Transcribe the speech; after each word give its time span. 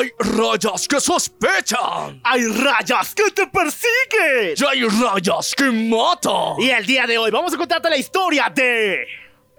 Hay 0.00 0.10
rayas 0.18 0.88
que 0.88 0.98
sospechan. 0.98 2.22
Hay 2.24 2.46
rayas 2.46 3.14
que 3.14 3.30
te 3.32 3.46
persiguen. 3.48 4.54
Y 4.56 4.64
hay 4.64 4.88
rayas 4.88 5.54
que 5.54 5.64
matan. 5.64 6.58
Y 6.58 6.70
el 6.70 6.86
día 6.86 7.06
de 7.06 7.18
hoy 7.18 7.30
vamos 7.30 7.52
a 7.52 7.58
contarte 7.58 7.90
la 7.90 7.98
historia 7.98 8.50
de... 8.54 9.06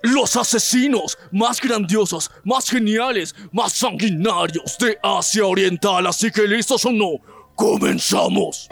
Los 0.01 0.35
asesinos 0.35 1.15
más 1.31 1.61
grandiosos, 1.61 2.31
más 2.43 2.67
geniales, 2.67 3.35
más 3.51 3.73
sanguinarios 3.73 4.79
de 4.79 4.97
Asia 5.03 5.45
Oriental. 5.45 6.07
Así 6.07 6.31
que 6.31 6.47
listos 6.47 6.83
o 6.85 6.91
no, 6.91 7.19
comenzamos. 7.53 8.67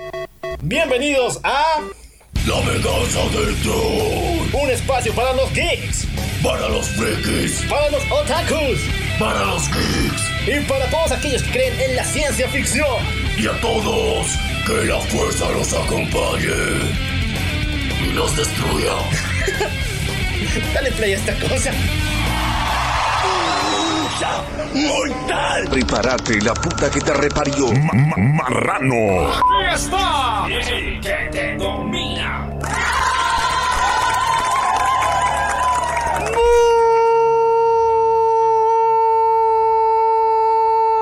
Bienvenidos 0.64 1.40
a... 1.44 1.82
La 2.48 2.60
venganza 2.62 3.22
del 3.26 3.56
troll. 3.62 4.64
Un 4.64 4.72
espacio 4.72 5.14
para 5.14 5.34
los 5.34 5.54
geeks, 5.54 6.08
Para 6.42 6.68
los 6.68 6.88
frikis, 6.88 7.62
para 7.70 7.92
los 7.92 8.04
otakus 8.12 8.80
para 9.20 9.44
los 9.46 9.68
geeks 9.68 10.29
y 10.52 10.60
para 10.62 10.90
todos 10.90 11.12
aquellos 11.12 11.44
que 11.44 11.52
creen 11.52 11.80
en 11.80 11.96
la 11.96 12.04
ciencia 12.04 12.48
ficción. 12.50 12.98
y 13.38 13.48
a 13.48 13.52
todos, 13.62 14.28
que 14.66 14.86
la 14.86 15.00
fuerza 15.00 15.50
los 15.52 15.74
acompañe 15.74 16.50
y 18.04 18.14
los 18.14 18.36
destruya. 18.36 18.94
Dale 20.74 20.92
play 20.92 21.14
a 21.14 21.18
esta 21.18 21.34
cosa. 21.48 21.72
¡Mortal! 24.74 25.68
Prepárate, 25.70 26.42
la 26.42 26.54
puta 26.54 26.90
que 26.92 27.00
te 27.02 27.14
reparió. 27.14 27.72
Ma- 27.72 28.16
marrano. 28.18 29.32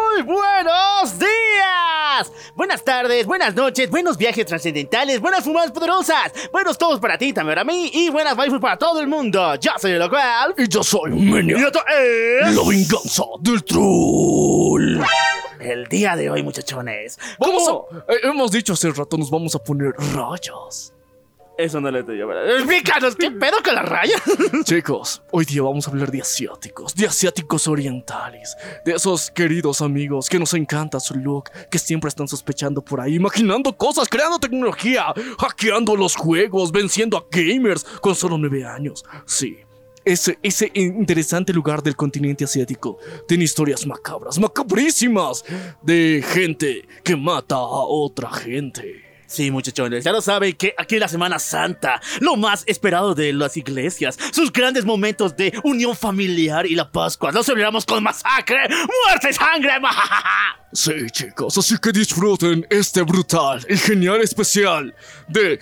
Muy 0.10 0.22
buenos 0.24 1.20
días, 1.20 2.32
buenas 2.58 2.84
tardes, 2.84 3.26
buenas 3.26 3.56
noches, 3.56 3.90
buenos 3.90 4.18
viajes 4.18 4.46
trascendentales, 4.46 5.22
buenas 5.22 5.44
fumadas 5.44 5.72
poderosas, 5.72 6.34
buenos 6.52 6.78
todos 6.78 7.00
para 7.00 7.18
ti, 7.18 7.32
también 7.32 7.56
para 7.56 7.64
mí 7.64 7.90
y 7.94 8.10
buenas 8.10 8.36
waifus 8.38 8.60
para 8.60 8.76
todo 8.78 9.00
el 9.00 9.08
mundo. 9.08 9.56
Yo 9.56 9.72
soy 9.80 9.92
el 9.92 10.00
local. 10.00 10.54
Y 10.58 10.68
yo 10.68 10.84
soy 10.84 11.12
Y 11.12 11.16
Menia. 11.22 11.58
esto 11.58 11.80
es... 11.88 12.56
La 12.56 12.68
venganza 12.68 13.24
del 13.40 13.64
troll. 13.64 15.00
El 15.60 15.86
día 15.88 16.16
de 16.16 16.30
hoy, 16.30 16.44
muchachones. 16.44 17.18
Vamos 17.40 17.64
¿Cómo? 17.64 17.88
a- 18.08 18.14
eh, 18.14 18.18
hemos 18.24 18.52
dicho 18.52 18.74
hace 18.74 18.90
rato, 18.92 19.18
nos 19.18 19.30
vamos 19.30 19.56
a 19.56 19.60
poner 19.60 19.94
rayas. 20.16 20.94
Eso 21.58 21.82
no 21.82 21.90
le 21.90 22.02
estoy 22.02 22.20
llamando. 22.20 22.46
Explícanos, 22.46 23.16
¿qué 23.16 23.32
pedo 23.32 23.58
con 23.64 23.74
la 23.74 23.82
raya? 23.82 24.16
Chicos, 24.64 25.24
hoy 25.32 25.44
día 25.44 25.64
vamos 25.64 25.88
a 25.88 25.92
hablar 25.92 26.12
de 26.12 26.22
asiáticos, 26.22 26.94
de 26.94 27.08
asiáticos 27.08 27.68
orientales, 27.68 28.56
de 28.86 28.94
esos 28.94 29.32
queridos 29.32 29.82
amigos 29.82 30.30
que 30.30 30.38
nos 30.38 30.54
encanta 30.54 31.00
su 31.00 31.16
look, 31.16 31.50
que 31.72 31.80
siempre 31.80 32.10
están 32.10 32.28
sospechando 32.28 32.84
por 32.84 33.02
ahí, 33.02 33.16
imaginando 33.16 33.76
cosas, 33.76 34.08
creando 34.08 34.38
tecnología, 34.38 35.06
hackeando 35.40 35.96
los 35.96 36.16
juegos, 36.16 36.72
venciendo 36.72 37.18
a 37.18 37.26
gamers 37.32 37.84
con 38.02 38.14
solo 38.14 38.38
nueve 38.38 38.64
años. 38.64 39.04
Sí. 39.26 39.58
Ese, 40.06 40.38
ese 40.42 40.72
interesante 40.76 41.52
lugar 41.52 41.82
del 41.82 41.96
continente 41.96 42.46
asiático 42.46 43.00
tiene 43.28 43.44
historias 43.44 43.86
macabras, 43.86 44.40
macabrísimas, 44.40 45.44
de 45.82 46.24
gente 46.26 46.88
que 47.04 47.16
mata 47.16 47.56
a 47.56 47.60
otra 47.60 48.32
gente. 48.32 49.07
Sí, 49.28 49.52
muchachones, 49.52 50.06
ya 50.06 50.14
lo 50.14 50.22
saben 50.22 50.54
que 50.54 50.74
aquí 50.78 50.98
la 50.98 51.10
Semana 51.10 51.38
Santa, 51.38 52.02
lo 52.22 52.38
más 52.38 52.64
esperado 52.66 53.14
de 53.14 53.34
las 53.34 53.58
iglesias, 53.58 54.18
sus 54.32 54.54
grandes 54.54 54.86
momentos 54.86 55.36
de 55.36 55.54
unión 55.64 55.96
familiar 55.98 56.66
y 56.66 56.76
la 56.76 56.90
Pascua, 56.90 57.34
los 57.34 57.46
celebramos 57.46 57.86
con 57.86 58.04
masacre, 58.04 58.70
muerte 58.70 59.34
sangre. 59.34 59.80
majajaja. 59.82 60.67
Sí, 60.80 61.10
chicos, 61.10 61.58
así 61.58 61.76
que 61.80 61.92
disfruten 61.92 62.64
este 62.70 63.02
brutal 63.02 63.66
y 63.68 63.76
genial 63.78 64.22
especial 64.22 64.94
de 65.28 65.58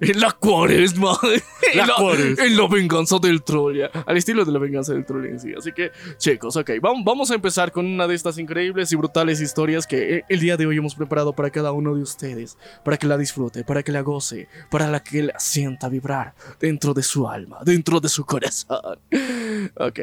la 0.14 0.32
cuaresma. 0.32 1.18
La 1.74 1.86
cuaresma. 1.94 2.42
en 2.46 2.56
la 2.56 2.66
venganza 2.68 3.18
del 3.18 3.42
troll, 3.42 3.76
ya, 3.80 3.90
al 4.06 4.16
estilo 4.16 4.46
de 4.46 4.52
la 4.52 4.58
venganza 4.58 4.94
del 4.94 5.04
troll 5.04 5.26
en 5.26 5.38
sí. 5.38 5.52
Así 5.58 5.72
que, 5.72 5.90
chicos, 6.16 6.56
ok, 6.56 6.70
vam- 6.80 7.04
vamos 7.04 7.30
a 7.30 7.34
empezar 7.34 7.70
con 7.70 7.84
una 7.84 8.06
de 8.06 8.14
estas 8.14 8.38
increíbles 8.38 8.90
y 8.92 8.96
brutales 8.96 9.42
historias 9.42 9.86
que 9.86 10.16
eh, 10.16 10.24
el 10.30 10.40
día 10.40 10.56
de 10.56 10.64
hoy 10.64 10.78
hemos 10.78 10.94
preparado 10.94 11.34
para 11.34 11.50
cada 11.50 11.72
uno 11.72 11.94
de 11.94 12.00
ustedes, 12.00 12.56
para 12.86 12.96
que 12.96 13.06
la 13.06 13.18
disfrute, 13.18 13.62
para 13.62 13.82
que 13.82 13.92
la 13.92 14.00
goce, 14.00 14.48
para 14.70 14.88
la 14.88 15.02
que 15.02 15.22
la 15.24 15.38
sienta 15.38 15.90
vibrar 15.90 16.34
dentro 16.58 16.94
de 16.94 17.02
su 17.02 17.28
alma, 17.28 17.58
dentro 17.62 18.00
de 18.00 18.08
su 18.08 18.24
corazón. 18.24 18.98
Ok. 19.76 19.98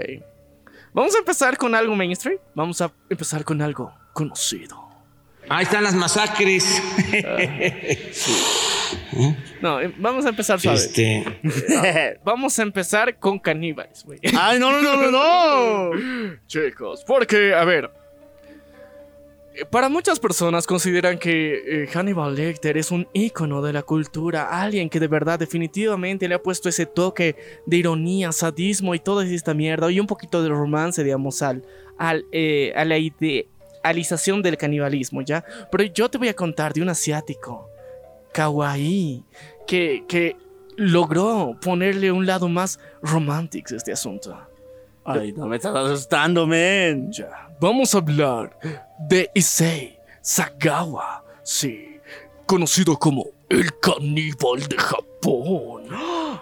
Vamos 0.95 1.13
a 1.13 1.17
empezar 1.17 1.57
con 1.57 1.75
algo 1.75 1.93
mainstream. 1.93 2.39
Vamos 2.53 2.79
a 2.79 2.89
empezar 3.09 3.43
con 3.43 3.61
algo 3.61 3.93
conocido. 4.13 4.81
Ahí 5.49 5.63
están 5.63 5.83
las 5.83 5.93
masacres. 5.93 6.81
No, 9.61 9.81
eh, 9.81 9.93
vamos 9.97 10.25
a 10.25 10.29
empezar 10.29 10.59
suave. 10.59 10.77
Este, 10.77 12.19
Vamos 12.23 12.59
a 12.59 12.63
empezar 12.63 13.17
con 13.17 13.39
caníbales, 13.39 14.03
güey. 14.03 14.19
Ay, 14.37 14.59
no, 14.59 14.71
no, 14.71 14.81
no, 14.81 15.09
no, 15.09 15.11
no. 15.11 16.37
Chicos, 16.47 17.03
porque, 17.05 17.53
a 17.53 17.63
ver. 17.63 17.89
Para 19.69 19.87
muchas 19.87 20.19
personas 20.19 20.67
consideran 20.67 21.17
que 21.17 21.83
eh, 21.83 21.87
Hannibal 21.87 22.35
Lecter 22.35 22.77
es 22.77 22.91
un 22.91 23.07
ícono 23.13 23.61
de 23.61 23.71
la 23.71 23.83
cultura, 23.83 24.61
alguien 24.61 24.89
que 24.89 24.99
de 24.99 25.07
verdad 25.07 25.39
definitivamente 25.39 26.27
le 26.27 26.35
ha 26.35 26.41
puesto 26.41 26.67
ese 26.67 26.85
toque 26.85 27.35
de 27.65 27.77
ironía, 27.77 28.31
sadismo 28.31 28.93
y 28.95 28.99
toda 28.99 29.25
esta 29.25 29.53
mierda, 29.53 29.89
y 29.89 29.99
un 29.99 30.07
poquito 30.07 30.43
de 30.43 30.49
romance, 30.49 31.03
digamos, 31.03 31.41
al, 31.41 31.63
al, 31.97 32.25
eh, 32.31 32.73
a 32.75 32.83
la 32.83 32.97
idealización 32.97 34.41
del 34.41 34.57
canibalismo, 34.57 35.21
¿ya? 35.21 35.45
Pero 35.71 35.83
yo 35.85 36.09
te 36.09 36.17
voy 36.17 36.27
a 36.27 36.33
contar 36.33 36.73
de 36.73 36.81
un 36.81 36.89
asiático, 36.89 37.69
kawaii, 38.33 39.23
que, 39.65 40.03
que 40.07 40.35
logró 40.75 41.57
ponerle 41.61 42.11
un 42.11 42.25
lado 42.25 42.49
más 42.49 42.79
romántico 43.01 43.73
a 43.73 43.77
este 43.77 43.93
asunto. 43.93 44.37
Ay, 45.05 45.31
no 45.33 45.45
me 45.45 45.57
estás 45.57 45.75
asustando, 45.75 46.47
men. 46.47 47.11
Ya, 47.11 47.44
vamos 47.59 47.93
a 47.95 47.99
hablar 47.99 48.57
de 49.09 49.29
Issei 49.33 49.97
Sagawa, 50.21 51.23
sí, 51.43 51.99
conocido 52.45 52.97
como 52.97 53.25
el 53.49 53.77
caníbal 53.79 54.67
de 54.67 54.77
Japón. 54.77 55.87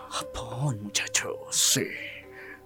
Japón, 0.09 0.79
muchachos. 0.83 1.37
Sí. 1.51 1.85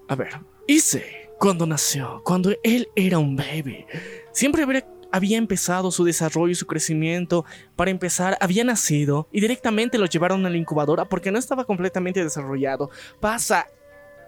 A 0.08 0.16
ver, 0.16 0.40
Issei, 0.68 1.30
cuando 1.40 1.66
nació, 1.66 2.22
cuando 2.24 2.52
él 2.64 2.88
era 2.96 3.18
un 3.20 3.36
baby, 3.36 3.86
siempre 4.32 4.64
habría- 4.64 4.88
había 5.12 5.38
empezado 5.38 5.90
su 5.92 6.04
desarrollo 6.04 6.52
y 6.52 6.56
su 6.56 6.68
crecimiento. 6.68 7.46
Para 7.76 7.92
empezar, 7.92 8.38
había 8.42 8.64
nacido 8.64 9.28
y 9.32 9.40
directamente 9.42 9.98
lo 9.98 10.06
llevaron 10.06 10.46
a 10.46 10.50
la 10.50 10.58
incubadora 10.58 11.06
porque 11.06 11.32
no 11.32 11.40
estaba 11.40 11.66
completamente 11.66 12.24
desarrollado. 12.24 12.90
Pasa 13.20 13.68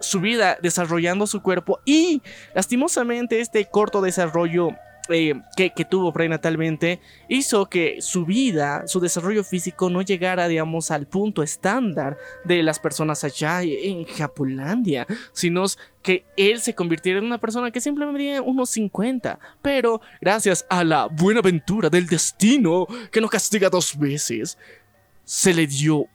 su 0.02 0.20
vida 0.20 0.58
desarrollando 0.62 1.28
su 1.28 1.42
cuerpo 1.42 1.80
y 1.86 2.22
lastimosamente 2.54 3.40
este 3.40 3.66
corto 3.66 4.02
desarrollo 4.02 4.70
eh, 5.12 5.34
que, 5.56 5.86
tuvo 5.86 6.14
prenatalmente 6.14 7.00
hizo 7.28 7.66
que 7.66 8.00
su 8.00 8.26
vida, 8.26 8.84
su 8.86 9.00
desarrollo 9.00 9.44
físico 9.44 9.90
no 9.90 10.04
llegara, 10.04 10.48
digamos, 10.48 10.92
al 10.92 11.08
punto 11.08 11.42
estándar 11.42 12.16
de 12.46 12.62
las 12.62 12.78
personas 12.78 13.24
allá 13.24 13.64
en 13.64 14.06
Japolandia, 14.06 15.08
sino 15.34 15.66
que 16.04 16.26
él 16.38 16.62
se 16.62 16.76
convirtiera 16.76 17.18
en 17.18 17.26
una 17.26 17.40
persona 17.40 17.72
que 17.72 17.82
simplemente 17.82 18.20
medía 18.20 18.42
unos 18.44 18.70
50, 18.70 19.40
pero 19.64 20.00
gracias 20.22 20.64
a 20.70 20.84
la 20.84 21.08
buena 21.08 21.40
aventura 21.40 21.90
del 21.90 22.06
destino 22.06 22.86
que 23.12 23.20
no 23.20 23.30
castiga 23.30 23.68
dos 23.68 23.98
veces, 23.98 24.59
se 25.24 25.56
le 25.56 25.66
dio 25.66 26.06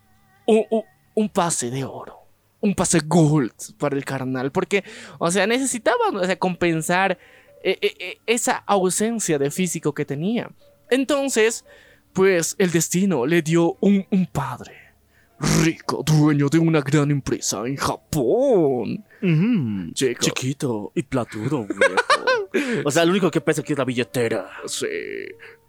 un 0.47 1.29
pase 1.31 1.69
de 1.69 1.83
oro. 1.83 2.24
Un 2.65 2.75
pase 2.75 3.01
gold 3.05 3.53
para 3.79 3.97
el 3.97 4.05
carnal. 4.05 4.51
Porque, 4.51 4.85
o 5.19 5.31
sea, 5.31 5.47
necesitaba 5.47 6.09
o 6.13 6.25
sea, 6.25 6.37
compensar 6.39 7.19
eh, 7.63 7.79
eh, 7.81 7.95
eh, 7.99 8.19
esa 8.27 8.57
ausencia 8.57 9.39
de 9.39 9.51
físico 9.51 9.93
que 9.95 10.05
tenía. 10.05 10.51
Entonces, 10.91 11.65
pues 12.13 12.57
el 12.59 12.71
destino 12.71 13.27
le 13.27 13.43
dio 13.43 13.77
un, 13.81 14.07
un 14.11 14.27
padre 14.27 14.85
rico, 15.63 16.03
dueño 16.05 16.49
de 16.49 16.59
una 16.59 16.81
gran 16.81 17.11
empresa 17.11 17.67
en 17.67 17.77
Japón. 17.77 19.05
Chiquito 19.95 20.93
y 20.95 21.03
platudo, 21.03 21.67
viejo. 21.67 22.83
o 22.85 22.91
sea, 22.91 23.05
lo 23.05 23.11
único 23.11 23.31
que 23.31 23.41
pesa 23.41 23.63
aquí 23.63 23.73
es 23.73 23.79
la 23.79 23.85
billetera. 23.85 24.49
Sí, 24.67 24.87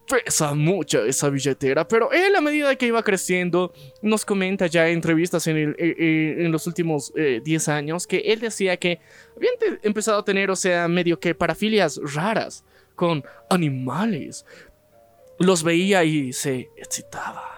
pesa 0.08 0.54
mucho 0.54 1.04
esa 1.06 1.30
billetera, 1.30 1.88
pero 1.88 2.12
él 2.12 2.36
a 2.36 2.42
medida 2.42 2.76
que 2.76 2.88
iba 2.88 3.04
creciendo 3.04 3.74
nos 4.02 4.26
comenta 4.26 4.68
ya 4.68 4.88
en 4.88 4.96
entrevistas 4.96 5.48
en, 5.48 5.58
eh, 5.58 5.76
eh, 5.78 6.48
los 6.50 6.68
últimos 6.68 7.12
eh, 7.16 7.42
10 7.44 7.68
años 7.70 8.08
que 8.08 8.18
él 8.18 8.40
decía 8.40 8.78
que 8.78 9.00
había 9.36 9.50
empezado 9.84 10.20
a 10.20 10.26
tener, 10.26 10.50
o 10.50 10.56
sea, 10.56 10.88
medio 10.88 11.20
que 11.20 11.36
parafilias 11.36 12.00
raras 12.04 12.64
con 12.96 13.24
animales. 13.50 14.46
Los 15.38 15.64
veía 15.64 16.04
y 16.04 16.32
se 16.32 16.70
excitaba. 16.78 17.55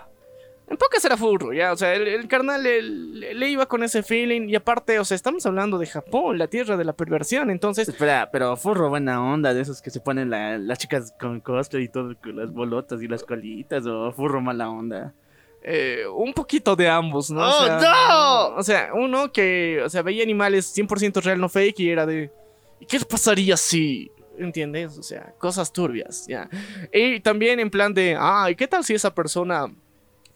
En 0.70 0.76
pocas 0.76 1.04
era 1.06 1.16
furro, 1.16 1.54
ya, 1.54 1.72
o 1.72 1.78
sea, 1.78 1.94
el, 1.96 2.08
el 2.08 2.28
carnal 2.28 2.62
le, 2.62 2.82
le- 2.82 3.50
iba 3.50 3.66
con 3.68 3.84
ese 3.84 4.04
feeling 4.04 4.50
y 4.50 4.56
aparte, 4.56 5.00
o 5.00 5.06
sea, 5.06 5.16
estamos 5.16 5.46
hablando 5.46 5.78
de 5.78 5.86
Japón, 5.88 6.38
la 6.38 6.48
tierra 6.48 6.76
de 6.76 6.84
la 6.84 6.92
perversión, 6.94 7.50
entonces, 7.50 7.88
Espera, 7.88 8.30
pero 8.32 8.58
furro 8.58 8.90
buena 8.90 9.24
onda 9.24 9.54
de 9.54 9.62
esos 9.62 9.82
que 9.82 9.90
se 9.92 10.02
ponen 10.02 10.30
la- 10.30 10.58
las 10.58 10.78
chicas 10.80 11.14
con 11.20 11.40
cosplay 11.40 11.84
y 11.86 11.88
todo, 11.90 12.14
con 12.22 12.36
las 12.36 12.52
bolotas 12.52 13.02
y 13.02 13.08
las 13.08 13.24
colitas, 13.24 13.86
o 13.86 14.12
furro 14.12 14.42
mala 14.42 14.70
onda. 14.70 15.14
eh, 15.64 16.04
un 16.14 16.34
poquito 16.34 16.76
de 16.76 16.88
ambos, 16.90 17.30
¿no? 17.32 17.42
¡Oh, 17.42 17.50
o 17.64 17.66
sea, 17.66 17.80
no! 17.80 18.56
O 18.58 18.64
sea, 18.64 18.90
uno 18.94 19.32
que, 19.32 19.82
o 19.86 19.90
sea, 19.90 20.02
veía 20.02 20.24
animales 20.24 20.66
100% 20.78 21.22
real, 21.22 21.40
no 21.40 21.48
fake, 21.50 21.80
y 21.80 21.90
era 21.90 22.06
de, 22.06 22.30
¿y 22.80 22.86
qué 22.86 23.00
pasaría 23.10 23.56
si, 23.58 24.12
¿entiendes? 24.38 24.98
O 24.98 25.04
sea, 25.04 25.34
cosas 25.40 25.72
turbias, 25.74 26.26
ya. 26.28 26.50
Y 26.94 27.20
también 27.22 27.60
en 27.60 27.70
plan 27.70 27.94
de, 27.94 28.16
ah, 28.20 28.50
¿y 28.52 28.56
qué 28.56 28.68
tal 28.68 28.84
si 28.84 28.94
esa 28.94 29.14
persona 29.16 29.66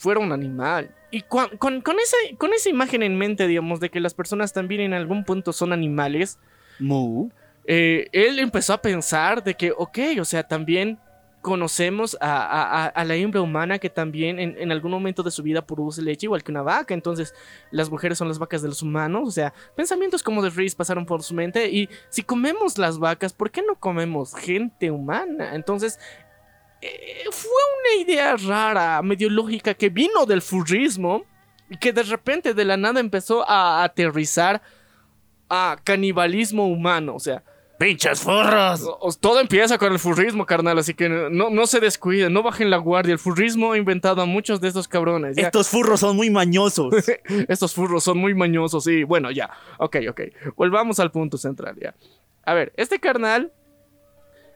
fuera 0.02 0.20
un 0.20 0.32
animal? 0.32 0.90
Y 1.12 1.22
con, 1.22 1.58
con, 1.58 1.76
esa, 2.00 2.18
con 2.38 2.54
esa 2.54 2.70
imagen 2.70 3.04
en 3.04 3.18
mente, 3.18 3.48
digamos, 3.48 3.80
de 3.80 3.90
que 3.90 4.00
las 4.00 4.14
personas 4.14 4.52
también 4.54 4.82
en 4.82 4.94
algún 4.94 5.24
punto 5.26 5.54
son 5.54 5.74
animales, 5.74 6.40
Mu. 6.80 7.30
eh, 7.66 8.08
él 8.12 8.40
empezó 8.40 8.74
a 8.74 8.82
pensar 8.82 9.44
de 9.44 9.54
que, 9.54 9.72
ok, 9.78 10.00
o 10.20 10.26
sea, 10.26 10.44
también 10.48 10.98
conocemos 11.42 12.16
a, 12.22 12.44
a- 12.46 12.84
a- 12.84 12.88
a 12.88 13.04
la 13.04 13.16
hembra 13.16 13.42
humana 13.42 13.80
que 13.80 13.90
también 13.90 14.40
en, 14.40 14.56
en 14.60 14.72
algún 14.72 14.92
momento 14.92 15.22
de 15.24 15.32
su 15.32 15.42
vida 15.44 15.66
produce 15.66 16.02
leche 16.02 16.28
igual 16.28 16.44
que 16.44 16.52
una 16.52 16.62
vaca, 16.62 16.94
entonces 16.94 17.34
las 17.72 17.90
mujeres 17.90 18.18
son 18.18 18.28
las 18.28 18.38
vacas 18.40 18.62
de 18.62 18.68
los 18.70 18.82
humanos, 18.84 19.28
o 19.28 19.32
sea, 19.32 19.52
pensamientos 19.76 20.22
como 20.24 20.42
de 20.44 20.50
Reese 20.52 20.76
pasaron 20.76 21.06
por 21.06 21.24
su 21.24 21.34
mente 21.34 21.70
y 21.70 21.90
si 22.10 22.22
comemos 22.24 22.78
las 22.78 23.00
vacas, 23.00 23.34
¿por 23.34 23.50
qué 23.52 23.62
no 23.68 23.76
comemos 23.76 24.34
gente 24.36 24.90
humana? 24.92 25.56
Entonces... 25.56 26.00
eh, 26.82 27.24
fue 27.32 27.52
una 27.80 28.04
idea 28.04 28.36
rara, 28.36 29.02
medio 29.02 29.30
lógica, 29.30 29.74
que 29.74 29.90
vino 29.90 30.26
del 30.26 30.42
furrismo 30.42 31.24
y 31.70 31.78
que 31.78 31.94
de 31.94 32.04
repente 32.04 32.54
de 32.54 32.66
la 32.66 32.78
nada 32.78 33.00
empezó 33.00 33.48
a 33.48 33.84
aterrizar 33.84 34.62
a 35.50 35.78
canibalismo 35.84 36.68
humano. 36.68 37.16
O 37.16 37.20
sea, 37.20 37.44
¡Pinches 37.82 38.22
furros! 38.22 38.88
todo 39.20 39.40
empieza 39.40 39.80
con 39.80 39.92
el 39.92 39.98
furrismo, 39.98 40.46
carnal. 40.46 40.78
Así 40.78 40.94
que 40.94 41.10
no, 41.10 41.50
no 41.50 41.66
se 41.66 41.80
descuiden, 41.80 42.32
no 42.32 42.44
bajen 42.44 42.70
la 42.70 42.78
guardia. 42.78 43.14
El 43.14 43.18
furrismo 43.18 43.72
ha 43.72 43.78
inventado 43.78 44.22
a 44.22 44.28
muchos 44.28 44.62
de 44.62 44.68
estos 44.68 44.88
cabrones. 44.88 45.36
ya. 45.36 45.48
Estos 45.48 45.68
furros 45.68 46.00
son 46.00 46.16
muy 46.16 46.30
mañosos. 46.30 46.94
Estos 47.48 47.74
furros 47.74 48.04
son 48.04 48.20
muy 48.20 48.36
mañosos. 48.36 48.86
Y 48.86 49.04
bueno, 49.04 49.32
ya. 49.32 49.50
Ok, 49.80 49.98
ok. 50.10 50.22
Volvamos 50.56 51.00
al 51.00 51.10
punto 51.10 51.40
central, 51.40 51.76
ya. 51.82 51.96
A 52.44 52.54
ver, 52.54 52.72
este 52.78 53.00
carnal 53.00 53.52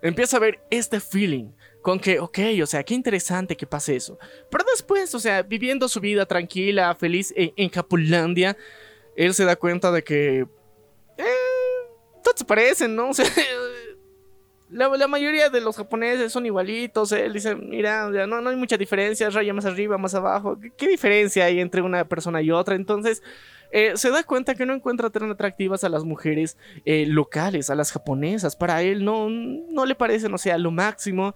empieza 0.04 0.38
a 0.38 0.40
ver 0.40 0.60
este 0.70 1.00
feeling. 1.00 1.50
Con 1.86 2.00
que, 2.00 2.20
ok, 2.20 2.40
o 2.64 2.66
sea, 2.66 2.84
qué 2.84 2.96
interesante 2.96 3.56
que 3.56 3.68
pase 3.68 3.96
eso. 3.96 4.18
Pero 4.50 4.66
después, 4.72 5.14
o 5.14 5.20
sea, 5.20 5.44
viviendo 5.44 5.88
su 5.88 6.00
vida 6.00 6.26
tranquila, 6.26 6.96
feliz 6.96 7.32
en, 7.38 7.54
en 7.56 7.70
Japolandia, 7.70 8.58
él 9.16 9.36
se 9.36 9.46
da 9.46 9.56
cuenta 9.56 9.92
de 9.92 10.04
que. 10.04 10.48
Eh, 11.20 11.26
todos 12.24 12.40
se 12.40 12.44
parecen, 12.44 12.96
¿no? 12.96 13.10
O 13.12 13.14
sea, 13.14 13.28
la, 14.98 15.08
mayoría 15.08 15.52
de 15.52 15.62
los 15.62 15.78
japoneses 15.78 16.32
son 16.32 16.48
igualitos. 16.48 17.12
Él 17.12 17.34
dice, 17.34 17.56
mira, 17.56 18.10
no, 18.10 18.42
no 18.42 18.50
hay 18.50 18.56
mucha 18.56 18.78
diferencia, 18.78 19.30
raya 19.30 19.54
más 19.54 19.66
arriba, 19.66 20.00
más 20.00 20.16
abajo. 20.16 20.60
¿Qué, 20.60 20.72
qué 20.76 20.88
diferencia 20.88 21.46
hay 21.46 21.60
entre 21.60 21.84
una 21.84 22.04
persona 22.10 22.42
y 22.42 22.50
otra? 22.50 22.74
Entonces, 22.74 23.22
eh, 23.72 23.92
se 23.96 24.10
da 24.10 24.24
cuenta 24.24 24.56
que 24.56 24.66
no 24.66 24.74
encuentra 24.74 25.12
tan 25.12 25.30
atractivas 25.30 25.84
a 25.84 25.90
las 25.90 26.04
mujeres 26.04 26.58
eh, 26.84 27.06
locales, 27.06 27.70
a 27.70 27.76
las 27.76 27.92
japonesas. 27.92 28.56
Para 28.56 28.82
él 28.82 29.06
no, 29.06 29.30
no 29.30 29.86
le 29.86 29.94
parecen, 29.94 30.34
o 30.34 30.38
sea, 30.40 30.58
lo 30.58 30.72
máximo. 30.72 31.36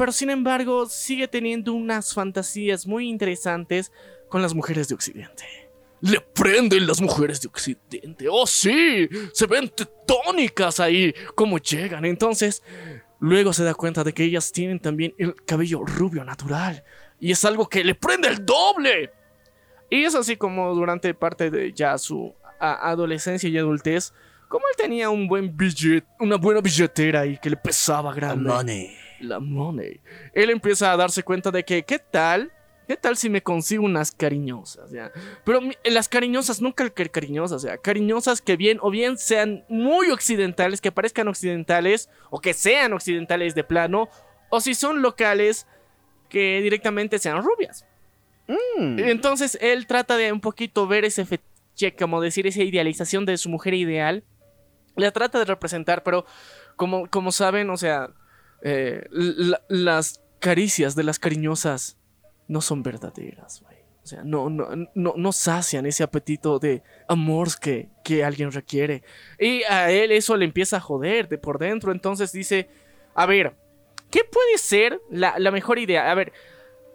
Pero 0.00 0.12
sin 0.12 0.30
embargo, 0.30 0.86
sigue 0.86 1.28
teniendo 1.28 1.74
unas 1.74 2.14
fantasías 2.14 2.86
muy 2.86 3.06
interesantes 3.06 3.92
con 4.30 4.40
las 4.40 4.54
mujeres 4.54 4.88
de 4.88 4.94
Occidente. 4.94 5.44
Le 6.00 6.22
prenden 6.22 6.86
las 6.86 7.02
mujeres 7.02 7.38
de 7.42 7.48
Occidente. 7.48 8.26
Oh, 8.30 8.46
sí, 8.46 9.06
se 9.34 9.46
ven 9.46 9.68
tetónicas 9.68 10.80
ahí, 10.80 11.14
como 11.34 11.58
llegan. 11.58 12.06
Entonces, 12.06 12.62
luego 13.18 13.52
se 13.52 13.62
da 13.62 13.74
cuenta 13.74 14.02
de 14.02 14.14
que 14.14 14.24
ellas 14.24 14.50
tienen 14.52 14.80
también 14.80 15.12
el 15.18 15.34
cabello 15.44 15.84
rubio 15.84 16.24
natural. 16.24 16.82
Y 17.18 17.30
es 17.32 17.44
algo 17.44 17.68
que 17.68 17.84
le 17.84 17.94
prende 17.94 18.28
el 18.28 18.46
doble. 18.46 19.10
Y 19.90 20.04
es 20.04 20.14
así 20.14 20.36
como 20.36 20.74
durante 20.74 21.12
parte 21.12 21.50
de 21.50 21.74
ya 21.74 21.98
su 21.98 22.34
a- 22.58 22.88
adolescencia 22.90 23.50
y 23.50 23.58
adultez, 23.58 24.14
como 24.48 24.64
él 24.70 24.76
tenía 24.78 25.10
un 25.10 25.28
buen 25.28 25.54
billet, 25.54 26.06
una 26.18 26.36
buena 26.36 26.62
billetera 26.62 27.26
y 27.26 27.36
que 27.36 27.50
le 27.50 27.56
pesaba 27.56 28.14
grande 28.14 28.48
Money. 28.48 28.96
La 29.20 29.40
money. 29.40 30.00
Él 30.34 30.50
empieza 30.50 30.92
a 30.92 30.96
darse 30.96 31.22
cuenta 31.22 31.50
de 31.50 31.64
que, 31.64 31.82
¿qué 31.82 31.98
tal? 31.98 32.52
¿Qué 32.90 32.96
tal 32.96 33.16
si 33.16 33.30
me 33.30 33.40
consigo 33.40 33.84
unas 33.84 34.10
cariñosas? 34.10 34.90
ya? 34.90 35.12
Pero 35.44 35.60
las 35.84 36.08
cariñosas, 36.08 36.60
nunca 36.60 36.90
cariñosas, 36.90 37.62
o 37.62 37.66
sea, 37.68 37.78
cariñosas 37.78 38.42
que 38.42 38.56
bien 38.56 38.78
o 38.82 38.90
bien 38.90 39.16
sean 39.16 39.64
muy 39.68 40.10
occidentales, 40.10 40.80
que 40.80 40.90
parezcan 40.90 41.28
occidentales, 41.28 42.10
o 42.30 42.40
que 42.40 42.52
sean 42.52 42.92
occidentales 42.92 43.54
de 43.54 43.62
plano, 43.62 44.08
o 44.48 44.60
si 44.60 44.74
son 44.74 45.02
locales, 45.02 45.68
que 46.28 46.60
directamente 46.62 47.20
sean 47.20 47.44
rubias. 47.44 47.86
Mm. 48.48 48.98
Entonces 48.98 49.56
él 49.60 49.86
trata 49.86 50.16
de 50.16 50.32
un 50.32 50.40
poquito 50.40 50.88
ver 50.88 51.04
ese 51.04 51.24
fetiche, 51.24 51.94
como 51.94 52.20
decir, 52.20 52.48
esa 52.48 52.62
idealización 52.62 53.24
de 53.24 53.36
su 53.36 53.50
mujer 53.50 53.74
ideal. 53.74 54.24
La 54.96 55.12
trata 55.12 55.38
de 55.38 55.44
representar, 55.44 56.02
pero 56.02 56.26
como, 56.74 57.08
como 57.08 57.30
saben, 57.30 57.70
o 57.70 57.76
sea, 57.76 58.10
eh, 58.62 59.06
la- 59.10 59.62
las 59.68 60.22
caricias 60.38 60.94
de 60.94 61.04
las 61.04 61.18
cariñosas 61.18 61.98
no 62.48 62.60
son 62.60 62.82
verdaderas, 62.82 63.60
güey. 63.62 63.76
O 64.02 64.06
sea, 64.06 64.22
no, 64.24 64.48
no, 64.48 64.68
no, 64.94 65.14
no 65.16 65.32
sacian 65.32 65.84
ese 65.86 66.02
apetito 66.02 66.58
de 66.58 66.82
amor 67.06 67.48
que, 67.60 67.90
que 68.02 68.24
alguien 68.24 68.50
requiere. 68.50 69.02
Y 69.38 69.62
a 69.64 69.90
él 69.90 70.10
eso 70.10 70.36
le 70.36 70.46
empieza 70.46 70.78
a 70.78 70.80
joder 70.80 71.28
de 71.28 71.36
por 71.38 71.58
dentro. 71.58 71.92
Entonces 71.92 72.32
dice, 72.32 72.68
a 73.14 73.26
ver, 73.26 73.54
¿qué 74.10 74.22
puede 74.24 74.56
ser 74.58 75.00
la, 75.10 75.38
la 75.38 75.50
mejor 75.50 75.78
idea? 75.78 76.10
A 76.10 76.14
ver, 76.14 76.32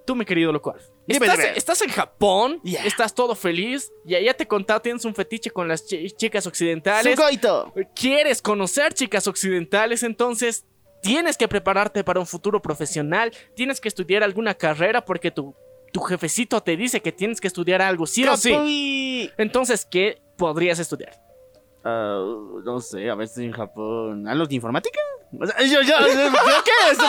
tú, 0.06 0.16
mi 0.16 0.26
querido 0.26 0.52
locual. 0.52 0.80
Dime, 1.08 1.28
Estás, 1.28 1.38
dime. 1.40 1.54
estás 1.58 1.82
en 1.84 1.90
Japón, 1.90 2.60
estás 2.64 3.14
todo 3.14 3.36
feliz, 3.36 3.92
ya, 4.04 4.20
ya 4.20 4.34
te 4.34 4.48
contaba, 4.48 4.82
tienes 4.82 5.06
un 5.06 5.14
fetiche 5.14 5.52
con 5.52 5.68
las 5.68 5.86
chi- 5.86 6.10
chicas 6.10 6.48
occidentales 6.48 7.16
Sugoito. 7.16 7.72
quieres 7.96 8.42
conocer 8.42 8.92
chicas 8.96 9.28
occidentales, 9.28 10.02
entonces 10.02 10.66
tienes 11.06 11.38
que 11.38 11.48
prepararte 11.48 12.04
para 12.04 12.20
un 12.20 12.26
futuro 12.26 12.60
profesional, 12.60 13.32
tienes 13.56 13.80
que 13.80 13.88
estudiar 13.88 14.24
alguna 14.24 14.56
carrera 14.56 15.06
porque 15.06 15.30
tu, 15.30 15.56
tu 15.94 16.00
jefecito 16.02 16.62
te 16.62 16.76
dice 16.76 17.00
que 17.00 17.12
tienes 17.12 17.40
que 17.40 17.48
estudiar 17.48 17.80
algo, 17.84 18.08
sí 18.08 18.28
o 18.28 18.36
sí. 18.36 19.32
Entonces, 19.38 19.86
¿qué 19.86 20.20
podrías 20.36 20.80
estudiar? 20.80 21.14
Ah, 21.84 22.26
no 22.64 22.80
sé, 22.80 23.08
a 23.08 23.14
ver 23.14 23.28
si 23.28 23.46
en 23.46 23.52
Japón. 23.52 24.28
¿Algo 24.28 24.48
de 24.48 24.56
informática? 24.56 25.00
O 25.40 25.46
sea, 25.46 25.56
yo, 25.64 25.78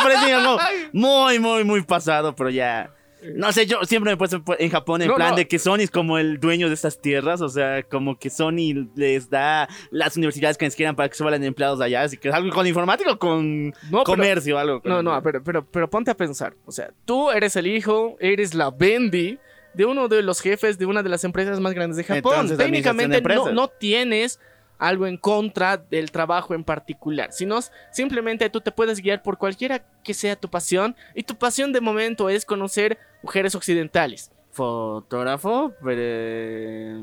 parece 0.03 0.35
algo 0.35 0.59
muy, 0.93 1.39
muy, 1.39 1.65
muy 1.65 1.83
pasado, 1.83 2.37
pero 2.37 2.51
ya. 2.51 2.93
No 3.35 3.51
sé, 3.53 3.67
yo 3.67 3.83
siempre 3.85 4.11
me 4.11 4.15
he 4.15 4.17
puesto 4.17 4.43
en 4.59 4.71
Japón 4.71 5.03
en 5.03 5.09
No, 5.09 5.15
plan 5.17 5.31
no. 5.31 5.37
de 5.37 5.49
que 5.49 5.59
Sony 5.59 5.79
es 5.81 5.91
como 5.91 6.19
el 6.19 6.39
dueño 6.39 6.69
de 6.69 6.75
estas 6.75 7.01
tierras, 7.01 7.41
o 7.41 7.49
sea, 7.49 7.83
como 7.83 8.19
que 8.19 8.31
Sony 8.31 8.89
les 8.95 9.31
da 9.31 9.69
las 9.91 10.17
universidades 10.17 10.57
que 10.59 10.67
les 10.67 10.77
quieran 10.77 10.95
para 10.97 11.09
que 11.09 11.15
se 11.17 11.25
vayan 11.25 11.43
empleados 11.45 11.81
allá, 11.81 12.03
así 12.03 12.17
que 12.19 12.29
es 12.29 12.35
algo 12.35 12.51
con 12.51 12.67
informática 12.67 13.13
o 13.13 13.19
con 13.19 13.69
No, 13.71 13.75
pero- 13.91 14.05
comercio, 14.05 14.59
algo. 14.59 14.81
con- 14.83 14.91
No, 14.93 15.03
no, 15.03 15.23
pero, 15.23 15.43
pero, 15.43 15.65
pero 15.67 15.89
ponte 15.91 16.11
a 16.11 16.17
pensar. 16.17 16.55
O 16.67 16.73
sea, 16.73 16.91
tú 17.05 17.31
eres 17.31 17.57
el 17.57 17.67
hijo, 17.67 18.17
eres 18.21 18.55
la 18.55 18.71
Bendy 18.71 19.39
de 19.75 19.85
uno 19.85 20.09
de 20.09 20.23
los 20.23 20.41
jefes 20.41 20.79
de 20.79 20.87
una 20.87 21.03
de 21.03 21.09
las 21.09 21.25
empresas 21.25 21.59
más 21.61 21.75
grandes 21.75 21.97
de 21.97 22.05
Japón. 22.05 22.33
Entonces, 22.35 22.59
Técnicamente 22.59 23.21
no, 23.23 23.51
no 23.53 23.69
tienes 23.69 24.41
algo 24.79 25.07
en 25.07 25.17
contra 25.17 25.77
del 25.77 26.11
trabajo 26.11 26.55
en 26.55 26.65
particular, 26.65 27.33
sino 27.33 27.59
simplemente 27.93 28.49
tú 28.51 28.61
te 28.61 28.71
puedes 28.73 29.01
guiar 29.01 29.23
por 29.23 29.39
cualquiera 29.39 29.85
que 30.05 30.13
sea 30.15 30.37
tu 30.37 30.49
pasión 30.51 30.95
y 31.15 31.23
tu 31.23 31.35
pasión 31.37 31.73
de 31.73 31.81
momento 31.81 32.29
es 32.29 32.45
conocer 32.45 32.99
mujeres 33.23 33.55
occidentales. 33.55 34.31
Fotógrafo, 34.53 35.73
pero. 35.85 37.03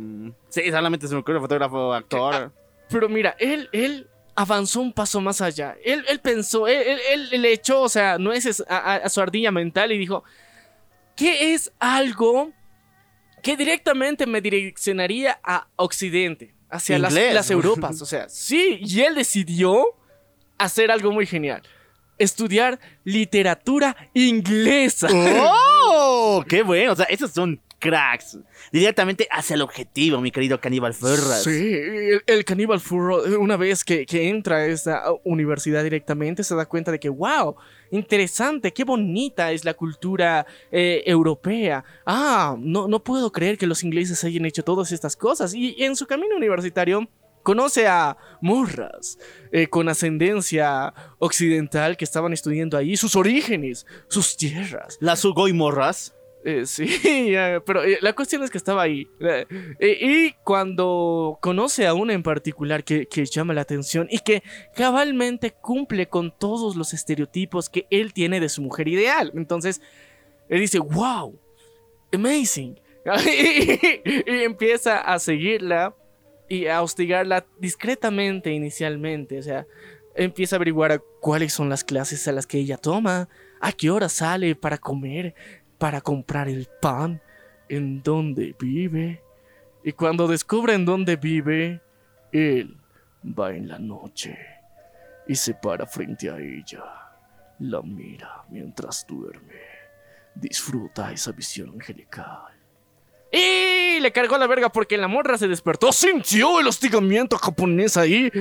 Sí, 0.49 0.71
solamente 0.71 1.07
se 1.07 1.13
me 1.13 1.21
ocurre 1.21 1.39
fotógrafo, 1.39 1.93
actor. 1.93 2.51
Pero 2.89 3.09
mira, 3.09 3.35
él, 3.39 3.69
él 3.71 4.07
avanzó 4.35 4.81
un 4.81 4.91
paso 4.93 5.21
más 5.21 5.41
allá. 5.41 5.75
Él, 5.83 6.03
él 6.09 6.19
pensó, 6.19 6.67
él, 6.67 6.99
él- 7.11 7.29
él 7.31 7.41
le 7.41 7.53
echó, 7.53 7.81
o 7.81 7.89
sea, 7.89 8.17
nueces 8.17 8.63
a, 8.67 8.77
a- 8.77 8.95
a 8.97 9.09
su 9.09 9.21
ardilla 9.21 9.51
mental 9.51 9.91
y 9.91 9.97
dijo, 9.97 10.23
¿qué 11.15 11.53
es 11.53 11.71
algo 11.79 12.51
que 13.41 13.55
directamente 13.57 14.25
me 14.25 14.41
direccionaría 14.41 15.39
a 15.43 15.67
Occidente? 15.75 16.52
Hacia 16.73 16.97
las, 16.97 17.13
las 17.13 17.51
Europas. 17.51 18.01
O 18.01 18.05
sea, 18.05 18.27
sí, 18.27 18.79
y 18.81 19.01
él 19.01 19.13
decidió 19.13 19.85
hacer 20.57 20.89
algo 20.89 21.11
muy 21.11 21.27
genial. 21.27 21.61
Estudiar 22.17 22.79
literatura 23.03 23.95
inglesa. 24.13 25.07
¡Oh! 25.11 26.43
¡Qué 26.47 26.63
bueno! 26.63 26.93
O 26.93 26.95
sea, 26.95 27.05
esos 27.05 27.31
son 27.31 27.61
cracks. 27.83 28.39
Directamente 28.71 29.27
hacia 29.29 29.55
el 29.55 29.61
objetivo, 29.61 30.21
mi 30.21 30.31
querido 30.31 30.59
Caníbal 30.61 30.93
Ferras. 30.93 31.43
Sí, 31.43 31.73
el, 31.73 32.23
el 32.25 32.45
caníbal 32.45 32.79
furro, 32.79 33.23
una 33.37 33.57
vez 33.57 33.83
que, 33.83 34.05
que 34.05 34.29
entra 34.29 34.55
a 34.57 34.65
esta 34.65 35.03
universidad 35.25 35.83
directamente, 35.83 36.43
se 36.43 36.55
da 36.55 36.65
cuenta 36.65 36.91
de 36.91 36.99
que, 36.99 37.09
wow, 37.09 37.55
interesante, 37.91 38.71
qué 38.71 38.85
bonita 38.85 39.51
es 39.51 39.65
la 39.65 39.73
cultura 39.73 40.45
eh, 40.71 41.03
europea. 41.05 41.83
Ah, 42.05 42.55
no, 42.57 42.87
no 42.87 43.03
puedo 43.03 43.31
creer 43.31 43.57
que 43.57 43.67
los 43.67 43.83
ingleses 43.83 44.23
hayan 44.23 44.45
hecho 44.45 44.63
todas 44.63 44.93
estas 44.93 45.17
cosas. 45.17 45.53
Y 45.53 45.75
en 45.83 45.97
su 45.97 46.07
camino 46.07 46.37
universitario 46.37 47.07
conoce 47.43 47.85
a 47.87 48.15
morras 48.39 49.17
eh, 49.51 49.67
con 49.67 49.89
ascendencia 49.89 50.93
occidental 51.19 51.97
que 51.97 52.05
estaban 52.05 52.31
estudiando 52.31 52.77
ahí, 52.77 52.95
sus 52.95 53.17
orígenes, 53.17 53.85
sus 54.07 54.37
tierras. 54.37 54.97
Las 55.01 55.19
Sugoi 55.19 55.51
morras. 55.51 56.15
Eh, 56.45 56.65
sí, 56.65 56.87
pero 57.65 57.83
eh, 57.83 57.99
la 58.01 58.13
cuestión 58.13 58.43
es 58.43 58.49
que 58.49 58.57
estaba 58.57 58.81
ahí. 58.81 59.07
Eh, 59.19 59.45
y 59.79 60.31
cuando 60.43 61.37
conoce 61.41 61.87
a 61.87 61.93
una 61.93 62.13
en 62.13 62.23
particular 62.23 62.83
que, 62.83 63.07
que 63.07 63.25
llama 63.25 63.53
la 63.53 63.61
atención 63.61 64.07
y 64.09 64.19
que 64.19 64.43
cabalmente 64.75 65.51
cumple 65.51 66.07
con 66.07 66.37
todos 66.37 66.75
los 66.75 66.93
estereotipos 66.93 67.69
que 67.69 67.87
él 67.89 68.13
tiene 68.13 68.39
de 68.39 68.49
su 68.49 68.61
mujer 68.61 68.87
ideal. 68.87 69.31
Entonces, 69.35 69.81
él 70.49 70.59
dice, 70.59 70.79
wow, 70.79 71.39
amazing. 72.11 72.79
y 73.25 74.43
empieza 74.43 74.99
a 74.99 75.19
seguirla 75.19 75.95
y 76.49 76.67
a 76.67 76.81
hostigarla 76.81 77.45
discretamente 77.57 78.51
inicialmente. 78.51 79.39
O 79.39 79.43
sea, 79.43 79.65
empieza 80.15 80.55
a 80.55 80.57
averiguar 80.57 81.01
cuáles 81.21 81.53
son 81.53 81.69
las 81.69 81.83
clases 81.83 82.27
a 82.27 82.31
las 82.31 82.47
que 82.47 82.59
ella 82.59 82.77
toma, 82.77 83.29
a 83.59 83.71
qué 83.71 83.89
hora 83.89 84.09
sale 84.09 84.55
para 84.55 84.77
comer, 84.77 85.35
para 85.83 85.99
comprar 85.99 86.47
el 86.47 86.69
pan, 86.79 87.21
en 87.67 88.01
dónde 88.01 88.55
vive. 88.57 89.21
Y 89.83 89.91
cuando 89.91 90.29
descubre 90.29 90.75
en 90.75 90.85
dónde 90.85 91.17
vive, 91.17 91.81
él 92.31 92.77
va 93.37 93.53
en 93.53 93.67
la 93.67 93.79
noche 93.79 94.39
y 95.27 95.35
se 95.35 95.55
para 95.55 95.85
frente 95.85 96.29
a 96.29 96.37
ella. 96.37 96.85
La 97.59 97.81
mira 97.81 98.45
mientras 98.49 99.05
duerme. 99.05 99.59
Disfruta 100.33 101.11
esa 101.11 101.33
visión 101.33 101.71
angelical. 101.71 102.53
Y 103.29 103.99
le 103.99 104.13
cargó 104.13 104.37
la 104.37 104.47
verga 104.47 104.69
porque 104.69 104.95
la 104.95 105.09
morra 105.09 105.37
se 105.37 105.49
despertó, 105.49 105.91
sintió 105.91 106.61
el 106.61 106.67
hostigamiento 106.67 107.37
japonés 107.37 107.97
ahí 107.97 108.31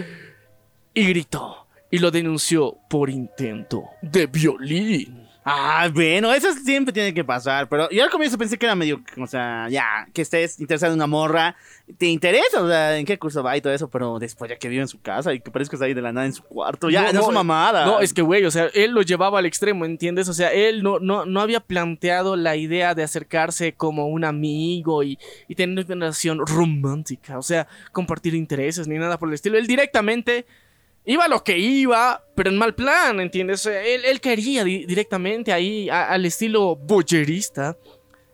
y 0.94 1.08
gritó. 1.08 1.66
Y 1.90 1.99
lo 1.99 2.12
denunció 2.12 2.78
por 2.88 3.11
intento 3.11 3.82
de 4.00 4.28
violín. 4.28 5.22
Ah, 5.44 5.90
bueno, 5.92 6.32
eso 6.32 6.52
siempre 6.52 6.92
tiene 6.92 7.12
que 7.12 7.25
pasar. 7.25 7.68
Pero 7.68 7.90
yo 7.90 8.04
al 8.04 8.11
comienzo 8.11 8.38
pensé 8.38 8.56
que 8.56 8.66
era 8.66 8.75
medio, 8.75 9.02
o 9.18 9.26
sea, 9.26 9.68
ya, 9.68 10.06
que 10.12 10.22
estés 10.22 10.61
interesado 10.61 10.92
en 10.92 10.99
una 10.99 11.06
morra. 11.06 11.56
Te 11.99 12.06
interesa, 12.06 12.62
o 12.62 12.68
sea, 12.68 12.96
en 12.96 13.04
qué 13.04 13.18
curso 13.18 13.42
va 13.42 13.56
y 13.56 13.61
todo 13.61 13.72
eso. 13.72 13.90
Pero 13.90 14.18
después 14.18 14.49
ya 14.49 14.56
que 14.56 14.68
vive 14.68 14.82
en 14.82 14.88
su 14.88 15.00
casa 15.00 15.34
y 15.34 15.40
que 15.40 15.50
parezcas 15.50 15.82
ahí 15.82 15.94
de 15.94 16.02
la 16.02 16.12
nada 16.12 16.26
en 16.26 16.32
su 16.32 16.44
cuarto, 16.44 16.90
ya, 16.90 17.12
no, 17.12 17.20
es 17.20 17.26
su 17.26 17.32
mamada. 17.32 17.84
No, 17.84 18.00
es 18.00 18.14
que, 18.14 18.22
güey, 18.22 18.44
o 18.44 18.50
sea, 18.50 18.70
él 18.75 18.92
lo 18.92 19.02
llevaba 19.02 19.40
al 19.40 19.46
extremo, 19.46 19.84
¿entiendes? 19.84 20.28
O 20.28 20.34
sea, 20.34 20.52
él 20.52 20.82
no, 20.82 21.00
no, 21.00 21.26
no 21.26 21.40
había 21.40 21.61
planteado 21.61 22.37
la 22.37 22.54
idea 22.54 22.94
de 22.94 23.02
acercarse 23.02 23.75
como 23.75 24.06
un 24.06 24.25
amigo 24.25 25.02
y, 25.02 25.18
y 25.49 25.54
tener 25.56 25.84
una 25.87 26.06
relación 26.06 26.46
romántica. 26.46 27.37
O 27.37 27.42
sea, 27.42 27.66
compartir 27.90 28.34
intereses 28.34 28.87
ni 28.87 28.96
nada 28.96 29.18
por 29.18 29.28
el 29.28 29.34
estilo. 29.34 29.58
Él 29.58 29.66
directamente 29.66 30.46
iba 31.04 31.28
lo 31.28 31.42
que 31.44 31.59
iba, 31.59 32.23
pero 32.35 32.50
en 32.50 32.59
mal 32.59 32.75
plan, 32.75 33.21
¿entiendes? 33.21 33.66
Él, 33.66 34.21
quería 34.21 34.64
di- 34.64 34.85
directamente 34.87 35.52
ahí, 35.52 35.88
al 35.90 36.25
estilo 36.26 36.76
boyerista, 36.76 37.76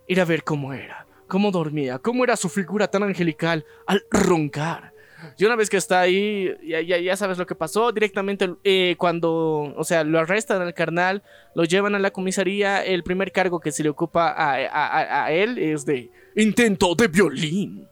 ir 0.07 0.21
a 0.21 0.25
ver 0.25 0.43
cómo 0.45 0.73
era, 0.73 1.07
cómo 1.27 1.51
dormía, 1.51 1.99
cómo 1.99 2.25
era 2.25 2.37
su 2.37 2.49
figura 2.49 2.89
tan 2.89 3.03
angelical 3.03 3.65
al 3.87 4.03
roncar. 4.11 4.93
Y 5.37 5.45
una 5.45 5.57
vez 5.57 5.69
que 5.69 5.77
está 5.77 6.01
ahí, 6.01 6.49
ya, 6.65 6.81
ya, 6.81 6.97
ya 6.99 7.17
sabes 7.17 7.39
lo 7.39 7.47
que 7.47 7.57
pasó. 7.57 7.91
Directamente, 7.91 8.51
eh, 8.63 8.95
cuando, 8.99 9.75
o 9.77 9.83
sea, 9.83 10.05
lo 10.05 10.21
arrestan 10.21 10.63
al 10.63 10.75
carnal, 10.75 11.25
lo 11.57 11.65
llevan 11.65 11.97
a 11.97 11.99
la 11.99 12.13
comisaría. 12.13 12.85
El 12.85 13.03
primer 13.03 13.33
cargo 13.33 13.59
que 13.59 13.73
se 13.73 13.83
le 13.83 13.89
ocupa 13.89 14.29
a- 14.29 14.55
a- 14.55 15.25
a 15.25 15.33
él 15.33 15.59
es 15.59 15.85
de 15.85 16.09
intento 16.37 16.95
de 16.95 17.09
violín. 17.09 17.89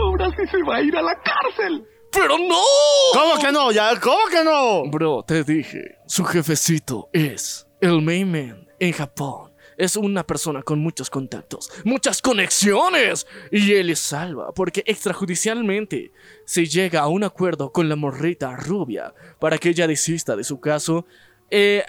Ahora 0.00 0.30
sí 0.36 0.46
se 0.50 0.62
va 0.64 0.76
a 0.76 0.82
ir 0.82 0.96
a 0.96 1.02
la 1.02 1.14
cárcel. 1.22 1.84
¡Pero 2.14 2.38
no! 2.38 2.60
¿Cómo 3.12 3.38
que 3.40 3.52
no? 3.52 3.72
Ya, 3.72 3.98
¿cómo 4.00 4.26
que 4.30 4.44
no? 4.44 4.84
Bro, 4.90 5.24
te 5.26 5.42
dije, 5.42 5.98
su 6.06 6.24
jefecito 6.24 7.08
es 7.12 7.66
el 7.80 8.00
main 8.02 8.30
man 8.30 8.68
en 8.78 8.92
Japón. 8.92 9.52
Es 9.76 9.96
una 9.96 10.24
persona 10.24 10.62
con 10.62 10.78
muchos 10.78 11.10
contactos, 11.10 11.70
muchas 11.84 12.22
conexiones. 12.22 13.26
Y 13.50 13.72
él 13.72 13.90
es 13.90 13.98
salva 13.98 14.52
porque 14.54 14.84
extrajudicialmente 14.86 16.12
se 16.46 16.66
llega 16.66 17.00
a 17.00 17.08
un 17.08 17.24
acuerdo 17.24 17.72
con 17.72 17.88
la 17.88 17.96
morrita 17.96 18.54
rubia 18.54 19.12
para 19.40 19.58
que 19.58 19.70
ella 19.70 19.88
desista 19.88 20.36
de 20.36 20.44
su 20.44 20.60
caso. 20.60 21.06
eh, 21.50 21.82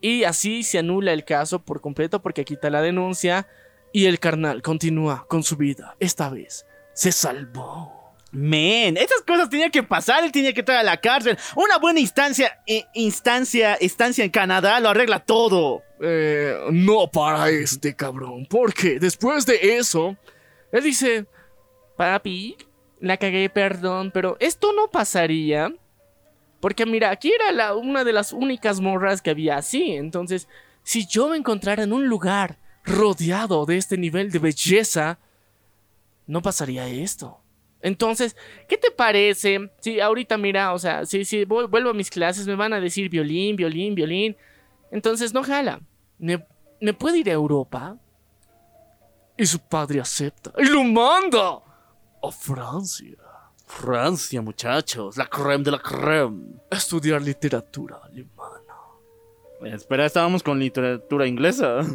y 0.00 0.24
así 0.24 0.62
se 0.62 0.78
anula 0.78 1.12
el 1.12 1.24
caso 1.24 1.64
por 1.64 1.80
completo 1.80 2.22
porque 2.22 2.44
quita 2.44 2.70
la 2.70 2.82
denuncia. 2.82 3.48
Y 3.92 4.04
el 4.06 4.20
carnal 4.20 4.62
continúa 4.62 5.26
con 5.26 5.42
su 5.42 5.56
vida. 5.56 5.96
Esta 5.98 6.28
vez 6.28 6.66
se 6.92 7.10
salvó. 7.10 7.95
Men, 8.32 8.96
esas 8.96 9.22
cosas 9.26 9.48
tenían 9.48 9.70
que 9.70 9.82
pasar, 9.82 10.24
él 10.24 10.32
tenía 10.32 10.52
que 10.52 10.60
estar 10.60 10.76
a 10.76 10.82
la 10.82 10.98
cárcel. 10.98 11.38
Una 11.54 11.78
buena 11.78 12.00
instancia, 12.00 12.60
instancia, 12.94 13.78
en 14.24 14.30
Canadá 14.30 14.80
lo 14.80 14.88
arregla 14.88 15.20
todo. 15.20 15.82
Eh, 16.00 16.54
no 16.72 17.10
para 17.10 17.48
este 17.48 17.96
cabrón, 17.96 18.46
porque 18.50 18.98
después 18.98 19.46
de 19.46 19.78
eso, 19.78 20.16
él 20.70 20.84
dice, 20.84 21.26
papi, 21.96 22.56
la 23.00 23.16
cagué, 23.16 23.48
perdón, 23.48 24.10
pero 24.12 24.36
esto 24.40 24.72
no 24.74 24.90
pasaría. 24.90 25.72
Porque 26.60 26.84
mira, 26.84 27.10
aquí 27.10 27.32
era 27.32 27.52
la, 27.52 27.74
una 27.74 28.04
de 28.04 28.12
las 28.12 28.32
únicas 28.32 28.80
morras 28.80 29.22
que 29.22 29.30
había 29.30 29.56
así. 29.56 29.92
Entonces, 29.92 30.48
si 30.82 31.06
yo 31.06 31.28
me 31.28 31.36
encontrara 31.36 31.82
en 31.82 31.92
un 31.92 32.08
lugar 32.08 32.58
rodeado 32.84 33.66
de 33.66 33.76
este 33.76 33.96
nivel 33.96 34.30
de 34.30 34.38
belleza, 34.38 35.18
no 36.26 36.42
pasaría 36.42 36.88
esto. 36.88 37.40
Entonces, 37.86 38.36
¿qué 38.68 38.76
te 38.76 38.90
parece? 38.90 39.70
Si 39.80 40.00
ahorita 40.00 40.36
mira, 40.36 40.72
o 40.74 40.78
sea, 40.78 41.06
si, 41.06 41.24
si 41.24 41.44
vu- 41.44 41.68
vuelvo 41.68 41.90
a 41.90 41.94
mis 41.94 42.10
clases, 42.10 42.46
me 42.46 42.56
van 42.56 42.72
a 42.72 42.80
decir 42.80 43.08
violín, 43.08 43.54
violín, 43.54 43.94
violín. 43.94 44.36
Entonces 44.90 45.32
no 45.32 45.44
jala. 45.44 45.80
¿Me, 46.18 46.44
me 46.80 46.92
puede 46.94 47.18
ir 47.18 47.30
a 47.30 47.34
Europa? 47.34 47.96
Y 49.38 49.46
su 49.46 49.60
padre 49.60 50.00
acepta. 50.00 50.52
Y 50.58 50.64
lo 50.64 50.82
manda 50.82 51.60
a 52.22 52.30
Francia. 52.32 53.16
Francia, 53.66 54.42
muchachos, 54.42 55.16
la 55.16 55.26
creme 55.26 55.62
de 55.64 55.70
la 55.70 55.78
creme. 55.78 56.54
Estudiar 56.70 57.22
literatura 57.22 58.00
alemana. 58.02 58.62
Espera, 59.76 60.06
estábamos 60.06 60.42
con 60.42 60.58
literatura 60.58 61.26
inglesa. 61.26 61.80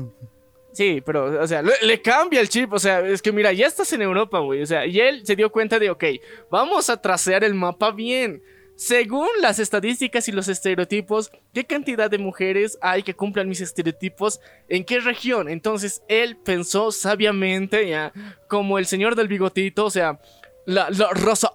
Sí, 0.73 1.01
pero, 1.05 1.41
o 1.41 1.47
sea, 1.47 1.61
le, 1.61 2.01
cambia 2.01 2.39
el 2.39 2.49
chip. 2.49 2.71
O 2.73 2.79
sea, 2.79 3.01
es 3.01 3.21
que 3.21 3.31
mira, 3.31 3.51
ya 3.51 3.67
estás 3.67 3.91
en 3.93 4.01
Europa, 4.01 4.39
güey. 4.39 4.61
O 4.61 4.65
sea, 4.65 4.85
y 4.85 4.99
él 4.99 5.25
se 5.25 5.35
dio 5.35 5.51
cuenta 5.51 5.79
de, 5.79 5.89
ok, 5.89 6.03
vamos 6.49 6.89
a 6.89 7.01
tracear 7.01 7.43
el 7.43 7.53
mapa 7.53 7.91
bien. 7.91 8.41
Según 8.75 9.27
las 9.41 9.59
estadísticas 9.59 10.27
y 10.27 10.31
los 10.31 10.47
estereotipos, 10.47 11.31
¿qué 11.53 11.65
cantidad 11.65 12.09
de 12.09 12.17
mujeres 12.17 12.79
hay 12.81 13.03
que 13.03 13.13
cumplan 13.13 13.47
mis 13.47 13.61
estereotipos? 13.61 14.39
¿En 14.69 14.85
qué 14.85 14.99
región? 14.99 15.49
Entonces 15.49 16.01
él 16.07 16.37
pensó 16.37 16.91
sabiamente, 16.91 17.87
ya, 17.87 18.11
como 18.47 18.79
el 18.79 18.87
señor 18.87 19.15
del 19.15 19.27
bigotito, 19.27 19.85
o 19.85 19.91
sea, 19.91 20.19
la, 20.65 20.89
la 20.89 21.09
raza 21.11 21.51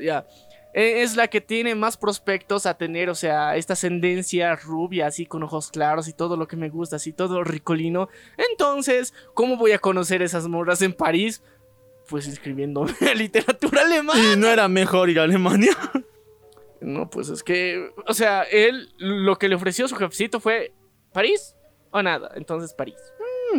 ya. 0.00 0.26
Eh, 0.74 1.02
Es 1.02 1.16
la 1.16 1.28
que 1.28 1.40
tiene 1.40 1.74
más 1.74 1.96
prospectos 1.96 2.64
a 2.66 2.78
tener, 2.78 3.10
o 3.10 3.14
sea, 3.14 3.56
esta 3.56 3.74
ascendencia 3.74 4.56
rubia, 4.56 5.06
así 5.06 5.26
con 5.26 5.42
ojos 5.42 5.70
claros 5.70 6.08
y 6.08 6.12
todo 6.14 6.36
lo 6.36 6.48
que 6.48 6.56
me 6.56 6.70
gusta, 6.70 6.96
así 6.96 7.12
todo 7.12 7.44
ricolino. 7.44 8.08
Entonces, 8.50 9.12
¿cómo 9.34 9.56
voy 9.56 9.72
a 9.72 9.78
conocer 9.78 10.22
esas 10.22 10.48
morras 10.48 10.80
en 10.82 10.92
París? 10.94 11.42
Pues 12.08 12.26
inscribiéndome 12.26 12.92
a 13.10 13.14
literatura 13.14 13.82
alemana. 13.82 14.32
Y 14.32 14.36
no 14.36 14.48
era 14.48 14.66
mejor 14.68 15.10
ir 15.10 15.20
a 15.20 15.24
Alemania. 15.24 15.72
No, 16.80 17.08
pues 17.08 17.28
es 17.28 17.42
que, 17.44 17.90
o 18.08 18.14
sea, 18.14 18.42
él 18.42 18.92
lo 18.98 19.36
que 19.38 19.48
le 19.48 19.54
ofreció 19.54 19.86
su 19.86 19.94
jefecito 19.94 20.40
fue 20.40 20.72
París 21.12 21.54
o 21.92 22.02
nada. 22.02 22.32
Entonces, 22.34 22.74
París. 22.74 22.96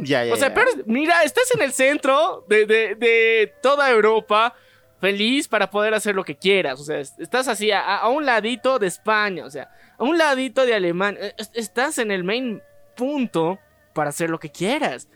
ya, 0.01 0.25
ya. 0.25 0.34
O 0.34 0.36
sea, 0.36 0.50
ya. 0.50 0.53
pero 0.55 0.72
mira, 0.88 1.24
estás 1.24 1.50
en 1.55 1.62
el 1.62 1.72
centro 1.72 2.46
de, 2.50 2.65
de- 2.65 2.96
de 2.96 3.53
toda 3.62 3.89
Europa, 3.91 4.55
feliz 5.04 5.50
para 5.50 5.70
poder 5.70 5.94
hacer 5.94 6.16
lo 6.16 6.24
que 6.24 6.38
quieras. 6.38 6.80
O 6.80 6.84
sea, 6.86 6.98
es- 7.00 7.14
estás 7.20 7.50
así 7.50 7.72
a, 7.72 7.98
a 7.98 8.08
un 8.08 8.26
ladito 8.26 8.80
de 8.80 8.88
España, 8.88 9.44
o 9.46 9.50
sea, 9.52 9.70
a 9.98 10.04
un 10.04 10.18
ladito 10.18 10.66
de 10.66 10.74
Alemania. 10.74 11.20
Es- 11.38 11.52
Estás 11.54 11.98
en 11.98 12.10
el 12.10 12.24
main 12.24 12.62
punto 12.96 13.60
para 13.94 14.12
hacer 14.12 14.30
lo 14.30 14.40
que 14.40 14.50
quieras. 14.50 15.10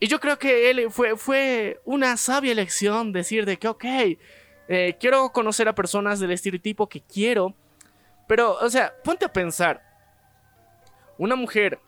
Y 0.00 0.06
yo 0.08 0.20
creo 0.20 0.38
que 0.38 0.70
él 0.70 0.90
fue, 0.90 1.16
fue 1.18 1.80
una 1.84 2.16
sabia 2.16 2.50
elección 2.52 3.12
decir 3.12 3.44
de 3.44 3.58
que, 3.58 3.68
ok, 3.68 3.84
eh, 4.68 4.96
quiero 4.98 5.30
conocer 5.32 5.68
a 5.68 5.74
personas 5.74 6.18
del 6.18 6.30
estereotipo 6.30 6.88
que 6.88 7.02
quiero. 7.02 7.54
Pero, 8.26 8.54
o 8.54 8.70
sea, 8.70 8.94
ponte 9.04 9.26
a 9.26 9.32
pensar. 9.32 9.82
Una 11.18 11.36
mujer 11.36 11.78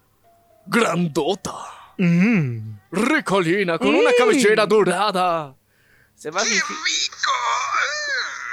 grandota, 0.66 1.54
Ricolina, 2.90 3.78
con 3.78 3.94
una 3.94 4.10
cabellera 4.18 4.66
dorada. 4.66 5.54
Se 6.18 6.30
va 6.30 6.40
a 6.40 6.44
fijar- 6.44 6.76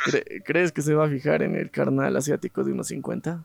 ¿Cre- 0.06 0.44
¿Crees 0.46 0.72
que 0.72 0.82
se 0.84 0.94
va 0.94 1.06
a 1.06 1.10
fijar 1.10 1.42
en 1.42 1.56
el 1.56 1.72
carnal 1.72 2.16
asiático 2.16 2.64
de 2.64 2.72
unos 2.72 2.88
50? 2.88 3.44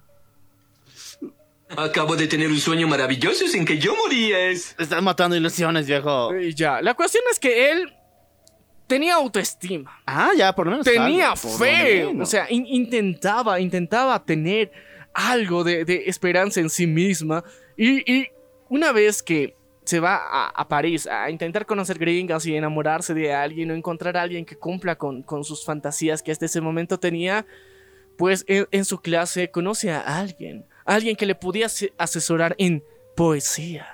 Acabo 1.77 2.17
de 2.17 2.27
tener 2.27 2.49
un 2.49 2.59
sueño 2.59 2.87
maravilloso 2.89 3.47
sin 3.47 3.65
que 3.65 3.79
yo 3.79 3.95
morías. 3.97 4.75
Estás 4.79 5.03
matando 5.03 5.37
ilusiones, 5.37 5.87
viejo. 5.87 6.37
Y 6.37 6.53
ya, 6.55 6.83
la 6.83 6.95
cuestión 6.95 7.23
es 7.33 7.39
que 7.39 7.71
él 7.71 7.95
tenía 8.87 9.15
autoestima. 9.15 10.03
Ah, 10.05 10.33
ya, 10.37 10.55
por 10.55 10.67
lo 10.67 10.73
menos. 10.73 10.85
tenía 10.85 11.31
algo, 11.31 11.49
fe. 11.59 12.05
menos. 12.07 12.29
O 12.29 12.31
sea, 12.31 12.47
in- 12.51 12.67
intentaba, 12.67 13.59
intentaba 13.61 14.23
tener 14.25 14.71
algo 15.15 15.65
de, 15.65 15.85
de 15.85 16.05
esperanza 16.09 16.61
en 16.61 16.69
sí 16.69 16.87
misma. 16.87 17.43
Y, 17.77 18.13
y 18.13 18.29
una 18.69 18.93
vez 18.93 19.23
que 19.23 19.55
se 19.91 20.01
va 20.01 20.17
a, 20.17 20.49
a 20.49 20.69
París 20.69 21.07
a 21.07 21.31
intentar 21.31 21.67
conocer 21.67 21.99
gringas 21.99 22.47
y 22.47 22.55
enamorarse 22.57 23.13
de 23.15 23.33
alguien 23.35 23.71
o 23.71 23.75
encontrar 23.75 24.17
a 24.17 24.23
alguien 24.23 24.45
que 24.45 24.57
cumpla 24.57 24.97
con, 24.97 25.23
con 25.23 25.43
sus 25.45 25.65
fantasías 25.65 26.23
que 26.23 26.31
hasta 26.33 26.47
ese 26.47 26.61
momento 26.61 26.99
tenía, 26.99 27.45
pues 28.17 28.45
en, 28.47 28.67
en 28.71 28.85
su 28.85 29.01
clase 29.01 29.51
conoce 29.51 29.91
a 29.91 30.01
alguien. 30.19 30.65
Alguien 30.85 31.17
que 31.17 31.27
le 31.27 31.35
podía 31.35 31.67
ase- 31.67 31.93
asesorar 31.99 32.55
en 32.59 32.83
poesía. 33.17 33.87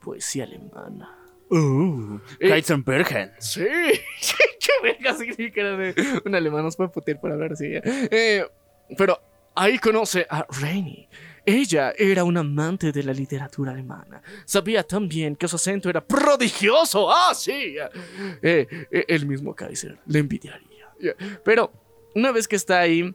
Poesía 0.00 0.44
alemana. 0.44 1.16
Uh, 1.50 2.18
Eh. 2.38 2.48
Sí, 3.38 3.64
qué 4.60 4.72
verga 4.82 5.14
significa 5.16 5.62
de 5.64 5.94
un 6.24 6.34
alemán, 6.34 6.62
nos 6.64 6.76
puede 6.76 6.90
putear 6.90 7.20
por 7.20 7.32
hablar 7.32 7.52
así. 7.52 7.66
¿eh? 7.66 7.82
Eh, 7.84 8.44
pero 8.96 9.20
ahí 9.54 9.78
conoce 9.78 10.26
a 10.30 10.46
Rainy. 10.60 11.08
Ella 11.44 11.92
era 11.96 12.24
una 12.24 12.40
amante 12.40 12.92
de 12.92 13.02
la 13.02 13.12
literatura 13.12 13.72
alemana. 13.72 14.22
Sabía 14.44 14.82
también 14.82 15.36
que 15.36 15.48
su 15.48 15.56
acento 15.56 15.88
era 15.88 16.04
prodigioso. 16.04 17.10
Ah, 17.10 17.32
sí. 17.34 17.76
Eh, 18.42 18.66
eh, 18.90 19.04
el 19.08 19.26
mismo 19.26 19.54
Kaiser 19.54 19.98
le 20.06 20.18
envidiaría. 20.18 20.86
Pero 21.44 21.72
una 22.14 22.32
vez 22.32 22.46
que 22.46 22.56
está 22.56 22.80
ahí, 22.80 23.14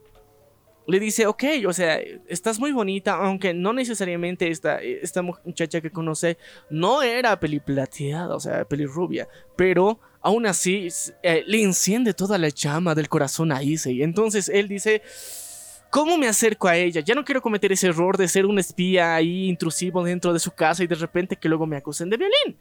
le 0.87 0.99
dice, 0.99 1.25
ok, 1.25 1.43
o 1.67 1.73
sea, 1.73 1.99
estás 2.27 2.59
muy 2.59 2.71
bonita, 2.71 3.15
aunque 3.15 3.53
no 3.53 3.73
necesariamente 3.73 4.49
esta, 4.49 4.81
esta 4.81 5.21
muchacha 5.21 5.81
que 5.81 5.91
conoce 5.91 6.37
no 6.69 7.01
era 7.01 7.39
peliplateada, 7.39 8.35
o 8.35 8.39
sea, 8.39 8.65
pelirrubia, 8.65 9.27
pero 9.55 9.99
aún 10.21 10.45
así 10.45 10.87
eh, 11.23 11.43
le 11.47 11.63
enciende 11.63 12.13
toda 12.13 12.37
la 12.37 12.49
llama 12.49 12.93
del 12.93 13.09
corazón 13.09 13.51
a 13.51 13.63
Issei. 13.63 14.03
Entonces 14.03 14.49
él 14.49 14.67
dice, 14.67 15.01
¿cómo 15.95 16.17
me 16.17 16.27
acerco 16.27 16.67
a 16.67 16.75
ella? 16.75 16.99
Ya 16.99 17.15
no 17.15 17.23
quiero 17.23 17.41
cometer 17.41 17.71
ese 17.71 17.87
error 17.87 18.17
de 18.17 18.27
ser 18.27 18.45
un 18.45 18.59
espía 18.59 19.15
ahí 19.15 19.47
intrusivo 19.47 20.03
dentro 20.03 20.33
de 20.33 20.39
su 20.39 20.51
casa 20.51 20.83
y 20.83 20.87
de 20.87 20.95
repente 20.95 21.37
que 21.37 21.47
luego 21.47 21.65
me 21.65 21.77
acusen 21.77 22.09
de 22.09 22.17
violín. 22.17 22.59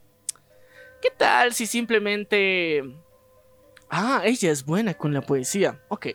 ¿Qué 1.02 1.10
tal 1.10 1.52
si 1.52 1.66
simplemente... 1.66 2.84
Ah, 3.90 4.22
ella 4.24 4.52
es 4.52 4.64
buena 4.64 4.94
con 4.94 5.12
la 5.12 5.20
poesía. 5.20 5.80
Ok. 5.88 6.10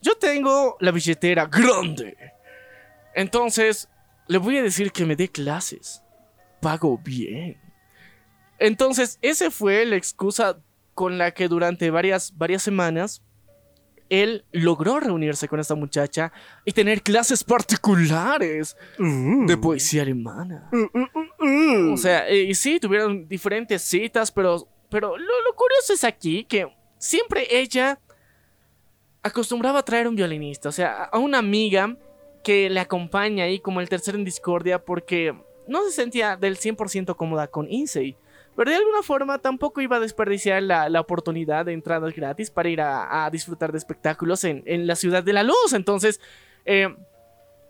Yo 0.00 0.16
tengo 0.16 0.76
la 0.78 0.92
billetera 0.92 1.46
grande. 1.46 2.16
Entonces, 3.16 3.88
le 4.28 4.38
voy 4.38 4.58
a 4.58 4.62
decir 4.62 4.92
que 4.92 5.04
me 5.04 5.16
dé 5.16 5.26
clases. 5.26 6.04
Pago 6.60 6.98
bien. 6.98 7.60
Entonces, 8.60 9.18
esa 9.22 9.50
fue 9.50 9.84
la 9.86 9.96
excusa 9.96 10.60
con 10.94 11.18
la 11.18 11.32
que 11.32 11.48
durante 11.48 11.90
varias, 11.90 12.38
varias 12.38 12.62
semanas 12.62 13.24
él 14.10 14.44
logró 14.52 15.00
reunirse 15.00 15.48
con 15.48 15.60
esta 15.60 15.74
muchacha 15.74 16.32
y 16.64 16.72
tener 16.72 17.00
clases 17.02 17.42
particulares 17.42 18.76
de 18.98 19.56
poesía 19.56 20.02
alemana. 20.02 20.68
O 21.92 21.96
sea, 21.96 22.28
eh, 22.28 22.42
y 22.42 22.54
sí, 22.54 22.78
tuvieron 22.78 23.26
diferentes 23.26 23.80
citas, 23.80 24.30
pero, 24.30 24.68
pero 24.90 25.16
lo, 25.16 25.42
lo 25.42 25.54
curioso 25.54 25.94
es 25.94 26.04
aquí 26.04 26.44
que 26.44 26.66
siempre 26.98 27.46
ella 27.50 27.98
acostumbraba 29.22 29.78
a 29.78 29.84
traer 29.84 30.08
un 30.08 30.16
violinista, 30.16 30.68
o 30.68 30.72
sea, 30.72 31.04
a 31.04 31.18
una 31.18 31.38
amiga 31.38 31.96
que 32.42 32.68
le 32.70 32.80
acompaña 32.80 33.44
ahí 33.44 33.60
como 33.60 33.80
el 33.80 33.88
tercero 33.88 34.18
en 34.18 34.24
discordia 34.24 34.84
porque 34.84 35.34
no 35.68 35.84
se 35.84 35.92
sentía 35.92 36.36
del 36.36 36.58
100% 36.58 37.14
cómoda 37.16 37.46
con 37.46 37.70
Insei. 37.70 38.16
Pero 38.60 38.72
de 38.72 38.76
alguna 38.76 39.02
forma 39.02 39.38
tampoco 39.38 39.80
iba 39.80 39.96
a 39.96 40.00
desperdiciar 40.00 40.62
la, 40.62 40.90
la 40.90 41.00
oportunidad 41.00 41.64
de 41.64 41.72
entradas 41.72 42.14
gratis 42.14 42.50
para 42.50 42.68
ir 42.68 42.82
a, 42.82 43.26
disfrutar 43.32 43.72
de 43.72 43.78
espectáculos 43.78 44.44
en, 44.44 44.62
en, 44.66 44.86
la 44.86 44.96
ciudad 44.96 45.22
de 45.22 45.32
la 45.32 45.42
luz. 45.42 45.72
Entonces, 45.72 46.20
eh, 46.66 46.94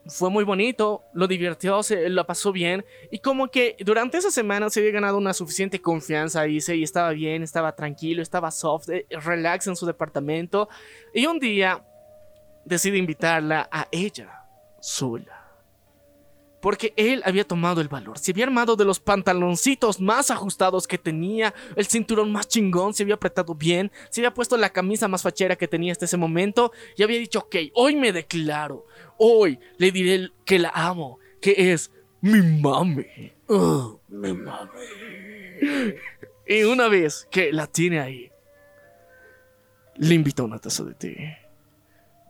fue 0.06 0.30
muy 0.30 0.42
bonito, 0.42 1.04
lo 1.14 1.28
divirtió, 1.28 1.84
se 1.84 2.08
lo 2.08 2.26
pasó 2.26 2.50
bien. 2.50 2.84
Y 3.12 3.20
como 3.20 3.52
que 3.52 3.76
durante 3.78 4.18
esa 4.18 4.32
semana 4.32 4.68
se 4.68 4.80
había 4.80 4.90
ganado 4.90 5.16
una 5.16 5.32
suficiente 5.32 5.80
confianza 5.80 6.48
y 6.48 6.58
y 6.58 6.82
estaba 6.82 7.10
bien, 7.12 7.44
estaba 7.44 7.76
tranquilo, 7.76 8.20
estaba 8.20 8.50
soft, 8.50 8.88
eh, 8.88 9.06
relax 9.10 9.68
en 9.68 9.76
su 9.76 9.86
departamento. 9.86 10.68
Y 11.14 11.24
un 11.26 11.38
día 11.38 11.84
decide 12.64 12.98
invitarla 12.98 13.68
a 13.70 13.86
ella 13.92 14.44
sola. 14.80 15.39
Porque 16.60 16.92
él 16.96 17.22
había 17.24 17.44
tomado 17.44 17.80
el 17.80 17.88
valor, 17.88 18.18
se 18.18 18.32
había 18.32 18.44
armado 18.44 18.76
de 18.76 18.84
los 18.84 19.00
pantaloncitos 19.00 20.00
más 20.00 20.30
ajustados 20.30 20.86
que 20.86 20.98
tenía, 20.98 21.54
el 21.74 21.86
cinturón 21.86 22.30
más 22.32 22.48
chingón, 22.48 22.92
se 22.92 23.02
había 23.02 23.14
apretado 23.14 23.54
bien, 23.54 23.90
se 24.10 24.20
había 24.20 24.34
puesto 24.34 24.56
la 24.56 24.70
camisa 24.70 25.08
más 25.08 25.22
fachera 25.22 25.56
que 25.56 25.68
tenía 25.68 25.92
hasta 25.92 26.04
ese 26.04 26.16
momento 26.16 26.72
y 26.96 27.02
había 27.02 27.18
dicho, 27.18 27.40
ok, 27.40 27.56
hoy 27.74 27.96
me 27.96 28.12
declaro, 28.12 28.86
hoy 29.16 29.58
le 29.78 29.90
diré 29.90 30.30
que 30.44 30.58
la 30.58 30.70
amo, 30.74 31.18
que 31.40 31.72
es 31.72 31.90
mi 32.20 32.42
mami. 32.60 33.32
Mi 34.08 34.32
mami. 34.32 34.70
Y 36.46 36.62
una 36.64 36.88
vez 36.88 37.26
que 37.30 37.52
la 37.52 37.66
tiene 37.66 38.00
ahí, 38.00 38.30
le 39.96 40.14
invita 40.14 40.42
a 40.42 40.46
una 40.46 40.58
taza 40.58 40.84
de 40.84 40.94
té. 40.94 41.38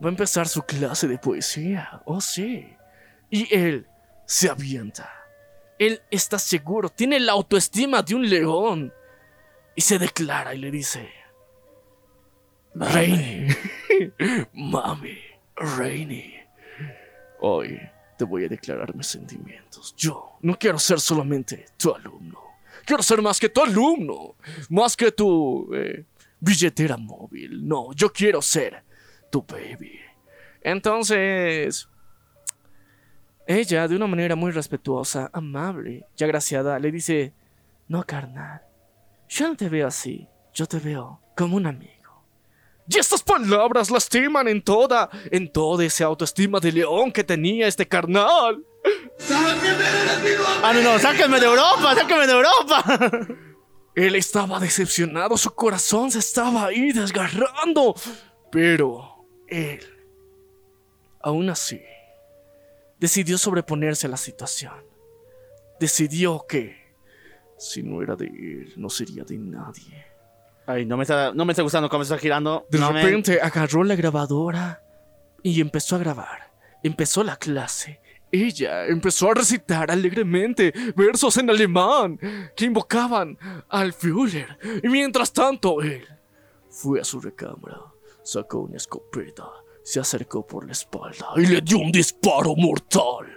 Va 0.03 0.07
a 0.07 0.09
empezar 0.09 0.47
su 0.47 0.63
clase 0.63 1.07
de 1.07 1.17
poesía, 1.17 2.01
oh 2.05 2.21
sí. 2.21 2.67
Y 3.29 3.53
él 3.55 3.87
se 4.31 4.49
avienta. 4.49 5.11
Él 5.77 6.01
está 6.09 6.39
seguro, 6.39 6.87
tiene 6.87 7.19
la 7.19 7.33
autoestima 7.33 8.01
de 8.01 8.15
un 8.15 8.29
león. 8.29 8.93
Y 9.75 9.81
se 9.81 9.99
declara 9.99 10.55
y 10.55 10.59
le 10.59 10.71
dice: 10.71 11.09
Rainy, 12.73 13.47
mami, 14.53 15.17
Rainy, 15.57 16.33
hoy 17.41 17.77
te 18.17 18.23
voy 18.23 18.45
a 18.45 18.47
declarar 18.47 18.95
mis 18.95 19.07
sentimientos. 19.07 19.93
Yo 19.97 20.37
no 20.41 20.57
quiero 20.57 20.79
ser 20.79 21.01
solamente 21.01 21.65
tu 21.75 21.93
alumno. 21.93 22.39
Quiero 22.85 23.03
ser 23.03 23.21
más 23.21 23.37
que 23.37 23.49
tu 23.49 23.61
alumno, 23.61 24.37
más 24.69 24.95
que 24.95 25.11
tu 25.11 25.69
eh, 25.75 26.05
billetera 26.39 26.95
móvil. 26.95 27.67
No, 27.67 27.91
yo 27.93 28.13
quiero 28.13 28.41
ser 28.41 28.81
tu 29.29 29.43
baby. 29.43 29.99
Entonces, 30.61 31.89
ella, 33.47 33.87
de 33.87 33.95
una 33.95 34.07
manera 34.07 34.35
muy 34.35 34.51
respetuosa, 34.51 35.29
amable 35.33 36.05
y 36.17 36.23
agraciada, 36.23 36.79
le 36.79 36.91
dice, 36.91 37.33
no, 37.87 38.03
carnal, 38.03 38.61
yo 39.27 39.47
no 39.47 39.55
te 39.55 39.69
veo 39.69 39.87
así, 39.87 40.27
yo 40.53 40.65
te 40.65 40.79
veo 40.79 41.19
como 41.35 41.57
un 41.57 41.65
amigo. 41.65 41.91
Y 42.87 42.97
estas 42.97 43.23
palabras 43.23 43.89
lastiman 43.89 44.47
en 44.47 44.61
toda, 44.61 45.09
en 45.31 45.51
toda 45.51 45.85
esa 45.85 46.05
autoestima 46.05 46.59
de 46.59 46.71
león 46.71 47.11
que 47.11 47.23
tenía 47.23 47.67
este 47.67 47.87
carnal. 47.87 48.65
Ah, 50.63 50.71
no, 50.73 50.81
no, 50.81 50.99
sáquenme 50.99 51.39
de 51.39 51.45
Europa, 51.45 51.95
sáquenme 51.95 52.27
de 52.27 52.33
Europa. 52.33 53.27
Él 53.95 54.15
estaba 54.15 54.59
decepcionado, 54.59 55.37
su 55.37 55.53
corazón 55.53 56.11
se 56.11 56.19
estaba 56.19 56.65
ahí 56.65 56.91
desgarrando. 56.91 57.95
Pero 58.51 59.25
él, 59.47 59.81
aún 61.21 61.49
así, 61.49 61.81
decidió 63.01 63.37
sobreponerse 63.37 64.07
a 64.07 64.09
la 64.09 64.15
situación. 64.17 64.85
Decidió 65.79 66.45
que 66.47 66.79
si 67.57 67.83
no 67.83 68.01
era 68.01 68.15
de 68.15 68.27
él, 68.27 68.73
no 68.77 68.89
sería 68.89 69.23
de 69.23 69.37
nadie. 69.37 70.05
Ay, 70.65 70.85
no 70.85 70.95
me 70.95 71.03
está, 71.03 71.33
no 71.33 71.43
me 71.43 71.51
está 71.53 71.63
gustando 71.63 71.89
cómo 71.89 72.03
está 72.03 72.17
girando. 72.17 72.65
De 72.69 72.79
no 72.79 72.93
me- 72.93 73.01
repente 73.03 73.41
agarró 73.41 73.83
la 73.83 73.95
grabadora 73.95 74.81
y 75.43 75.59
empezó 75.59 75.95
a 75.95 75.99
grabar. 75.99 76.51
Empezó 76.83 77.23
la 77.23 77.35
clase. 77.35 77.99
Ella 78.31 78.85
empezó 78.87 79.29
a 79.31 79.33
recitar 79.33 79.91
alegremente 79.91 80.71
versos 80.95 81.35
en 81.37 81.49
alemán 81.49 82.17
que 82.55 82.65
invocaban 82.65 83.37
al 83.67 83.91
Führer. 83.91 84.57
Y 84.81 84.87
mientras 84.87 85.33
tanto, 85.33 85.81
él 85.81 86.05
fue 86.69 87.01
a 87.01 87.03
su 87.03 87.19
recámara, 87.19 87.81
sacó 88.23 88.59
una 88.61 88.77
escopeta, 88.77 89.43
se 89.83 89.99
acercó 89.99 90.45
por 90.45 90.65
la 90.65 90.73
espalda 90.73 91.27
y 91.35 91.45
le 91.45 91.61
dio 91.61 91.77
un 91.79 91.91
disparo 91.91 92.55
mortal. 92.55 93.27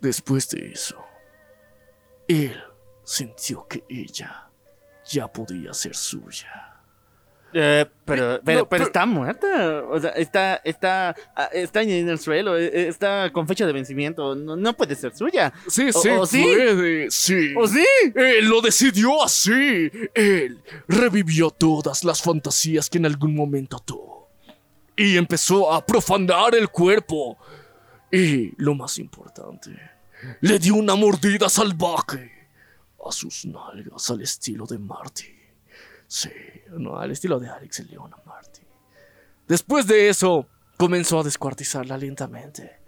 Después 0.00 0.48
de 0.50 0.72
eso, 0.72 0.96
él 2.28 2.60
sintió 3.04 3.66
que 3.66 3.84
ella 3.88 4.50
ya 5.04 5.32
podía 5.32 5.72
ser 5.72 5.94
suya. 5.94 6.65
Eh, 7.58 7.86
pero, 8.04 8.04
pero, 8.04 8.32
no, 8.34 8.42
pero 8.44 8.68
pero- 8.68 8.84
está 8.84 9.06
muerta. 9.06 9.82
O 9.88 9.98
sea, 9.98 10.10
está, 10.10 10.56
está, 10.56 11.16
ah, 11.34 11.48
está 11.54 11.80
en 11.80 12.06
el 12.06 12.18
suelo. 12.18 12.58
eh, 12.58 12.66
eh, 12.66 12.88
Está 12.88 13.30
con 13.32 13.48
fecha 13.48 13.64
de 13.66 13.72
vencimiento. 13.72 14.34
No, 14.34 14.56
no 14.56 14.74
puede 14.76 14.94
ser 14.94 15.16
suya. 15.16 15.54
Sí, 15.66 15.88
¿O- 15.88 15.92
sí, 16.02 16.08
o 16.10 16.26
sí? 16.26 16.42
puede, 16.42 17.10
sí. 17.10 17.54
¿O 17.56 17.66
sí? 17.66 17.84
Él 18.14 18.46
lo 18.46 18.60
decidió 18.60 19.22
así. 19.24 19.90
Él 20.12 20.60
revivió 20.86 21.50
todas 21.50 22.04
las 22.04 22.20
fantasías 22.20 22.90
que 22.90 22.98
en 22.98 23.06
algún 23.06 23.34
momento 23.34 23.78
tuvo. 23.78 24.28
Y 24.94 25.16
empezó 25.16 25.72
a 25.72 25.84
profanar 25.84 26.54
el 26.54 26.68
cuerpo. 26.68 27.38
Y 28.12 28.52
lo 28.62 28.74
más 28.74 28.98
importante, 28.98 29.70
le 30.42 30.58
dio 30.58 30.74
una 30.74 30.94
mordida 30.94 31.48
salvaje 31.48 32.32
a 33.06 33.10
sus 33.12 33.46
nalgas 33.46 34.10
al 34.10 34.20
estilo 34.20 34.66
de 34.66 34.78
Marty. 34.78 35.35
Sí, 36.06 36.30
no, 36.70 36.98
al 36.98 37.10
estilo 37.10 37.38
de 37.38 37.48
Alex 37.48 37.80
el 37.80 37.88
León 37.88 38.12
a 38.14 38.28
Marty. 38.28 38.62
Después 39.48 39.86
de 39.86 40.08
eso, 40.08 40.48
comenzó 40.76 41.20
a 41.20 41.24
descuartizarla 41.24 41.96
lentamente. 41.96 42.78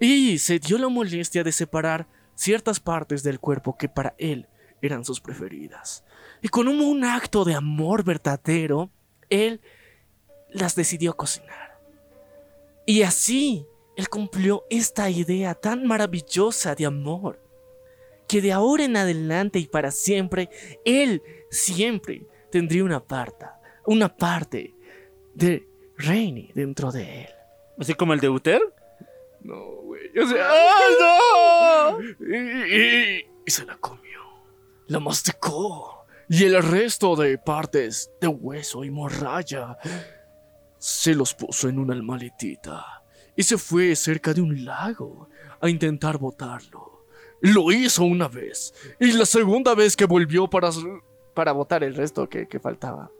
Y 0.00 0.38
se 0.38 0.58
dio 0.58 0.78
la 0.78 0.88
molestia 0.88 1.42
de 1.42 1.52
separar 1.52 2.06
ciertas 2.34 2.78
partes 2.78 3.22
del 3.22 3.40
cuerpo 3.40 3.76
que 3.76 3.88
para 3.88 4.14
él 4.18 4.48
eran 4.80 5.04
sus 5.04 5.20
preferidas. 5.20 6.04
Y 6.40 6.48
con 6.48 6.68
un, 6.68 6.80
un 6.80 7.04
acto 7.04 7.44
de 7.44 7.54
amor 7.54 8.04
verdadero, 8.04 8.90
él 9.28 9.60
las 10.50 10.76
decidió 10.76 11.16
cocinar. 11.16 11.80
Y 12.86 13.02
así, 13.02 13.66
él 13.96 14.08
cumplió 14.08 14.64
esta 14.70 15.10
idea 15.10 15.54
tan 15.54 15.84
maravillosa 15.86 16.74
de 16.76 16.86
amor, 16.86 17.42
que 18.28 18.40
de 18.40 18.52
ahora 18.52 18.84
en 18.84 18.96
adelante 18.96 19.58
y 19.58 19.66
para 19.66 19.90
siempre, 19.90 20.48
él 20.84 21.22
siempre 21.50 22.26
tendría 22.50 22.84
una 22.84 23.00
parte, 23.00 23.46
una 23.86 24.14
parte 24.14 24.74
de 25.34 25.66
Rainy 25.96 26.50
dentro 26.54 26.90
de 26.92 27.22
él. 27.22 27.28
Así 27.78 27.94
como 27.94 28.12
el 28.12 28.20
de 28.20 28.28
Uther. 28.28 28.60
No, 29.40 29.64
güey. 29.82 30.08
O 30.18 30.26
sea, 30.26 30.48
¡Ah, 30.50 31.98
y, 32.20 32.34
y- 32.34 33.26
y 33.46 33.50
se 33.50 33.64
la 33.64 33.76
comió. 33.76 34.20
La 34.86 34.98
masticó. 35.00 36.04
Y 36.28 36.44
el 36.44 36.62
resto 36.62 37.16
de 37.16 37.38
partes 37.38 38.10
de 38.20 38.26
hueso 38.28 38.84
y 38.84 38.90
morralla 38.90 39.78
se 40.78 41.14
los 41.14 41.34
puso 41.34 41.68
en 41.68 41.78
una 41.78 41.94
maletita 42.02 43.02
y 43.34 43.42
se 43.42 43.56
fue 43.56 43.96
cerca 43.96 44.34
de 44.34 44.40
un 44.42 44.64
lago 44.64 45.28
a 45.60 45.68
intentar 45.70 46.18
botarlo. 46.18 47.06
Lo 47.40 47.70
hizo 47.72 48.04
una 48.04 48.28
vez 48.28 48.74
y 49.00 49.12
la 49.12 49.24
segunda 49.24 49.74
vez 49.74 49.96
que 49.96 50.04
volvió 50.04 50.48
para, 50.50 50.70
para 51.38 51.52
botar 51.52 51.84
el 51.84 51.94
resto 51.94 52.28
que, 52.28 52.48
faltaba. 52.60 53.12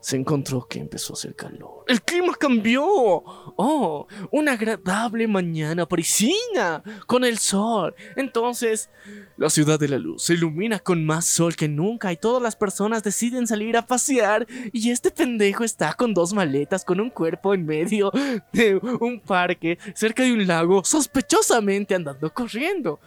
Se 0.00 0.16
encontró 0.16 0.66
que 0.66 0.80
empezó 0.80 1.12
a 1.12 1.14
hacer 1.14 1.36
calor. 1.36 1.84
El 1.86 2.02
clima 2.02 2.34
cambió. 2.34 2.84
Oh, 2.84 4.08
una 4.32 4.54
agradable 4.54 5.28
mañana 5.28 5.86
parisina 5.86 6.82
con 7.06 7.22
el 7.22 7.38
sol. 7.38 7.94
Entonces, 8.16 8.90
la 9.36 9.50
ciudad 9.50 9.78
de 9.78 9.86
la 9.86 9.98
luz 9.98 10.24
se 10.24 10.34
ilumina 10.34 10.80
con 10.80 11.06
más 11.06 11.26
sol 11.26 11.54
que 11.54 11.68
nunca 11.68 12.10
y 12.10 12.16
todas 12.16 12.42
las 12.42 12.56
personas 12.56 13.04
deciden 13.04 13.46
salir 13.46 13.76
a 13.76 13.86
pasear 13.86 14.44
y 14.72 14.90
este 14.90 15.12
pendejo 15.12 15.62
está 15.62 15.94
con 15.94 16.14
dos 16.14 16.34
maletas 16.34 16.84
con 16.84 16.98
un 16.98 17.10
cuerpo 17.10 17.54
en 17.54 17.64
medio 17.64 18.10
de 18.52 18.80
un 18.98 19.20
parque 19.20 19.78
cerca 19.94 20.24
de 20.24 20.32
un 20.32 20.44
lago 20.44 20.82
sospechosamente 20.82 21.94
andando 21.94 22.34
corriendo. 22.34 22.98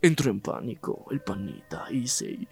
Entró 0.00 0.30
en 0.30 0.40
pánico 0.40 1.04
el 1.10 1.20
panita 1.20 1.84
y 1.90 2.06
se... 2.06 2.48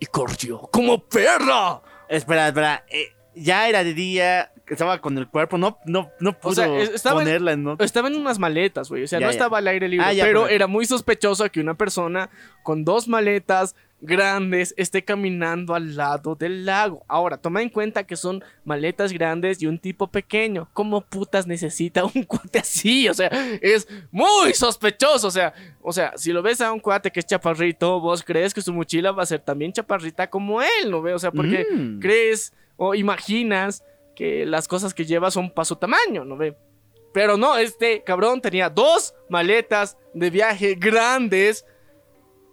y 0.00 0.06
corrió 0.06 0.58
como 0.72 0.98
perra. 0.98 1.80
Espera, 2.08 2.48
espera. 2.48 2.84
eh, 2.88 3.12
ya 3.40 3.68
era 3.68 3.82
de 3.84 3.94
día. 3.94 4.52
Estaba 4.68 5.00
con 5.00 5.18
el 5.18 5.26
cuerpo. 5.26 5.58
No, 5.58 5.78
no, 5.84 6.10
no 6.20 6.32
pudo 6.38 6.54
sea, 6.54 6.78
es- 6.78 6.90
estaba 6.90 7.22
en- 7.22 7.26
ponerla 7.26 7.52
en. 7.52 7.66
otro- 7.66 7.84
Estaba 7.84 8.06
en 8.08 8.14
unas 8.14 8.38
maletas, 8.38 8.88
güey. 8.88 9.02
O 9.02 9.06
sea, 9.08 9.18
Ya, 9.18 9.26
no 9.26 9.30
ya. 9.32 9.36
estaba 9.36 9.58
al 9.58 9.66
aire 9.66 9.88
libre. 9.88 10.06
Ah, 10.06 10.12
ya, 10.12 10.24
pero 10.24 10.42
pero- 10.44 10.54
era 10.54 10.66
muy 10.68 10.86
sospechoso 10.86 11.50
que 11.50 11.60
una 11.60 11.74
persona 11.74 12.30
con 12.62 12.84
dos 12.84 13.08
maletas 13.08 13.74
grandes 14.02 14.72
esté 14.78 15.04
caminando 15.04 15.74
al 15.74 15.94
lado 15.96 16.34
del 16.34 16.64
lago. 16.64 17.04
Ahora, 17.08 17.36
toma 17.36 17.60
en 17.62 17.68
cuenta 17.68 18.04
que 18.04 18.16
son 18.16 18.42
maletas 18.64 19.12
grandes 19.12 19.60
y 19.60 19.66
un 19.66 19.78
tipo 19.78 20.06
pequeño. 20.06 20.68
¿Cómo 20.72 21.02
putas 21.02 21.46
necesita 21.46 22.04
un 22.04 22.22
cuate 22.24 22.60
así? 22.60 23.08
O 23.08 23.14
sea, 23.14 23.28
es 23.60 23.86
muy 24.10 24.54
sospechoso. 24.54 25.26
O 25.26 25.30
sea, 25.30 25.52
o 25.82 25.92
sea, 25.92 26.12
si 26.16 26.32
lo 26.32 26.42
ves 26.42 26.60
a 26.60 26.72
un 26.72 26.80
cuate 26.80 27.10
que 27.10 27.20
es 27.20 27.26
chaparrito, 27.26 28.00
vos 28.00 28.22
crees 28.22 28.54
que 28.54 28.62
su 28.62 28.72
mochila 28.72 29.12
va 29.12 29.22
a 29.22 29.26
ser 29.26 29.40
también 29.40 29.72
chaparrita 29.72 30.30
como 30.30 30.62
él, 30.62 30.90
¿no 30.90 31.02
ve? 31.02 31.12
O 31.12 31.18
sea, 31.18 31.30
porque 31.32 31.66
Mm. 31.70 31.98
crees 32.00 32.52
o 32.82 32.94
imaginas 32.94 33.84
que 34.16 34.46
las 34.46 34.66
cosas 34.66 34.94
que 34.94 35.04
lleva 35.04 35.30
son 35.30 35.50
para 35.50 35.66
su 35.66 35.76
tamaño, 35.76 36.24
¿no 36.24 36.36
ve? 36.38 36.56
Pero 37.12 37.36
no, 37.36 37.58
este 37.58 38.02
cabrón 38.02 38.40
tenía 38.40 38.70
dos 38.70 39.14
maletas 39.28 39.98
de 40.14 40.30
viaje 40.30 40.76
grandes 40.76 41.66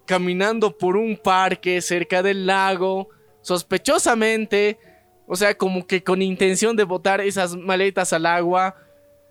caminando 0.06 0.76
por 0.76 0.96
un 0.96 1.16
parque 1.16 1.80
cerca 1.80 2.22
del 2.22 2.44
lago, 2.46 3.08
sospechosamente, 3.42 4.78
o 5.26 5.36
sea, 5.36 5.56
como 5.56 5.86
que 5.86 6.02
con 6.02 6.20
intención 6.22 6.76
de 6.76 6.84
botar 6.84 7.20
esas 7.20 7.56
maletas 7.56 8.12
al 8.12 8.26
agua. 8.26 8.74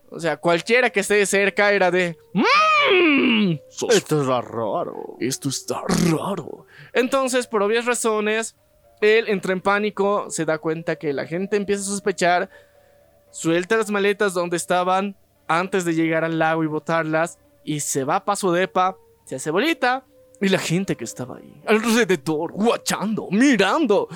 O 0.10 0.19
sea, 0.19 0.38
cualquiera 0.38 0.89
que 0.89 1.01
esté 1.01 1.25
cerca 1.25 1.71
era 1.73 1.91
de... 1.91 2.17
"Mm, 2.33 3.55
sos- 3.69 3.93
Esto 3.95 4.21
es 4.21 4.27
raro. 4.27 5.17
esto 5.19 5.49
está 5.49 5.81
raro. 6.12 6.65
Entonces, 6.93 7.45
por 7.47 7.62
obvias 7.62 7.86
razones, 7.86 8.55
él 9.01 9.25
entra 9.27 9.53
en 9.53 9.62
pánico, 9.62 10.29
se 10.29 10.45
da 10.45 10.57
cuenta 10.57 10.95
que 10.95 11.13
la 11.13 11.25
gente 11.25 11.57
empieza 11.57 11.83
a 11.83 11.86
sospechar, 11.86 12.49
suelta 13.31 13.77
las 13.77 13.89
maletas 13.89 14.33
donde 14.33 14.57
estaban 14.57 15.15
antes 15.47 15.86
de 15.86 15.93
llegar 15.93 16.23
al 16.23 16.39
lago 16.39 16.63
y 16.63 16.67
botarlas, 16.67 17.39
y 17.63 17.79
se 17.79 18.03
va 18.03 18.23
para 18.23 18.36
su 18.36 18.51
depa, 18.51 18.97
se 19.25 19.36
hace 19.36 19.51
bolita, 19.51 20.05
y 20.41 20.49
la 20.49 20.60
gente 20.60 20.95
que 20.95 21.03
estaba 21.03 21.38
ahí, 21.38 21.62
alrededor, 21.65 22.51
guachando, 22.51 23.27
mirando, 23.31 24.07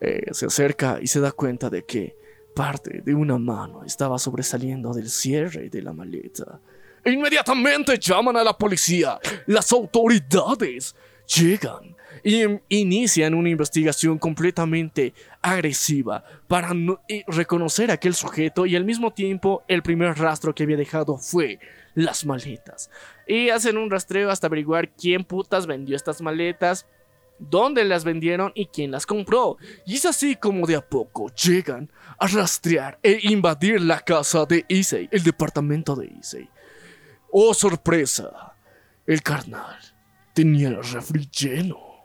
eh, 0.00 0.26
se 0.32 0.46
acerca 0.46 0.98
y 1.00 1.06
se 1.06 1.20
da 1.20 1.32
cuenta 1.32 1.70
de 1.70 1.84
que 1.84 2.16
parte 2.54 3.02
de 3.02 3.14
una 3.14 3.38
mano 3.38 3.84
estaba 3.84 4.18
sobresaliendo 4.18 4.92
del 4.92 5.10
cierre 5.10 5.68
de 5.68 5.82
la 5.82 5.92
maleta. 5.92 6.60
Inmediatamente 7.04 7.98
llaman 7.98 8.36
a 8.36 8.44
la 8.44 8.56
policía. 8.56 9.18
Las 9.46 9.70
autoridades 9.72 10.94
llegan 11.26 11.95
y 12.26 12.42
em- 12.42 12.60
inician 12.68 13.34
una 13.34 13.50
investigación 13.50 14.18
completamente 14.18 15.14
agresiva 15.40 16.24
para 16.48 16.72
reconocer 17.28 17.92
a 17.92 17.94
aquel 17.94 18.14
sujeto 18.16 18.66
y 18.66 18.74
al 18.74 18.84
mismo 18.84 19.12
tiempo 19.12 19.62
el 19.68 19.80
primer 19.80 20.18
rastro 20.18 20.52
que 20.52 20.64
había 20.64 20.76
dejado 20.76 21.18
fue 21.18 21.60
las 21.94 22.26
maletas. 22.26 22.90
Y 23.28 23.50
hacen 23.50 23.78
un 23.78 23.92
rastreo 23.92 24.28
hasta 24.28 24.48
averiguar 24.48 24.90
quién 24.90 25.22
putas 25.22 25.68
vendió 25.68 25.94
estas 25.94 26.20
maletas, 26.20 26.88
dónde 27.38 27.84
las 27.84 28.02
vendieron 28.02 28.50
y 28.56 28.66
quién 28.66 28.90
las 28.90 29.06
compró. 29.06 29.56
Y 29.86 29.94
es 29.94 30.04
así 30.04 30.34
como 30.34 30.66
de 30.66 30.74
a 30.74 30.80
poco 30.80 31.32
llegan 31.32 31.92
a 32.18 32.26
rastrear 32.26 32.98
e 33.04 33.20
invadir 33.22 33.80
la 33.80 34.00
casa 34.00 34.44
de 34.46 34.64
Issei, 34.66 35.08
el 35.12 35.22
departamento 35.22 35.94
de 35.94 36.12
Issei. 36.18 36.50
Oh, 37.30 37.54
sorpresa. 37.54 38.56
El 39.06 39.22
carnal 39.22 39.78
tenía 40.34 40.66
el 40.66 40.82
refri 40.82 41.28
lleno 41.30 41.95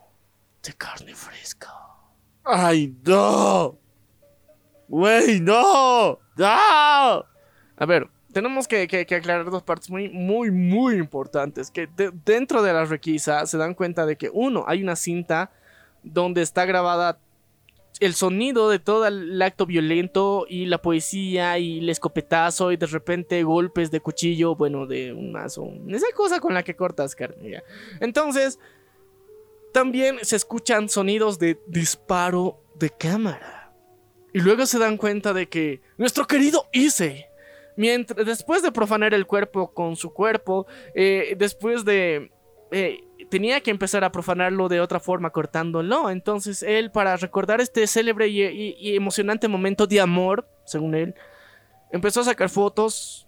de 0.63 0.73
carne 0.73 1.13
fresca. 1.15 1.69
¡Ay, 2.43 2.95
no! 3.05 3.77
¡Güey, 4.87 5.39
no! 5.39 6.19
¡No! 6.35 6.45
A 6.45 7.85
ver, 7.87 8.09
tenemos 8.33 8.67
que, 8.67 8.87
que- 8.87 9.05
que 9.05 9.15
aclarar 9.15 9.49
dos 9.49 9.63
partes 9.63 9.89
muy, 9.89 10.09
muy, 10.09 10.51
muy 10.51 10.95
importantes. 10.95 11.71
Que 11.71 11.87
de- 11.87 12.11
dentro 12.25 12.61
de 12.61 12.73
la 12.73 12.85
requisa 12.85 13.45
se 13.45 13.57
dan 13.57 13.73
cuenta 13.73 14.05
de 14.05 14.17
que, 14.17 14.29
uno, 14.31 14.65
hay 14.67 14.83
una 14.83 14.95
cinta 14.95 15.51
donde 16.03 16.41
está 16.41 16.65
grabada 16.65 17.19
el 17.99 18.15
sonido 18.15 18.69
de 18.69 18.79
todo 18.79 19.05
el 19.05 19.39
acto 19.41 19.67
violento 19.67 20.45
y 20.49 20.65
la 20.65 20.81
poesía 20.81 21.59
y 21.59 21.79
el 21.79 21.89
escopetazo 21.89 22.71
y 22.71 22.77
de 22.77 22.87
repente 22.87 23.43
golpes 23.43 23.91
de 23.91 23.99
cuchillo, 23.99 24.55
bueno, 24.55 24.87
de 24.87 25.13
un 25.13 25.31
mazo, 25.31 25.71
esa 25.87 26.07
cosa 26.15 26.39
con 26.39 26.55
la 26.55 26.63
que 26.63 26.75
cortas 26.75 27.13
carne. 27.15 27.51
ya. 27.51 27.63
Entonces, 27.99 28.57
también 29.73 30.19
se 30.21 30.35
escuchan 30.35 30.89
sonidos 30.89 31.39
de 31.39 31.59
disparo 31.67 32.63
de 32.75 32.89
cámara. 32.89 33.73
Y 34.33 34.39
luego 34.39 34.65
se 34.65 34.79
dan 34.79 34.97
cuenta 34.97 35.33
de 35.33 35.49
que 35.49 35.81
nuestro 35.97 36.25
querido 36.25 36.67
Issei, 36.71 37.25
mientras, 37.75 38.25
después 38.25 38.61
de 38.61 38.71
profanar 38.71 39.13
el 39.13 39.25
cuerpo 39.25 39.73
con 39.73 39.95
su 39.95 40.13
cuerpo, 40.13 40.67
eh, 40.95 41.35
después 41.37 41.83
de... 41.85 42.31
eh, 42.71 42.99
tenía 43.29 43.61
que 43.61 43.71
empezar 43.71 44.03
a 44.03 44.11
profanarlo 44.11 44.67
de 44.67 44.81
otra 44.81 44.99
forma, 44.99 45.29
cortándolo. 45.29 46.09
Entonces 46.09 46.63
él, 46.63 46.91
para 46.91 47.15
recordar 47.17 47.61
este 47.61 47.87
célebre 47.87 48.27
y, 48.27 48.95
emocionante 48.95 49.47
momento 49.47 49.87
de 49.87 50.01
amor, 50.01 50.47
según 50.65 50.95
él, 50.95 51.15
empezó 51.91 52.21
a 52.21 52.25
sacar 52.25 52.49
fotos 52.49 53.27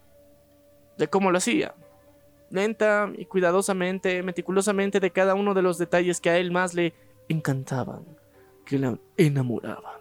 de 0.97 1.07
cómo 1.07 1.31
lo 1.31 1.37
hacía. 1.37 1.75
Lenta 2.53 3.11
y 3.17 3.25
cuidadosamente, 3.25 4.21
meticulosamente 4.21 4.99
de 4.99 5.09
cada 5.09 5.33
uno 5.33 5.55
de 5.55 5.63
los 5.63 5.79
detalles 5.79 6.21
que 6.21 6.29
a 6.29 6.37
él 6.37 6.51
más 6.51 6.75
le 6.75 6.93
encantaban, 7.27 8.05
que 8.63 8.77
le 8.77 8.95
enamoraban. 9.17 9.99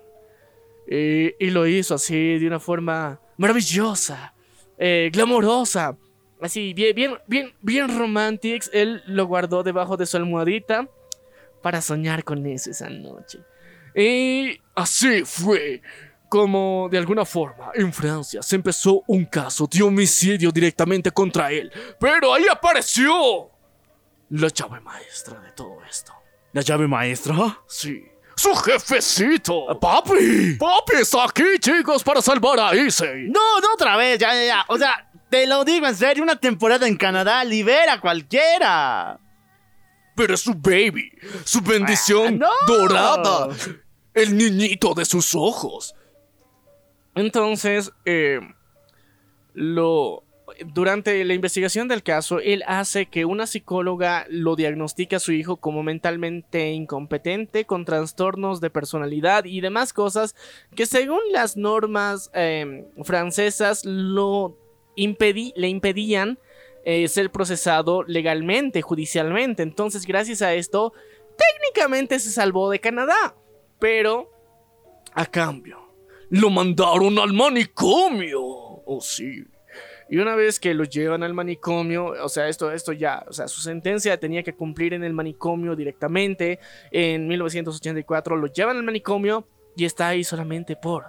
y 0.86 1.48
lo 1.48 1.66
hizo 1.66 1.94
así 1.94 2.38
de 2.38 2.46
una 2.46 2.60
forma 2.60 3.18
maravillosa, 3.38 4.34
eh, 4.76 5.08
glamorosa, 5.10 5.96
así 6.42 6.74
bien, 6.74 6.94
bien, 6.94 7.14
bien, 7.26 7.52
bien. 7.62 7.88
Él 8.74 9.02
lo 9.06 9.24
guardó 9.24 9.62
debajo 9.62 9.96
de 9.96 10.04
su 10.04 10.18
almohadita 10.18 10.86
para 11.62 11.80
soñar 11.80 12.22
con 12.22 12.44
eso 12.46 12.70
esa 12.70 12.90
noche. 12.90 13.38
Y 13.94 14.60
así 14.74 15.24
fue 15.24 15.80
como 16.32 16.88
de 16.90 16.96
alguna 16.96 17.26
forma 17.26 17.72
en 17.74 17.92
Francia 17.92 18.42
se 18.42 18.56
empezó 18.56 19.02
un 19.06 19.26
caso 19.26 19.68
de 19.70 19.82
homicidio 19.82 20.50
directamente 20.50 21.10
contra 21.10 21.50
él. 21.52 21.70
Pero 22.00 22.32
ahí 22.32 22.46
apareció 22.50 23.50
la 24.30 24.48
llave 24.48 24.80
maestra 24.80 25.38
de 25.40 25.52
todo 25.52 25.76
esto. 25.86 26.10
¿La 26.54 26.62
llave 26.62 26.88
maestra? 26.88 27.34
Sí. 27.68 28.02
¡Su 28.34 28.54
jefecito! 28.54 29.78
¡Papi! 29.78 30.56
¡Papi 30.58 30.94
está 31.02 31.24
aquí, 31.24 31.44
chicos, 31.60 32.02
para 32.02 32.22
salvar 32.22 32.58
a 32.60 32.74
Issei! 32.74 33.28
No, 33.28 33.60
no 33.60 33.74
otra 33.74 33.98
vez, 33.98 34.18
ya, 34.18 34.32
ya, 34.32 34.44
ya. 34.46 34.64
O 34.68 34.78
sea, 34.78 35.10
te 35.28 35.46
lo 35.46 35.66
digo 35.66 35.86
en 35.86 35.94
serio, 35.94 36.22
una 36.22 36.36
temporada 36.36 36.88
en 36.88 36.96
Canadá 36.96 37.44
libera 37.44 37.92
a 37.92 38.00
cualquiera. 38.00 39.20
Pero 40.16 40.32
es 40.32 40.40
su 40.40 40.54
baby, 40.54 41.12
su 41.44 41.60
bendición 41.60 42.42
Ah, 42.42 42.48
no. 42.66 42.74
dorada, 42.74 43.48
el 44.14 44.34
niñito 44.34 44.94
de 44.94 45.04
sus 45.04 45.34
ojos. 45.34 45.94
Entonces, 47.14 47.92
eh, 48.04 48.40
durante 50.66 51.24
la 51.24 51.34
investigación 51.34 51.88
del 51.88 52.02
caso, 52.02 52.40
él 52.40 52.62
hace 52.66 53.06
que 53.06 53.24
una 53.24 53.46
psicóloga 53.46 54.26
lo 54.28 54.56
diagnostique 54.56 55.16
a 55.16 55.20
su 55.20 55.32
hijo 55.32 55.56
como 55.56 55.82
mentalmente 55.82 56.70
incompetente, 56.72 57.64
con 57.64 57.84
trastornos 57.84 58.60
de 58.60 58.70
personalidad 58.70 59.44
y 59.44 59.60
demás 59.60 59.92
cosas 59.92 60.34
que 60.74 60.86
según 60.86 61.20
las 61.32 61.56
normas 61.56 62.30
eh, 62.34 62.86
francesas 63.02 63.84
lo 63.84 64.56
impedí- 64.96 65.52
le 65.56 65.68
impedían 65.68 66.38
eh, 66.84 67.08
ser 67.08 67.30
procesado 67.30 68.02
legalmente, 68.02 68.82
judicialmente. 68.82 69.62
Entonces, 69.62 70.06
gracias 70.06 70.42
a 70.42 70.54
esto, 70.54 70.92
técnicamente 71.36 72.18
se 72.18 72.30
salvó 72.30 72.70
de 72.70 72.80
Canadá. 72.80 73.34
Pero, 73.78 74.30
a 75.12 75.26
cambio, 75.26 75.81
lo 76.32 76.48
mandaron 76.48 77.18
al 77.18 77.34
manicomio. 77.34 78.40
Oh, 78.40 79.00
sí. 79.02 79.44
Y 80.08 80.16
una 80.16 80.34
vez 80.34 80.58
que 80.58 80.72
lo 80.72 80.84
llevan 80.84 81.22
al 81.22 81.34
manicomio, 81.34 82.06
o 82.06 82.28
sea, 82.28 82.48
esto, 82.48 82.72
esto 82.72 82.92
ya, 82.92 83.22
o 83.28 83.32
sea, 83.34 83.48
su 83.48 83.60
sentencia 83.60 84.18
tenía 84.18 84.42
que 84.42 84.54
cumplir 84.54 84.94
en 84.94 85.04
el 85.04 85.12
manicomio 85.12 85.76
directamente. 85.76 86.58
En 86.90 87.28
1984 87.28 88.36
lo 88.36 88.46
llevan 88.46 88.78
al 88.78 88.82
manicomio 88.82 89.46
y 89.76 89.84
está 89.84 90.08
ahí 90.08 90.24
solamente 90.24 90.74
por 90.74 91.04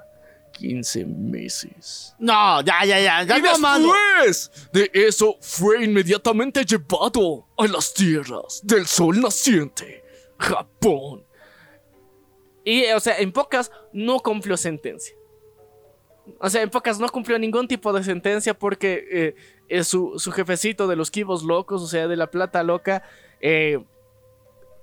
15 0.53 1.05
meses. 1.05 2.13
No, 2.19 2.61
ya, 2.61 2.83
ya, 2.85 2.99
ya. 2.99 3.23
ya 3.23 3.37
Y 3.37 3.41
después 3.41 4.51
de 4.73 4.91
eso 4.93 5.37
fue 5.39 5.85
inmediatamente 5.85 6.65
llevado 6.65 7.47
a 7.57 7.65
las 7.67 7.93
tierras 7.93 8.59
del 8.61 8.85
sol 8.87 9.21
naciente, 9.21 10.03
Japón. 10.37 11.23
Y, 12.65 12.85
o 12.91 12.99
sea, 12.99 13.17
en 13.17 13.31
pocas 13.31 13.71
no 13.93 14.19
cumplió 14.19 14.57
sentencia. 14.57 15.15
O 16.39 16.49
sea, 16.49 16.61
en 16.61 16.69
pocas 16.69 16.99
no 16.99 17.09
cumplió 17.09 17.37
ningún 17.37 17.67
tipo 17.67 17.91
de 17.91 18.03
sentencia 18.03 18.53
porque 18.53 19.05
eh, 19.11 19.35
eh, 19.67 19.83
su, 19.83 20.17
jefecito 20.33 20.87
de 20.87 20.95
los 20.95 21.11
kibos 21.11 21.43
locos, 21.43 21.81
o 21.81 21.87
sea, 21.87 22.07
de 22.07 22.15
la 22.15 22.27
plata 22.27 22.63
loca, 22.63 23.03
eh, 23.41 23.83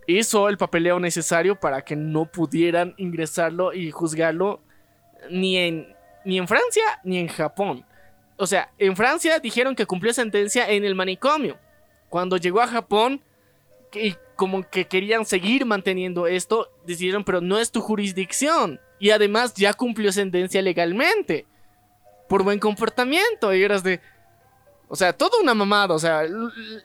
hizo 0.07 0.49
el 0.49 0.59
papeleo 0.59 1.01
necesario 1.01 1.59
para 1.59 1.83
que 1.83 1.97
no 1.97 2.27
pudieran 2.27 2.95
ingresarlo 2.99 3.73
y 3.73 3.91
juzgarlo 3.91 4.61
ni 5.31 5.57
en, 5.57 5.95
ni 6.25 6.39
en 6.39 6.47
Francia 6.47 6.85
ni 7.05 7.19
en 7.19 7.29
Japón. 7.29 7.85
O 8.37 8.47
sea, 8.47 8.73
en 8.79 8.97
Francia 8.97 9.39
dijeron 9.39 9.75
que 9.75 9.87
cumplió 9.87 10.13
sentencia 10.13 10.69
en 10.71 10.85
el 10.85 10.95
manicomio. 10.95 11.59
Cuando 12.09 12.37
llegó 12.37 12.61
a 12.61 12.67
Japón, 12.67 13.23
y 13.93 14.15
como 14.37 14.69
que 14.69 14.87
querían 14.87 15.25
seguir 15.27 15.67
manteniendo 15.67 16.27
esto, 16.27 16.71
decidieron, 16.87 17.25
pero 17.25 17.41
no 17.41 17.59
es 17.59 17.71
tu 17.71 17.81
jurisdicción. 17.81 18.81
Y 19.01 19.11
además 19.11 19.55
ya 19.55 19.73
cumplió 19.73 20.13
sentencia 20.13 20.63
legalmente. 20.63 21.47
Por 22.29 22.45
buen 22.45 22.61
comportamiento. 22.61 23.53
Y 23.53 23.65
eras 23.65 23.83
de... 23.83 24.01
O 24.87 24.95
sea, 24.95 25.13
toda 25.13 25.41
una 25.43 25.55
mamada. 25.55 25.95
O 25.95 25.99
sea, 25.99 26.23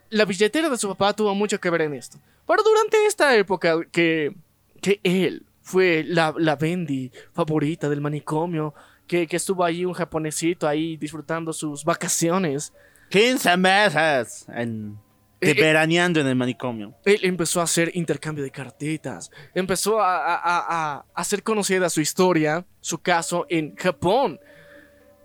la 0.09 0.25
billetera 0.25 0.69
de 0.69 0.77
su 0.77 0.87
papá 0.87 1.13
tuvo 1.13 1.35
mucho 1.35 1.59
que 1.59 1.69
ver 1.69 1.81
en 1.81 1.93
esto. 1.93 2.17
Pero 2.47 2.63
durante 2.63 3.05
esta 3.05 3.35
época 3.35 3.77
que, 3.91 4.33
que 4.81 4.99
él 5.03 5.45
fue 5.61 6.03
la, 6.07 6.33
la 6.37 6.55
Bendy 6.55 7.11
favorita 7.33 7.89
del 7.89 8.01
manicomio, 8.01 8.73
que, 9.07 9.27
que 9.27 9.35
estuvo 9.35 9.63
ahí 9.63 9.83
un 9.83 9.93
japonesito 9.93 10.67
ahí 10.67 10.95
disfrutando 10.97 11.51
sus 11.53 11.83
vacaciones, 11.83 12.73
15 13.09 13.57
meses 13.57 14.45
en, 14.49 14.97
de 15.45 15.51
Eh, 15.51 15.55
eh. 15.57 15.61
veraneando 15.61 16.19
en 16.19 16.27
el 16.27 16.35
manicomio. 16.35 16.95
él 17.05 17.19
empezó 17.23 17.61
a 17.61 17.63
hacer 17.63 17.91
intercambio 17.93 18.43
de 18.43 18.51
cartitas, 18.51 19.29
empezó 19.53 19.99
a, 20.01 20.17
a- 20.17 20.35
a- 20.35 20.95
a 20.97 21.05
hacer 21.15 21.43
conocida 21.43 21.89
su 21.89 22.01
historia, 22.01 22.65
su 22.81 22.99
caso 23.01 23.45
en 23.49 23.75
Japón. 23.75 24.39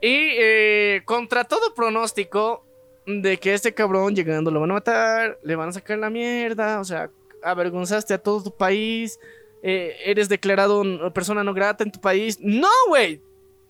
Y 0.03 0.09
eh, 0.39 1.03
contra 1.05 1.45
todo 1.45 1.75
pronóstico 1.75 2.67
de 3.07 3.39
que 3.39 3.55
este 3.55 3.75
cabrón 3.75 4.15
llegando 4.15 4.51
lo 4.51 4.61
van 4.61 4.71
a 4.71 4.75
matar, 4.75 5.39
le 5.43 5.57
van 5.57 5.69
a 5.71 5.73
sacar 5.73 5.99
la 5.99 6.11
mierda, 6.11 6.81
o 6.81 6.85
sea, 6.85 7.11
avergonzaste 7.43 8.15
a 8.15 8.19
todo 8.19 8.43
tu 8.43 8.57
país, 8.57 9.19
eh, 9.63 9.97
eres 10.05 10.29
declarado 10.29 10.83
persona 11.13 11.43
no 11.45 11.53
grata 11.53 11.85
en 11.85 11.91
tu 11.93 12.01
país. 12.01 12.39
No, 12.41 12.69
güey, 12.89 13.21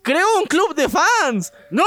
creó 0.02 0.26
un 0.38 0.46
club 0.46 0.74
de 0.74 0.88
fans. 0.88 1.52
¡No! 1.70 1.84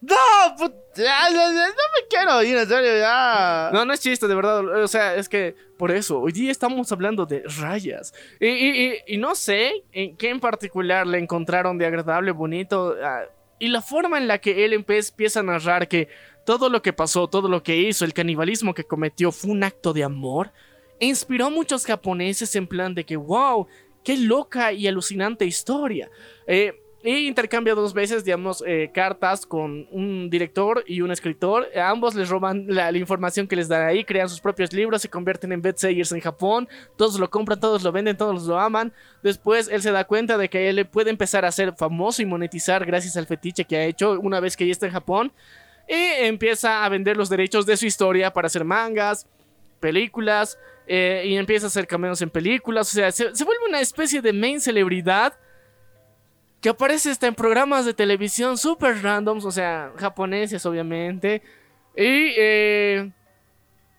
¡No! 0.00 0.16
no 0.58 0.68
me 0.96 2.06
quiero 2.08 2.42
ir, 2.42 2.56
en 2.56 2.68
serio, 2.68 2.96
ya. 2.98 3.70
No, 3.72 3.84
no 3.84 3.92
es 3.92 4.00
chiste, 4.00 4.28
de 4.28 4.34
verdad. 4.34 4.82
O 4.82 4.88
sea, 4.88 5.14
es 5.16 5.28
que 5.28 5.54
por 5.76 5.90
eso, 5.90 6.20
hoy 6.20 6.32
día 6.32 6.50
estamos 6.52 6.90
hablando 6.92 7.26
de 7.26 7.42
rayas. 7.60 8.14
Y, 8.40 8.46
y- 8.48 8.86
y- 8.92 9.14
y 9.14 9.16
no 9.18 9.34
sé 9.34 9.84
en 9.92 10.16
qué 10.16 10.30
en 10.30 10.40
particular 10.40 11.06
le 11.06 11.18
encontraron 11.18 11.78
de 11.78 11.86
agradable, 11.86 12.30
bonito. 12.30 12.94
ah, 13.02 13.22
y 13.58 13.68
la 13.68 13.80
forma 13.82 14.18
en 14.18 14.28
la 14.28 14.38
que 14.38 14.64
él 14.64 14.72
empieza 14.72 15.40
a 15.40 15.42
narrar 15.42 15.88
que 15.88 16.08
todo 16.44 16.68
lo 16.68 16.82
que 16.82 16.92
pasó, 16.92 17.28
todo 17.28 17.48
lo 17.48 17.62
que 17.62 17.76
hizo, 17.76 18.04
el 18.04 18.12
canibalismo 18.12 18.74
que 18.74 18.84
cometió 18.84 19.32
fue 19.32 19.50
un 19.52 19.64
acto 19.64 19.92
de 19.92 20.04
amor, 20.04 20.52
inspiró 21.00 21.46
a 21.46 21.50
muchos 21.50 21.86
japoneses 21.86 22.54
en 22.56 22.66
plan 22.66 22.94
de 22.94 23.04
que, 23.04 23.16
wow, 23.16 23.66
qué 24.04 24.16
loca 24.16 24.72
y 24.72 24.86
alucinante 24.86 25.46
historia. 25.46 26.10
Eh, 26.46 26.80
y 27.06 27.28
intercambia 27.28 27.74
dos 27.74 27.92
veces, 27.92 28.24
digamos, 28.24 28.64
eh, 28.66 28.90
cartas 28.94 29.44
con 29.44 29.86
un 29.90 30.30
director 30.30 30.82
y 30.86 31.02
un 31.02 31.10
escritor. 31.10 31.68
Ambos 31.76 32.14
les 32.14 32.30
roban 32.30 32.64
la, 32.66 32.90
información 32.96 33.46
que 33.46 33.56
les 33.56 33.68
dan 33.68 33.86
ahí, 33.86 34.04
crean 34.04 34.26
sus 34.26 34.40
propios 34.40 34.72
libros, 34.72 35.02
se 35.02 35.10
convierten 35.10 35.52
en 35.52 35.60
bestsellers 35.60 36.12
en 36.12 36.20
Japón. 36.20 36.66
Todos 36.96 37.20
lo 37.20 37.28
compran, 37.28 37.60
todos 37.60 37.82
lo 37.82 37.92
venden, 37.92 38.16
todos 38.16 38.44
lo 38.44 38.58
aman. 38.58 38.90
Después 39.22 39.68
él 39.68 39.82
se 39.82 39.92
da 39.92 40.04
cuenta 40.04 40.38
de 40.38 40.48
que 40.48 40.70
él 40.70 40.86
puede 40.86 41.10
empezar 41.10 41.44
a 41.44 41.52
ser 41.52 41.74
famoso 41.74 42.22
y 42.22 42.24
monetizar 42.24 42.86
gracias 42.86 43.18
al 43.18 43.26
fetiche 43.26 43.66
que 43.66 43.76
ha 43.76 43.84
hecho 43.84 44.18
una 44.18 44.40
vez 44.40 44.56
que 44.56 44.66
ya 44.66 44.72
está 44.72 44.86
en 44.86 44.92
Japón. 44.92 45.30
Y 45.86 46.24
empieza 46.24 46.86
a 46.86 46.88
vender 46.88 47.18
los 47.18 47.28
derechos 47.28 47.66
de 47.66 47.76
su 47.76 47.84
historia 47.84 48.32
para 48.32 48.46
hacer 48.46 48.64
mangas, 48.64 49.26
películas, 49.78 50.58
eh, 50.86 51.24
y 51.26 51.36
empieza 51.36 51.66
a 51.66 51.68
hacer 51.68 51.86
cameos 51.86 52.22
en 52.22 52.30
películas. 52.30 52.88
O 52.88 52.94
sea, 52.94 53.12
se, 53.12 53.36
se 53.36 53.44
vuelve 53.44 53.66
una 53.68 53.80
especie 53.80 54.22
de 54.22 54.32
main 54.32 54.58
celebridad 54.58 55.34
que 56.64 56.70
aparece 56.70 57.10
hasta 57.10 57.26
en 57.26 57.34
programas 57.34 57.84
de 57.84 57.92
televisión 57.92 58.56
super 58.56 59.02
randoms, 59.02 59.44
o 59.44 59.50
sea, 59.50 59.92
japoneses 59.98 60.64
obviamente. 60.64 61.42
Y 61.94 62.32
eh, 62.38 63.10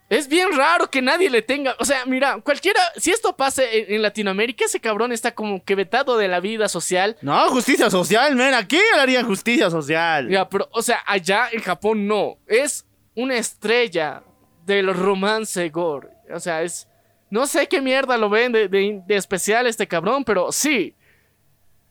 es 0.10 0.28
bien 0.28 0.52
raro 0.52 0.90
que 0.90 1.00
nadie 1.00 1.30
le 1.30 1.44
tenga, 1.44 1.76
o 1.78 1.86
sea, 1.86 2.08
mira, 2.08 2.40
cualquiera, 2.42 2.80
si 2.98 3.12
esto 3.12 3.36
pasa 3.38 3.62
en, 3.72 3.94
en 3.94 4.02
Latinoamérica, 4.02 4.66
ese 4.66 4.80
cabrón 4.80 5.12
está 5.12 5.36
como 5.36 5.64
que 5.64 5.76
vetado 5.76 6.18
de 6.18 6.28
la 6.28 6.40
vida 6.40 6.68
social. 6.68 7.16
No, 7.22 7.50
justicia 7.50 7.92
social, 7.92 8.36
men. 8.36 8.56
Aquí 8.56 8.80
harían 9.00 9.28
justicia 9.28 9.70
social. 9.70 10.28
Ya, 10.28 10.50
pero, 10.50 10.68
o 10.72 10.82
sea, 10.82 11.04
allá 11.06 11.50
en 11.52 11.62
Japón 11.62 12.08
no. 12.08 12.38
Es 12.48 12.84
una 13.16 13.36
estrella 13.38 14.24
del 14.66 14.92
romance 14.92 15.70
gore. 15.70 16.10
O 16.34 16.40
sea, 16.40 16.64
es. 16.64 16.88
No 17.30 17.46
sé 17.46 17.68
qué 17.68 17.80
mierda 17.80 18.18
lo 18.18 18.28
ven 18.30 18.52
de, 18.52 18.68
de- 18.70 19.02
de 19.06 19.16
especial 19.16 19.68
este 19.68 19.88
cabrón, 19.88 20.24
pero 20.24 20.52
sí. 20.52 20.96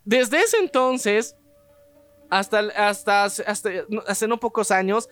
Desde 0.05 0.41
ese 0.41 0.59
entonces, 0.59 1.37
hasta, 2.31 3.25
hace 3.27 4.29
no 4.29 4.41
pocos 4.41 4.71
años, 4.71 5.09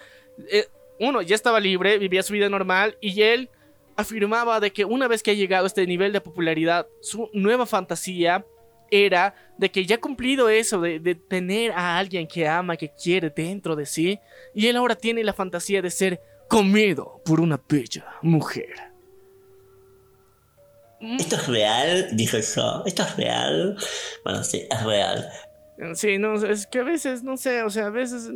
eh, 0.51 0.67
uno 0.99 1.23
ya 1.23 1.35
estaba 1.35 1.61
libre, 1.61 1.99
vivía 1.99 2.23
su 2.23 2.33
vida 2.33 2.49
normal 2.49 2.97
y 3.01 3.23
él 3.23 3.51
afirmaba 3.97 4.61
de 4.61 4.73
que 4.73 4.85
una 4.85 5.09
vez 5.09 5.23
que 5.23 5.33
ha 5.33 5.35
llegado 5.35 5.65
a 5.65 5.67
este 5.67 5.87
nivel 5.87 6.13
de 6.13 6.21
popularidad, 6.21 6.87
su 7.01 7.29
nueva 7.33 7.67
fantasía 7.67 8.45
era 8.91 9.35
de 9.57 9.71
que 9.71 9.87
ya 9.87 9.97
ha 9.97 10.01
cumplido 10.01 10.49
eso, 10.49 10.81
de, 10.81 10.99
de 10.99 11.15
tener 11.15 11.73
a 11.73 11.99
alguien 11.99 12.27
que 12.27 12.47
ama, 12.47 12.77
que 12.77 12.91
quiere 12.91 13.31
dentro 13.31 13.75
de 13.75 13.87
sí, 13.87 14.19
y 14.55 14.67
él 14.67 14.77
ahora 14.77 14.95
tiene 14.95 15.25
la 15.25 15.33
fantasía 15.33 15.81
de 15.81 15.91
ser 15.91 16.21
comido 16.49 17.23
por 17.25 17.41
una 17.41 17.61
bella 17.67 18.05
mujer. 18.21 18.92
¿Esto 21.19 21.37
es 21.37 21.47
real? 21.49 22.09
Dijo 22.13 22.39
yo. 22.39 22.83
¿Esto 22.87 23.03
es 23.03 23.17
real? 23.17 23.77
Bueno, 24.25 24.45
sí, 24.45 24.67
es 24.71 24.83
real. 24.85 25.29
Sí, 25.95 26.19
no, 26.19 26.35
es 26.35 26.67
que 26.67 26.79
a 26.79 26.85
veces, 26.85 27.23
no 27.23 27.37
sé, 27.37 27.63
o 27.63 27.71
sea, 27.71 27.87
a 27.87 27.91
veces... 27.91 28.31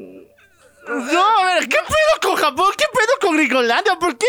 No, 0.89 1.39
a 1.41 1.45
ver, 1.55 1.69
¿qué 1.69 1.79
pedo 1.79 2.21
con 2.23 2.37
Japón? 2.37 2.71
¿Qué 2.79 2.85
pedo 2.93 3.19
con 3.21 3.37
Gringolandia? 3.37 3.99
¿Por 3.99 4.17
qué 4.17 4.27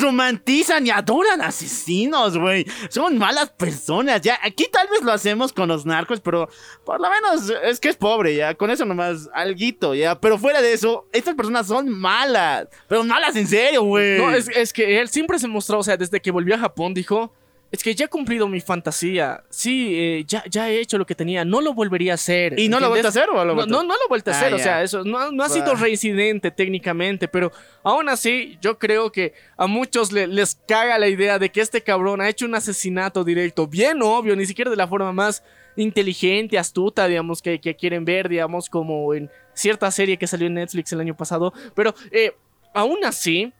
romantizan 0.00 0.86
y 0.86 0.90
adoran 0.90 1.42
asesinos, 1.42 2.38
güey? 2.38 2.64
Son 2.90 3.18
malas 3.18 3.50
personas, 3.50 4.20
ya. 4.20 4.38
Aquí 4.42 4.68
tal 4.72 4.86
vez 4.86 5.02
lo 5.02 5.10
hacemos 5.10 5.52
con 5.52 5.68
los 5.68 5.84
narcos, 5.86 6.20
pero 6.20 6.48
por 6.84 7.00
lo 7.00 7.08
menos 7.10 7.52
es 7.64 7.80
que 7.80 7.88
es 7.88 7.96
pobre, 7.96 8.36
ya. 8.36 8.54
Con 8.54 8.70
eso 8.70 8.84
nomás, 8.84 9.28
alguito, 9.34 9.96
ya. 9.96 10.20
Pero 10.20 10.38
fuera 10.38 10.62
de 10.62 10.72
eso, 10.72 11.08
estas 11.12 11.34
personas 11.34 11.66
son 11.66 11.88
malas. 11.90 12.68
Pero 12.86 13.02
malas 13.02 13.34
en 13.34 13.48
serio, 13.48 13.82
güey. 13.82 14.18
No, 14.18 14.30
es, 14.30 14.48
es 14.48 14.72
que 14.72 15.00
él 15.00 15.08
siempre 15.08 15.40
se 15.40 15.48
mostró, 15.48 15.80
o 15.80 15.82
sea, 15.82 15.96
desde 15.96 16.20
que 16.20 16.30
volvió 16.30 16.54
a 16.54 16.58
Japón, 16.58 16.94
dijo, 16.94 17.34
es 17.72 17.82
que 17.82 17.94
ya 17.94 18.06
he 18.06 18.08
cumplido 18.08 18.48
mi 18.48 18.60
fantasía. 18.60 19.44
Sí, 19.48 19.94
eh, 19.96 20.24
ya, 20.26 20.42
ya 20.48 20.68
he 20.68 20.80
hecho 20.80 20.98
lo 20.98 21.06
que 21.06 21.14
tenía. 21.14 21.44
No 21.44 21.60
lo 21.60 21.72
volvería 21.72 22.12
a 22.12 22.14
hacer. 22.16 22.58
¿Y 22.58 22.68
no 22.68 22.80
lo 22.80 22.88
vuelto 22.88 23.06
a 23.06 23.10
hacer 23.10 23.28
o 23.30 23.44
lo 23.44 23.54
No, 23.54 23.66
no, 23.66 23.82
no 23.82 23.94
lo 23.94 24.04
he 24.04 24.08
vuelto 24.08 24.30
a 24.30 24.34
Ah, 24.34 24.36
hacer. 24.38 24.54
O 24.54 24.56
ya. 24.58 24.62
sea, 24.64 24.82
eso 24.82 25.04
no, 25.04 25.30
no 25.30 25.44
ha 25.44 25.48
sido 25.48 25.74
reincidente 25.74 26.50
técnicamente. 26.50 27.28
Pero 27.28 27.52
aún 27.82 28.08
así, 28.08 28.58
yo 28.60 28.78
creo 28.78 29.12
que 29.12 29.34
a 29.56 29.66
muchos 29.66 30.10
le- 30.12 30.26
les 30.26 30.56
caga 30.66 30.98
la 30.98 31.08
idea 31.08 31.38
de 31.38 31.50
que 31.50 31.60
este 31.60 31.80
cabrón 31.82 32.20
ha 32.20 32.28
hecho 32.28 32.44
un 32.46 32.54
asesinato 32.54 33.22
directo. 33.24 33.66
Bien 33.66 34.02
obvio, 34.02 34.34
ni 34.34 34.46
siquiera 34.46 34.70
de 34.70 34.76
la 34.76 34.88
forma 34.88 35.12
más 35.12 35.42
inteligente, 35.76 36.58
astuta, 36.58 37.06
digamos, 37.06 37.40
que, 37.40 37.60
que 37.60 37.74
quieren 37.76 38.04
ver, 38.04 38.28
digamos, 38.28 38.68
como 38.68 39.14
en 39.14 39.30
cierta 39.54 39.90
serie 39.90 40.16
que 40.16 40.26
salió 40.26 40.46
en 40.46 40.54
Netflix 40.54 40.92
el 40.92 41.00
año 41.00 41.16
pasado. 41.16 41.52
Pero 41.74 41.94
eh, 42.10 42.32
aún 42.74 42.98
así, 43.04 43.52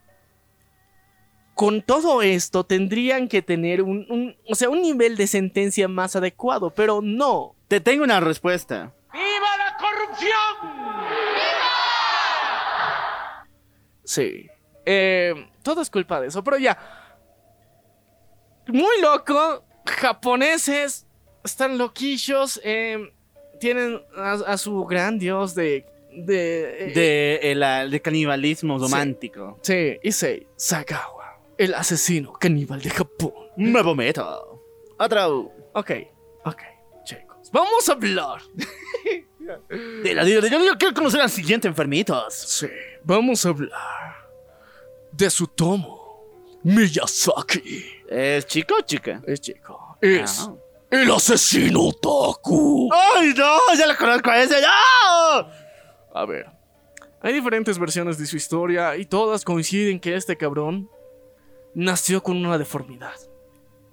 con 1.55 1.81
todo 1.81 2.21
esto 2.21 2.63
tendrían 2.65 3.27
que 3.27 3.41
tener 3.41 3.81
un, 3.81 4.05
un- 4.09 4.35
o 4.49 4.55
sea, 4.55 4.69
un 4.69 4.81
nivel 4.81 5.15
de 5.17 5.27
sentencia 5.27 5.87
más 5.87 6.15
adecuado, 6.15 6.71
pero 6.71 7.01
no. 7.03 7.55
Te 7.67 7.79
tengo 7.79 8.03
una 8.03 8.19
respuesta. 8.19 8.93
Sí. 14.03 14.47
Eh, 14.85 15.33
todo 15.63 15.81
es 15.81 15.89
culpa 15.89 16.19
de 16.19 16.27
eso, 16.27 16.43
pero 16.43 16.57
ya. 16.57 16.77
Muy 18.67 19.01
loco. 19.01 19.63
Japoneses 19.85 21.05
están 21.43 21.77
loquillos. 21.77 22.59
eh, 22.63 23.11
tienen 23.59 24.01
a, 24.17 24.33
a 24.33 24.57
su 24.57 24.85
gran 24.85 25.19
dios 25.19 25.53
de... 25.55 25.85
De... 26.13 26.87
eh, 26.89 26.93
De, 26.93 27.51
el, 27.51 27.91
de 27.91 28.01
canibalismo 28.01 28.77
romántico. 28.79 29.59
Sí, 29.61 29.97
Issei 30.03 30.47
Sagawa. 30.55 31.20
El 31.61 31.75
asesino 31.75 32.33
caníbal 32.33 32.81
de 32.81 32.89
Japón. 32.89 33.33
Nuevo 33.55 33.93
meto. 33.93 34.63
Otro. 34.97 35.51
Ok, 35.73 35.91
ok, 36.43 36.61
chicos. 37.03 37.51
Vamos 37.51 37.87
a 37.87 37.91
hablar. 37.93 38.41
De 40.03 40.13
la, 40.15 40.23
de- 40.23 40.31
yo, 40.49 40.63
yo 40.63 40.77
quiero 40.77 40.93
conocer 40.95 41.19
al 41.21 41.29
siguiente 41.29 41.67
enfermitos. 41.67 42.33
Sí, 42.33 42.67
vamos 43.03 43.45
a 43.45 43.49
hablar 43.49 43.71
de 45.11 45.29
Sutomo 45.29 46.23
Miyazaki. 46.63 47.85
¿Es 48.09 48.45
chico 48.47 48.75
o 48.79 48.81
chica? 48.81 49.21
Es 49.27 49.41
chico. 49.41 49.97
Es 50.01 50.39
Ah. 50.47 50.53
el 50.89 51.11
asesino 51.11 51.91
Taku. 51.93 52.89
¡Ay, 52.93 53.33
no! 53.35 53.57
¡Ya 53.77 53.87
lo 53.87 53.97
conozco 53.97 54.29
a 54.31 54.41
ese! 54.41 54.61
¡No! 54.61 55.49
A 56.13 56.25
ver, 56.25 56.45
hay 57.21 57.33
diferentes 57.33 57.77
versiones 57.77 58.17
de 58.17 58.25
su 58.25 58.37
historia 58.37 58.95
y 58.95 59.05
todas 59.05 59.43
coinciden 59.43 59.99
que 59.99 60.15
este 60.15 60.37
cabrón 60.37 60.89
nació 61.73 62.21
con 62.23 62.37
una 62.37 62.57
deformidad. 62.57 63.13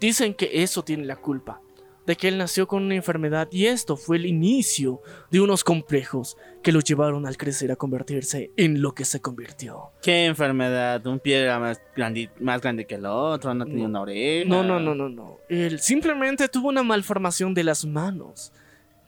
Dicen 0.01 0.35
que 0.35 0.62
eso 0.62 0.85
tiene 0.85 1.05
la 1.05 1.17
culpa, 1.17 1.61
de 2.07 2.17
que 2.17 2.29
él 2.29 2.38
nació 2.38 2.67
con 2.67 2.85
una 2.85 2.95
enfermedad 2.95 3.49
y 3.51 3.67
esto 3.67 3.97
fue 3.97 4.17
el 4.17 4.27
inicio 4.27 5.03
de 5.31 5.41
unos 5.41 5.62
complejos 5.64 6.37
que 6.62 6.73
lo 6.73 6.81
llevaron 6.81 7.27
al 7.27 7.37
crecer 7.37 7.71
a 7.73 7.77
convertirse 7.77 8.51
en 8.57 8.81
lo 8.81 8.93
que 8.95 9.05
se 9.05 9.21
convirtió. 9.21 9.91
¿Qué 10.01 10.25
enfermedad? 10.27 11.05
¿Un 11.07 11.19
pie 11.19 11.43
era 11.43 11.59
más 11.59 11.81
grande, 11.95 12.31
más 12.41 12.61
grande 12.62 12.87
que 12.87 12.95
el 12.95 13.05
otro? 13.07 13.53
¿No 13.55 13.64
tenía 13.67 13.83
No. 13.85 13.91
una 13.91 14.01
oreja? 14.03 14.49
No, 14.49 14.62
no, 14.62 14.81
no, 14.81 14.95
no, 14.95 15.09
no. 15.09 15.38
Él 15.49 15.81
simplemente 15.81 16.49
tuvo 16.49 16.69
una 16.69 16.83
malformación 16.83 17.53
de 17.55 17.64
las 17.64 17.85
manos. 17.85 18.53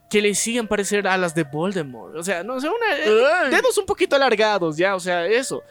Que 0.09 0.21
le 0.21 0.31
hacían 0.31 0.67
parecer 0.67 1.07
alas 1.07 1.33
de 1.33 1.43
Voldemort. 1.45 2.17
O 2.17 2.21
sea, 2.23 2.43
no, 2.43 2.55
o 2.55 2.59
sea, 2.59 2.69
una, 2.69 2.97
eh, 2.97 3.49
dedos 3.49 3.77
un 3.77 3.85
poquito 3.85 4.13
alargados, 4.17 4.75
ya, 4.75 4.93
o 4.93 4.99
sea, 4.99 5.25
eso. 5.25 5.63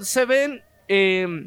Se 0.00 0.24
ven 0.24 0.62
eh, 0.88 1.46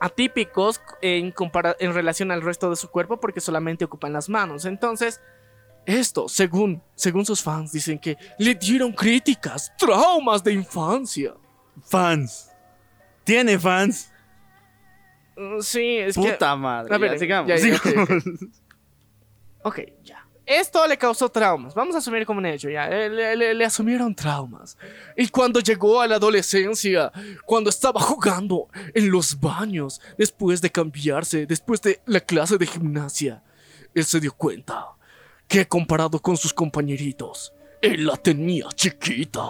atípicos 0.00 0.80
en, 1.02 1.34
en 1.78 1.94
relación 1.94 2.30
al 2.30 2.42
resto 2.42 2.70
de 2.70 2.76
su 2.76 2.88
cuerpo 2.90 3.18
porque 3.18 3.40
solamente 3.40 3.84
ocupan 3.84 4.12
las 4.12 4.28
manos. 4.28 4.64
Entonces, 4.64 5.20
esto, 5.86 6.28
según, 6.28 6.82
según 6.94 7.24
sus 7.24 7.42
fans, 7.42 7.72
dicen 7.72 7.98
que 7.98 8.16
le 8.38 8.54
dieron 8.54 8.92
críticas, 8.92 9.72
traumas 9.78 10.42
de 10.42 10.52
infancia. 10.52 11.34
Fans. 11.84 12.50
¿Tiene 13.24 13.58
fans? 13.58 14.12
Mm, 15.36 15.60
Sí, 15.60 15.98
es 15.98 16.16
que... 16.16 16.32
Puta 16.32 16.56
madre. 16.56 16.94
A 16.94 16.98
ver, 16.98 17.12
ya, 17.12 17.18
sigamos. 17.18 17.48
ya, 17.48 17.56
ya, 17.56 17.78
sigamos. 17.78 18.08
Ok, 19.62 19.80
ya. 20.04 20.25
Esto 20.46 20.86
le 20.86 20.96
causó 20.96 21.28
traumas. 21.28 21.74
Vamos 21.74 21.94
a 21.96 21.98
asumir 21.98 22.24
como 22.24 22.38
un 22.38 22.46
hecho, 22.46 22.70
ya. 22.70 22.88
Le, 22.88 23.34
le- 23.36 23.54
le 23.54 23.64
asumieron 23.64 24.14
traumas. 24.14 24.78
Y 25.16 25.26
cuando 25.28 25.58
llegó 25.60 26.00
a 26.00 26.06
la 26.06 26.14
adolescencia, 26.16 27.10
cuando 27.44 27.68
estaba 27.68 28.00
jugando 28.00 28.68
en 28.94 29.10
los 29.10 29.38
baños, 29.40 30.00
después 30.16 30.60
de 30.60 30.70
cambiarse, 30.70 31.46
después 31.46 31.82
de 31.82 32.00
la 32.06 32.20
clase 32.20 32.58
de 32.58 32.66
gimnasia, 32.66 33.42
él 33.92 34.04
se 34.04 34.20
dio 34.20 34.32
cuenta 34.32 34.86
que 35.48 35.66
comparado 35.66 36.20
con 36.20 36.36
sus 36.36 36.52
compañeritos, 36.54 37.52
él 37.82 38.06
la 38.06 38.16
tenía 38.16 38.66
chiquita. 38.74 39.42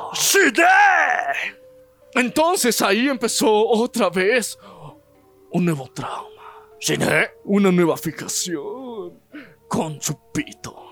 Entonces 2.15 2.81
ahí 2.83 3.09
empezó 3.09 3.51
otra 3.69 4.09
vez 4.09 4.59
un 5.51 5.65
nuevo 5.65 5.91
trauma. 5.93 6.31
Una 7.45 7.71
nueva 7.73 7.97
fijación 7.97 9.21
con 9.69 10.01
su 10.01 10.19
pito. 10.33 10.86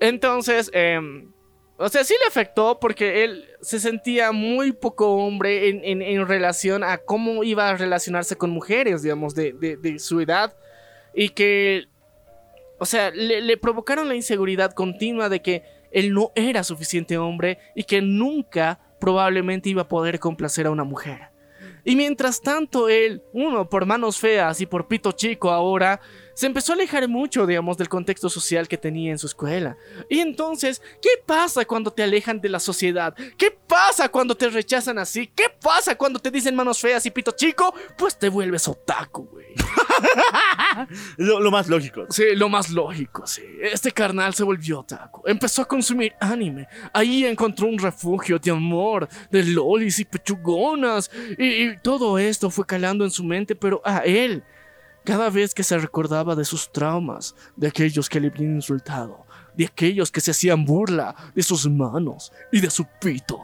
Entonces, 0.00 0.70
em, 0.72 1.30
o 1.78 1.88
sea, 1.88 2.04
sí 2.04 2.14
le 2.20 2.26
afectó 2.26 2.78
porque 2.80 3.24
él 3.24 3.44
se 3.60 3.78
sentía 3.80 4.32
muy 4.32 4.72
poco 4.72 5.16
hombre 5.16 5.68
en, 5.68 6.26
relación 6.26 6.84
a 6.84 6.98
cómo 6.98 7.44
iba 7.44 7.68
a 7.68 7.76
relacionarse 7.76 8.36
con 8.36 8.50
mujeres, 8.50 9.02
digamos, 9.02 9.34
de, 9.34 9.96
su 9.98 10.20
edad. 10.20 10.56
Y 11.14 11.30
que, 11.30 11.86
o 12.78 12.86
sea, 12.86 13.10
le 13.10 13.56
provocaron 13.56 14.08
la 14.08 14.14
inseguridad 14.14 14.72
continua 14.72 15.28
de 15.28 15.42
que 15.42 15.62
él 15.90 16.12
no 16.12 16.32
era 16.34 16.62
suficiente 16.62 17.16
hombre 17.18 17.58
y 17.74 17.84
que 17.84 18.02
nunca 18.02 18.80
probablemente 19.00 19.68
iba 19.68 19.82
a 19.82 19.88
poder 19.88 20.18
complacer 20.18 20.66
a 20.66 20.70
una 20.70 20.84
mujer. 20.84 21.30
Y 21.84 21.94
mientras 21.94 22.40
tanto 22.40 22.88
él, 22.88 23.22
uno 23.32 23.68
por 23.68 23.86
manos 23.86 24.18
feas 24.18 24.60
y 24.60 24.66
por 24.66 24.88
pito 24.88 25.12
chico 25.12 25.50
ahora, 25.50 26.00
se 26.36 26.46
empezó 26.46 26.72
a 26.72 26.74
alejar 26.74 27.08
mucho, 27.08 27.46
digamos, 27.46 27.78
del 27.78 27.88
contexto 27.88 28.28
social 28.28 28.68
que 28.68 28.76
tenía 28.76 29.10
en 29.10 29.18
su 29.18 29.26
escuela. 29.26 29.78
Y 30.10 30.20
entonces, 30.20 30.82
¿qué 31.00 31.08
pasa 31.24 31.64
cuando 31.64 31.90
te 31.90 32.02
alejan 32.02 32.42
de 32.42 32.50
la 32.50 32.60
sociedad? 32.60 33.16
¿Qué 33.38 33.50
pasa 33.50 34.10
cuando 34.10 34.36
te 34.36 34.50
rechazan 34.50 34.98
así? 34.98 35.28
¿Qué 35.28 35.44
pasa 35.48 35.96
cuando 35.96 36.18
te 36.18 36.30
dicen 36.30 36.54
manos 36.54 36.78
feas 36.78 37.06
y 37.06 37.10
pito 37.10 37.32
chico? 37.32 37.74
Pues 37.96 38.18
te 38.18 38.28
vuelves 38.28 38.68
otaku, 38.68 39.24
güey. 39.32 39.46
lo, 41.16 41.40
lo 41.40 41.50
más 41.50 41.68
lógico. 41.68 42.04
Sí, 42.10 42.24
lo 42.34 42.50
más 42.50 42.68
lógico, 42.68 43.26
sí. 43.26 43.42
Este 43.62 43.90
carnal 43.90 44.34
se 44.34 44.44
volvió 44.44 44.80
otaku. 44.80 45.22
Empezó 45.24 45.62
a 45.62 45.64
consumir 45.64 46.12
anime. 46.20 46.68
Ahí 46.92 47.24
encontró 47.24 47.66
un 47.66 47.78
refugio 47.78 48.38
de 48.38 48.50
amor, 48.50 49.08
de 49.30 49.42
lolis 49.42 50.00
y 50.00 50.04
pechugonas. 50.04 51.10
Y, 51.38 51.46
y 51.46 51.78
todo 51.78 52.18
esto 52.18 52.50
fue 52.50 52.66
calando 52.66 53.06
en 53.06 53.10
su 53.10 53.24
mente, 53.24 53.56
pero 53.56 53.80
a 53.86 54.00
él, 54.00 54.44
cada 55.06 55.30
vez 55.30 55.54
que 55.54 55.62
se 55.62 55.78
recordaba 55.78 56.34
de 56.34 56.44
sus 56.44 56.72
traumas, 56.72 57.36
de 57.54 57.68
aquellos 57.68 58.08
que 58.08 58.20
le 58.20 58.26
habían 58.26 58.56
insultado, 58.56 59.24
de 59.56 59.66
aquellos 59.66 60.10
que 60.10 60.20
se 60.20 60.32
hacían 60.32 60.64
burla 60.64 61.14
de 61.32 61.44
sus 61.44 61.68
manos 61.70 62.32
y 62.50 62.60
de 62.60 62.68
su 62.68 62.84
pito, 63.00 63.40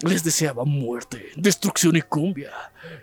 les 0.00 0.24
deseaba 0.24 0.64
muerte, 0.64 1.30
destrucción 1.36 1.94
y 1.94 2.02
cumbia. 2.02 2.50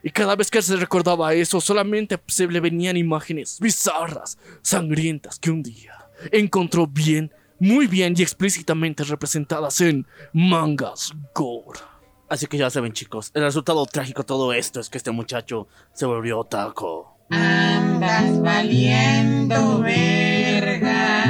Y 0.04 0.12
cada 0.12 0.36
vez 0.36 0.52
que 0.52 0.62
se 0.62 0.76
recordaba 0.76 1.34
eso, 1.34 1.62
solamente 1.62 2.20
se 2.28 2.46
le 2.46 2.60
venían 2.60 2.98
imágenes 2.98 3.58
bizarras, 3.60 4.38
sangrientas, 4.62 5.40
que 5.40 5.50
un 5.50 5.64
día 5.64 5.96
encontró 6.30 6.86
bien, 6.86 7.34
muy 7.58 7.88
bien 7.88 8.14
y 8.18 8.22
explícitamente 8.22 9.06
representadas 9.06 9.80
en 9.80 10.06
mangas 10.34 11.14
gore. 11.34 11.80
Así 12.28 12.48
que 12.48 12.58
ya 12.58 12.70
saben, 12.70 12.92
chicos, 12.92 13.32
el 13.34 13.44
resultado 13.44 13.86
trágico 13.86 14.24
de 14.24 14.28
todo 14.28 14.52
esto 14.52 14.82
es 14.82 14.90
que 14.90 14.98
este 14.98 15.12
muchacho 15.12 15.70
se 15.94 16.06
volvió 16.06 16.40
otaku. 16.40 17.06
Andas 17.32 18.42
valiendo 18.42 19.82
verga. 19.82 21.24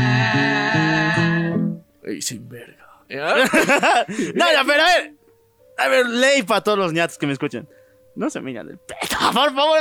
Y 2.07 2.21
sin 2.21 2.49
verga. 2.49 2.81
no, 3.11 4.45
ya, 4.51 4.63
pero 4.65 4.81
a 4.81 4.85
ver. 4.85 5.13
A 5.77 5.87
ver, 5.87 6.07
ley 6.07 6.43
para 6.43 6.61
todos 6.61 6.77
los 6.77 6.93
ñatos 6.93 7.17
que 7.17 7.25
me 7.27 7.33
escuchan. 7.33 7.67
No 8.13 8.29
se 8.29 8.41
miran 8.41 8.67
el 8.69 8.77
pecho, 8.77 9.17
por 9.33 9.55
favor. 9.55 9.79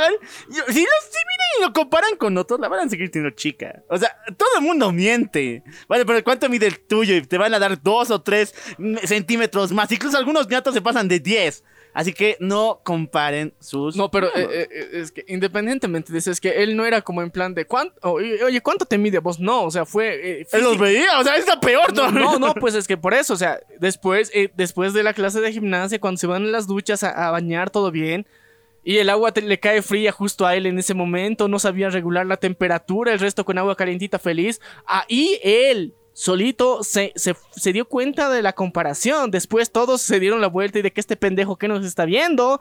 Si, 0.49 0.57
lo, 0.57 0.65
si 0.67 0.79
miran 0.79 1.49
y 1.57 1.61
lo 1.63 1.73
comparan 1.73 2.15
con 2.15 2.37
otros, 2.37 2.59
la 2.59 2.69
van 2.69 2.87
a 2.87 2.89
seguir 2.89 3.09
siendo 3.11 3.29
chica. 3.31 3.83
O 3.89 3.97
sea, 3.97 4.15
todo 4.37 4.49
el 4.57 4.63
mundo 4.63 4.91
miente. 4.91 5.63
Vale, 5.87 6.05
pero 6.05 6.23
¿cuánto 6.23 6.47
mide 6.47 6.67
el 6.67 6.79
tuyo? 6.79 7.15
Y 7.15 7.21
te 7.23 7.37
van 7.37 7.53
a 7.53 7.59
dar 7.59 7.81
dos 7.81 8.09
o 8.09 8.21
tres 8.21 8.55
centímetros 9.03 9.73
más. 9.73 9.91
Incluso 9.91 10.17
algunos 10.17 10.47
ñatos 10.47 10.73
se 10.73 10.81
pasan 10.81 11.07
de 11.09 11.19
10. 11.19 11.63
Así 11.93 12.13
que 12.13 12.37
no 12.39 12.79
comparen 12.83 13.53
sus. 13.59 13.95
No, 13.97 14.09
pero 14.09 14.27
eh, 14.35 14.67
eh, 14.71 14.89
es 14.93 15.11
que 15.11 15.25
independientemente 15.27 16.13
de 16.13 16.19
eso, 16.19 16.31
es 16.31 16.39
que 16.39 16.63
él 16.63 16.77
no 16.77 16.85
era 16.85 17.01
como 17.01 17.21
en 17.21 17.31
plan 17.31 17.53
de 17.53 17.65
¿cuánto? 17.65 17.93
Oye, 18.13 18.61
¿cuánto 18.61 18.85
te 18.85 18.97
mide 18.97 19.19
vos? 19.19 19.39
No, 19.39 19.63
o 19.63 19.71
sea, 19.71 19.85
fue. 19.85 20.41
eh, 20.41 20.47
Él 20.53 20.63
los 20.63 20.77
veía, 20.77 21.19
o 21.19 21.23
sea, 21.23 21.35
está 21.35 21.59
peor 21.59 21.93
No, 21.93 22.09
no, 22.11 22.39
no, 22.39 22.53
pues 22.55 22.75
es 22.75 22.87
que 22.87 22.95
por 22.97 23.13
eso, 23.13 23.33
o 23.33 23.37
sea, 23.37 23.59
después, 23.79 24.31
después 24.55 24.93
de 24.93 25.03
la 25.03 25.13
clase 25.13 25.41
de 25.41 25.51
gimnasia, 25.51 25.99
cuando 25.99 26.17
se 26.17 26.27
van 26.27 26.43
en 26.43 26.51
las 26.53 26.65
duchas 26.67 27.03
a, 27.03 27.27
a 27.27 27.31
bañar, 27.31 27.69
todo 27.69 27.91
bien. 27.91 28.25
Y 28.83 28.97
el 28.97 29.09
agua 29.09 29.31
te- 29.31 29.41
le 29.43 29.59
cae 29.59 29.81
fría 29.83 30.11
justo 30.11 30.47
a 30.47 30.55
él 30.55 30.65
en 30.65 30.79
ese 30.79 30.93
momento, 30.95 31.47
no 31.47 31.59
sabía 31.59 31.89
regular 31.91 32.25
la 32.25 32.37
temperatura, 32.37 33.11
el 33.13 33.19
resto 33.19 33.45
con 33.45 33.57
agua 33.57 33.75
calientita 33.75 34.17
feliz. 34.17 34.59
Ahí 34.87 35.39
él 35.43 35.93
solito 36.13 36.83
se, 36.83 37.13
se- 37.15 37.73
dio 37.73 37.85
cuenta 37.87 38.29
de 38.29 38.41
la 38.41 38.53
comparación. 38.53 39.31
Después 39.31 39.71
todos 39.71 40.01
se 40.01 40.19
dieron 40.19 40.41
la 40.41 40.47
vuelta 40.47 40.79
y 40.79 40.81
de 40.81 40.91
que 40.91 41.01
este 41.01 41.15
pendejo 41.15 41.57
que 41.57 41.67
nos 41.67 41.85
está 41.85 42.05
viendo, 42.05 42.59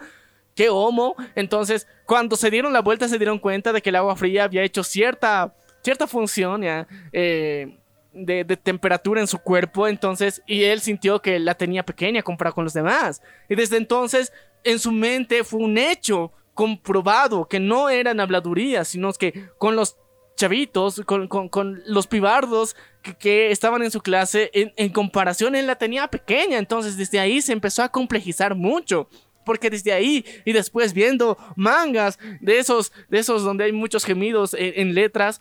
qué 0.55 0.69
homo. 0.69 1.15
Entonces, 1.35 1.87
cuando 2.07 2.37
se 2.37 2.51
dieron 2.51 2.73
la 2.73 2.83
vuelta, 2.83 3.09
se 3.09 3.19
dieron 3.19 3.39
cuenta 3.39 3.73
de 3.73 3.83
que 3.83 3.91
el 3.91 3.97
agua 3.97 4.17
fría 4.17 4.45
había 4.45 4.63
hecho 4.63 4.83
cierta, 4.85 5.55
cierta 5.83 6.07
función, 6.07 6.63
eh, 6.65 7.77
de, 8.13 8.43
de 8.45 8.57
temperatura 8.57 9.21
en 9.21 9.29
su 9.29 9.39
cuerpo, 9.39 9.87
entonces, 9.87 10.43
y 10.47 10.65
él 10.65 10.81
sintió 10.81 11.23
que 11.23 11.39
la 11.39 11.55
tenía 11.55 11.85
pequeña 11.85 12.23
comparado 12.23 12.57
con 12.57 12.65
los 12.65 12.73
demás. 12.73 13.23
Y 13.49 13.55
desde 13.55 13.77
entonces, 13.77 14.33
en 14.65 14.79
su 14.81 14.91
mente 14.91 15.45
fue 15.45 15.61
un 15.61 15.79
hecho 15.79 16.33
comprobado 16.55 17.47
que 17.47 17.61
no 17.61 17.89
eran 17.89 18.19
habladurías, 18.21 18.89
sino 18.89 19.13
que 19.13 19.49
con 19.59 19.77
los 19.77 19.97
chavitos, 20.41 21.03
con, 21.07 21.29
con- 21.29 21.83
los 21.87 22.07
pibardos 22.07 22.75
que, 23.19 23.51
estaban 23.51 23.83
en 23.83 23.91
su 23.91 24.01
clase, 24.01 24.51
en, 24.55 24.91
comparación, 24.91 25.55
él 25.55 25.67
la 25.67 25.77
tenía 25.77 26.09
pequeña, 26.09 26.59
entonces 26.59 26.97
desde 26.97 27.21
ahí 27.21 27.43
se 27.43 27.53
empezó 27.53 27.83
a 27.83 27.91
complejizar 27.91 28.55
mucho. 28.55 29.09
Porque 29.45 29.71
desde 29.71 29.93
ahí 29.93 30.25
y 30.45 30.53
después 30.53 30.93
viendo 30.93 31.37
mangas 31.57 32.19
de 32.41 32.59
esos, 32.59 32.93
de 33.09 33.19
esos 33.19 33.43
donde 33.43 33.65
hay 33.65 33.73
muchos 33.73 34.05
gemidos 34.05 34.55
en- 34.59 34.95
letras, 34.95 35.41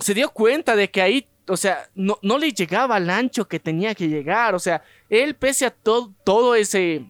se 0.00 0.12
dio 0.14 0.30
cuenta 0.30 0.74
de 0.76 0.90
que 0.90 1.00
ahí, 1.02 1.26
o 1.48 1.56
sea, 1.56 1.88
no, 1.94 2.18
no 2.22 2.36
le 2.38 2.50
llegaba 2.52 2.96
al 2.96 3.08
ancho 3.10 3.46
que 3.46 3.58
tenía 3.60 3.94
que 3.94 4.08
llegar. 4.08 4.54
O 4.54 4.58
sea, 4.58 4.82
él, 5.08 5.34
pese 5.34 5.66
a 5.66 5.70
todo, 5.70 6.12
todo 6.24 6.54
ese, 6.56 7.04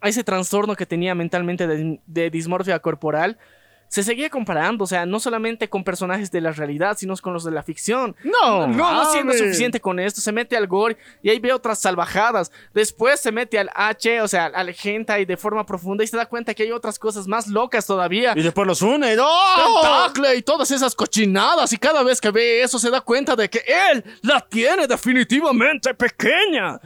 a 0.00 0.08
ese 0.08 0.22
trastorno 0.22 0.76
que 0.76 0.86
tenía 0.86 1.14
mentalmente 1.14 1.66
de, 1.66 2.00
de 2.06 2.30
dismorfia 2.30 2.78
corporal, 2.78 3.38
se 3.92 4.02
seguía 4.02 4.30
comparando, 4.30 4.84
o 4.84 4.86
sea, 4.86 5.04
no 5.04 5.20
solamente 5.20 5.68
con 5.68 5.84
personajes 5.84 6.30
de 6.30 6.40
la 6.40 6.52
realidad, 6.52 6.96
sino 6.96 7.14
con 7.18 7.34
los 7.34 7.44
de 7.44 7.50
la 7.50 7.62
ficción. 7.62 8.16
No, 8.24 8.66
no, 8.66 8.94
no 8.94 9.12
siendo 9.12 9.34
suficiente 9.34 9.82
con 9.82 10.00
esto, 10.00 10.22
se 10.22 10.32
mete 10.32 10.56
al 10.56 10.66
gore 10.66 10.96
y 11.22 11.28
ahí 11.28 11.38
ve 11.38 11.52
otras 11.52 11.78
salvajadas. 11.78 12.50
Después 12.72 13.20
se 13.20 13.30
mete 13.30 13.58
al 13.58 13.68
H, 13.74 14.22
o 14.22 14.28
sea, 14.28 14.46
al 14.46 14.74
hentai 14.82 15.26
de 15.26 15.36
forma 15.36 15.66
profunda 15.66 16.02
y 16.02 16.06
se 16.06 16.16
da 16.16 16.24
cuenta 16.24 16.54
que 16.54 16.62
hay 16.62 16.72
otras 16.72 16.98
cosas 16.98 17.28
más 17.28 17.48
locas 17.48 17.86
todavía. 17.86 18.32
Y 18.34 18.40
después 18.40 18.66
los 18.66 18.80
une. 18.80 19.14
¡No! 19.14 19.28
Tentacle 19.56 20.36
y 20.36 20.42
todas 20.42 20.70
esas 20.70 20.94
cochinadas 20.94 21.70
y 21.74 21.76
cada 21.76 22.02
vez 22.02 22.18
que 22.18 22.30
ve 22.30 22.62
eso 22.62 22.78
se 22.78 22.88
da 22.88 23.02
cuenta 23.02 23.36
de 23.36 23.50
que 23.50 23.62
él 23.92 24.02
la 24.22 24.40
tiene 24.40 24.86
definitivamente 24.86 25.92
pequeña. 25.92 26.80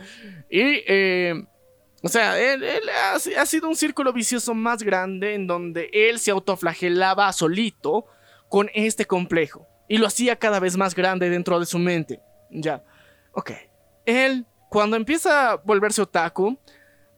Y, 0.50 0.82
eh, 0.88 1.34
o 2.02 2.08
sea, 2.08 2.38
él, 2.40 2.62
ha, 2.88 3.14
ha 3.14 3.46
sido 3.46 3.68
un 3.68 3.76
círculo 3.76 4.12
vicioso 4.12 4.54
más 4.54 4.82
grande 4.82 5.34
en 5.34 5.46
donde 5.46 5.90
él 5.92 6.18
se 6.18 6.30
autoflagelaba 6.30 7.32
solito 7.32 8.06
con 8.48 8.70
este 8.74 9.06
complejo 9.06 9.66
y 9.88 9.98
lo 9.98 10.06
hacía 10.06 10.36
cada 10.36 10.60
vez 10.60 10.76
más 10.76 10.94
grande 10.94 11.30
dentro 11.30 11.58
de 11.58 11.66
su 11.66 11.78
mente. 11.78 12.20
Ya, 12.50 12.84
ok. 13.32 13.52
Él, 14.04 14.46
cuando 14.68 14.96
empieza 14.96 15.52
a 15.52 15.56
volverse 15.56 16.02
otaku, 16.02 16.58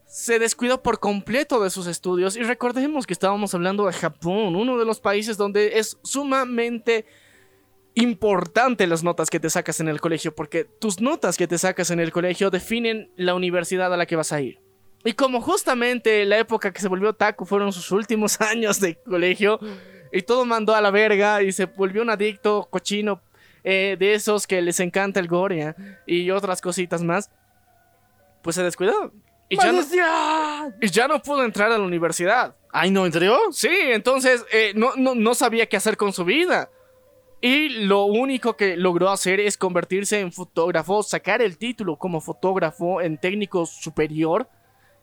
se 0.05 0.39
descuidó 0.39 0.81
por 0.81 0.99
completo 0.99 1.61
de 1.61 1.69
sus 1.69 1.85
estudios 1.85 2.35
y 2.35 2.41
recordemos 2.41 3.05
que 3.05 3.13
estábamos 3.13 3.53
hablando 3.53 3.85
de 3.85 3.93
Japón, 3.93 4.55
uno 4.55 4.77
de 4.77 4.85
los 4.85 4.99
países 4.99 5.37
donde 5.37 5.77
es 5.77 5.97
sumamente 6.03 7.05
importante 7.93 8.87
las 8.87 9.03
notas 9.03 9.29
que 9.29 9.39
te 9.39 9.49
sacas 9.49 9.79
en 9.79 9.87
el 9.87 10.01
colegio, 10.01 10.33
porque 10.33 10.63
tus 10.63 10.99
notas 10.99 11.37
que 11.37 11.47
te 11.47 11.57
sacas 11.57 11.91
en 11.91 11.99
el 11.99 12.11
colegio 12.11 12.49
definen 12.49 13.11
la 13.17 13.35
universidad 13.35 13.93
a 13.93 13.97
la 13.97 14.05
que 14.05 14.15
vas 14.15 14.31
a 14.31 14.41
ir. 14.41 14.59
Y 15.03 15.13
como 15.13 15.41
justamente 15.41 16.25
la 16.25 16.37
época 16.37 16.73
que 16.73 16.81
se 16.81 16.87
volvió 16.87 17.09
otaku 17.09 17.45
fueron 17.45 17.71
sus 17.71 17.91
últimos 17.91 18.39
años 18.41 18.79
de 18.79 18.95
colegio 18.95 19.59
y 20.11 20.21
todo 20.21 20.45
mandó 20.45 20.75
a 20.75 20.81
la 20.81 20.91
verga 20.91 21.41
y 21.41 21.51
se 21.51 21.65
volvió 21.65 22.01
un 22.01 22.09
adicto 22.09 22.67
cochino 22.69 23.21
eh, 23.63 23.95
de 23.99 24.13
esos 24.13 24.47
que 24.47 24.61
les 24.61 24.79
encanta 24.79 25.19
el 25.19 25.27
gore 25.27 25.57
¿ya? 25.57 25.75
y 26.05 26.31
otras 26.31 26.61
cositas 26.61 27.03
más, 27.03 27.29
pues 28.41 28.55
se 28.55 28.63
descuidó. 28.63 29.11
Y 29.51 29.57
ya, 29.57 29.71
no, 29.71 29.81
y 30.79 30.89
ya 30.89 31.07
no 31.07 31.19
pudo 31.21 31.43
entrar 31.43 31.71
a 31.71 31.77
la 31.77 31.83
universidad. 31.83 32.55
Ay, 32.71 32.91
no, 32.91 33.07
¿en 33.07 33.11
serio? 33.11 33.35
Sí, 33.51 33.71
entonces 33.71 34.45
eh, 34.51 34.73
no, 34.75 34.91
no, 34.95 35.15
no 35.15 35.33
sabía 35.33 35.65
qué 35.65 35.75
hacer 35.75 35.97
con 35.97 36.13
su 36.13 36.23
vida. 36.23 36.69
Y 37.41 37.69
lo 37.69 38.03
único 38.03 38.55
que 38.55 38.77
logró 38.77 39.09
hacer 39.09 39.39
es 39.39 39.57
convertirse 39.57 40.19
en 40.19 40.31
fotógrafo, 40.31 41.01
sacar 41.01 41.41
el 41.41 41.57
título 41.57 41.97
como 41.97 42.21
fotógrafo 42.21 43.01
en 43.01 43.17
técnico 43.17 43.65
superior. 43.65 44.47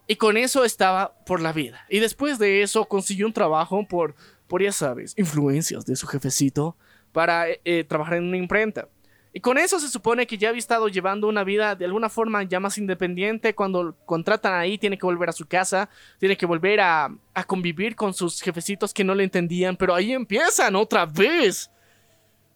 Y 0.06 0.16
con 0.16 0.36
eso 0.36 0.64
estaba 0.64 1.14
por 1.24 1.40
la 1.40 1.52
vida. 1.52 1.84
Y 1.88 1.98
después 1.98 2.38
de 2.38 2.62
eso 2.62 2.84
consiguió 2.84 3.26
un 3.26 3.32
trabajo 3.32 3.86
por, 3.88 4.14
por 4.46 4.62
ya 4.62 4.72
sabes, 4.72 5.14
influencias 5.16 5.84
de 5.84 5.96
su 5.96 6.06
jefecito 6.06 6.76
para 7.12 7.48
eh, 7.48 7.60
eh, 7.64 7.84
trabajar 7.84 8.18
en 8.18 8.24
una 8.24 8.36
imprenta. 8.36 8.88
Y 9.32 9.40
con 9.40 9.58
eso 9.58 9.78
se 9.78 9.88
supone 9.88 10.26
que 10.26 10.38
ya 10.38 10.48
había 10.48 10.60
estado 10.60 10.88
llevando 10.88 11.28
una 11.28 11.44
vida 11.44 11.74
de 11.74 11.84
alguna 11.84 12.08
forma 12.08 12.42
ya 12.44 12.58
más 12.58 12.78
independiente. 12.78 13.54
Cuando 13.54 13.94
contratan 14.06 14.54
ahí, 14.54 14.78
tiene 14.78 14.96
que 14.96 15.04
volver 15.04 15.28
a 15.28 15.32
su 15.32 15.46
casa, 15.46 15.90
tiene 16.18 16.38
que 16.38 16.46
volver 16.46 16.80
a, 16.80 17.14
a 17.34 17.44
convivir 17.44 17.96
con 17.96 18.14
sus 18.14 18.40
jefecitos 18.40 18.94
que 18.94 19.04
no 19.04 19.14
le 19.14 19.24
entendían. 19.24 19.76
Pero 19.76 19.94
ahí 19.94 20.12
empiezan 20.12 20.74
otra 20.74 21.04
vez 21.04 21.70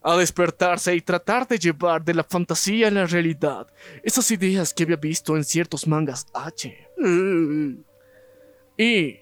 a 0.03 0.17
despertarse 0.17 0.95
y 0.95 1.01
tratar 1.01 1.47
de 1.47 1.59
llevar 1.59 2.03
de 2.03 2.15
la 2.15 2.25
fantasía 2.25 2.89
a 2.89 2.91
la 2.91 3.07
realidad 3.07 3.67
esas 4.03 4.31
ideas 4.31 4.73
que 4.73 4.85
había 4.85 4.97
visto 4.97 5.37
en 5.37 5.45
ciertos 5.45 5.87
mangas 5.87 6.27
H. 6.33 6.89
Y 8.77 9.19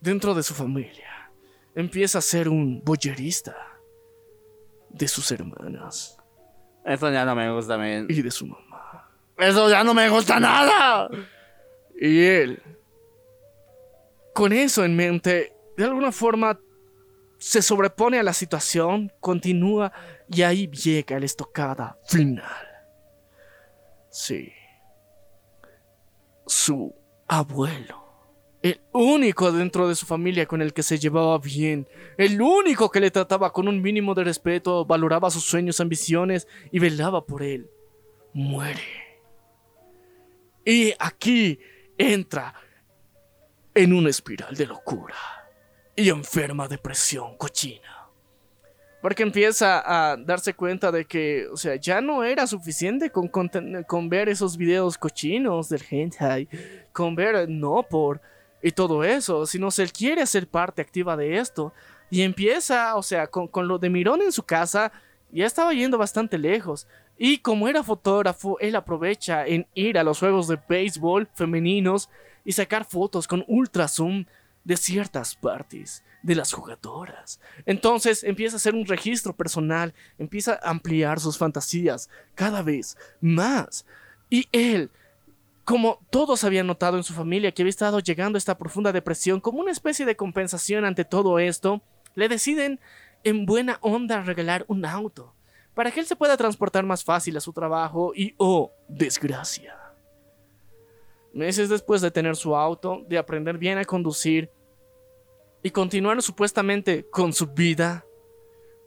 dentro 0.00 0.34
de 0.34 0.42
su 0.42 0.54
familia 0.54 1.30
empieza 1.74 2.18
a 2.18 2.22
ser 2.22 2.48
un 2.48 2.82
boyerista 2.84 3.56
de 4.88 5.08
sus 5.08 5.30
hermanas 5.32 6.16
Eso 6.84 7.10
ya 7.10 7.24
no 7.24 7.34
me 7.34 7.52
gusta, 7.52 7.76
men. 7.76 8.06
y 8.08 8.22
de 8.22 8.30
su 8.30 8.46
mamá. 8.46 9.10
Eso 9.36 9.68
ya 9.68 9.82
no 9.82 9.94
me 9.94 10.08
gusta 10.08 10.38
nada. 10.38 11.08
Y 12.00 12.24
él, 12.24 12.62
con 14.32 14.52
eso 14.52 14.84
en 14.84 14.94
mente, 14.94 15.52
de 15.76 15.84
alguna 15.84 16.12
forma 16.12 16.58
se 17.38 17.62
sobrepone 17.62 18.18
a 18.18 18.22
la 18.22 18.32
situación, 18.32 19.12
continúa 19.20 19.92
y 20.30 20.42
ahí 20.42 20.68
llega 20.68 21.18
la 21.18 21.26
estocada 21.26 21.98
final. 22.06 22.68
Sí. 24.10 24.52
Su 26.46 26.94
abuelo. 27.38 28.04
El 28.62 28.80
único 28.92 29.52
dentro 29.52 29.88
de 29.88 29.94
su 29.94 30.06
familia 30.06 30.46
con 30.46 30.62
el 30.62 30.72
que 30.72 30.82
se 30.82 30.98
llevaba 30.98 31.38
bien. 31.38 31.86
El 32.16 32.40
único 32.40 32.90
que 32.90 33.00
le 33.00 33.10
trataba 33.10 33.52
con 33.52 33.68
un 33.68 33.82
mínimo 33.82 34.14
de 34.14 34.24
respeto, 34.24 34.86
valoraba 34.86 35.30
sus 35.30 35.44
sueños, 35.44 35.80
ambiciones 35.80 36.48
y 36.72 36.78
velaba 36.78 37.26
por 37.26 37.42
él. 37.42 37.68
Muere. 38.32 38.80
Y 40.64 40.94
aquí 40.98 41.58
entra 41.98 42.54
en 43.74 43.92
una 43.92 44.08
espiral 44.08 44.54
de 44.54 44.66
locura 44.66 45.16
y 45.94 46.08
enferma 46.08 46.66
depresión 46.66 47.36
cochina. 47.36 47.93
Porque 49.04 49.22
empieza 49.22 49.82
a 49.84 50.16
darse 50.16 50.54
cuenta 50.54 50.90
de 50.90 51.04
que, 51.04 51.46
o 51.52 51.58
sea, 51.58 51.76
ya 51.76 52.00
no 52.00 52.24
era 52.24 52.46
suficiente 52.46 53.10
con, 53.10 54.08
ver 54.08 54.30
esos 54.30 54.56
videos 54.56 54.96
cochinos 54.96 55.68
del 55.68 55.82
hentai, 55.90 56.48
con 56.90 57.14
ver 57.14 57.46
no 57.46 57.82
por 57.82 58.22
y 58.62 58.72
todo 58.72 59.04
eso, 59.04 59.44
sino 59.44 59.70
se 59.70 59.86
quiere 59.90 60.24
ser 60.24 60.48
parte 60.48 60.80
activa 60.80 61.18
de 61.18 61.36
esto. 61.36 61.74
Y 62.08 62.22
empieza, 62.22 62.96
o 62.96 63.02
sea, 63.02 63.26
con, 63.26 63.46
con 63.46 63.68
lo 63.68 63.76
de 63.76 63.90
Mirón 63.90 64.22
en 64.22 64.32
su 64.32 64.42
casa, 64.42 64.90
ya 65.30 65.44
estaba 65.44 65.74
yendo 65.74 65.98
bastante 65.98 66.38
lejos. 66.38 66.86
Y 67.18 67.36
como 67.36 67.68
era 67.68 67.82
fotógrafo, 67.82 68.58
él 68.58 68.74
aprovecha 68.74 69.46
en 69.46 69.66
ir 69.74 69.98
a 69.98 70.02
los 70.02 70.18
juegos 70.18 70.48
de 70.48 70.58
béisbol 70.66 71.28
femeninos 71.34 72.08
y 72.42 72.52
sacar 72.52 72.86
fotos 72.86 73.28
con 73.28 73.44
ultra 73.48 73.86
zoom 73.86 74.24
de 74.64 74.78
ciertas 74.78 75.34
partes 75.36 76.02
de 76.24 76.34
las 76.34 76.52
jugadoras. 76.52 77.38
Entonces 77.66 78.24
empieza 78.24 78.56
a 78.56 78.58
hacer 78.58 78.74
un 78.74 78.86
registro 78.86 79.36
personal, 79.36 79.94
empieza 80.18 80.58
a 80.62 80.70
ampliar 80.70 81.20
sus 81.20 81.36
fantasías 81.36 82.08
cada 82.34 82.62
vez 82.62 82.96
más. 83.20 83.84
Y 84.30 84.48
él 84.50 84.90
Como 85.64 86.00
todos 86.10 86.44
habían 86.44 86.66
notado 86.66 86.98
en 86.98 87.04
su 87.04 87.14
familia 87.14 87.52
que 87.52 87.62
había 87.62 87.70
estado 87.70 87.98
llegando 88.00 88.36
a 88.36 88.38
esta 88.38 88.58
profunda 88.58 88.92
depresión 88.92 89.40
como 89.40 89.60
una 89.60 89.72
especie 89.72 90.04
de 90.04 90.14
compensación 90.14 90.84
ante 90.84 91.06
todo 91.06 91.38
esto, 91.38 91.80
le 92.14 92.28
deciden 92.28 92.80
en 93.22 93.46
buena 93.46 93.78
onda 93.80 94.20
regalar 94.20 94.66
un 94.68 94.84
auto 94.84 95.34
para 95.74 95.90
que 95.90 96.00
él 96.00 96.06
se 96.06 96.16
pueda 96.16 96.36
transportar 96.36 96.84
más 96.84 97.02
fácil 97.02 97.36
a 97.38 97.40
su 97.40 97.52
trabajo 97.52 98.12
y, 98.14 98.34
oh, 98.36 98.72
desgracia. 98.88 99.74
Meses 101.32 101.70
después 101.70 102.02
de 102.02 102.10
tener 102.10 102.36
su 102.36 102.54
auto, 102.54 103.02
de 103.08 103.16
aprender 103.16 103.56
bien 103.56 103.78
a 103.78 103.84
conducir 103.84 104.50
y 105.64 105.70
continuar 105.70 106.20
supuestamente 106.20 107.08
con 107.08 107.32
su 107.32 107.46
vida, 107.46 108.04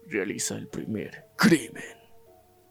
realiza 0.06 0.56
el 0.56 0.68
primer 0.68 1.26
crimen. 1.36 1.98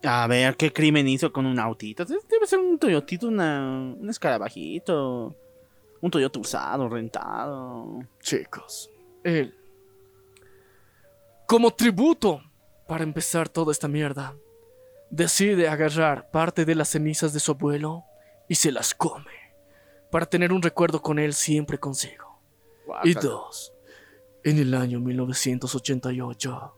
A 0.04 0.28
ver, 0.28 0.56
¿qué 0.56 0.72
crimen 0.72 1.08
hizo 1.08 1.32
con 1.32 1.44
un 1.44 1.58
autito? 1.58 2.04
Debe 2.04 2.46
ser 2.46 2.60
un 2.60 2.78
Toyotito, 2.78 3.26
una, 3.26 3.68
un 3.98 4.08
escarabajito. 4.08 5.34
Un 6.00 6.10
Toyota 6.10 6.38
usado, 6.38 6.88
rentado. 6.88 7.98
Chicos, 8.20 8.88
él, 9.24 9.52
como 11.48 11.72
tributo 11.72 12.40
para 12.86 13.02
empezar 13.02 13.48
toda 13.48 13.72
esta 13.72 13.88
mierda, 13.88 14.36
decide 15.10 15.68
agarrar 15.68 16.30
parte 16.30 16.64
de 16.64 16.76
las 16.76 16.90
cenizas 16.90 17.32
de 17.32 17.40
su 17.40 17.50
abuelo 17.50 18.04
y 18.48 18.54
se 18.54 18.70
las 18.70 18.94
come 18.94 19.52
para 20.12 20.26
tener 20.26 20.52
un 20.52 20.62
recuerdo 20.62 21.02
con 21.02 21.18
él 21.18 21.34
siempre 21.34 21.78
consigo. 21.78 22.40
Y 23.02 23.14
dos, 23.14 23.72
en 24.46 24.58
el 24.58 24.74
año 24.74 25.00
1988, 25.00 26.74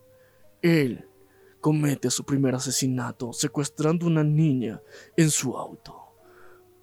él 0.63 1.07
comete 1.61 2.09
su 2.09 2.25
primer 2.25 2.55
asesinato 2.55 3.31
secuestrando 3.31 4.07
una 4.07 4.23
niña 4.23 4.81
en 5.15 5.29
su 5.29 5.55
auto, 5.55 6.15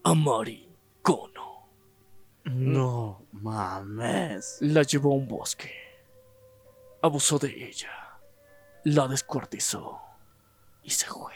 Amari 0.05 0.73
Kono. 1.03 1.69
No 2.45 3.27
mames. 3.33 4.59
La 4.61 4.85
llevó 4.85 5.11
a 5.11 5.17
un 5.17 5.27
bosque, 5.27 5.73
abusó 7.03 7.41
de 7.41 7.67
ella, 7.67 7.91
la 8.85 9.09
descuartizó 9.09 9.99
y 10.85 10.91
se 10.91 11.07
fue. 11.07 11.35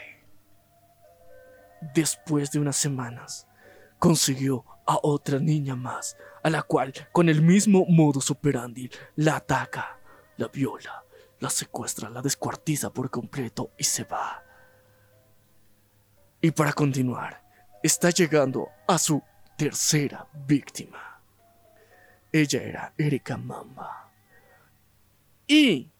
Después 1.93 2.51
de 2.51 2.59
unas 2.59 2.77
semanas, 2.77 3.49
consiguió 3.99 4.63
a 4.87 4.97
otra 5.03 5.39
niña 5.39 5.75
más, 5.75 6.15
a 6.43 6.49
la 6.49 6.63
cual, 6.63 6.93
con 7.11 7.29
el 7.29 7.41
mismo 7.41 7.85
modus 7.87 8.31
operandi, 8.31 8.89
la 9.15 9.37
ataca, 9.37 9.99
la 10.37 10.47
viola, 10.47 11.03
la 11.39 11.49
secuestra, 11.49 12.09
la 12.09 12.21
descuartiza 12.21 12.91
por 12.91 13.09
completo 13.09 13.71
y 13.77 13.83
se 13.83 14.03
va. 14.03 14.43
Y 16.41 16.51
para 16.51 16.73
continuar, 16.73 17.43
está 17.83 18.09
llegando 18.09 18.69
a 18.87 18.97
su 18.97 19.21
tercera 19.57 20.27
víctima. 20.47 21.21
Ella 22.31 22.63
era 22.63 22.93
Erika 22.97 23.37
Mamba. 23.37 24.09
Y 25.45 25.91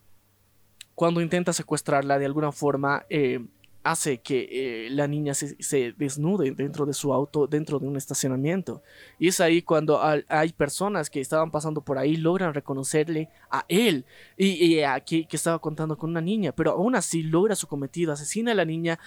cuando 0.94 1.20
intenta 1.20 1.52
secuestrarla 1.52 2.18
de 2.18 2.26
alguna 2.26 2.52
forma, 2.52 3.04
eh, 3.08 3.44
hace 3.84 4.20
que 4.20 4.48
eh, 4.86 4.90
la 4.90 5.08
niña 5.08 5.34
se, 5.34 5.60
se, 5.62 5.92
desnude 5.92 6.52
dentro 6.52 6.86
de 6.86 6.92
su 6.92 7.12
auto, 7.12 7.46
dentro 7.46 7.78
de 7.78 7.86
un 7.86 7.96
estacionamiento. 7.96 8.82
Y 9.18 9.28
es 9.28 9.40
ahí 9.40 9.62
cuando 9.62 10.00
hay 10.02 10.52
personas 10.52 11.10
que 11.10 11.20
estaban 11.20 11.50
pasando 11.50 11.82
por 11.82 11.98
ahí, 11.98 12.16
logran 12.16 12.54
reconocerle 12.54 13.28
a 13.50 13.64
él. 13.68 14.04
Y, 14.36 14.64
y 14.64 14.82
aquí 14.82 15.26
que 15.26 15.36
estaba 15.36 15.58
contando 15.58 15.96
con 15.96 16.10
una 16.10 16.20
niña, 16.20 16.52
pero 16.52 16.72
aún 16.72 16.94
así 16.94 17.22
logra 17.22 17.56
su 17.56 17.66
cometido, 17.66 18.12
asesina 18.12 18.52
a 18.52 18.54
la 18.56 18.64
niña, 18.64 18.98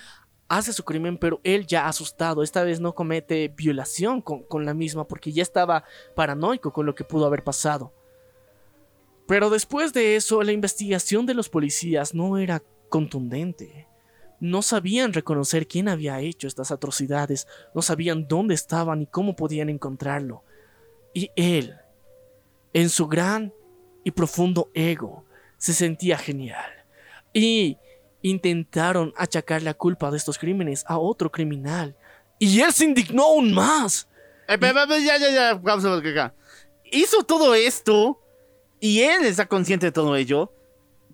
hace 0.48 0.74
su 0.74 0.84
crimen, 0.84 1.18
pero 1.18 1.40
él 1.44 1.66
ya 1.66 1.88
asustado, 1.88 2.44
esta 2.44 2.64
vez 2.64 2.80
no 2.80 2.94
comete 2.94 3.48
violación 3.48 4.22
con, 4.22 4.44
con 4.44 4.66
la 4.66 4.74
misma 4.74 5.08
porque 5.08 5.32
ya 5.32 5.42
estaba 5.42 5.86
paranoico 6.16 6.72
con 6.72 6.86
lo 6.86 6.96
que 6.96 7.04
pudo 7.04 7.26
haber 7.26 7.44
pasado. 7.44 7.94
Pero 9.28 9.50
después 9.50 9.92
de 9.92 10.16
eso, 10.16 10.44
la 10.44 10.52
investigación 10.52 11.26
de 11.26 11.34
los 11.34 11.50
policías 11.50 12.14
no 12.14 12.38
era 12.38 12.62
contundente 12.90 13.88
no 14.46 14.62
sabían 14.62 15.14
reconocer 15.14 15.68
quién 15.68 15.90
había 15.90 16.20
hecho 16.20 16.48
estas 16.48 16.72
atrocidades, 16.72 17.48
no 17.74 17.82
sabían 17.82 18.28
dónde 18.28 18.54
estaban 18.54 19.02
y 19.02 19.08
cómo 19.08 19.36
podían 19.36 19.70
encontrarlo. 19.70 20.44
Y 21.14 21.32
él, 21.36 21.76
en 22.74 22.90
su 22.90 23.08
gran 23.08 23.54
y 24.04 24.12
profundo 24.12 24.70
ego, 24.74 25.26
se 25.58 25.74
sentía 25.74 26.18
genial. 26.18 26.72
Y 27.34 27.78
intentaron 28.22 29.14
achacar 29.18 29.62
la 29.62 29.74
culpa 29.74 30.12
de 30.12 30.18
estos 30.18 30.38
crímenes 30.38 30.84
a 30.88 30.98
otro 30.98 31.32
criminal. 31.32 31.96
Y 32.40 32.60
él 32.62 32.72
se 32.74 32.86
indignó 32.86 33.24
aún 33.24 33.54
más. 33.54 34.08
Eh, 34.48 34.58
ya, 34.60 35.18
ya, 35.18 35.62
ya, 35.62 36.34
Hizo 36.92 37.24
todo 37.24 37.56
esto 37.56 38.22
y 38.80 39.02
él 39.02 39.26
está 39.26 39.46
consciente 39.46 39.88
de 39.88 39.92
todo 39.92 40.16
ello. 40.16 40.52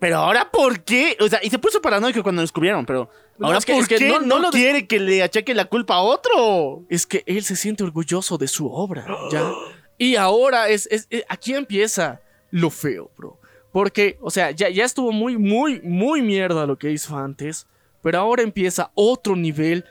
Pero 0.01 0.17
ahora, 0.17 0.49
¿por 0.49 0.83
qué? 0.83 1.15
O 1.19 1.29
sea, 1.29 1.39
y 1.43 1.51
se 1.51 1.59
puso 1.59 1.79
paranoico 1.79 2.23
cuando 2.23 2.39
lo 2.39 2.41
descubrieron, 2.41 2.87
pero 2.87 3.07
ahora, 3.39 3.59
es 3.59 3.65
que, 3.65 3.73
¿por 3.73 3.87
qué 3.87 3.99
no, 3.99 4.39
no, 4.39 4.49
quiere 4.49 4.87
que 4.87 4.99
le 4.99 5.21
achaque 5.21 5.53
la 5.53 5.65
culpa 5.65 5.93
a 5.93 6.01
otro? 6.01 6.83
Es 6.89 7.05
que 7.05 7.23
él 7.27 7.43
se 7.43 7.55
siente 7.55 7.83
orgulloso 7.83 8.39
de 8.39 8.47
su 8.47 8.67
obra, 8.67 9.05
¿ya? 9.31 9.53
Y 9.99 10.15
ahora 10.15 10.69
es, 10.69 10.87
es, 10.89 11.07
aquí 11.29 11.53
empieza 11.53 12.19
lo 12.49 12.71
feo, 12.71 13.11
bro. 13.15 13.39
Porque, 13.71 14.17
o 14.21 14.31
sea, 14.31 14.49
ya, 14.49 14.69
ya 14.69 14.85
estuvo 14.85 15.11
muy, 15.11 15.37
muy, 15.37 15.79
muy 15.81 16.23
mierda 16.23 16.65
lo 16.65 16.79
que 16.79 16.89
hizo 16.89 17.15
antes, 17.15 17.67
pero 18.01 18.17
ahora 18.17 18.41
empieza 18.41 18.89
otro 18.95 19.35
nivel 19.35 19.85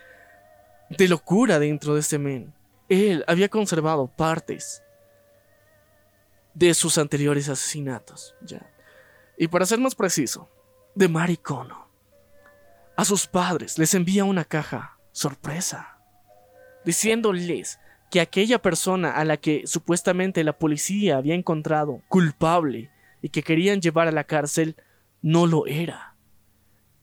de 0.89 1.07
locura 1.07 1.61
dentro 1.61 1.95
de 1.95 2.01
este 2.01 2.19
men. 2.19 2.53
Él 2.89 3.25
había 3.29 3.49
conservado 3.49 4.09
partes 4.09 4.83
de 6.53 6.75
sus 6.75 6.99
anteriores 6.99 7.49
asesinatos, 7.49 8.35
¿ya? 8.45 8.70
Y 9.41 9.49
para 9.49 9.65
ser 9.65 9.81
más 9.81 9.95
preciso, 9.95 10.51
de 10.95 11.09
Maricono. 11.09 11.89
A 12.95 13.07
sus 13.07 13.27
padres 13.27 13.79
les 13.79 13.95
envía 13.95 14.27
una 14.27 14.45
caja 14.45 14.99
sorpresa, 15.13 15.97
diciéndoles 16.85 17.81
que 18.11 18.21
aquella 18.21 18.61
persona 18.61 19.13
a 19.13 19.25
la 19.25 19.39
que 19.39 19.67
supuestamente 19.67 20.45
la 20.45 20.59
policía 20.59 21.17
había 21.17 21.35
encontrado 21.35 22.03
culpable 22.09 22.91
y 23.23 23.31
que 23.31 23.43
querían 23.43 23.81
llevar 23.81 24.09
a 24.09 24.13
la 24.13 24.25
cárcel 24.25 24.77
no 25.23 25.47
lo 25.47 25.67
era. 25.67 26.17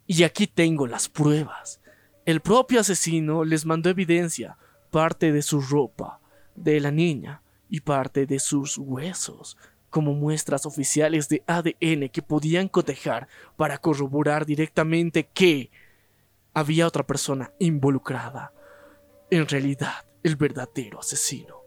Y 0.05 0.21
aquí 0.21 0.45
tengo 0.45 0.85
las 0.85 1.09
pruebas. 1.09 1.81
El 2.23 2.41
propio 2.41 2.81
asesino 2.81 3.45
les 3.45 3.65
mandó 3.65 3.89
evidencia, 3.89 4.59
parte 4.91 5.31
de 5.31 5.41
su 5.41 5.59
ropa, 5.59 6.19
de 6.53 6.79
la 6.81 6.91
niña 6.91 7.41
y 7.67 7.79
parte 7.79 8.27
de 8.27 8.37
sus 8.37 8.77
huesos, 8.77 9.57
como 9.89 10.13
muestras 10.13 10.65
oficiales 10.65 11.29
de 11.29 11.43
ADN 11.47 12.09
que 12.09 12.21
podían 12.21 12.67
cotejar 12.67 13.27
para 13.55 13.77
corroborar 13.77 14.45
directamente 14.45 15.27
que 15.27 15.71
había 16.53 16.87
otra 16.87 17.05
persona 17.05 17.53
involucrada. 17.59 18.53
En 19.29 19.47
realidad, 19.47 20.05
el 20.23 20.35
verdadero 20.35 20.99
asesino. 20.99 21.61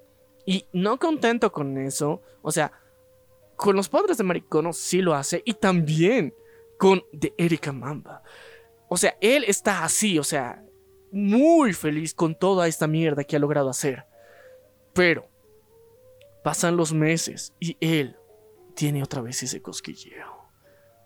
Y 0.47 0.66
no 0.73 0.99
contento 0.99 1.53
con 1.53 1.79
eso, 1.79 2.23
o 2.43 2.51
sea, 2.51 2.73
con 3.57 3.77
los 3.77 3.89
padres 3.89 4.18
de 4.18 4.25
Maricono 4.25 4.73
sí 4.73 5.03
lo 5.03 5.14
hace 5.14 5.43
y 5.45 5.55
también 5.55 6.35
con 6.79 7.05
de 7.12 7.35
Erika 7.37 7.73
Mamba. 7.73 8.23
O 8.89 8.97
sea, 8.97 9.16
él 9.21 9.45
está 9.47 9.85
así, 9.85 10.18
o 10.18 10.25
sea, 10.25 10.64
muy 11.12 11.73
feliz 11.73 12.14
con 12.14 12.35
toda 12.35 12.66
esta 12.66 12.87
mierda 12.87 13.25
que 13.25 13.37
ha 13.37 13.39
logrado 13.39 13.68
hacer. 13.68 14.07
Pero 14.93 15.30
Pasan 16.43 16.76
los 16.76 16.93
meses 16.93 17.53
y 17.61 17.76
él 17.80 18.16
tiene 18.74 19.03
otra 19.03 19.20
vez 19.20 19.43
ese 19.43 19.61
cosquilleo 19.61 20.41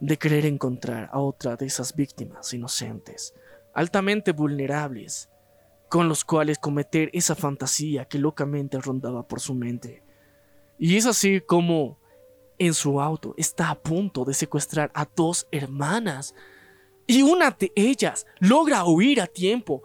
de 0.00 0.16
querer 0.16 0.46
encontrar 0.46 1.08
a 1.12 1.18
otra 1.18 1.56
de 1.56 1.66
esas 1.66 1.94
víctimas 1.94 2.52
inocentes, 2.52 3.34
altamente 3.72 4.32
vulnerables, 4.32 5.28
con 5.88 6.08
los 6.08 6.24
cuales 6.24 6.58
cometer 6.58 7.10
esa 7.12 7.34
fantasía 7.34 8.04
que 8.04 8.18
locamente 8.18 8.78
rondaba 8.78 9.26
por 9.26 9.40
su 9.40 9.54
mente. 9.54 10.02
Y 10.78 10.96
es 10.96 11.06
así 11.06 11.40
como 11.40 11.98
en 12.58 12.74
su 12.74 13.00
auto 13.00 13.34
está 13.36 13.70
a 13.70 13.80
punto 13.80 14.24
de 14.24 14.34
secuestrar 14.34 14.90
a 14.94 15.06
dos 15.06 15.46
hermanas. 15.50 16.34
Y 17.06 17.22
una 17.22 17.50
de 17.50 17.72
ellas 17.74 18.26
logra 18.40 18.84
huir 18.84 19.20
a 19.20 19.26
tiempo, 19.26 19.82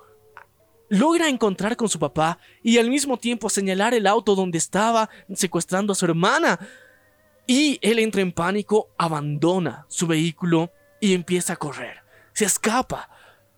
logra 0.90 1.30
encontrar 1.30 1.78
con 1.78 1.88
su 1.88 2.00
papá 2.00 2.40
y 2.62 2.78
al 2.78 2.90
mismo 2.90 3.18
tiempo 3.18 3.50
señalar 3.50 3.94
el 3.94 4.08
auto 4.08 4.36
donde 4.36 4.58
estaba 4.58 5.10
secuestrando 5.34 5.94
a 5.94 5.96
su 5.96 6.06
hermana. 6.06 6.60
Y 7.48 7.80
él 7.82 8.00
entra 8.00 8.22
en 8.22 8.32
pánico, 8.32 8.90
abandona 8.98 9.86
su 9.88 10.06
vehículo 10.08 10.72
y 11.00 11.14
empieza 11.14 11.54
a 11.54 11.58
correr. 11.58 12.04
Se 12.34 12.46
escapa. 12.46 13.10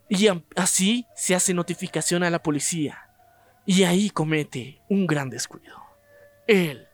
Y 0.08 0.28
así 0.58 1.06
se 1.16 1.36
hace 1.36 1.54
notificación 1.54 2.24
a 2.24 2.30
la 2.30 2.44
policía. 2.44 3.10
Y 3.66 3.84
ahí 3.84 4.10
comete 4.10 4.82
un 4.90 5.08
gran 5.08 5.30
descuido. 5.30 5.78
Él 6.48 6.88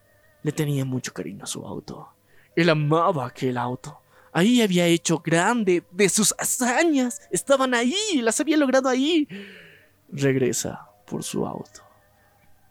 le 0.44 0.52
tenía 0.52 0.86
mucho 0.86 1.14
cariño 1.14 1.44
a 1.44 1.48
su 1.48 1.66
auto. 1.66 2.10
Él 2.56 2.70
amaba 2.70 3.26
aquel 3.26 3.58
auto. 3.58 4.02
Ahí 4.32 4.62
había 4.62 4.86
hecho 4.86 5.20
grande 5.20 5.84
de 5.92 6.10
sus 6.10 6.36
hazañas. 6.38 7.22
Estaban 7.32 7.74
ahí, 7.74 7.96
las 8.22 8.40
había 8.40 8.58
logrado 8.58 8.88
ahí 8.88 9.28
regresa 10.10 10.88
por 11.06 11.24
su 11.24 11.46
auto. 11.46 11.82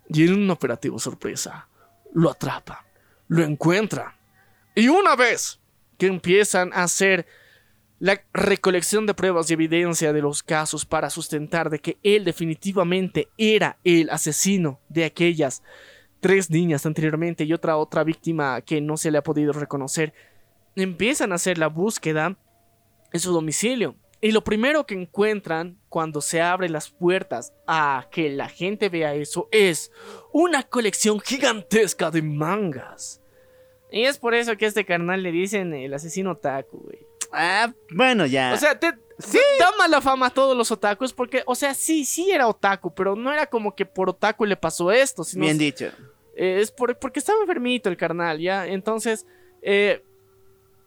Y 0.09 0.25
en 0.25 0.35
un 0.35 0.51
operativo 0.51 0.99
sorpresa, 0.99 1.69
lo 2.13 2.31
atrapan, 2.31 2.79
lo 3.29 3.43
encuentran. 3.43 4.13
Y 4.75 4.89
una 4.89 5.17
vez 5.17 5.61
que 5.99 6.07
empiezan 6.07 6.73
a 6.73 6.85
hacer 6.85 7.27
la 7.99 8.21
recolección 8.33 9.07
de 9.07 9.15
pruebas 9.15 9.51
y 9.51 9.55
evidencia 9.55 10.13
de 10.13 10.21
los 10.21 10.43
casos 10.43 10.85
para 10.85 11.09
sustentar 11.09 11.71
de 11.71 11.79
que 11.79 11.97
él 12.03 12.25
definitivamente 12.25 13.29
era 13.39 13.79
el 13.85 14.11
asesino 14.11 14.81
de 14.89 15.07
aquellas 15.07 15.63
tres 16.21 16.51
niñas 16.51 16.85
anteriormente 16.85 17.45
y 17.45 17.53
otra 17.53 17.77
otra 17.77 18.05
víctima 18.05 18.61
que 18.61 18.81
no 18.81 18.97
se 18.97 19.11
le 19.11 19.19
ha 19.19 19.23
podido 19.23 19.53
reconocer, 19.53 20.13
empiezan 20.75 21.33
a 21.33 21.37
hacer 21.37 21.57
la 21.57 21.69
búsqueda 21.69 22.37
en 23.13 23.21
su 23.21 23.33
domicilio. 23.33 23.97
Y 24.27 24.33
lo 24.33 24.43
primero 24.43 24.87
que 24.87 24.95
encuentran 24.95 25.79
cuando 25.89 26.21
se 26.21 26.41
abren 26.41 26.73
las 26.73 26.91
puertas 26.91 27.53
a 27.69 28.09
que 28.11 28.29
la 28.31 28.49
gente 28.49 28.89
vea 28.89 29.15
eso 29.15 29.49
es 29.53 29.93
una 30.33 30.65
colección 30.65 31.21
gigantesca 31.21 32.11
de 32.11 32.23
mangas. 32.23 33.21
Y 33.93 34.03
es 34.03 34.19
por 34.19 34.35
eso 34.35 34.57
que 34.57 34.65
a 34.65 34.69
este 34.69 34.85
carnal 34.85 35.23
le 35.23 35.31
dicen 35.31 35.73
el 35.75 35.95
asesino 35.95 36.33
otaku, 36.33 36.79
güey. 36.79 36.99
Ah, 37.33 37.73
bueno, 37.95 38.27
ya. 38.27 38.53
O 38.53 38.57
sea, 38.57 38.77
te, 38.79 38.91
te 38.93 39.39
da 39.61 39.71
mala 39.79 40.01
fama 40.01 40.27
a 40.27 40.31
todos 40.31 40.57
los 40.57 40.73
otakus 40.73 41.13
porque, 41.13 41.45
o 41.47 41.55
sea, 41.55 41.73
sí, 41.73 42.05
sí 42.05 42.33
era 42.33 42.49
otaku, 42.49 42.93
pero 42.95 43.15
no 43.15 43.33
era 43.33 43.47
como 43.47 43.77
que 43.77 43.87
por 43.87 44.11
otaku 44.11 44.45
le 44.45 44.57
pasó 44.57 44.91
esto, 44.91 45.23
sino 45.23 45.45
Bien 45.45 45.57
dicho. 45.57 45.87
eh, 46.35 46.59
es 46.61 46.73
por- 46.73 46.99
porque 46.99 47.21
estaba 47.21 47.41
enfermito 47.43 47.89
el 47.89 47.97
carnal, 47.97 48.41
¿ya? 48.41 48.67
Entonces, 48.67 49.25
eh, 49.63 50.03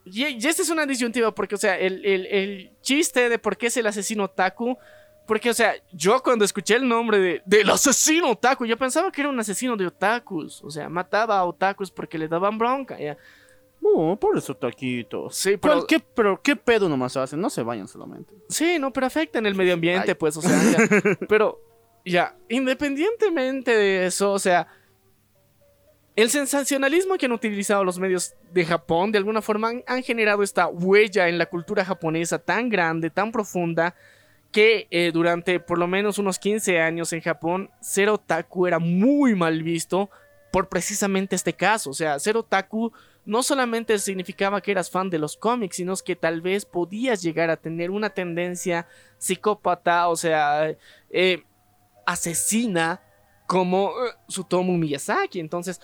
y, 0.04 0.24
y 0.26 0.46
esta 0.46 0.62
es 0.62 0.70
una 0.70 0.86
disyuntiva 0.86 1.34
porque, 1.34 1.54
o 1.54 1.58
sea, 1.58 1.78
el, 1.78 2.04
el- 2.04 2.26
el 2.26 2.70
chiste 2.82 3.28
de 3.28 3.38
por 3.38 3.56
qué 3.56 3.66
es 3.68 3.76
el 3.76 3.86
asesino 3.86 4.24
otaku, 4.24 4.76
porque, 5.26 5.50
o 5.50 5.54
sea, 5.54 5.74
yo 5.92 6.20
cuando 6.22 6.44
escuché 6.44 6.74
el 6.76 6.88
nombre 6.88 7.18
de, 7.18 7.42
del 7.44 7.70
asesino 7.70 8.30
otaku, 8.30 8.66
yo 8.66 8.76
pensaba 8.76 9.12
que 9.12 9.20
era 9.20 9.30
un 9.30 9.38
asesino 9.38 9.76
de 9.76 9.86
otakus, 9.86 10.62
o 10.64 10.70
sea, 10.70 10.88
mataba 10.88 11.38
a 11.38 11.44
otakus 11.44 11.90
porque 11.90 12.18
le 12.18 12.26
daban 12.28 12.58
bronca, 12.58 12.98
¿ya? 12.98 13.16
No, 13.80 14.18
pobres 14.20 14.50
otaquitos. 14.50 15.34
Sí, 15.36 15.56
pero- 15.56 15.74
¿Cuál- 15.76 15.86
qué, 15.86 16.00
pero 16.00 16.42
qué 16.42 16.54
pedo 16.56 16.88
nomás 16.88 17.16
hacen? 17.16 17.40
No 17.40 17.48
se 17.48 17.62
vayan 17.62 17.88
solamente. 17.88 18.34
Sí, 18.48 18.78
no, 18.78 18.92
pero 18.92 19.06
afecta 19.06 19.38
en 19.38 19.46
el 19.46 19.54
medio 19.54 19.72
ambiente, 19.74 20.10
Ay. 20.10 20.14
pues, 20.16 20.36
o 20.36 20.42
sea, 20.42 20.58
ya. 20.72 20.78
pero 21.28 21.60
ya, 22.04 22.36
independientemente 22.48 23.70
de 23.76 24.06
eso, 24.06 24.32
o 24.32 24.38
sea, 24.38 24.66
el 26.20 26.30
sensacionalismo 26.30 27.16
que 27.16 27.26
han 27.26 27.32
utilizado 27.32 27.84
los 27.84 27.98
medios 27.98 28.34
de 28.52 28.64
Japón 28.64 29.12
de 29.12 29.18
alguna 29.18 29.42
forma 29.42 29.70
han, 29.86 30.02
generado 30.02 30.42
esta 30.42 30.66
huella 30.66 31.28
en 31.28 31.38
la 31.38 31.46
cultura 31.46 31.84
japonesa 31.84 32.38
tan 32.38 32.68
grande, 32.68 33.10
tan 33.10 33.30
profunda, 33.30 33.94
que 34.50 34.88
eh, 34.90 35.10
durante 35.12 35.60
por 35.60 35.78
lo 35.78 35.86
menos 35.86 36.18
unos 36.18 36.38
15 36.38 36.80
años 36.80 37.12
en 37.12 37.20
Japón, 37.20 37.70
ser 37.80 38.08
otaku 38.08 38.66
era 38.66 38.78
muy 38.78 39.34
mal 39.34 39.62
visto 39.62 40.10
por 40.50 40.68
precisamente 40.68 41.36
este 41.36 41.52
caso. 41.52 41.90
O 41.90 41.94
sea, 41.94 42.18
ser 42.18 42.36
otaku 42.36 42.92
no 43.24 43.42
solamente 43.42 43.98
significaba 43.98 44.60
que 44.60 44.72
eras 44.72 44.90
fan 44.90 45.10
de 45.10 45.18
los 45.18 45.36
cómics, 45.36 45.76
sino 45.76 45.94
que 46.04 46.16
tal 46.16 46.40
vez 46.40 46.64
podías 46.64 47.22
llegar 47.22 47.50
a 47.50 47.56
tener 47.56 47.90
una 47.90 48.10
tendencia 48.10 48.86
psicópata, 49.18 50.08
o 50.08 50.16
sea, 50.16 50.74
eh, 51.10 51.44
asesina 52.06 53.00
como 53.46 53.90
eh, 53.90 54.12
Sutomu 54.28 54.76
Miyazaki. 54.76 55.38
Entonces, 55.38 55.80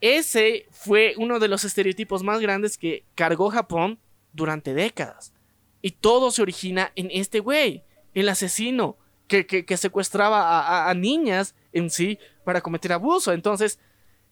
ese 0.00 0.66
fue 0.70 1.14
uno 1.18 1.38
de 1.38 1.48
los 1.48 1.64
estereotipos 1.64 2.22
más 2.22 2.40
grandes 2.40 2.78
que 2.78 3.04
cargó 3.14 3.50
Japón 3.50 3.98
durante 4.32 4.74
décadas. 4.74 5.32
Y 5.82 5.92
todo 5.92 6.30
se 6.30 6.42
origina 6.42 6.92
en 6.96 7.08
este 7.10 7.40
güey, 7.40 7.84
el 8.14 8.28
asesino 8.28 8.96
que, 9.28 9.46
que- 9.46 9.76
secuestraba 9.76 10.88
a 10.90 10.94
niñas 10.94 11.54
en 11.72 11.90
sí 11.90 12.18
para 12.44 12.60
cometer 12.60 12.92
abuso. 12.92 13.32
Entonces, 13.32 13.78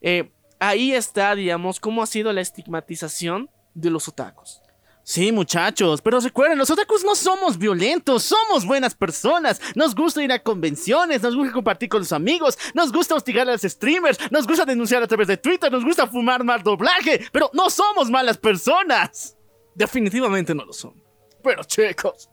eh, 0.01 0.29
ahí 0.59 0.93
está, 0.93 1.35
digamos, 1.35 1.79
cómo 1.79 2.03
ha 2.03 2.07
sido 2.07 2.33
la 2.33 2.41
estigmatización 2.41 3.49
de 3.73 3.89
los 3.89 4.07
otakus. 4.07 4.61
Sí, 5.09 5.31
muchachos, 5.31 6.03
pero 6.03 6.19
recuerden, 6.19 6.59
los 6.59 6.69
otakus 6.69 7.03
no 7.03 7.15
somos 7.15 7.57
violentos, 7.57 8.21
somos 8.21 8.63
buenas 8.63 8.93
personas. 8.93 9.59
Nos 9.73 9.95
gusta 9.95 10.23
ir 10.23 10.31
a 10.31 10.37
convenciones, 10.37 11.23
nos 11.23 11.35
gusta 11.35 11.51
compartir 11.51 11.89
con 11.89 12.01
los 12.01 12.11
amigos, 12.11 12.59
nos 12.75 12.91
gusta 12.91 13.15
hostigar 13.15 13.49
a 13.49 13.53
los 13.53 13.63
streamers, 13.63 14.19
nos 14.31 14.45
gusta 14.45 14.65
denunciar 14.65 15.01
a 15.01 15.07
través 15.07 15.27
de 15.27 15.37
Twitter, 15.37 15.71
nos 15.71 15.83
gusta 15.83 16.05
fumar 16.05 16.43
mal 16.43 16.61
doblaje, 16.61 17.25
pero 17.31 17.49
no 17.53 17.71
somos 17.71 18.11
malas 18.11 18.37
personas. 18.37 19.35
Definitivamente 19.73 20.53
no 20.53 20.63
lo 20.63 20.73
son. 20.73 20.93
Pero 21.41 21.63
chicos. 21.63 22.29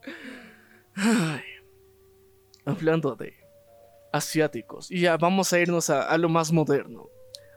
ay, 0.97 1.45
hablando 2.67 3.15
de 3.15 3.33
asiáticos. 4.13 4.91
Y 4.91 5.01
ya 5.01 5.17
vamos 5.17 5.51
a 5.51 5.59
irnos 5.59 5.89
a, 5.89 6.15
lo 6.19 6.29
más 6.29 6.53
moderno. 6.53 7.09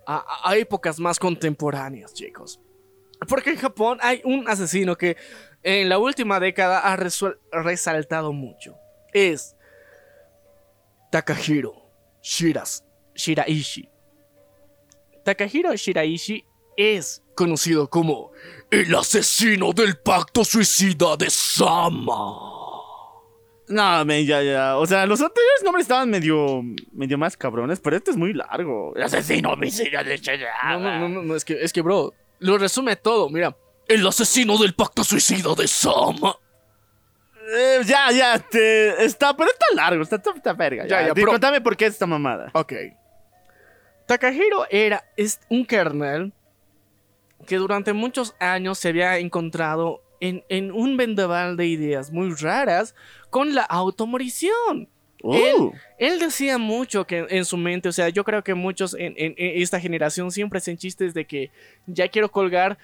A 0.07 0.55
épocas 0.55 0.97
más 0.97 1.19
contemporáneas, 1.19 2.13
chicos. 2.13 2.61
Porque 3.27 3.51
en 3.51 3.57
Japón 3.57 3.97
hay 4.01 4.21
un 4.23 4.47
asesino 4.47 4.97
que 4.97 5.17
en 5.63 5.89
la 5.89 5.97
última 5.97 6.39
década 6.39 6.79
ha 6.79 6.95
resaltado 6.95 8.31
mucho. 8.31 8.75
Es 9.13 9.55
Takahiro 11.11 11.73
Shiras, 12.21 12.85
Shiraishi. 13.15 13.89
Takahiro 15.23 15.75
Shiraishi 15.75 16.45
es 16.77 17.23
conocido 17.35 17.89
como 17.89 18.31
el 18.71 18.93
asesino 18.95 19.73
del 19.73 19.97
pacto 19.97 20.45
suicida 20.45 21.17
de 21.17 21.29
Sama. 21.29 22.59
No, 23.67 24.03
men, 24.03 24.25
ya, 24.25 24.41
ya. 24.41 24.77
O 24.77 24.85
sea, 24.87 25.05
los 25.05 25.21
anteriores 25.21 25.63
nombres 25.63 25.83
estaban 25.83 26.09
medio, 26.09 26.63
medio 26.91 27.17
más 27.19 27.37
cabrones, 27.37 27.79
pero 27.79 27.97
este 27.97 28.11
es 28.11 28.17
muy 28.17 28.33
largo. 28.33 28.95
El 28.95 29.03
asesino 29.03 29.51
homicida 29.51 30.03
de 30.03 30.19
No, 30.63 30.79
no, 30.79 30.99
no, 30.99 31.09
no, 31.09 31.21
no, 31.21 31.35
es 31.35 31.45
que, 31.45 31.61
es 31.61 31.71
que, 31.71 31.81
bro, 31.81 32.13
lo 32.39 32.57
resume 32.57 32.95
todo, 32.95 33.29
mira. 33.29 33.55
El 33.87 34.05
asesino 34.05 34.57
del 34.57 34.73
pacto 34.75 35.03
suicida 35.03 35.53
de 35.55 35.67
Sama. 35.67 36.35
Eh, 37.51 37.81
ya, 37.85 38.11
ya, 38.11 38.37
te- 38.37 39.03
está, 39.03 39.35
pero 39.35 39.49
está 39.49 39.65
largo, 39.73 40.03
está, 40.03 40.17
está, 40.17 40.31
está 40.31 40.53
verga. 40.53 40.83
Ya, 40.85 41.01
Ya, 41.01 41.07
ya, 41.07 41.13
pero- 41.15 41.31
Contame 41.31 41.61
por 41.61 41.75
qué 41.75 41.85
es 41.87 41.93
esta 41.93 42.05
mamada. 42.05 42.51
Ok. 42.53 42.73
Takahiro 44.05 44.65
era 44.69 45.03
es 45.17 45.39
un 45.49 45.65
kernel 45.65 46.33
que 47.47 47.57
durante 47.57 47.93
muchos 47.93 48.35
años 48.39 48.77
se 48.79 48.89
había 48.89 49.17
encontrado 49.17 50.01
en, 50.19 50.43
en 50.49 50.71
un 50.71 50.97
vendaval 50.97 51.57
de 51.57 51.67
ideas 51.67 52.11
muy 52.11 52.33
raras 52.35 52.95
con 53.29 53.55
la 53.55 53.63
automorición. 53.63 54.89
Uh, 55.21 55.35
Él, 55.35 56.13
él 56.13 56.19
decía 56.19 56.57
mucho 56.57 57.05
que 57.05 57.25
en 57.29 57.43
su 57.45 57.57
mente, 57.57 57.89
o 57.89 57.91
sea, 57.91 58.09
yo 58.09 58.23
creo 58.23 58.43
que 58.43 58.53
muchos 58.53 58.93
en, 58.93 59.13
en- 59.17 59.35
en 59.37 59.61
esta 59.61 59.79
generación 59.79 60.31
siempre 60.31 60.57
hacen 60.59 60.77
chistes 60.77 61.13
de 61.13 61.25
que 61.25 61.51
ya 61.87 62.07
quiero 62.07 62.29
colgar 62.31 62.77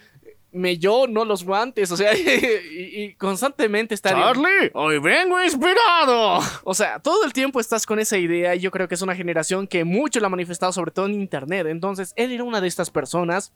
me 0.52 0.78
yo, 0.78 1.06
no 1.06 1.26
los 1.26 1.44
guantes, 1.44 1.92
o 1.92 1.98
sea, 1.98 2.16
y, 2.18 3.04
y 3.04 3.14
constantemente 3.16 3.94
está... 3.94 4.12
Charlie, 4.12 4.72
hoy 4.74 5.00
vengo 5.00 5.42
inspirado. 5.44 6.40
O 6.64 6.74
sea, 6.74 7.00
todo 7.00 7.26
el 7.26 7.34
tiempo 7.34 7.60
estás 7.60 7.86
con 7.86 8.00
esa 8.00 8.18
idea 8.18 8.56
y 8.56 8.62
yo 8.62 8.72
creo 8.72 8.88
que 8.88 8.96
es 8.96 9.02
una 9.02 9.16
generación 9.16 9.68
que 9.68 9.84
mucho 9.84 10.22
la 10.22 10.28
ha 10.28 10.30
manifestado, 10.30 10.72
sobre 10.72 10.92
todo 10.92 11.08
en 11.08 11.16
internet. 11.16 11.68
Entonces, 11.68 12.14
él 12.16 12.32
era 12.32 12.46
una 12.46 12.62
de 12.62 12.70
estas 12.70 12.90
personas 12.90 13.52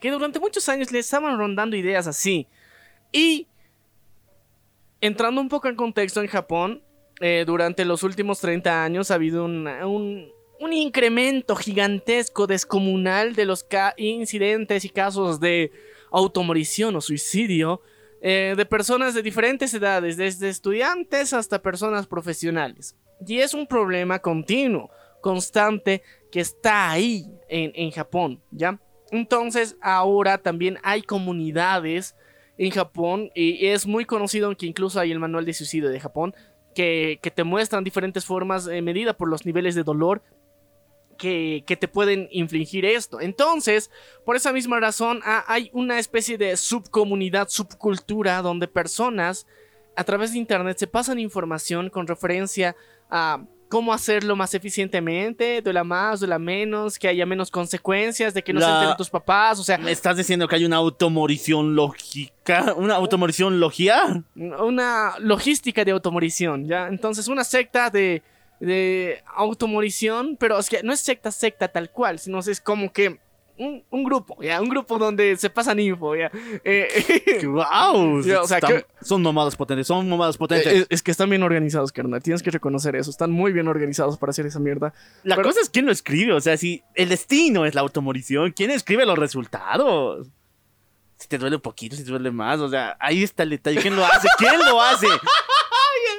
que 0.00 0.10
durante 0.10 0.40
muchos 0.40 0.68
años 0.68 0.90
le 0.90 0.98
estaban 0.98 1.38
rondando 1.38 1.76
ideas 1.76 2.08
así. 2.08 2.48
Y 3.12 3.46
entrando 5.00 5.40
un 5.40 5.48
poco 5.48 5.68
en 5.68 5.76
contexto 5.76 6.20
en 6.20 6.26
Japón, 6.26 6.82
eh, 7.20 7.44
durante 7.46 7.84
los 7.84 8.02
últimos 8.02 8.40
30 8.40 8.84
años 8.84 9.10
ha 9.10 9.14
habido 9.14 9.44
un, 9.44 10.32
incremento 10.72 11.54
gigantesco, 11.56 12.46
descomunal 12.46 13.34
de 13.34 13.44
los 13.44 13.66
incidentes 13.96 14.84
y 14.84 14.88
casos 14.88 15.38
de 15.38 15.70
automorición 16.10 16.96
o 16.96 17.00
suicidio 17.00 17.82
eh, 18.22 18.54
de 18.56 18.64
personas 18.64 19.14
de 19.14 19.22
diferentes 19.22 19.74
edades, 19.74 20.16
desde 20.16 20.48
estudiantes 20.48 21.32
hasta 21.34 21.60
personas 21.60 22.06
profesionales. 22.06 22.96
Y 23.26 23.38
es 23.40 23.52
un 23.52 23.66
problema 23.66 24.18
continuo, 24.20 24.90
constante, 25.20 26.02
que 26.32 26.40
está 26.40 26.90
ahí 26.90 27.26
en, 27.48 27.72
en 27.74 27.90
Japón, 27.90 28.42
¿ya? 28.50 28.80
Entonces 29.10 29.76
ahora 29.80 30.38
también 30.38 30.78
hay 30.82 31.02
comunidades 31.02 32.16
en 32.56 32.70
Japón 32.70 33.30
y 33.34 33.66
es 33.66 33.86
muy 33.86 34.04
conocido 34.04 34.56
que 34.56 34.66
incluso 34.66 34.98
hay 34.98 35.12
el 35.12 35.18
manual 35.18 35.44
de 35.44 35.52
suicidio 35.52 35.90
de 35.90 36.00
Japón 36.00 36.34
que, 36.74 37.18
te 37.34 37.44
muestran 37.44 37.84
diferentes 37.84 38.24
formas 38.24 38.66
eh, 38.66 38.82
medida 38.82 39.16
por 39.16 39.28
los 39.28 39.46
niveles 39.46 39.74
de 39.74 39.84
dolor 39.84 40.22
que, 41.16 41.64
te 41.66 41.88
pueden 41.88 42.28
infligir 42.30 42.84
esto. 42.84 43.20
Entonces, 43.20 43.90
por 44.24 44.36
esa 44.36 44.52
misma 44.52 44.80
razón, 44.80 45.20
ha- 45.24 45.44
hay 45.46 45.70
una 45.72 45.98
especie 45.98 46.36
de 46.36 46.56
subcomunidad, 46.56 47.48
subcultura, 47.48 48.42
donde 48.42 48.68
personas 48.68 49.46
a 49.96 50.04
través 50.04 50.32
de 50.32 50.38
internet 50.38 50.76
se 50.78 50.86
pasan 50.86 51.18
información 51.18 51.88
con 51.88 52.06
referencia 52.06 52.74
a 53.10 53.44
cómo 53.68 53.92
hacerlo 53.92 54.36
más 54.36 54.54
eficientemente, 54.54 55.62
de 55.62 55.72
la 55.72 55.84
más, 55.84 56.20
de 56.20 56.26
la 56.26 56.38
menos, 56.38 56.98
que 56.98 57.08
haya 57.08 57.26
menos 57.26 57.50
consecuencias, 57.50 58.34
de 58.34 58.42
que 58.42 58.52
no 58.52 58.60
se 58.60 58.66
enteren 58.66 58.96
tus 58.96 59.10
papás, 59.10 59.58
o 59.58 59.64
sea, 59.64 59.78
¿Me 59.78 59.92
estás 59.92 60.16
diciendo 60.16 60.46
que 60.46 60.56
hay 60.56 60.64
una 60.64 60.76
automorición 60.76 61.74
lógica? 61.74 62.74
¿Una 62.76 62.94
automorición 62.94 63.60
logia? 63.60 64.22
una 64.34 65.14
logística 65.18 65.84
de 65.84 65.92
automorición, 65.92 66.66
¿ya? 66.66 66.88
Entonces, 66.88 67.28
una 67.28 67.44
secta 67.44 67.90
de, 67.90 68.22
de 68.60 69.22
automorición, 69.34 70.36
pero 70.38 70.58
es 70.58 70.68
que 70.68 70.82
no 70.82 70.92
es 70.92 71.00
secta, 71.00 71.30
secta 71.30 71.68
tal 71.68 71.90
cual, 71.90 72.18
sino 72.18 72.38
es 72.38 72.60
como 72.60 72.92
que 72.92 73.18
un, 73.56 73.84
un 73.90 74.04
grupo, 74.04 74.36
ya, 74.42 74.60
un 74.60 74.68
grupo 74.68 74.98
donde 74.98 75.36
se 75.36 75.48
pasan 75.50 75.78
info, 75.80 76.16
ya. 76.16 76.30
Eh, 76.64 77.42
¡Wow! 77.46 78.22
Ya, 78.24 78.40
o 78.42 78.46
sea, 78.46 78.58
Están- 78.58 78.72
que- 78.78 78.86
Son 79.02 79.22
mamadas 79.22 79.54
potentes, 79.56 79.86
son 79.86 80.08
mamadas 80.08 80.36
potentes. 80.36 80.66
es, 80.72 80.86
es 80.90 81.02
que 81.02 81.10
están 81.10 81.30
bien 81.30 81.42
organizados, 81.42 81.92
carnal. 81.92 82.22
Tienes 82.22 82.42
que 82.42 82.50
reconocer 82.50 82.96
eso. 82.96 83.10
Están 83.10 83.30
muy 83.30 83.52
bien 83.52 83.68
organizados 83.68 84.18
para 84.18 84.30
hacer 84.30 84.46
esa 84.46 84.58
mierda. 84.60 84.92
la 85.22 85.36
pero- 85.36 85.48
cosa 85.48 85.60
es 85.60 85.70
quién 85.70 85.86
lo 85.86 85.92
escribe, 85.92 86.32
o 86.32 86.40
sea, 86.40 86.56
si 86.56 86.82
el 86.94 87.08
destino 87.08 87.64
es 87.66 87.74
la 87.74 87.82
automorición, 87.82 88.52
¿quién 88.52 88.70
escribe 88.70 89.06
los 89.06 89.18
resultados? 89.18 90.28
Si 91.16 91.28
te 91.28 91.38
duele 91.38 91.56
un 91.56 91.62
poquito, 91.62 91.94
si 91.96 92.02
te 92.04 92.10
duele 92.10 92.30
más, 92.32 92.58
o 92.60 92.68
sea, 92.68 92.96
ahí 92.98 93.22
está 93.22 93.44
el 93.44 93.50
detalle. 93.50 93.80
¿Quién 93.80 93.94
lo 93.94 94.04
hace? 94.04 94.26
¿Quién 94.36 94.58
lo 94.58 94.82
hace? 94.82 95.06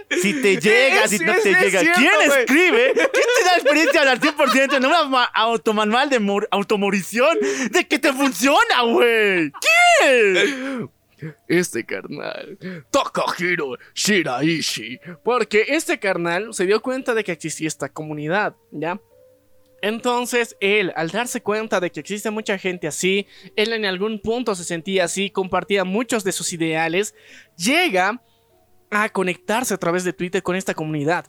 Si 0.09 0.41
te 0.41 0.57
llega, 0.59 1.07
si 1.07 1.19
no 1.19 1.33
te 1.33 1.53
llega. 1.61 1.79
¿Quién 1.81 2.11
escribe? 2.27 2.93
¿Quién 2.93 3.09
te 3.37 3.43
da 3.45 3.53
experiencia 3.55 4.01
al 4.01 4.19
100% 4.19 4.77
en 4.77 4.85
una 4.85 5.03
ma- 5.05 5.23
automanual 5.33 6.09
de 6.09 6.19
mor- 6.19 6.47
automorición 6.51 7.37
de 7.71 7.87
que 7.87 7.97
te 7.99 8.13
funciona, 8.13 8.81
güey? 8.83 9.51
¿Quién? 9.99 10.89
Este 11.47 11.85
carnal, 11.85 12.57
Takahiro 12.91 13.77
Shiraishi. 13.95 14.99
Porque 15.23 15.65
este 15.69 15.97
carnal 15.97 16.53
se 16.53 16.65
dio 16.65 16.81
cuenta 16.81 17.13
de 17.13 17.23
que 17.23 17.31
existía 17.31 17.67
esta 17.67 17.89
comunidad, 17.89 18.55
¿ya? 18.71 18.99
Entonces 19.81 20.55
él, 20.59 20.91
al 20.95 21.09
darse 21.11 21.41
cuenta 21.41 21.79
de 21.79 21.91
que 21.91 21.99
existe 21.99 22.31
mucha 22.31 22.57
gente 22.57 22.87
así, 22.87 23.27
él 23.55 23.71
en 23.73 23.85
algún 23.85 24.19
punto 24.19 24.55
se 24.55 24.63
sentía 24.63 25.05
así, 25.05 25.29
compartía 25.29 25.83
muchos 25.83 26.23
de 26.23 26.31
sus 26.31 26.51
ideales, 26.53 27.13
llega 27.57 28.21
a 28.91 29.09
conectarse 29.09 29.73
a 29.73 29.77
través 29.77 30.03
de 30.03 30.13
Twitter 30.13 30.43
con 30.43 30.55
esta 30.55 30.73
comunidad. 30.73 31.25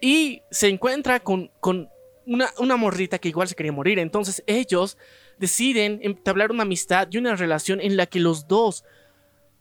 Y 0.00 0.42
se 0.50 0.68
encuentra 0.68 1.20
con, 1.20 1.50
con 1.60 1.88
una, 2.26 2.50
una 2.58 2.76
morrita 2.76 3.18
que 3.18 3.28
igual 3.28 3.48
se 3.48 3.54
quería 3.54 3.72
morir. 3.72 3.98
Entonces 3.98 4.42
ellos 4.46 4.98
deciden 5.38 6.00
entablar 6.02 6.50
una 6.50 6.62
amistad 6.62 7.08
y 7.10 7.18
una 7.18 7.36
relación 7.36 7.80
en 7.80 7.96
la 7.96 8.06
que 8.06 8.20
los 8.20 8.46
dos 8.46 8.84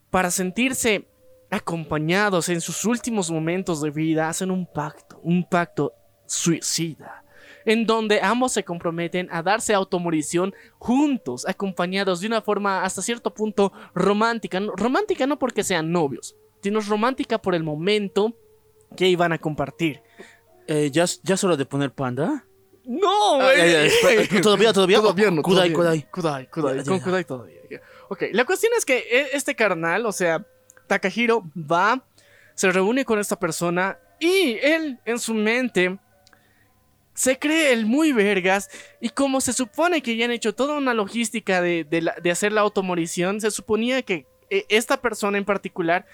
para 0.10 0.30
sentirse 0.30 1.08
acompañados 1.50 2.50
en 2.50 2.62
sus 2.62 2.84
últimos 2.86 3.30
momentos 3.30 3.82
de 3.82 3.92
vida, 3.92 4.28
hacen 4.28 4.50
un 4.50 4.66
pacto, 4.66 5.20
un 5.22 5.48
pacto 5.48 5.94
suicida, 6.26 7.24
en 7.66 7.86
donde 7.86 8.22
ambos 8.22 8.54
se 8.54 8.64
comprometen 8.64 9.28
a 9.32 9.44
darse 9.44 9.74
automorición 9.74 10.54
juntos, 10.80 11.46
acompañados 11.48 12.22
de 12.22 12.28
una 12.28 12.42
forma 12.42 12.84
hasta 12.84 13.04
cierto 13.04 13.34
punto 13.34 13.72
romántica. 13.94 14.60
Romántica 14.76 15.28
no 15.28 15.38
porque 15.38 15.64
sean 15.64 15.92
novios, 15.92 16.36
sino 16.64 16.80
romántica 16.80 17.38
por 17.40 17.54
el 17.54 17.64
momento 17.64 18.34
que 18.98 19.08
iban 19.08 19.32
a 19.34 19.38
compartir. 19.38 20.02
Eh, 20.68 20.90
¿ya, 20.92 21.06
¿Ya 21.24 21.36
es 21.36 21.44
hora 21.44 21.58
de 21.58 21.66
poner 21.66 21.92
panda? 21.92 22.46
No, 22.86 23.40
Ah, 23.42 23.54
ya, 23.56 23.84
espera, 23.86 24.42
¿Todavía, 24.42 24.74
todavía? 24.74 24.98
Todavía 25.00 25.32
no. 25.32 25.42
Kudai, 25.42 25.72
todavía. 25.74 26.08
Kudai. 26.12 26.48
Kudai, 26.50 26.50
Kudai, 26.50 26.78
Ya, 26.78 26.84
con 26.84 26.98
ya. 27.00 27.04
Kudai 27.04 27.26
todavía. 27.26 27.60
Ok, 28.10 28.24
la 28.32 28.46
cuestión 28.46 28.72
es 28.78 28.86
que 28.86 28.98
e- 28.98 29.30
este 29.34 29.56
carnal, 29.56 30.06
o 30.06 30.12
sea, 30.12 30.46
Takahiro 30.88 31.44
va, 31.56 32.06
se 32.56 32.72
reúne 32.72 33.06
con 33.06 33.20
esta 33.20 33.40
persona 33.40 33.98
y 34.20 34.58
él 34.62 35.00
en 35.06 35.18
su 35.20 35.34
mente 35.34 35.98
se 37.14 37.38
cree 37.40 37.72
el 37.74 37.86
muy 37.86 38.12
vergas 38.12 38.70
y 39.00 39.10
como 39.10 39.40
se 39.40 39.54
supone 39.54 40.02
que 40.02 40.16
ya 40.18 40.26
han 40.26 40.32
hecho 40.32 40.54
toda 40.56 40.78
una 40.78 40.94
logística 40.94 41.62
de, 41.62 41.84
de 41.84 42.02
la- 42.02 42.16
de 42.22 42.32
hacer 42.32 42.52
la 42.52 42.62
automorición, 42.62 43.40
se 43.40 43.52
suponía 43.52 44.02
que 44.02 44.26
eh, 44.50 44.66
esta 44.70 44.98
persona 45.02 45.38
en 45.38 45.46
particular 45.46 46.06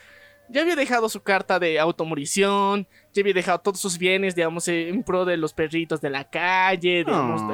ya 0.49 0.61
había 0.61 0.75
dejado 0.75 1.09
su 1.09 1.21
carta 1.21 1.59
de 1.59 1.79
automorición, 1.79 2.87
ya 3.13 3.21
había 3.21 3.33
dejado 3.33 3.59
todos 3.59 3.79
sus 3.79 3.97
bienes, 3.97 4.35
digamos, 4.35 4.67
eh, 4.67 4.89
en 4.89 5.03
pro 5.03 5.25
de 5.25 5.37
los 5.37 5.53
perritos 5.53 6.01
de 6.01 6.09
la 6.09 6.29
calle, 6.29 7.05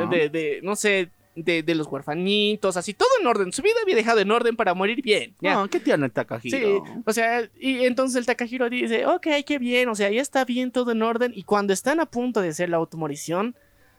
de, 0.10 0.30
de- 0.30 0.60
no 0.64 0.76
sé, 0.76 1.10
de, 1.36 1.64
de 1.64 1.76
los 1.76 1.88
huerfanitos, 1.88 2.78
así, 2.78 2.93
todo 2.93 3.10
en 3.20 3.28
orden. 3.28 3.52
Su 3.52 3.62
vida 3.62 3.74
había 3.84 3.96
dejado 3.96 4.20
en 4.22 4.32
orden 4.32 4.56
para 4.56 4.74
morir 4.74 5.02
bien. 5.02 5.36
ya. 5.41 5.62
Ah, 5.62 5.68
¿Qué 5.70 5.80
tierno 5.82 6.06
el 6.06 6.12
Takahiro? 6.14 6.58
Sí, 6.58 7.02
o 7.06 7.12
sea, 7.14 7.50
y 7.60 7.84
entonces 7.86 8.16
el 8.18 8.26
Takahiro 8.26 8.70
dice, 8.70 9.06
ok, 9.06 9.28
qué 9.46 9.60
bien, 9.60 9.89
o 9.89 9.96
sea, 9.96 10.10
ya 10.10 10.22
está 10.22 10.46
bien 10.46 10.72
todo 10.72 10.91
en 10.93 11.02
orden. 11.02 11.34
Y 11.36 11.43
cuando 11.43 11.74
están 11.74 12.00
a 12.00 12.06
punto 12.06 12.39
de 12.41 12.50
hacer 12.50 12.70
la 12.70 12.78
automorición, 12.78 13.56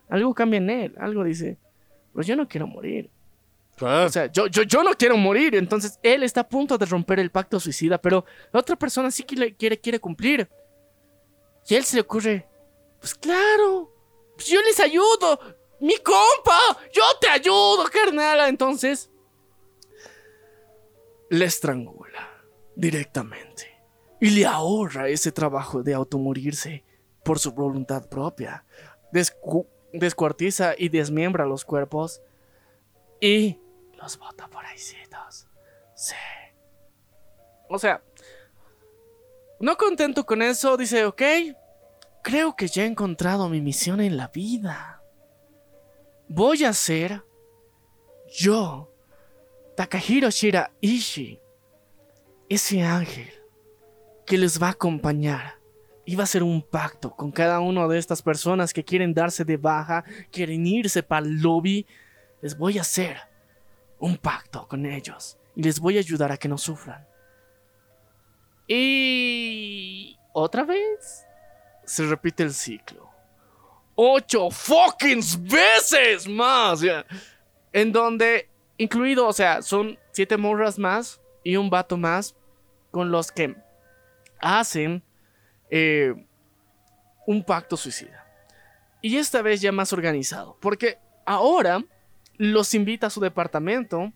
algo 0.08 0.32
cambia 0.34 0.58
en 0.58 0.70
él, 0.70 0.94
algo 0.98 1.24
dice, 1.24 1.58
pues 2.14 2.26
yo 2.26 2.36
no 2.36 2.48
quiero 2.48 2.66
morir. 2.66 3.10
O 3.80 4.08
sea, 4.08 4.26
yo, 4.32 4.46
yo, 4.46 4.62
yo 4.62 4.82
no 4.82 4.92
quiero 4.94 5.16
morir. 5.16 5.54
Entonces 5.54 5.98
él 6.02 6.22
está 6.22 6.42
a 6.42 6.48
punto 6.48 6.78
de 6.78 6.86
romper 6.86 7.20
el 7.20 7.30
pacto 7.30 7.60
suicida, 7.60 7.98
pero 7.98 8.24
la 8.52 8.60
otra 8.60 8.76
persona 8.76 9.10
sí 9.10 9.22
que 9.22 9.36
le 9.36 9.54
quiere, 9.54 9.78
quiere 9.80 10.00
cumplir. 10.00 10.48
Y 11.68 11.74
a 11.74 11.78
él 11.78 11.84
se 11.84 11.96
le 11.96 12.02
ocurre, 12.02 12.48
pues 13.00 13.14
claro, 13.14 13.92
pues 14.34 14.46
yo 14.46 14.60
les 14.62 14.80
ayudo. 14.80 15.38
Mi 15.80 15.96
compa, 15.98 16.58
yo 16.92 17.02
te 17.20 17.28
ayudo, 17.28 17.84
carnal. 17.92 18.48
Entonces, 18.48 19.10
le 21.28 21.44
estrangula 21.44 22.30
directamente 22.74 23.76
y 24.20 24.30
le 24.30 24.46
ahorra 24.46 25.08
ese 25.08 25.32
trabajo 25.32 25.82
de 25.82 25.92
automorirse 25.92 26.84
por 27.24 27.38
su 27.38 27.52
voluntad 27.52 28.08
propia. 28.08 28.64
Descu- 29.12 29.66
descuartiza 29.92 30.74
y 30.78 30.88
desmiembra 30.88 31.44
los 31.46 31.64
cuerpos 31.64 32.22
y 33.20 33.58
los 33.96 34.18
bota 34.18 34.48
por 34.48 34.64
ahí. 34.64 34.78
Sí. 34.78 36.14
O 37.68 37.78
sea, 37.78 38.02
no 39.58 39.76
contento 39.76 40.24
con 40.24 40.42
eso, 40.42 40.76
dice, 40.76 41.04
ok, 41.06 41.22
creo 42.22 42.54
que 42.54 42.68
ya 42.68 42.84
he 42.84 42.86
encontrado 42.86 43.48
mi 43.48 43.60
misión 43.60 44.00
en 44.00 44.16
la 44.16 44.28
vida. 44.28 45.02
Voy 46.28 46.64
a 46.64 46.72
ser 46.72 47.24
yo, 48.28 48.92
Takahiro 49.76 50.30
Shiraishi, 50.30 51.40
ese 52.48 52.82
ángel 52.82 53.30
que 54.26 54.36
les 54.36 54.60
va 54.60 54.68
a 54.68 54.72
acompañar. 54.72 55.56
Y 56.08 56.14
va 56.14 56.22
a 56.22 56.24
hacer 56.24 56.44
un 56.44 56.62
pacto 56.62 57.10
con 57.16 57.32
cada 57.32 57.58
una 57.58 57.88
de 57.88 57.98
estas 57.98 58.22
personas 58.22 58.72
que 58.72 58.84
quieren 58.84 59.12
darse 59.12 59.44
de 59.44 59.56
baja, 59.56 60.04
quieren 60.30 60.64
irse 60.64 61.02
para 61.02 61.26
el 61.26 61.40
lobby. 61.40 61.84
Les 62.42 62.56
voy 62.56 62.78
a 62.78 62.82
hacer 62.82 63.16
un 63.98 64.16
pacto 64.16 64.66
con 64.68 64.86
ellos 64.86 65.38
y 65.54 65.62
les 65.62 65.80
voy 65.80 65.96
a 65.96 66.00
ayudar 66.00 66.32
a 66.32 66.36
que 66.36 66.48
no 66.48 66.58
sufran. 66.58 67.06
Y 68.68 70.18
otra 70.32 70.64
vez 70.64 71.24
se 71.84 72.04
repite 72.04 72.42
el 72.42 72.52
ciclo. 72.52 73.08
Ocho 73.94 74.50
fucking 74.50 75.22
veces 75.42 76.28
más. 76.28 76.82
En 77.72 77.92
donde, 77.92 78.50
incluido, 78.76 79.26
o 79.26 79.32
sea, 79.32 79.62
son 79.62 79.98
siete 80.12 80.36
morras 80.36 80.78
más 80.78 81.20
y 81.42 81.56
un 81.56 81.70
vato 81.70 81.96
más 81.96 82.34
con 82.90 83.10
los 83.10 83.30
que 83.30 83.56
hacen 84.40 85.02
eh, 85.70 86.14
un 87.26 87.42
pacto 87.42 87.76
suicida. 87.76 88.26
Y 89.00 89.16
esta 89.16 89.40
vez 89.42 89.60
ya 89.60 89.72
más 89.72 89.92
organizado. 89.92 90.58
Porque 90.60 90.98
ahora 91.24 91.82
los 92.38 92.74
invita 92.74 93.08
a 93.08 93.10
su 93.10 93.20
departamento. 93.20 94.12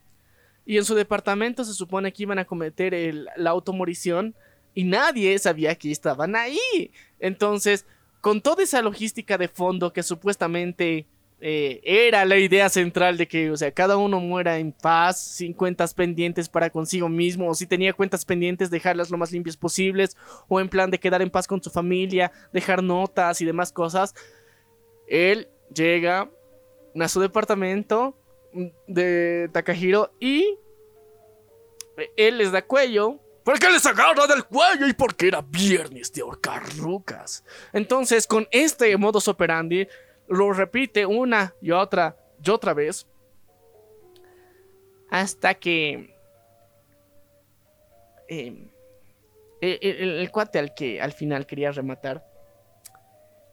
Y 0.66 0.76
en 0.76 0.84
su 0.84 0.94
departamento 0.94 1.64
se 1.64 1.74
supone 1.74 2.12
que 2.12 2.22
iban 2.22 2.38
a 2.38 2.44
cometer 2.44 2.94
la 3.36 3.50
automorición. 3.50 4.34
Y 4.74 4.84
nadie 4.84 5.38
sabía 5.38 5.74
que 5.74 5.90
estaban 5.90 6.36
ahí. 6.36 6.90
Entonces, 7.18 7.86
con 8.20 8.40
toda 8.40 8.62
esa 8.62 8.82
logística 8.82 9.38
de 9.38 9.48
fondo 9.48 9.92
que 9.92 10.02
supuestamente 10.02 11.06
eh, 11.42 11.80
era 11.84 12.26
la 12.26 12.36
idea 12.36 12.68
central 12.68 13.16
de 13.16 13.26
que, 13.26 13.50
o 13.50 13.56
sea, 13.56 13.72
cada 13.72 13.96
uno 13.96 14.20
muera 14.20 14.58
en 14.58 14.72
paz, 14.72 15.18
sin 15.18 15.54
cuentas 15.54 15.94
pendientes 15.94 16.50
para 16.50 16.68
consigo 16.68 17.08
mismo, 17.08 17.48
o 17.48 17.54
si 17.54 17.66
tenía 17.66 17.94
cuentas 17.94 18.26
pendientes, 18.26 18.70
dejarlas 18.70 19.10
lo 19.10 19.16
más 19.16 19.32
limpias 19.32 19.56
posibles, 19.56 20.16
o 20.48 20.60
en 20.60 20.68
plan 20.68 20.90
de 20.90 21.00
quedar 21.00 21.22
en 21.22 21.30
paz 21.30 21.46
con 21.46 21.62
su 21.62 21.70
familia, 21.70 22.30
dejar 22.52 22.82
notas 22.82 23.40
y 23.40 23.46
demás 23.46 23.72
cosas. 23.72 24.14
Él 25.08 25.48
llega 25.74 26.30
a 26.98 27.08
su 27.08 27.20
departamento 27.20 28.16
mm, 28.52 28.66
de 28.86 29.50
Takahiro 29.52 30.12
y 30.20 30.58
él 32.16 32.38
les 32.38 32.52
da 32.52 32.62
cuello. 32.62 33.18
Porque 33.44 33.68
les 33.70 33.84
agarra 33.86 34.26
del 34.26 34.44
cuello 34.44 34.86
y 34.86 34.92
porque 34.92 35.28
era 35.28 35.40
viernes 35.40 36.12
de 36.12 36.20
ahorcar 36.20 36.62
rucas. 36.76 37.42
Entonces, 37.72 38.26
con 38.26 38.46
este 38.50 38.94
modus 38.98 39.28
operandi, 39.28 39.88
lo 40.28 40.52
repite 40.52 41.06
una 41.06 41.54
y 41.60 41.70
otra 41.70 42.16
y 42.44 42.50
otra 42.50 42.74
vez. 42.74 43.06
Hasta 45.10 45.54
que. 45.54 46.14
el, 48.28 48.70
el- 49.60 50.18
el 50.20 50.30
cuate 50.30 50.58
al 50.58 50.74
que 50.74 51.00
al 51.00 51.12
final 51.12 51.46
quería 51.46 51.72
rematar 51.72 52.24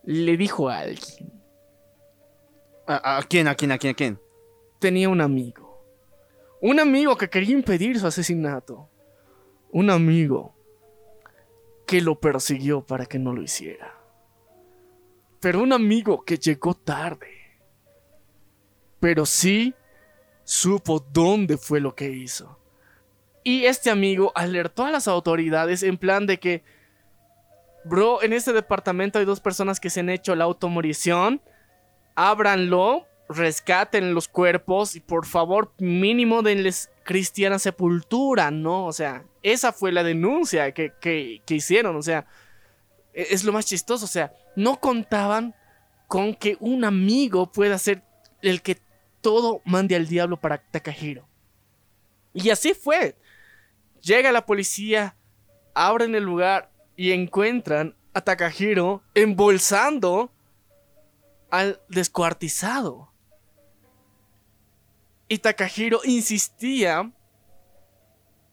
le 0.03 0.37
dijo 0.37 0.69
a 0.69 0.79
alguien. 0.79 1.36
¿A, 2.87 3.21
quién, 3.27 3.47
a 3.47 3.55
quién, 3.55 3.71
a 3.71 3.77
quién, 3.77 3.91
a 3.91 3.95
quién? 3.95 4.19
Tenía 4.79 5.09
un 5.09 5.21
amigo. 5.21 5.83
Un 6.61 6.79
amigo 6.79 7.17
que 7.17 7.29
quería 7.29 7.53
impedir 7.53 7.99
su 7.99 8.07
asesinato. 8.07 8.89
Un 9.71 9.89
amigo 9.89 10.55
que 11.85 12.01
lo 12.01 12.19
persiguió 12.19 12.81
para 12.85 13.05
que 13.05 13.19
no 13.19 13.33
lo 13.33 13.41
hiciera. 13.41 13.93
pero 15.39 15.61
un 15.61 15.71
amigo 15.73 16.23
que 16.23 16.37
llegó 16.37 16.73
tarde. 16.73 17.29
Pero 18.99 19.25
sí 19.25 19.73
supo 20.43 20.99
dónde 20.99 21.57
fue 21.57 21.79
lo 21.79 21.95
que 21.95 22.09
hizo. 22.09 22.57
Y 23.43 23.65
este 23.65 23.89
amigo 23.89 24.31
alertó 24.35 24.85
a 24.85 24.91
las 24.91 25.07
autoridades 25.07 25.83
en 25.83 25.97
plan 25.97 26.25
de 26.25 26.39
que, 26.39 26.63
bro, 27.85 28.21
en 28.23 28.33
este 28.33 28.51
departamento 28.51 29.19
hay 29.19 29.25
dos 29.25 29.39
personas 29.39 29.79
que 29.79 29.89
se 29.89 30.01
han 30.01 30.09
hecho 30.09 30.35
la 30.35 30.45
automorición. 30.45 31.41
Ábranlo, 32.19 33.05
rescaten 33.29 34.15
los 34.15 34.27
cuerpos 34.27 34.95
y 34.95 35.01
por 35.01 35.27
favor, 35.27 35.71
mínimo 35.77 36.41
denles 36.41 36.89
cristiana 37.03 37.59
sepultura, 37.59 38.49
¿no? 38.49 38.87
O 38.87 38.91
sea, 38.91 39.23
esa 39.43 39.71
fue 39.71 39.91
la 39.91 40.01
denuncia 40.01 40.71
que, 40.71 40.93
que, 40.99 41.43
hicieron, 41.47 41.95
o 41.95 42.01
sea, 42.01 42.25
e- 43.13 43.27
es 43.29 43.43
lo 43.43 43.53
más 43.53 43.67
chistoso, 43.67 44.05
o 44.05 44.07
sea, 44.07 44.33
no 44.55 44.79
contaban 44.79 45.53
con 46.07 46.33
que 46.33 46.57
un 46.59 46.85
amigo 46.85 47.51
pueda 47.51 47.77
ser 47.77 48.01
el 48.41 48.63
que 48.63 48.79
todo 49.21 49.61
mande 49.63 49.95
al 49.95 50.07
diablo 50.07 50.39
para 50.39 50.57
Takahiro. 50.57 51.29
Y 52.33 52.49
así 52.49 52.73
fue. 52.73 53.15
Llega 54.01 54.31
la 54.31 54.47
policía, 54.47 55.15
abren 55.75 56.15
el 56.15 56.23
lugar 56.23 56.71
y 56.95 57.11
encuentran 57.11 57.95
a 58.15 58.21
Takahiro 58.21 59.03
embolsando 59.13 60.31
al 61.49 61.81
descuartizado. 61.89 63.11
Y 65.27 65.39
Takahiro 65.39 66.01
insistía. 66.05 67.11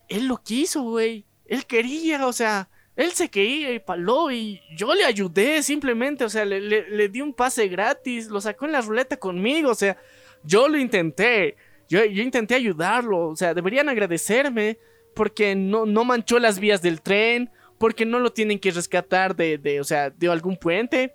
Él 0.09 0.27
lo 0.27 0.39
quiso, 0.39 0.83
güey. 0.83 1.25
Él 1.47 1.67
quería, 1.67 2.27
o 2.27 2.33
sea, 2.33 2.69
él 2.97 3.13
se 3.13 3.29
quería 3.29 3.73
y 3.73 3.79
paló 3.79 4.31
y 4.31 4.61
yo 4.77 4.95
le 4.95 5.05
ayudé 5.05 5.63
simplemente, 5.63 6.25
o 6.25 6.29
sea, 6.29 6.45
le, 6.45 6.61
le- 6.61 6.89
le 6.89 7.09
di 7.09 7.21
un 7.21 7.33
pase 7.35 7.69
gratis, 7.69 8.29
lo 8.29 8.41
sacó 8.41 8.65
en 8.67 8.73
la 8.73 8.81
ruleta 8.81 9.17
conmigo, 9.19 9.71
o 9.71 9.75
sea, 9.75 9.97
yo 10.43 10.69
lo 10.69 10.79
intenté, 10.79 11.57
yo, 11.89 12.05
yo 12.05 12.23
intenté 12.23 12.55
ayudarlo, 12.55 13.29
o 13.29 13.37
sea, 13.37 13.53
deberían 13.55 13.89
agradecerme 13.89 14.79
porque 15.15 15.55
no, 15.55 15.87
no 15.87 16.05
manchó 16.05 16.39
las 16.39 16.59
vías 16.59 16.83
del 16.83 17.03
tren, 17.03 17.51
porque 17.79 18.05
no 18.07 18.19
lo 18.21 18.33
tienen 18.33 18.59
que 18.59 18.71
rescatar 18.71 19.37
de, 19.37 19.59
de 19.59 19.81
o 19.81 19.85
sea, 19.85 20.11
de 20.11 20.29
algún 20.29 20.57
puente. 20.57 21.15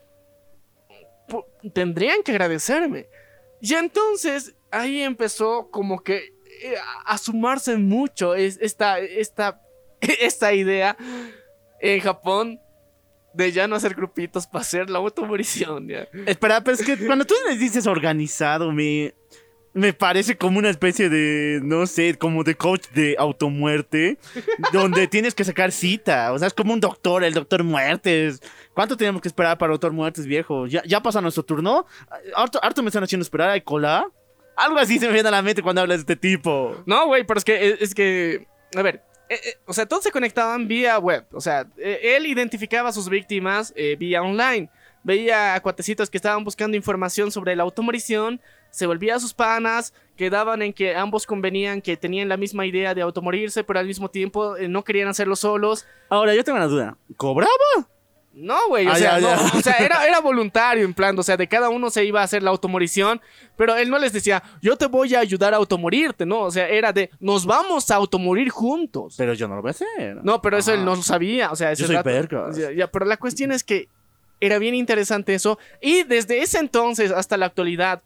Tendrían 1.73 2.23
que 2.23 2.31
agradecerme. 2.31 3.07
Y 3.61 3.73
entonces 3.73 4.55
ahí 4.71 5.01
empezó 5.01 5.69
como 5.71 6.01
que 6.03 6.33
eh, 6.61 6.75
a, 7.05 7.17
sumarse 7.17 7.77
mucho 7.77 8.35
es- 8.35 8.57
esta, 8.61 8.99
esta, 8.99 9.61
esta 10.01 10.53
idea 10.53 10.97
en 11.81 11.99
Japón 12.01 12.59
de 13.33 13.51
ya 13.51 13.67
no 13.67 13.75
hacer 13.75 13.93
grupitos 13.93 14.47
para 14.47 14.61
hacer 14.61 14.89
la 14.89 14.99
automorición. 14.99 15.87
Espera, 16.25 16.61
pero 16.63 16.75
es 16.75 16.83
que 16.83 16.97
cuando 17.05 17.25
tú 17.25 17.35
les 17.47 17.59
dices 17.59 17.85
organizado, 17.87 18.71
me, 18.71 19.13
me 19.73 19.93
parece 19.93 20.37
como 20.37 20.59
una 20.59 20.69
especie 20.69 21.09
de, 21.09 21.59
no 21.63 21.85
sé, 21.87 22.17
como 22.17 22.43
de 22.43 22.55
coach 22.55 22.87
de 22.93 23.15
automuerte, 23.19 24.17
donde 24.73 25.07
tienes 25.07 25.35
que 25.35 25.43
sacar 25.43 25.71
cita. 25.71 26.33
O 26.33 26.39
sea, 26.39 26.47
es 26.47 26.53
como 26.53 26.73
un 26.73 26.79
doctor, 26.79 27.23
el 27.23 27.33
doctor 27.33 27.63
muertes. 27.63 28.41
¿Cuánto 28.73 28.97
tenemos 28.97 29.21
que 29.21 29.27
esperar 29.27 29.57
para 29.57 29.71
doctor 29.71 29.91
muertes, 29.91 30.25
viejo? 30.25 30.67
¿Ya, 30.67 30.83
ya 30.85 31.01
pasa 31.01 31.21
nuestro 31.21 31.43
turno? 31.43 31.85
¿Harto, 32.35 32.59
harto 32.63 32.81
me 32.81 32.89
están 32.89 33.03
haciendo 33.03 33.23
esperar? 33.23 33.49
¿Hay 33.49 33.61
cola? 33.61 34.09
Algo 34.55 34.77
así 34.77 34.99
se 34.99 35.07
me 35.07 35.13
viene 35.13 35.29
a 35.29 35.31
la 35.31 35.41
mente 35.41 35.61
cuando 35.61 35.81
hablas 35.81 36.05
de 36.05 36.13
este 36.13 36.15
tipo. 36.15 36.83
No, 36.85 37.07
güey, 37.07 37.23
pero 37.23 37.37
es 37.37 37.45
que, 37.45 37.77
es 37.79 37.95
que, 37.95 38.45
a 38.75 38.81
ver, 38.81 39.03
eh, 39.29 39.39
eh, 39.45 39.57
o 39.65 39.73
sea, 39.73 39.85
todos 39.85 40.03
se 40.03 40.11
conectaban 40.11 40.67
vía 40.67 40.97
web. 40.97 41.25
O 41.31 41.39
sea, 41.39 41.67
eh, 41.77 42.15
él 42.17 42.25
identificaba 42.25 42.89
a 42.89 42.91
sus 42.91 43.09
víctimas 43.09 43.73
vía 43.97 44.21
online. 44.21 44.69
Veía 45.03 45.55
a 45.55 45.61
cuatecitos 45.61 46.09
que 46.09 46.17
estaban 46.17 46.43
buscando 46.43 46.75
información 46.75 47.31
sobre 47.31 47.55
la 47.55 47.63
automorición. 47.63 48.41
Se 48.71 48.85
volvía 48.85 49.15
a 49.15 49.19
sus 49.19 49.33
panas. 49.33 49.93
Quedaban 50.15 50.61
en 50.61 50.73
que 50.73 50.95
ambos 50.95 51.25
convenían 51.25 51.81
que 51.81 51.95
tenían 51.97 52.27
la 52.27 52.35
misma 52.37 52.65
idea 52.65 52.93
de 52.93 53.01
automorirse, 53.01 53.63
pero 53.63 53.79
al 53.79 53.85
mismo 53.87 54.09
tiempo 54.09 54.57
eh, 54.57 54.67
no 54.67 54.83
querían 54.83 55.07
hacerlo 55.07 55.35
solos. 55.35 55.85
Ahora, 56.09 56.35
yo 56.35 56.43
tengo 56.43 56.57
una 56.57 56.67
duda. 56.67 56.97
¿Cobraba? 57.15 57.49
No, 58.31 58.55
güey, 58.67 58.85
o, 58.87 58.91
Ah, 58.91 58.95
sea, 58.95 59.19
ya, 59.19 59.21
no, 59.21 59.27
ya. 59.51 59.57
o 59.57 59.61
sea, 59.61 59.73
era, 59.79 60.05
era 60.05 60.19
voluntario 60.21 60.85
en 60.85 60.93
plan, 60.93 61.17
o 61.17 61.23
sea, 61.23 61.35
de 61.35 61.47
cada 61.47 61.69
uno 61.69 61.89
se 61.89 62.05
iba 62.05 62.21
a 62.21 62.23
hacer 62.23 62.43
la 62.43 62.51
automorición, 62.51 63.19
pero 63.57 63.75
él 63.75 63.89
no 63.89 63.97
les 63.97 64.13
decía, 64.13 64.41
yo 64.61 64.77
te 64.77 64.85
voy 64.85 65.15
a 65.15 65.19
ayudar 65.19 65.53
a 65.53 65.57
automorirte, 65.57 66.25
¿no? 66.25 66.41
O 66.41 66.51
sea, 66.51 66.67
era 66.69 66.93
de, 66.93 67.09
nos 67.19 67.45
vamos 67.45 67.89
a 67.89 67.95
automorir 67.95 68.49
juntos. 68.49 69.15
Pero 69.17 69.33
yo 69.33 69.47
no 69.47 69.55
lo 69.55 69.61
voy 69.61 69.69
a 69.69 69.71
hacer. 69.71 70.17
No, 70.23 70.41
pero 70.41 70.57
eso 70.57 70.73
él 70.73 70.85
no 70.85 70.95
lo 70.95 71.01
sabía, 71.01 71.51
o 71.51 71.55
sea, 71.55 71.71
ese 71.71 71.81
Yo 71.81 71.87
soy 71.87 71.95
rato- 71.95 72.09
vergas. 72.09 72.55
Ya, 72.55 72.71
ya, 72.71 72.87
pero 72.89 73.05
la 73.05 73.17
cuestión 73.17 73.51
es 73.51 73.63
que 73.63 73.89
era 74.39 74.57
bien 74.59 74.75
interesante 74.75 75.33
eso, 75.33 75.57
y 75.81 76.03
desde 76.03 76.41
ese 76.41 76.59
entonces 76.59 77.11
hasta 77.11 77.35
la 77.35 77.47
actualidad, 77.47 78.03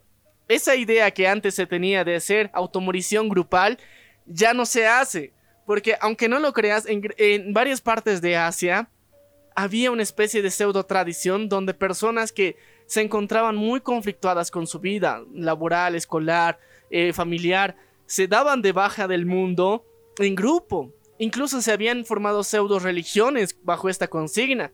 esa 0.48 0.76
idea 0.76 1.12
que 1.12 1.28
antes 1.28 1.56
se 1.56 1.66
tenía 1.66 2.04
de 2.04 2.16
hacer 2.16 2.50
automorición 2.54 3.30
grupal, 3.30 3.78
ya 4.26 4.54
no 4.54 4.66
se 4.66 4.88
hace, 4.88 5.34
porque 5.66 5.96
aunque 6.02 6.30
no 6.30 6.40
lo 6.40 6.54
creas, 6.54 6.86
en, 6.88 7.54
varias 7.54 7.82
partes 7.82 8.22
de 8.22 8.36
Asia, 8.36 8.90
había 9.56 9.92
una 9.92 10.04
especie 10.04 10.42
de 10.42 10.52
pseudo 10.52 10.86
tradición 10.86 11.48
donde 11.48 11.74
personas 11.74 12.32
que 12.32 12.58
se 12.86 13.02
encontraban 13.02 13.56
muy 13.56 13.82
conflictuadas 13.82 14.52
con 14.52 14.68
su 14.68 14.80
vida 14.80 15.24
laboral, 15.34 15.96
escolar, 15.96 16.60
eh, 16.90 17.14
familiar, 17.14 17.76
se 18.06 18.28
daban 18.28 18.62
de 18.62 18.72
baja 18.72 19.08
del 19.08 19.26
mundo 19.26 19.86
en 20.20 20.36
grupo. 20.36 20.92
Incluso 21.18 21.62
se 21.62 21.72
habían 21.72 22.06
formado 22.06 22.44
pseudo 22.44 22.80
religiones 22.80 23.56
bajo 23.64 23.90
esta 23.90 24.08
consigna. 24.08 24.72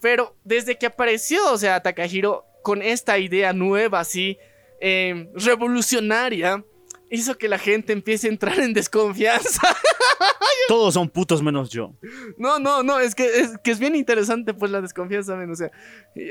Pero 0.00 0.34
desde 0.44 0.76
que 0.76 0.86
apareció, 0.86 1.52
o 1.52 1.58
sea, 1.58 1.82
Takahiro 1.82 2.44
con 2.62 2.82
esta 2.82 3.18
idea 3.18 3.52
nueva, 3.52 4.00
así, 4.00 4.38
eh, 4.80 5.28
revolucionaria, 5.34 6.64
hizo 7.10 7.38
que 7.38 7.48
la 7.48 7.58
gente 7.58 7.92
empiece 7.92 8.26
a 8.26 8.30
entrar 8.30 8.58
en 8.58 8.72
desconfianza. 8.72 9.62
Todos 10.68 10.94
son 10.94 11.08
putos 11.08 11.42
menos 11.42 11.70
yo. 11.70 11.94
No, 12.38 12.58
no, 12.58 12.82
no, 12.82 12.98
es 12.98 13.14
que 13.14 13.24
es, 13.40 13.56
que 13.62 13.70
es 13.70 13.78
bien 13.78 13.94
interesante 13.94 14.52
pues 14.54 14.70
la 14.72 14.80
desconfianza, 14.80 15.36
men, 15.36 15.50
o 15.50 15.54
sea, 15.54 15.70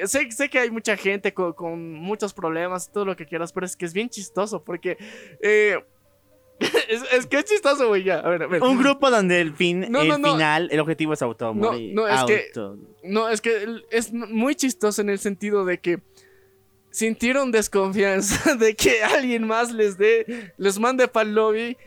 sé, 0.06 0.30
sé 0.32 0.50
que 0.50 0.60
hay 0.60 0.70
mucha 0.72 0.98
gente 0.98 1.34
con, 1.34 1.54
con 1.54 1.93
muchos 1.93 2.34
problemas, 2.34 2.91
todo 2.91 3.06
lo 3.06 3.16
que 3.16 3.26
quieras, 3.26 3.54
pero 3.54 3.66
es 3.66 3.78
que 3.78 3.86
es 3.86 3.93
bien 3.93 4.10
chistoso 4.10 4.64
porque... 4.64 4.98
eh, 5.41 5.78
es, 6.89 7.04
es 7.12 7.26
que 7.28 7.38
es 7.39 7.46
chistoso, 7.46 7.89
güey, 7.89 8.04
ya, 8.06 8.20
a 8.20 8.30
ver, 8.30 8.43
a 8.43 8.48
ver. 8.48 8.64
Un 8.64 8.78
grupo 8.78 9.10
donde 9.12 9.41
el 9.41 9.54
fin, 9.54 9.86
No, 9.89 10.02
el 10.02 10.08
no, 10.08 10.18
no. 10.18 10.32
final, 10.34 10.70
el 10.72 10.80
objetivo 10.80 11.12
es 11.14 11.22
automorir. 11.22 11.93
No, 11.93 12.04
no, 12.04 12.08
es 12.08 12.24
que- 12.24 12.48
Auto- 12.60 12.78
No, 13.04 13.28
es 13.30 13.41
que 13.41 13.82
es 13.91 14.14
muy 14.14 14.56
chistoso 14.56 15.02
en 15.02 15.10
el 15.10 15.20
sentido 15.20 15.66
de 15.66 15.80
que 15.80 16.02
sintieron 16.96 17.52
desconfianza 17.52 18.56
de 18.64 18.76
que 18.76 19.04
alguien 19.04 19.46
más 19.46 19.72
les 19.72 19.98
dé, 19.98 20.54
les 20.58 20.80
mande 20.80 21.08
para 21.08 21.28
el 21.28 21.36
lobby 21.36 21.78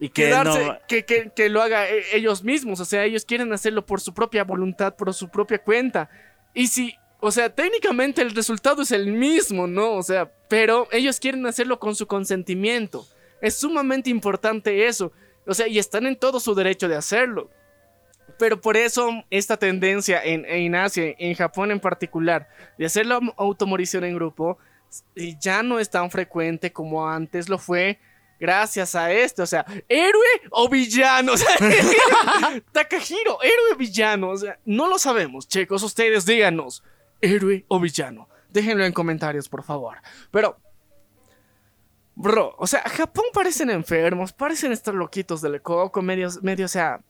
Y 0.00 0.08
que 0.08 0.24
quedarse, 0.24 0.66
no... 0.66 0.78
que, 0.88 1.04
que- 1.04 1.30
que 1.34 1.48
lo 1.48 1.62
haga 1.62 1.88
e- 1.88 2.02
ellos 2.16 2.42
mismos. 2.42 2.80
O 2.80 2.84
sea, 2.84 3.04
ellos 3.04 3.24
quieren 3.24 3.52
hacerlo 3.52 3.86
por 3.86 4.00
su 4.00 4.12
propia 4.12 4.44
voluntad, 4.44 4.94
por 4.96 5.12
su 5.14 5.28
propia 5.28 5.58
cuenta. 5.58 6.10
Y 6.54 6.66
si, 6.66 6.94
o 7.20 7.30
sea, 7.30 7.48
técnicamente 7.54 8.20
el 8.22 8.34
resultado 8.34 8.82
es 8.82 8.90
el 8.90 9.06
mismo, 9.12 9.66
¿no? 9.66 9.92
O 9.94 10.02
sea, 10.02 10.30
pero 10.48 10.88
ellos 10.92 11.18
quieren 11.20 11.46
hacerlo 11.46 11.78
con 11.78 11.94
su 11.94 12.06
consentimiento. 12.06 13.06
Es 13.40 13.56
sumamente 13.56 14.10
importante 14.10 14.86
eso. 14.86 15.12
O 15.46 15.54
sea, 15.54 15.68
y 15.68 15.78
están 15.78 16.06
en 16.06 16.16
todo 16.16 16.40
su 16.40 16.54
derecho 16.54 16.88
de 16.88 16.96
hacerlo. 16.96 17.50
Pero 18.38 18.60
por 18.60 18.76
eso 18.76 19.10
esta 19.30 19.56
tendencia 19.56 20.22
en, 20.22 20.44
en 20.44 20.74
Asia, 20.74 21.14
en 21.18 21.34
Japón 21.34 21.70
en 21.70 21.80
particular, 21.80 22.48
de 22.76 22.86
hacer 22.86 23.06
la 23.06 23.20
automorición 23.36 24.04
en 24.04 24.14
grupo, 24.14 24.58
y 25.14 25.38
ya 25.38 25.62
no 25.62 25.78
es 25.78 25.90
tan 25.90 26.10
frecuente 26.10 26.72
como 26.72 27.08
antes 27.08 27.48
lo 27.48 27.58
fue 27.58 27.98
gracias 28.38 28.94
a 28.94 29.10
esto. 29.12 29.42
O 29.42 29.46
sea, 29.46 29.64
héroe 29.88 30.26
o 30.50 30.68
villano. 30.68 31.32
O 31.36 31.36
Takahiro, 32.72 33.42
héroe 33.42 33.72
o 33.74 33.76
villano. 33.76 34.30
O 34.30 34.36
sea, 34.36 34.58
no 34.64 34.88
lo 34.88 34.98
sabemos, 34.98 35.48
chicos. 35.48 35.82
Ustedes 35.82 36.26
díganos, 36.26 36.82
héroe 37.20 37.64
o 37.68 37.80
villano. 37.80 38.28
Déjenlo 38.50 38.84
en 38.84 38.92
comentarios, 38.92 39.48
por 39.48 39.62
favor. 39.62 39.96
Pero, 40.30 40.56
bro, 42.14 42.54
o 42.58 42.66
sea, 42.66 42.82
Japón 42.82 43.26
parecen 43.32 43.70
enfermos, 43.70 44.32
parecen 44.32 44.72
estar 44.72 44.94
loquitos 44.94 45.42
del 45.42 45.60
coco, 45.60 46.00
medios, 46.00 46.42
medio, 46.42 46.64
o 46.64 46.68
sea, 46.68 47.00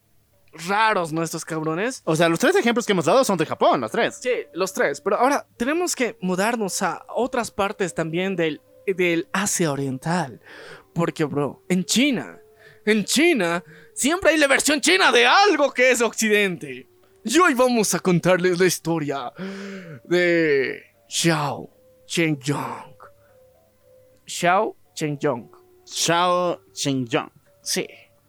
raros 0.66 1.12
nuestros 1.12 1.44
cabrones. 1.44 2.02
O 2.04 2.16
sea, 2.16 2.28
los 2.28 2.38
tres 2.38 2.56
ejemplos 2.56 2.86
que 2.86 2.92
hemos 2.92 3.04
dado 3.04 3.24
son 3.24 3.38
de 3.38 3.46
Japón, 3.46 3.80
los 3.80 3.90
tres. 3.90 4.18
Sí, 4.20 4.30
los 4.52 4.72
tres. 4.72 5.00
Pero 5.00 5.16
ahora 5.16 5.46
tenemos 5.56 5.94
que 5.94 6.16
mudarnos 6.20 6.82
a 6.82 7.04
otras 7.08 7.50
partes 7.50 7.94
también 7.94 8.36
del, 8.36 8.60
del 8.86 9.28
Asia 9.32 9.72
Oriental. 9.72 10.40
Porque, 10.94 11.24
bro, 11.24 11.62
en 11.68 11.84
China, 11.84 12.38
en 12.84 13.04
China, 13.04 13.62
siempre 13.94 14.30
hay 14.30 14.38
la 14.38 14.46
versión 14.46 14.80
china 14.80 15.12
de 15.12 15.26
algo 15.26 15.72
que 15.72 15.90
es 15.90 16.00
Occidente. 16.00 16.88
Y 17.24 17.38
hoy 17.38 17.54
vamos 17.54 17.92
a 17.94 17.98
contarles 17.98 18.58
la 18.58 18.66
historia 18.66 19.32
de 20.04 20.82
Xiao 21.08 21.70
Chengyong. 22.06 22.96
Xiao 24.24 24.76
Chengyong. 24.94 25.50
Shao 25.86 26.60
Shengyong. 26.72 27.30
Sí. 27.62 27.86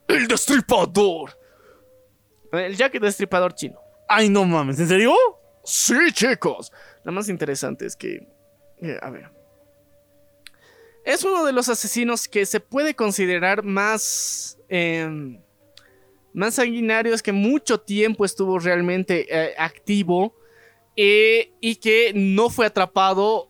El 0.08 0.28
destripador. 0.28 1.38
El 2.52 2.76
Jack 2.76 2.96
el 2.96 3.02
destripador 3.02 3.54
chino. 3.54 3.80
Ay, 4.08 4.30
no 4.30 4.46
mames, 4.46 4.80
¿en 4.80 4.88
serio? 4.88 5.14
Sí, 5.64 6.12
chicos. 6.14 6.72
La 7.04 7.12
más 7.12 7.30
interesante 7.30 7.86
es 7.86 7.96
que, 7.96 8.28
eh, 8.82 8.98
a 9.02 9.10
ver, 9.10 9.30
es 11.04 11.24
uno 11.24 11.46
de 11.46 11.54
los 11.54 11.70
asesinos 11.70 12.28
que 12.28 12.46
se 12.46 12.60
puede 12.60 12.94
considerar 12.94 13.64
más, 13.64 14.58
em, 14.70 15.42
más 16.34 16.56
sanguinarios 16.56 17.22
que 17.22 17.32
mucho 17.32 17.80
tiempo 17.80 18.26
estuvo 18.26 18.60
realmente 18.60 19.26
eh, 19.30 19.56
activo 19.58 20.36
eh, 20.96 21.54
y 21.62 21.78
que 21.78 22.12
no 22.14 22.50
fue 22.50 22.66
atrapado 22.66 23.50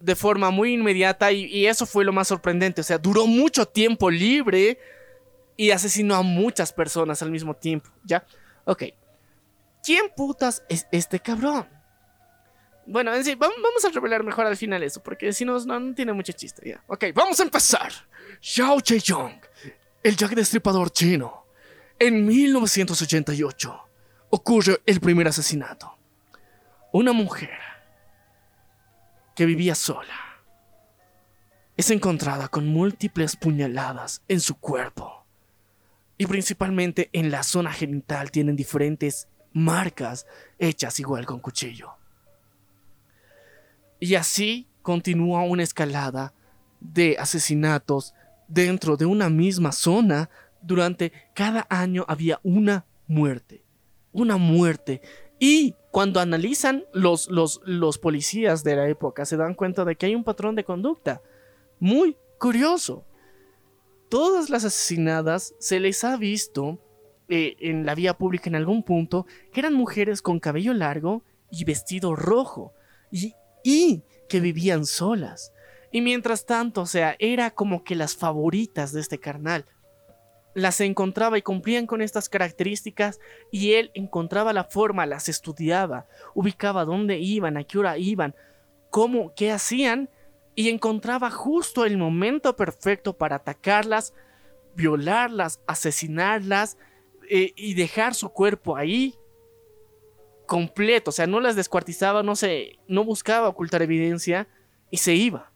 de 0.00 0.14
forma 0.14 0.50
muy 0.50 0.74
inmediata 0.74 1.32
y, 1.32 1.46
y 1.46 1.66
eso 1.66 1.86
fue 1.86 2.04
lo 2.04 2.12
más 2.12 2.28
sorprendente. 2.28 2.80
O 2.80 2.84
sea, 2.84 2.98
duró 2.98 3.26
mucho 3.26 3.66
tiempo 3.66 4.10
libre 4.10 4.78
y 5.56 5.70
asesinó 5.70 6.14
a 6.16 6.22
muchas 6.22 6.72
personas 6.72 7.22
al 7.22 7.30
mismo 7.30 7.54
tiempo, 7.54 7.90
¿ya? 8.04 8.24
Ok. 8.64 8.84
¿Quién 9.82 10.10
putas 10.16 10.62
es 10.68 10.86
este 10.90 11.20
cabrón? 11.20 11.68
Bueno, 12.86 13.10
vamos 13.10 13.84
a 13.84 13.88
revelar 13.88 14.22
mejor 14.22 14.46
al 14.46 14.56
final 14.56 14.82
eso, 14.82 15.02
porque 15.02 15.32
si 15.32 15.44
no, 15.44 15.58
no, 15.60 15.80
no 15.80 15.94
tiene 15.94 16.12
mucho 16.12 16.32
chiste, 16.32 16.70
ya. 16.70 16.82
Ok, 16.86 17.06
vamos 17.14 17.40
a 17.40 17.42
empezar. 17.42 17.92
Xiao 18.40 18.80
Che-yong, 18.80 19.40
el 20.02 20.16
Jack 20.16 20.34
Destripador 20.34 20.90
chino. 20.90 21.46
En 21.98 22.26
1988 22.26 23.88
ocurre 24.30 24.80
el 24.86 25.00
primer 25.00 25.26
asesinato. 25.28 25.96
Una 26.92 27.12
mujer 27.12 27.58
que 29.34 29.46
vivía 29.46 29.74
sola 29.74 30.14
es 31.76 31.90
encontrada 31.90 32.48
con 32.48 32.66
múltiples 32.66 33.36
puñaladas 33.36 34.22
en 34.28 34.40
su 34.40 34.58
cuerpo. 34.58 35.25
Y 36.18 36.26
principalmente 36.26 37.10
en 37.12 37.30
la 37.30 37.42
zona 37.42 37.72
genital 37.72 38.30
tienen 38.30 38.56
diferentes 38.56 39.28
marcas 39.52 40.26
hechas 40.58 40.98
igual 41.00 41.26
con 41.26 41.40
cuchillo. 41.40 41.92
Y 44.00 44.14
así 44.14 44.68
continúa 44.82 45.42
una 45.42 45.62
escalada 45.62 46.34
de 46.80 47.16
asesinatos 47.18 48.14
dentro 48.48 48.96
de 48.96 49.06
una 49.06 49.28
misma 49.28 49.72
zona. 49.72 50.30
Durante 50.62 51.12
cada 51.34 51.66
año 51.68 52.04
había 52.08 52.40
una 52.42 52.86
muerte. 53.06 53.62
Una 54.12 54.36
muerte. 54.36 55.00
Y 55.38 55.74
cuando 55.90 56.20
analizan 56.20 56.84
los, 56.92 57.28
los, 57.28 57.60
los 57.64 57.98
policías 57.98 58.64
de 58.64 58.76
la 58.76 58.88
época 58.88 59.24
se 59.24 59.36
dan 59.36 59.54
cuenta 59.54 59.84
de 59.84 59.96
que 59.96 60.06
hay 60.06 60.14
un 60.14 60.24
patrón 60.24 60.54
de 60.54 60.64
conducta. 60.64 61.22
Muy 61.78 62.16
curioso. 62.38 63.04
Todas 64.08 64.50
las 64.50 64.64
asesinadas 64.64 65.54
se 65.58 65.80
les 65.80 66.04
ha 66.04 66.16
visto 66.16 66.78
eh, 67.28 67.56
en 67.60 67.86
la 67.86 67.94
vía 67.94 68.16
pública 68.16 68.48
en 68.48 68.56
algún 68.56 68.82
punto 68.82 69.26
que 69.52 69.60
eran 69.60 69.74
mujeres 69.74 70.22
con 70.22 70.40
cabello 70.40 70.74
largo 70.74 71.24
y 71.50 71.64
vestido 71.64 72.14
rojo. 72.14 72.72
Y 73.10 73.34
y 73.66 74.04
que 74.28 74.38
vivían 74.38 74.86
solas. 74.86 75.52
Y 75.90 76.00
mientras 76.00 76.46
tanto, 76.46 76.82
o 76.82 76.86
sea, 76.86 77.16
era 77.18 77.50
como 77.50 77.82
que 77.82 77.96
las 77.96 78.14
favoritas 78.14 78.92
de 78.92 79.00
este 79.00 79.18
carnal. 79.18 79.66
Las 80.54 80.80
encontraba 80.80 81.36
y 81.36 81.42
cumplían 81.42 81.88
con 81.88 82.00
estas 82.00 82.28
características 82.28 83.18
y 83.50 83.72
él 83.72 83.90
encontraba 83.94 84.52
la 84.52 84.62
forma, 84.62 85.04
las 85.04 85.28
estudiaba, 85.28 86.06
ubicaba 86.32 86.84
dónde 86.84 87.18
iban, 87.18 87.56
a 87.56 87.64
qué 87.64 87.78
hora 87.78 87.98
iban, 87.98 88.36
cómo, 88.88 89.34
qué 89.34 89.50
hacían 89.50 90.10
y 90.56 90.70
encontraba 90.70 91.30
justo 91.30 91.84
el 91.84 91.98
momento 91.98 92.56
perfecto 92.56 93.12
para 93.16 93.36
atacarlas, 93.36 94.14
violarlas, 94.74 95.60
asesinarlas 95.66 96.78
eh, 97.28 97.52
y 97.54 97.74
dejar 97.74 98.14
su 98.14 98.30
cuerpo 98.30 98.74
ahí 98.74 99.14
completo, 100.46 101.10
o 101.10 101.12
sea, 101.12 101.26
no 101.26 101.40
las 101.40 101.56
descuartizaba, 101.56 102.22
no 102.22 102.36
se, 102.36 102.78
no 102.88 103.04
buscaba 103.04 103.48
ocultar 103.48 103.82
evidencia 103.82 104.48
y 104.90 104.96
se 104.96 105.12
iba. 105.14 105.52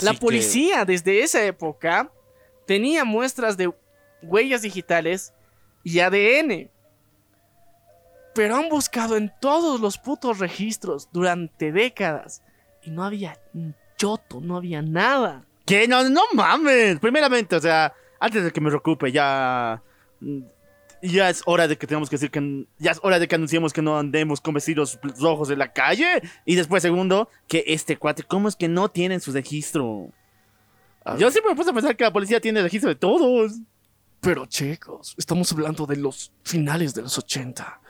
la 0.00 0.14
policía 0.14 0.84
desde 0.84 1.20
esa 1.22 1.44
época 1.44 2.12
tenía 2.66 3.04
muestras 3.04 3.56
de 3.56 3.72
huellas 4.22 4.62
digitales 4.62 5.34
y 5.82 5.98
ADN. 5.98 6.70
Pero 8.32 8.56
han 8.56 8.68
buscado 8.68 9.16
en 9.16 9.32
todos 9.40 9.80
los 9.80 9.98
putos 9.98 10.38
registros 10.38 11.08
durante 11.10 11.72
décadas 11.72 12.42
y 12.86 12.90
no 12.90 13.04
había 13.04 13.38
un 13.54 13.74
choto, 13.98 14.40
no 14.40 14.56
había 14.56 14.80
nada. 14.82 15.44
¿Qué? 15.64 15.86
No, 15.88 16.08
no 16.08 16.22
mames. 16.34 16.98
Primeramente, 17.00 17.56
o 17.56 17.60
sea, 17.60 17.92
antes 18.20 18.44
de 18.44 18.50
que 18.52 18.60
me 18.60 18.68
preocupe, 18.70 19.10
ya. 19.12 19.82
mm, 20.20 20.40
Ya 21.02 21.28
es 21.28 21.42
hora 21.46 21.66
de 21.68 21.76
que 21.76 21.86
tenemos 21.86 22.08
que 22.08 22.16
decir 22.16 22.30
que. 22.30 22.66
Ya 22.78 22.92
es 22.92 23.00
hora 23.02 23.18
de 23.18 23.26
que 23.28 23.34
anunciemos 23.34 23.72
que 23.72 23.82
no 23.82 23.98
andemos 23.98 24.40
con 24.40 24.54
vestidos 24.54 24.98
rojos 25.20 25.50
en 25.50 25.58
la 25.58 25.72
calle. 25.72 26.22
Y 26.44 26.54
después, 26.54 26.82
segundo, 26.82 27.28
que 27.48 27.64
este 27.66 27.96
cuate, 27.96 28.22
¿cómo 28.22 28.48
es 28.48 28.56
que 28.56 28.68
no 28.68 28.88
tienen 28.88 29.20
su 29.20 29.32
registro? 29.32 30.10
Yo 31.18 31.30
siempre 31.30 31.50
me 31.52 31.56
puse 31.56 31.70
a 31.70 31.72
pensar 31.72 31.96
que 31.96 32.02
la 32.04 32.12
policía 32.12 32.40
tiene 32.40 32.62
registro 32.62 32.88
de 32.88 32.96
todos. 32.96 33.52
Pero 34.20 34.46
chicos, 34.46 35.14
estamos 35.18 35.52
hablando 35.52 35.86
de 35.86 35.96
los 35.96 36.32
finales 36.42 36.94
de 36.94 37.02
los 37.02 37.16
80. 37.18 37.80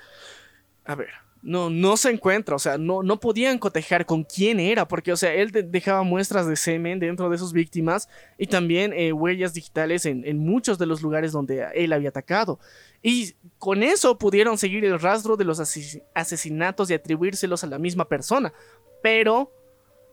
A 0.84 0.94
ver, 0.94 1.08
no, 1.46 1.70
no 1.70 1.96
se 1.96 2.10
encuentra, 2.10 2.56
o 2.56 2.58
sea, 2.58 2.76
no, 2.76 3.04
no 3.04 3.20
podían 3.20 3.58
cotejar 3.58 4.04
con 4.04 4.24
quién 4.24 4.58
era, 4.58 4.88
porque, 4.88 5.12
o 5.12 5.16
sea, 5.16 5.32
él 5.32 5.52
de- 5.52 5.62
dejaba 5.62 6.02
muestras 6.02 6.46
de 6.48 6.56
semen 6.56 6.98
dentro 6.98 7.30
de 7.30 7.38
sus 7.38 7.52
víctimas 7.52 8.08
y 8.36 8.48
también 8.48 8.92
eh, 8.92 9.12
huellas 9.12 9.54
digitales 9.54 10.06
en, 10.06 10.26
en 10.26 10.38
muchos 10.38 10.76
de 10.76 10.86
los 10.86 11.02
lugares 11.02 11.30
donde 11.30 11.64
él 11.74 11.92
había 11.92 12.08
atacado. 12.08 12.58
Y 13.00 13.34
con 13.58 13.84
eso 13.84 14.18
pudieron 14.18 14.58
seguir 14.58 14.84
el 14.84 14.98
rastro 14.98 15.36
de 15.36 15.44
los 15.44 15.60
ases- 15.60 16.02
asesinatos 16.14 16.90
y 16.90 16.94
atribuírselos 16.94 17.62
a 17.62 17.68
la 17.68 17.78
misma 17.78 18.08
persona, 18.08 18.52
pero 19.00 19.52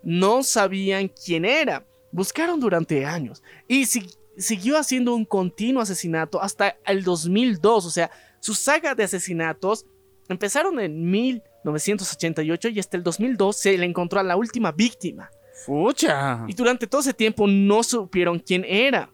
no 0.04 0.44
sabían 0.44 1.08
quién 1.10 1.46
era. 1.46 1.84
Buscaron 2.12 2.60
durante 2.60 3.06
años 3.08 3.42
y 3.68 3.86
si- 3.86 4.08
siguió 4.38 4.78
haciendo 4.78 5.16
un 5.16 5.26
continuo 5.26 5.82
asesinato 5.82 6.40
hasta 6.42 6.78
el 6.86 7.04
2002. 7.04 7.86
O 7.86 7.90
sea, 7.90 8.12
su 8.40 8.54
saga 8.54 8.94
de 8.94 9.04
asesinatos 9.04 9.88
empezaron 10.30 10.80
en 10.80 11.09
1988 11.09 12.69
y 12.69 12.80
hasta 12.80 12.97
el 12.97 13.03
2002 13.03 13.57
se 13.57 13.78
le 13.78 13.86
encontró 13.86 14.19
a 14.19 14.24
la 14.24 14.36
última 14.36 14.71
víctima. 14.71 15.30
Fucha. 15.65 16.45
Y 16.47 16.53
durante 16.53 16.88
todo 16.88 17.01
ese 17.01 17.13
tiempo 17.13 17.47
no 17.47 17.84
supieron 17.84 18.39
quién 18.39 18.65
era. 18.67 19.09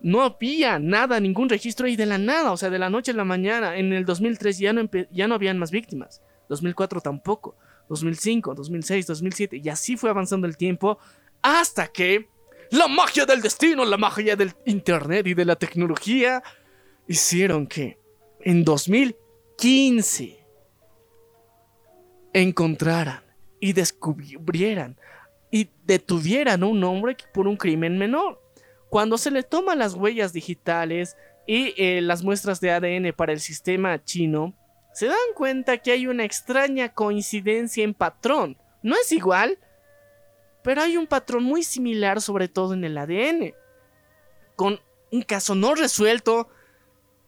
No 0.00 0.22
había 0.22 0.78
nada, 0.78 1.18
ningún 1.18 1.48
registro 1.48 1.88
y 1.88 1.96
de 1.96 2.06
la 2.06 2.18
nada, 2.18 2.52
o 2.52 2.56
sea, 2.56 2.70
de 2.70 2.78
la 2.78 2.90
noche 2.90 3.10
a 3.10 3.14
la 3.14 3.24
mañana. 3.24 3.76
En 3.76 3.92
el 3.92 4.04
2003 4.04 4.58
ya 4.58 4.72
no, 4.72 4.88
ya 5.10 5.26
no 5.26 5.34
habían 5.34 5.58
más 5.58 5.70
víctimas. 5.70 6.22
2004 6.48 7.00
tampoco. 7.00 7.56
2005, 7.88 8.54
2006, 8.54 9.06
2007. 9.06 9.56
Y 9.56 9.68
así 9.68 9.96
fue 9.96 10.10
avanzando 10.10 10.46
el 10.46 10.56
tiempo 10.56 10.98
hasta 11.42 11.88
que 11.88 12.28
la 12.70 12.86
magia 12.86 13.24
del 13.26 13.40
destino, 13.40 13.84
la 13.84 13.96
magia 13.96 14.36
del 14.36 14.52
internet 14.66 15.26
y 15.26 15.34
de 15.34 15.44
la 15.44 15.56
tecnología 15.56 16.42
hicieron 17.06 17.66
que 17.66 17.98
en 18.40 18.64
2015 18.64 20.37
encontraran 22.32 23.22
y 23.60 23.72
descubrieran 23.72 24.98
y 25.50 25.70
detuvieran 25.84 26.62
a 26.62 26.66
un 26.66 26.82
hombre 26.84 27.16
por 27.32 27.48
un 27.48 27.56
crimen 27.56 27.98
menor. 27.98 28.40
Cuando 28.90 29.18
se 29.18 29.30
le 29.30 29.42
toman 29.42 29.78
las 29.78 29.94
huellas 29.94 30.32
digitales 30.32 31.16
y 31.46 31.74
eh, 31.76 32.00
las 32.00 32.22
muestras 32.22 32.60
de 32.60 32.70
ADN 32.70 33.12
para 33.16 33.32
el 33.32 33.40
sistema 33.40 34.02
chino, 34.04 34.54
se 34.92 35.06
dan 35.06 35.16
cuenta 35.34 35.78
que 35.78 35.92
hay 35.92 36.06
una 36.06 36.24
extraña 36.24 36.92
coincidencia 36.92 37.84
en 37.84 37.94
patrón. 37.94 38.58
No 38.82 38.94
es 38.96 39.12
igual, 39.12 39.58
pero 40.62 40.82
hay 40.82 40.96
un 40.96 41.06
patrón 41.06 41.44
muy 41.44 41.62
similar, 41.62 42.20
sobre 42.20 42.48
todo 42.48 42.74
en 42.74 42.84
el 42.84 42.98
ADN. 42.98 43.54
Con 44.56 44.80
un 45.10 45.22
caso 45.22 45.54
no 45.54 45.74
resuelto 45.74 46.48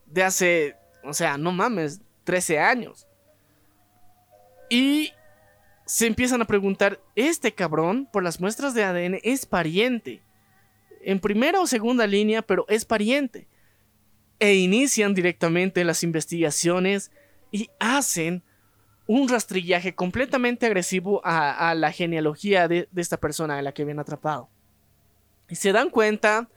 de 0.07 0.25
hace, 0.25 0.77
o 1.05 1.15
sea, 1.15 1.39
no 1.39 1.53
mames, 1.53 2.01
13 2.25 2.59
años. 2.59 3.07
Y 4.71 5.13
se 5.85 6.07
empiezan 6.07 6.41
a 6.41 6.47
preguntar, 6.47 7.01
este 7.17 7.53
cabrón, 7.53 8.09
por 8.11 8.23
las 8.23 8.41
muestras 8.41 8.73
de 8.73 8.85
ADN, 8.85 9.19
es 9.25 9.45
pariente. 9.45 10.23
En 11.03 11.19
primera 11.19 11.61
o 11.61 11.67
segunda 11.67 12.07
línea, 12.07 12.41
pero 12.41 12.65
es 12.69 12.85
pariente. 12.85 13.49
E 14.39 14.55
inician 14.55 15.13
directamente 15.13 15.85
las 15.85 16.05
investigaciones 16.05 17.11
y 17.51 17.69
hacen 17.81 18.45
un 19.09 19.29
rastrillaje 19.29 19.95
completamente 19.97 20.67
agresivo 20.67 21.21
a, 21.25 21.75
la 21.75 21.91
genealogía 21.91 22.69
de, 22.69 22.89
de 22.93 23.03
esta 23.03 23.17
persona 23.17 23.59
a 23.59 23.63
la 23.63 23.73
que 23.73 23.83
habían 23.83 23.99
atrapado. 23.99 24.49
Y 25.49 25.57
se 25.57 25.73
dan 25.73 25.91
cuenta, 25.91 26.49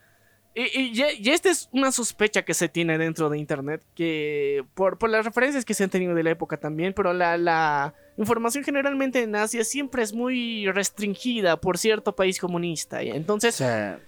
y, 0.56 0.82
y, 0.82 0.94
ya- 0.94 1.34
esta 1.34 1.50
es 1.50 1.70
una 1.72 1.92
sospecha 1.92 2.44
que 2.44 2.54
se 2.54 2.70
tiene 2.70 2.98
dentro 2.98 3.30
de 3.30 3.38
Internet, 3.38 3.84
que 3.96 4.64
por, 4.76 4.98
por 4.98 5.10
las 5.10 5.26
referencias 5.26 5.66
que 5.66 5.74
se 5.74 5.84
han 5.84 5.90
tenido 5.90 6.14
de 6.16 6.24
la 6.24 6.32
época 6.32 6.58
también, 6.58 6.94
pero 6.94 7.12
la, 7.14 7.38
la 7.38 7.94
información 8.18 8.64
generalmente 8.64 9.22
en 9.24 9.36
Asia 9.36 9.64
siempre 9.64 10.04
es 10.04 10.14
muy 10.14 10.70
restringida 10.72 11.58
por 11.60 11.78
cierto 11.78 12.16
país 12.16 12.40
comunista. 12.40 13.02
Entonces, 13.02 13.56
sea, 13.56 14.00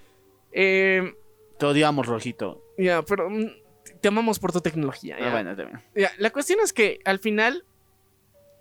eh, 0.51 1.13
te 1.57 1.65
odiamos, 1.65 2.05
rojito. 2.05 2.63
ya, 2.77 3.01
pero 3.01 3.29
mm, 3.29 3.47
te 4.01 4.07
amamos 4.07 4.37
por 4.39 4.51
tu 4.51 4.61
tecnología. 4.61 5.17
Ah, 5.19 5.31
bueno, 5.31 5.55
la 6.19 6.29
cuestión 6.29 6.59
es 6.63 6.73
que 6.73 6.99
al 7.05 7.19
final 7.19 7.65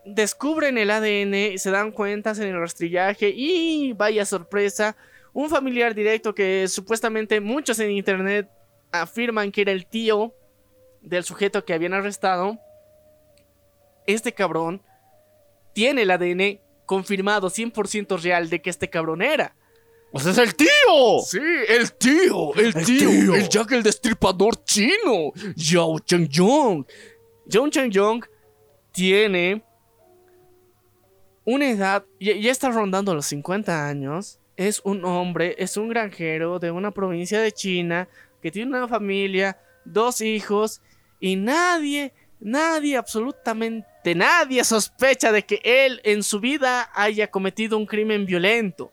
descubren 0.06 0.76
el 0.78 0.90
ADN, 0.90 1.58
se 1.58 1.70
dan 1.70 1.90
cuenta 1.90 2.32
en 2.32 2.42
el 2.42 2.58
rastrillaje 2.58 3.32
y 3.34 3.92
vaya 3.94 4.24
sorpresa, 4.26 4.96
un 5.34 5.50
familiar 5.50 5.94
directo 5.94 6.34
que 6.34 6.66
supuestamente 6.68 7.40
muchos 7.40 7.78
en 7.80 7.90
internet 7.90 8.48
afirman 8.92 9.50
que 9.50 9.62
era 9.62 9.72
el 9.72 9.86
tío 9.86 10.32
del 11.02 11.24
sujeto 11.24 11.64
que 11.64 11.74
habían 11.74 11.92
arrestado. 11.92 12.58
Este 14.06 14.32
cabrón 14.32 14.80
tiene 15.72 16.02
el 16.02 16.10
ADN 16.12 16.60
confirmado 16.86 17.50
100% 17.50 18.22
real 18.22 18.48
de 18.48 18.62
que 18.62 18.70
este 18.70 18.88
cabrón 18.88 19.22
era. 19.22 19.56
¡O 20.12 20.20
sea, 20.20 20.30
es 20.30 20.38
el 20.38 20.54
tío! 20.54 20.68
Sí, 21.26 21.40
el 21.68 21.92
tío, 21.94 22.54
el, 22.54 22.72
tío, 22.72 23.10
tío. 23.10 23.34
el 23.34 23.48
Jack 23.48 23.72
el 23.72 23.82
destripador 23.82 24.62
chino, 24.62 25.32
Yao 25.56 25.98
Cheng-yong. 25.98 26.86
Yao 27.46 27.68
Cheng-yong 27.68 28.24
tiene 28.92 29.64
una 31.44 31.68
edad, 31.68 32.04
ya, 32.20 32.36
ya 32.36 32.52
está 32.52 32.70
rondando 32.70 33.12
los 33.12 33.26
50 33.26 33.88
años. 33.88 34.38
Es 34.56 34.80
un 34.84 35.04
hombre, 35.04 35.56
es 35.58 35.76
un 35.76 35.88
granjero 35.88 36.58
de 36.58 36.70
una 36.70 36.90
provincia 36.90 37.40
de 37.40 37.52
China 37.52 38.08
que 38.40 38.50
tiene 38.50 38.76
una 38.76 38.88
familia, 38.88 39.58
dos 39.84 40.20
hijos 40.20 40.80
y 41.18 41.36
nadie, 41.36 42.12
nadie, 42.40 42.96
absolutamente 42.96 43.88
nadie 44.14 44.62
sospecha 44.64 45.32
de 45.32 45.46
que 45.46 45.62
él 45.64 46.02
en 46.04 46.22
su 46.22 46.40
vida 46.40 46.90
haya 46.92 47.30
cometido 47.30 47.78
un 47.78 47.86
crimen 47.86 48.26
violento. 48.26 48.92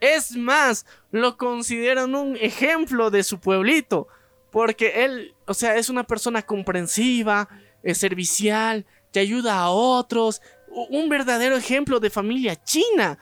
Es 0.00 0.36
más, 0.36 0.84
lo 1.12 1.36
consideran 1.36 2.16
un 2.16 2.36
ejemplo 2.36 3.10
de 3.10 3.22
su 3.22 3.38
pueblito. 3.38 4.08
Porque 4.50 5.04
él, 5.04 5.34
o 5.46 5.54
sea, 5.54 5.76
es 5.76 5.90
una 5.90 6.04
persona 6.04 6.42
comprensiva, 6.42 7.48
es 7.82 7.98
servicial, 7.98 8.86
que 9.12 9.20
ayuda 9.20 9.58
a 9.58 9.70
otros. 9.70 10.40
Un 10.90 11.08
verdadero 11.08 11.56
ejemplo 11.56 12.00
de 12.00 12.10
familia 12.10 12.56
china. 12.56 13.18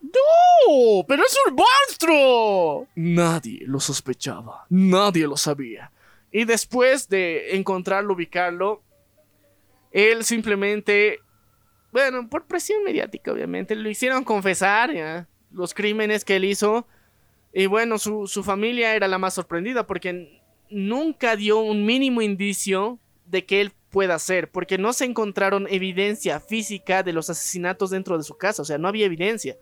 ¡No! 0.00 1.04
¡Pero 1.06 1.22
es 1.24 1.36
un 1.46 1.56
monstruo! 1.56 2.88
Nadie 2.94 3.60
lo 3.66 3.80
sospechaba, 3.80 4.66
nadie 4.68 5.26
lo 5.26 5.36
sabía. 5.36 5.90
Y 6.30 6.44
después 6.44 7.08
de 7.08 7.56
encontrarlo, 7.56 8.14
ubicarlo, 8.14 8.82
él 9.90 10.24
simplemente, 10.24 11.20
bueno, 11.90 12.28
por 12.28 12.46
presión 12.46 12.84
mediática, 12.84 13.32
obviamente, 13.32 13.74
lo 13.74 13.88
hicieron 13.88 14.24
confesar 14.24 14.92
ya, 14.92 15.26
los 15.50 15.74
crímenes 15.74 16.24
que 16.24 16.36
él 16.36 16.44
hizo. 16.44 16.86
Y 17.52 17.66
bueno, 17.66 17.98
su, 17.98 18.26
su 18.26 18.44
familia 18.44 18.94
era 18.94 19.08
la 19.08 19.18
más 19.18 19.34
sorprendida 19.34 19.86
porque 19.86 20.40
nunca 20.70 21.34
dio 21.34 21.60
un 21.60 21.84
mínimo 21.86 22.20
indicio 22.20 22.98
de 23.24 23.46
que 23.46 23.62
él 23.62 23.72
pueda 23.90 24.18
ser, 24.18 24.50
porque 24.50 24.76
no 24.76 24.92
se 24.92 25.06
encontraron 25.06 25.66
evidencia 25.70 26.40
física 26.40 27.02
de 27.02 27.14
los 27.14 27.30
asesinatos 27.30 27.88
dentro 27.88 28.18
de 28.18 28.24
su 28.24 28.36
casa, 28.36 28.60
o 28.60 28.64
sea, 28.66 28.76
no 28.76 28.86
había 28.86 29.06
evidencia 29.06 29.56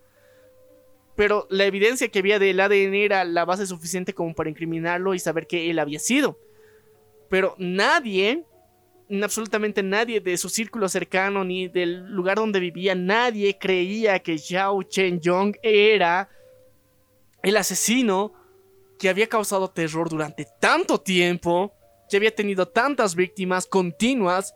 pero 1.16 1.46
la 1.50 1.64
evidencia 1.64 2.08
que 2.08 2.18
había 2.18 2.38
del 2.38 2.60
ADN 2.60 2.94
era 2.94 3.24
la 3.24 3.44
base 3.44 3.66
suficiente 3.66 4.12
como 4.12 4.34
para 4.34 4.50
incriminarlo 4.50 5.14
y 5.14 5.18
saber 5.18 5.46
que 5.46 5.70
él 5.70 5.78
había 5.78 5.98
sido. 5.98 6.38
Pero 7.30 7.54
nadie, 7.58 8.44
absolutamente 9.22 9.82
nadie 9.82 10.20
de 10.20 10.36
su 10.36 10.48
círculo 10.48 10.88
cercano 10.88 11.42
ni 11.42 11.68
del 11.68 12.06
lugar 12.06 12.36
donde 12.36 12.60
vivía, 12.60 12.94
nadie 12.94 13.58
creía 13.58 14.18
que 14.18 14.38
Zhao 14.38 14.82
Chen-yong 14.82 15.56
era 15.62 16.28
el 17.42 17.56
asesino 17.56 18.32
que 18.98 19.08
había 19.08 19.26
causado 19.26 19.68
terror 19.68 20.08
durante 20.08 20.46
tanto 20.60 21.00
tiempo, 21.00 21.72
que 22.10 22.16
había 22.16 22.34
tenido 22.34 22.66
tantas 22.68 23.14
víctimas 23.14 23.66
continuas 23.66 24.54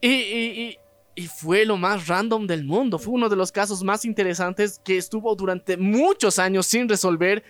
y- 0.00 0.78
y- 1.16 1.26
fue 1.26 1.64
lo 1.64 1.76
más 1.76 2.06
random 2.06 2.46
del 2.46 2.64
mundo. 2.64 2.98
Fue 2.98 3.14
uno 3.14 3.28
de 3.28 3.36
los 3.36 3.50
casos 3.50 3.82
más 3.82 4.04
interesantes 4.04 4.80
que 4.84 4.96
estuvo 4.96 5.34
durante 5.34 5.76
muchos 5.76 6.38
años 6.38 6.66
sin 6.66 6.88
resolver 6.88 7.42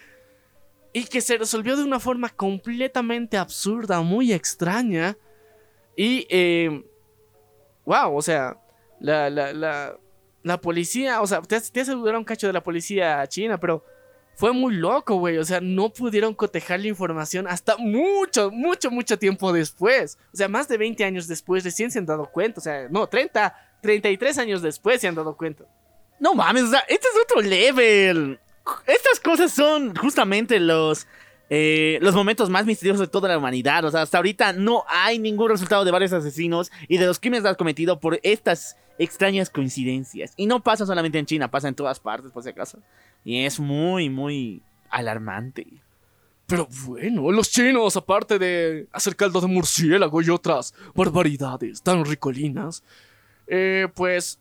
y 0.92 1.04
que 1.04 1.20
se 1.20 1.36
resolvió 1.36 1.76
de 1.76 1.84
una 1.84 2.00
forma 2.00 2.30
completamente 2.30 3.36
absurda, 3.36 4.00
muy 4.00 4.32
extraña. 4.32 5.18
Y, 5.94 6.26
eh, 6.30 6.84
wow, 7.84 8.16
o 8.16 8.22
sea, 8.22 8.58
la, 9.00 9.28
la, 9.28 9.98
la, 10.42 10.60
policía, 10.60 11.20
o 11.20 11.26
sea, 11.26 11.42
te, 11.42 11.60
te 11.60 11.84
dudar 11.84 12.16
un 12.16 12.24
cacho 12.24 12.46
de 12.46 12.52
la 12.54 12.62
policía 12.62 13.26
china, 13.26 13.58
pero 13.58 13.84
fue 14.36 14.52
muy 14.52 14.74
loco, 14.74 15.16
güey. 15.16 15.38
O 15.38 15.44
sea, 15.44 15.60
no 15.60 15.88
pudieron 15.88 16.34
cotejar 16.34 16.80
la 16.80 16.88
información 16.88 17.48
hasta 17.48 17.76
mucho, 17.78 18.50
mucho, 18.50 18.90
mucho 18.90 19.18
tiempo 19.18 19.52
después. 19.52 20.18
O 20.32 20.36
sea, 20.36 20.46
más 20.48 20.68
de 20.68 20.76
20 20.76 21.04
años 21.04 21.26
después 21.26 21.64
recién 21.64 21.90
se 21.90 21.98
han 21.98 22.06
dado 22.06 22.26
cuenta. 22.26 22.60
O 22.60 22.62
sea, 22.62 22.86
no, 22.90 23.06
30, 23.06 23.56
33 23.80 24.38
años 24.38 24.62
después 24.62 25.00
se 25.00 25.08
han 25.08 25.14
dado 25.14 25.36
cuenta. 25.36 25.64
No 26.20 26.34
mames, 26.34 26.64
o 26.64 26.70
sea, 26.70 26.80
este 26.80 27.08
es 27.08 27.14
otro 27.24 27.40
level. 27.40 28.38
Estas 28.86 29.20
cosas 29.20 29.52
son 29.52 29.94
justamente 29.96 30.60
los, 30.60 31.06
eh, 31.48 31.98
los 32.02 32.14
momentos 32.14 32.50
más 32.50 32.66
misteriosos 32.66 33.00
de 33.00 33.06
toda 33.06 33.28
la 33.30 33.38
humanidad. 33.38 33.84
O 33.86 33.90
sea, 33.90 34.02
hasta 34.02 34.18
ahorita 34.18 34.52
no 34.52 34.84
hay 34.88 35.18
ningún 35.18 35.48
resultado 35.48 35.84
de 35.84 35.90
varios 35.90 36.12
asesinos 36.12 36.70
y 36.88 36.98
de 36.98 37.06
los 37.06 37.18
crímenes 37.18 37.42
que 37.42 37.48
han 37.48 37.54
cometido 37.54 38.00
por 38.00 38.20
estas 38.22 38.76
extrañas 38.98 39.50
coincidencias. 39.50 40.32
Y 40.36 40.46
no 40.46 40.62
pasa 40.62 40.84
solamente 40.86 41.18
en 41.18 41.26
China, 41.26 41.50
pasa 41.50 41.68
en 41.68 41.74
todas 41.74 42.00
partes, 42.00 42.32
por 42.32 42.42
si 42.42 42.50
acaso. 42.50 42.78
Y 43.26 43.44
es 43.44 43.58
muy, 43.58 44.08
muy 44.08 44.62
alarmante. 44.88 45.66
Pero 46.46 46.68
bueno, 46.86 47.32
los 47.32 47.50
chinos, 47.50 47.96
aparte 47.96 48.38
de 48.38 48.86
hacer 48.92 49.16
caldo 49.16 49.40
de 49.40 49.48
murciélago 49.48 50.22
y 50.22 50.30
otras 50.30 50.72
barbaridades 50.94 51.82
tan 51.82 52.04
ricolinas, 52.04 52.84
eh, 53.48 53.88
pues 53.96 54.38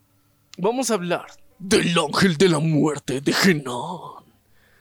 vamos 0.59 0.91
a 0.91 0.93
hablar 0.93 1.25
del 1.57 1.97
ángel 1.97 2.38
de 2.38 2.47
la 2.47 2.59
muerte 2.59 3.21
de 3.21 3.31
Henan. 3.31 3.73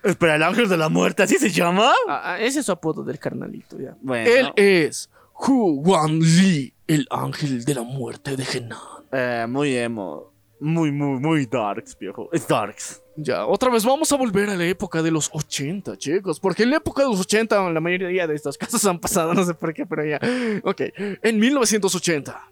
Espera, 0.02 0.36
el 0.36 0.42
ángel 0.42 0.68
de 0.68 0.76
la 0.76 0.90
muerte, 0.90 1.22
¿así 1.22 1.38
se 1.38 1.50
llama? 1.50 1.90
Ah, 2.06 2.34
ah, 2.34 2.38
ese 2.38 2.60
es 2.60 2.66
su 2.66 2.72
apodo 2.72 3.04
del 3.04 3.18
carnalito, 3.18 3.80
ya. 3.80 3.96
Bueno, 4.02 4.30
Él 4.30 4.52
es 4.56 5.08
Hu 5.32 5.80
Wan 5.82 6.18
Li, 6.20 6.74
el 6.86 7.06
ángel 7.10 7.64
de 7.64 7.74
la 7.74 7.84
muerte 7.84 8.36
de 8.36 8.44
Henan. 8.44 8.78
eh, 9.12 9.46
muy 9.48 9.74
emo. 9.74 10.33
Muy, 10.64 10.90
muy, 10.90 11.20
muy 11.20 11.44
darks, 11.44 11.94
viejo. 11.98 12.30
Es 12.32 12.48
darks. 12.48 13.02
Ya, 13.16 13.44
otra 13.44 13.70
vez 13.70 13.84
vamos 13.84 14.10
a 14.12 14.16
volver 14.16 14.48
a 14.48 14.56
la 14.56 14.64
época 14.64 15.02
de 15.02 15.10
los 15.10 15.28
80, 15.30 15.98
chicos. 15.98 16.40
Porque 16.40 16.62
en 16.62 16.70
la 16.70 16.78
época 16.78 17.02
de 17.02 17.08
los 17.10 17.20
80 17.20 17.68
la 17.70 17.80
mayoría 17.80 18.26
de 18.26 18.34
estas 18.34 18.56
cosas 18.56 18.82
han 18.86 18.98
pasado, 18.98 19.34
no 19.34 19.44
sé 19.44 19.52
por 19.52 19.74
qué, 19.74 19.84
pero 19.84 20.06
ya. 20.06 20.18
Ok, 20.64 20.80
en 20.96 21.38
1980 21.38 22.50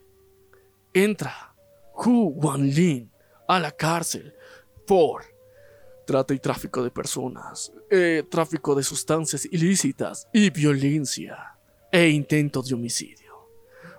entra 0.92 1.54
Hu 2.04 2.34
Wanlin 2.36 3.10
a 3.48 3.58
la 3.58 3.70
cárcel 3.70 4.34
por 4.86 5.24
trata 6.06 6.34
y 6.34 6.38
tráfico 6.38 6.84
de 6.84 6.90
personas, 6.90 7.72
eh, 7.90 8.24
tráfico 8.30 8.74
de 8.74 8.82
sustancias 8.82 9.46
ilícitas 9.50 10.28
y 10.34 10.50
violencia 10.50 11.56
e 11.90 12.10
intento 12.10 12.60
de 12.60 12.74
homicidio. 12.74 13.48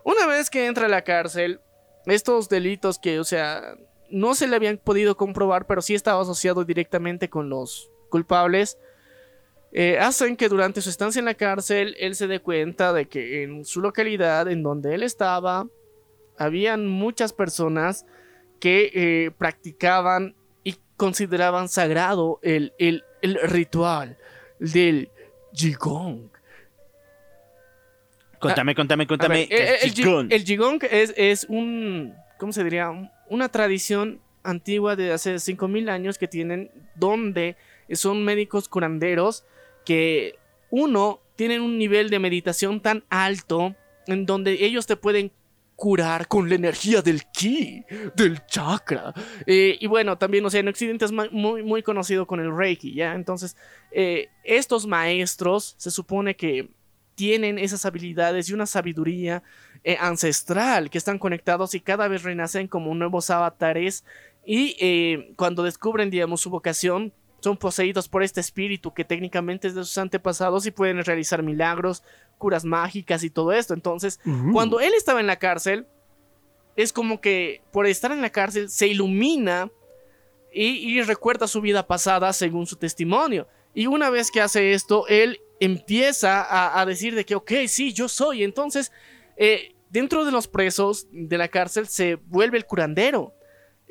Una 0.03 0.27
vez 0.27 0.51
que 0.51 0.67
entra 0.67 0.85
a 0.85 0.89
la 0.89 1.03
cárcel, 1.03 1.61
estos 2.05 2.47
delitos 2.47 2.99
que, 2.99 3.19
o 3.19 3.23
sea, 3.23 3.75
no 4.09 4.35
se 4.35 4.47
le 4.47 4.55
habían 4.55 4.77
podido 4.77 5.17
comprobar, 5.17 5.65
pero 5.67 5.81
sí 5.81 5.95
estaba 5.95 6.21
asociado 6.21 6.63
directamente 6.65 7.29
con 7.29 7.49
los 7.49 7.89
culpables, 8.09 8.77
eh, 9.71 9.97
hacen 9.99 10.35
que 10.37 10.49
durante 10.49 10.81
su 10.81 10.89
estancia 10.89 11.19
en 11.19 11.25
la 11.25 11.33
cárcel 11.33 11.95
él 11.99 12.13
se 12.15 12.27
dé 12.27 12.39
cuenta 12.39 12.93
de 12.93 13.05
que 13.07 13.43
en 13.43 13.65
su 13.65 13.81
localidad, 13.81 14.47
en 14.47 14.61
donde 14.61 14.93
él 14.93 15.01
estaba, 15.03 15.67
habían 16.37 16.87
muchas 16.87 17.33
personas 17.33 18.05
que 18.59 18.91
eh, 18.93 19.31
practicaban 19.37 20.35
y 20.63 20.75
consideraban 20.95 21.69
sagrado 21.69 22.39
el, 22.43 22.73
el- 22.77 23.03
el 23.21 23.39
ritual 23.41 24.17
del 24.59 25.09
Jigong. 25.53 26.29
Contame, 28.39 28.75
contame, 28.75 29.03
A 29.03 29.07
contame. 29.07 29.47
ver, 29.49 29.53
eh, 29.59 29.77
el, 29.83 29.93
¿qué 29.93 30.01
el, 30.03 30.31
el 30.33 30.43
Jigong 30.43 30.79
es, 30.91 31.13
es 31.15 31.45
un, 31.49 32.13
¿cómo 32.37 32.51
se 32.51 32.63
diría? 32.63 32.91
Un- 33.33 33.39
Una 33.43 33.49
tradición 33.49 34.19
antigua 34.43 34.95
de 34.95 35.11
hace 35.11 35.39
5000 35.39 35.89
años 35.89 36.17
que 36.17 36.27
tienen 36.27 36.69
donde 36.95 37.55
son 37.91 38.23
médicos 38.23 38.67
curanderos 38.67 39.45
que 39.85 40.35
uno 40.69 41.19
tienen 41.35 41.61
un 41.61 41.77
nivel 41.77 42.09
de 42.09 42.19
meditación 42.19 42.81
tan 42.81 43.03
alto 43.09 43.75
en 44.07 44.25
donde 44.25 44.65
ellos 44.65 44.85
te 44.85 44.95
pueden 44.97 45.31
curar 45.75 46.27
con 46.27 46.47
la 46.49 46.55
energía 46.55 47.01
del 47.01 47.21
ki, 47.33 47.83
del 48.15 48.45
chakra. 48.45 49.13
Eh, 49.47 49.77
y 49.79 49.87
bueno, 49.87 50.17
también, 50.17 50.45
o 50.45 50.49
sea, 50.49 50.59
en 50.59 50.67
Occidente 50.67 51.05
es 51.05 51.11
muy, 51.11 51.63
muy 51.63 51.81
conocido 51.83 52.27
con 52.27 52.39
el 52.39 52.55
Reiki, 52.55 52.93
¿ya? 52.93 53.15
Entonces, 53.15 53.55
eh, 53.91 54.29
estos 54.43 54.85
maestros 54.85 55.73
se 55.77 55.89
supone 55.91 56.35
que 56.35 56.69
tienen 57.15 57.57
esas 57.59 57.85
habilidades 57.85 58.49
y 58.49 58.53
una 58.53 58.65
sabiduría 58.65 59.41
eh, 59.83 59.97
ancestral 59.99 60.89
que 60.89 60.97
están 60.97 61.19
conectados 61.19 61.75
y 61.75 61.81
cada 61.81 62.07
vez 62.07 62.23
renacen 62.23 62.67
como 62.67 62.95
nuevos 62.95 63.29
avatares 63.29 64.05
y 64.45 64.75
eh, 64.79 65.33
cuando 65.35 65.63
descubren, 65.63 66.09
digamos, 66.09 66.41
su 66.41 66.49
vocación, 66.49 67.13
son 67.41 67.57
poseídos 67.57 68.07
por 68.07 68.23
este 68.23 68.39
espíritu 68.39 68.93
que 68.93 69.03
técnicamente 69.03 69.67
es 69.67 69.75
de 69.75 69.83
sus 69.83 69.97
antepasados 69.97 70.65
y 70.65 70.71
pueden 70.71 71.03
realizar 71.03 71.43
milagros, 71.43 72.01
curas 72.37 72.63
mágicas 72.63 73.23
y 73.23 73.29
todo 73.29 73.51
esto. 73.51 73.73
Entonces, 73.73 74.21
cuando 74.53 74.79
él 74.79 74.93
estaba 74.95 75.19
en 75.19 75.27
la 75.27 75.39
cárcel, 75.39 75.85
es 76.77 76.93
como 76.93 77.19
que 77.19 77.61
por 77.71 77.85
estar 77.85 78.13
en 78.13 78.21
la 78.21 78.29
cárcel 78.29 78.69
se 78.69 78.87
ilumina 78.87 79.69
y, 80.53 80.67
y 80.67 81.01
recuerda 81.01 81.47
su 81.47 81.59
vida 81.59 81.85
pasada 81.85 82.31
según 82.31 82.65
su 82.65 82.77
testimonio. 82.77 83.47
Y 83.73 83.87
una 83.87 84.09
vez 84.09 84.31
que 84.31 84.39
hace 84.39 84.71
esto, 84.71 85.05
él 85.09 85.41
empieza 85.59 86.41
a, 86.41 86.79
a 86.79 86.85
decir 86.85 87.15
de 87.15 87.25
que, 87.25 87.35
ok, 87.35 87.51
sí, 87.67 87.91
yo 87.91 88.07
soy. 88.07 88.43
Entonces, 88.43 88.91
eh, 89.35 89.72
dentro 89.93 90.25
de 90.25 90.31
los 90.31 90.47
presos 90.49 91.07
de 91.11 91.37
la 91.37 91.47
cárcel 91.47 91.87
se 91.87 92.15
vuelve 92.15 92.57
el 92.57 92.65
curandero. 92.65 93.33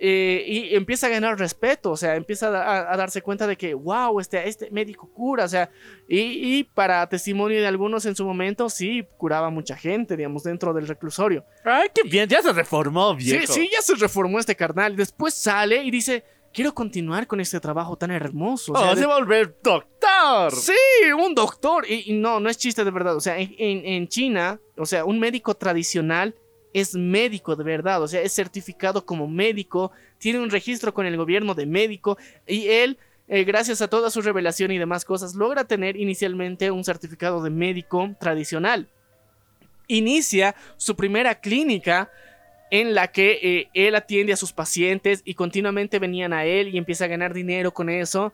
eh, 0.05 0.43
y 0.49 0.75
empieza 0.75 1.07
a 1.07 1.11
ganar 1.11 1.39
respeto, 1.39 1.93
o 1.93 1.97
sea, 1.97 2.17
empieza 2.17 2.49
a, 2.49 2.93
a 2.93 2.97
darse 2.97 3.23
cuenta 3.23 3.47
de 3.47 3.57
que, 3.57 3.73
wow, 3.73 4.19
este, 4.19 4.49
este 4.49 4.69
médico 4.73 5.09
cura, 5.15 5.45
o 5.45 5.49
sea, 5.49 5.71
y, 6.09 6.19
y 6.59 6.65
para 6.65 7.09
testimonio 7.09 7.61
de 7.61 7.69
algunos 7.69 8.05
en 8.07 8.17
su 8.17 8.25
momento, 8.25 8.69
sí, 8.69 9.07
curaba 9.17 9.49
mucha 9.51 9.77
gente, 9.77 10.17
digamos, 10.17 10.43
dentro 10.43 10.73
del 10.75 10.89
reclusorio. 10.89 11.45
Ay, 11.65 11.89
qué 11.95 12.03
bien, 12.03 12.29
ya 12.29 12.43
se 12.43 12.53
reformó, 12.53 13.17
Sí, 13.21 13.31
viejo. 13.37 13.53
sí, 13.53 13.71
ya 13.73 13.81
se 13.81 13.95
reformó 13.95 14.41
este 14.41 14.57
carnal. 14.57 14.97
Después 14.97 15.35
sale 15.35 15.85
y 15.85 15.93
dice, 15.93 16.25
quiero 16.53 16.75
continuar 16.75 17.27
con 17.27 17.41
este 17.41 17.59
trabajo 17.61 17.97
tan 17.97 18.11
hermoso. 18.11 18.73
o 18.73 18.77
sea, 18.79 18.91
Oh, 18.91 18.95
de- 18.95 19.01
se 19.01 19.07
va 19.07 19.15
a 19.17 19.19
volver 19.19 19.57
doctor. 19.63 20.53
Sí, 20.55 20.73
un 21.17 21.35
doctor. 21.35 21.85
Y, 21.89 22.11
y 22.11 22.13
no, 22.15 22.41
no 22.41 22.49
es 22.49 22.59
chiste 22.59 22.85
de 22.85 22.91
verdad. 22.91 23.17
O 23.17 23.21
sea, 23.21 23.39
en, 23.39 23.55
en- 23.59 23.85
en 23.87 24.09
China, 24.09 24.61
o 24.77 24.87
sea, 24.87 25.05
un 25.05 25.19
médico 25.19 25.55
tradicional 25.55 26.35
es 26.75 26.95
médico 26.95 27.55
de 27.57 27.65
verdad. 27.65 28.03
O 28.03 28.09
sea, 28.09 28.21
es 28.23 28.33
certificado 28.33 29.05
como 29.05 29.27
médico, 29.29 29.93
tiene 30.19 30.39
un 30.41 30.51
registro 30.51 30.95
con 30.95 31.07
el 31.07 31.17
gobierno 31.17 31.55
de 31.55 31.67
médico 31.67 32.17
y 32.47 32.69
él, 32.69 32.99
eh, 33.29 33.45
gracias 33.45 33.83
a 33.83 33.89
toda 33.89 34.11
su 34.11 34.21
revelación 34.23 34.71
y 34.71 34.79
demás 34.79 35.05
cosas, 35.05 35.35
logra 35.35 35.65
tener 35.65 35.97
inicialmente 35.97 36.71
un 36.71 36.85
certificado 36.85 37.43
de 37.43 37.51
médico 37.51 38.11
tradicional. 38.21 38.89
Inicia 39.89 40.55
su 40.77 40.97
primera 40.97 41.35
clínica 41.41 42.11
en 42.73 42.95
la 42.95 43.09
que 43.09 43.39
eh, 43.43 43.71
él 43.75 43.95
atiende 43.95 44.33
a 44.33 44.37
sus 44.37 44.55
pacientes 44.55 45.21
y 45.27 45.35
continuamente 45.35 45.99
venían 45.99 46.33
a 46.33 46.47
él 46.47 46.69
y 46.69 46.79
empieza 46.79 47.05
a 47.05 47.09
ganar 47.09 47.35
dinero 47.35 47.75
con 47.75 47.91
eso 47.91 48.33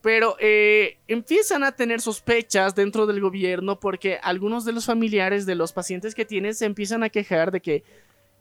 pero 0.00 0.36
eh, 0.40 0.96
empiezan 1.08 1.62
a 1.62 1.72
tener 1.72 2.00
sospechas 2.00 2.74
dentro 2.74 3.06
del 3.06 3.20
gobierno 3.20 3.78
porque 3.78 4.18
algunos 4.22 4.64
de 4.64 4.72
los 4.72 4.86
familiares 4.86 5.44
de 5.44 5.56
los 5.56 5.74
pacientes 5.74 6.14
que 6.14 6.24
tienen 6.24 6.54
se 6.54 6.64
empiezan 6.64 7.02
a 7.02 7.10
quejar 7.10 7.50
de 7.50 7.60
que 7.60 7.84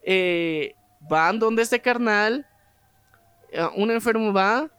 eh, 0.03 0.73
van 1.01 1.37
donde 1.37 1.63
este 1.63 1.81
carnal, 1.81 2.47
un 3.75 3.91
enfermo 3.91 4.31
va 4.31 4.69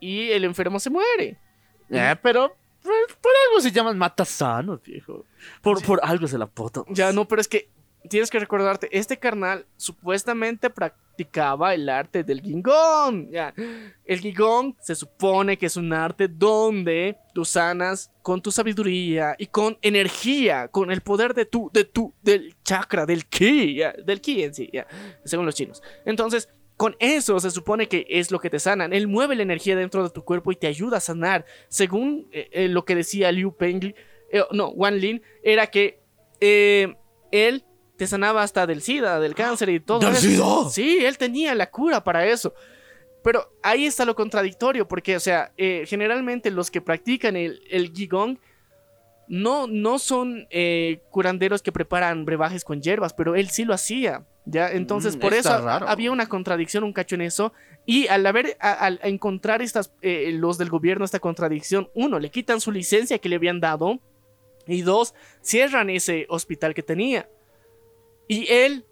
y 0.00 0.30
el 0.30 0.44
enfermo 0.44 0.78
se 0.78 0.90
muere. 0.90 1.38
Pero 1.88 2.54
por, 2.82 3.16
por 3.20 3.32
algo 3.48 3.60
se 3.60 3.72
llaman 3.72 3.96
matasanos, 3.96 4.82
viejo. 4.82 5.24
Por, 5.62 5.82
por 5.82 6.00
algo 6.02 6.26
se 6.28 6.36
la. 6.36 6.48
Ya 6.90 7.12
no, 7.12 7.26
pero 7.26 7.40
es 7.40 7.48
que 7.48 7.68
tienes 8.08 8.30
que 8.30 8.38
recordarte, 8.38 8.88
este 8.90 9.18
carnal 9.18 9.66
supuestamente 9.76 10.70
practicaba 10.70 11.74
el 11.74 11.88
arte 11.88 12.24
del 12.24 12.40
Gingón. 12.40 13.30
El 14.04 14.20
Gingón 14.20 14.76
se 14.80 14.94
supone 14.94 15.56
que 15.56 15.66
es 15.66 15.76
un 15.76 15.92
arte 15.92 16.28
donde 16.28 17.16
tú 17.34 17.44
sanas 17.44 18.10
con 18.22 18.42
tu 18.42 18.50
sabiduría 18.50 19.34
y 19.38 19.46
con 19.46 19.78
energía, 19.82 20.68
con 20.68 20.90
el 20.90 21.00
poder 21.00 21.34
de 21.34 21.44
tu, 21.44 21.70
de 21.72 21.84
tu, 21.84 22.12
del 22.22 22.54
chakra, 22.64 23.06
del 23.06 23.26
ki, 23.26 23.80
del 24.04 24.20
ki 24.20 24.42
en 24.42 24.54
sí, 24.54 24.70
ya, 24.72 24.86
según 25.24 25.46
los 25.46 25.54
chinos. 25.54 25.82
Entonces, 26.04 26.48
con 26.78 26.94
eso 27.00 27.40
se 27.40 27.50
supone 27.50 27.88
que 27.88 28.06
es 28.08 28.30
lo 28.30 28.38
que 28.38 28.50
te 28.50 28.60
sanan. 28.60 28.92
Él 28.92 29.08
mueve 29.08 29.34
la 29.34 29.42
energía 29.42 29.74
dentro 29.74 30.04
de 30.04 30.10
tu 30.10 30.24
cuerpo 30.24 30.52
y 30.52 30.56
te 30.56 30.68
ayuda 30.68 30.98
a 30.98 31.00
sanar. 31.00 31.44
Según 31.66 32.28
eh, 32.30 32.48
eh, 32.52 32.68
lo 32.68 32.84
que 32.84 32.94
decía 32.94 33.32
Liu 33.32 33.52
Pengli, 33.52 33.96
eh, 34.30 34.44
no, 34.52 34.68
Wan 34.68 34.98
Lin, 34.98 35.20
era 35.42 35.66
que 35.66 36.00
él 36.40 37.64
te 37.98 38.06
sanaba 38.06 38.42
hasta 38.42 38.66
del 38.66 38.80
SIDA, 38.80 39.20
del 39.20 39.34
cáncer 39.34 39.68
y 39.68 39.80
todo. 39.80 39.98
¿Del 39.98 40.12
eso. 40.12 40.20
SIDA? 40.20 40.70
Sí, 40.70 41.04
él 41.04 41.18
tenía 41.18 41.54
la 41.54 41.70
cura 41.70 42.02
para 42.02 42.24
eso. 42.26 42.54
Pero 43.22 43.52
ahí 43.62 43.84
está 43.84 44.04
lo 44.06 44.14
contradictorio, 44.14 44.86
porque, 44.88 45.16
o 45.16 45.20
sea, 45.20 45.52
eh, 45.58 45.84
generalmente 45.86 46.50
los 46.50 46.70
que 46.70 46.80
practican 46.80 47.36
el, 47.36 47.60
el 47.68 47.92
Qigong 47.92 48.38
no, 49.26 49.66
no 49.66 49.98
son 49.98 50.46
eh, 50.50 51.02
curanderos 51.10 51.60
que 51.60 51.72
preparan 51.72 52.24
brebajes 52.24 52.64
con 52.64 52.80
hierbas, 52.80 53.12
pero 53.12 53.34
él 53.34 53.50
sí 53.50 53.64
lo 53.64 53.74
hacía. 53.74 54.24
¿ya? 54.46 54.70
Entonces, 54.70 55.16
Mm, 55.16 55.20
por 55.20 55.34
eso 55.34 55.60
raro. 55.60 55.86
había 55.88 56.10
una 56.10 56.26
contradicción, 56.26 56.84
un 56.84 56.94
cacho 56.94 57.16
en 57.16 57.20
eso. 57.22 57.52
Y 57.84 58.06
al 58.06 58.24
haber, 58.24 58.56
a- 58.60 58.72
al 58.72 59.00
encontrar 59.02 59.60
estas, 59.60 59.92
eh, 60.00 60.30
los 60.32 60.56
del 60.56 60.70
gobierno 60.70 61.04
esta 61.04 61.18
contradicción, 61.18 61.90
uno, 61.94 62.18
le 62.18 62.30
quitan 62.30 62.60
su 62.60 62.70
licencia 62.72 63.18
que 63.18 63.28
le 63.28 63.36
habían 63.36 63.60
dado. 63.60 63.98
Y 64.66 64.82
dos, 64.82 65.14
cierran 65.42 65.90
ese 65.90 66.24
hospital 66.30 66.72
que 66.74 66.82
tenía. 66.82 67.28
Y 68.28 68.46
él 68.52 68.84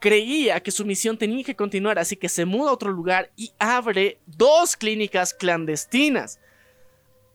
creía 0.00 0.60
que 0.60 0.70
su 0.70 0.84
misión 0.84 1.18
tenía 1.18 1.44
que 1.44 1.54
continuar, 1.54 1.98
así 1.98 2.16
que 2.16 2.28
se 2.28 2.46
muda 2.46 2.70
a 2.70 2.74
otro 2.74 2.90
lugar 2.90 3.30
y 3.36 3.52
abre 3.58 4.18
dos 4.26 4.76
clínicas 4.76 5.34
clandestinas. 5.34 6.40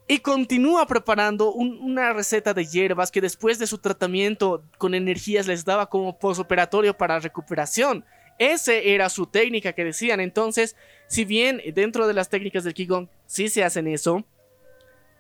Y 0.08 0.20
continúa 0.20 0.86
preparando 0.88 1.52
un- 1.52 1.80
una 1.80 2.14
receta 2.14 2.54
de 2.54 2.66
hierbas 2.66 3.12
que 3.12 3.22
después 3.22 3.60
de 3.60 3.68
su 3.68 3.78
tratamiento 3.78 4.64
con 4.78 4.94
energías 4.94 5.48
les 5.48 5.66
daba 5.66 5.88
como 5.88 6.18
posoperatorio 6.18 6.96
para 6.96 7.20
recuperación. 7.20 8.04
Ese 8.38 8.94
era 8.94 9.10
su 9.10 9.28
técnica 9.28 9.74
que 9.74 9.84
decían. 9.84 10.20
Entonces, 10.20 10.76
si 11.08 11.24
bien 11.26 11.62
dentro 11.74 12.08
de 12.08 12.14
las 12.14 12.30
técnicas 12.30 12.64
del 12.64 12.74
Qigong 12.74 13.08
sí 13.26 13.48
se 13.50 13.64
hacen 13.64 13.88
eso, 13.88 14.26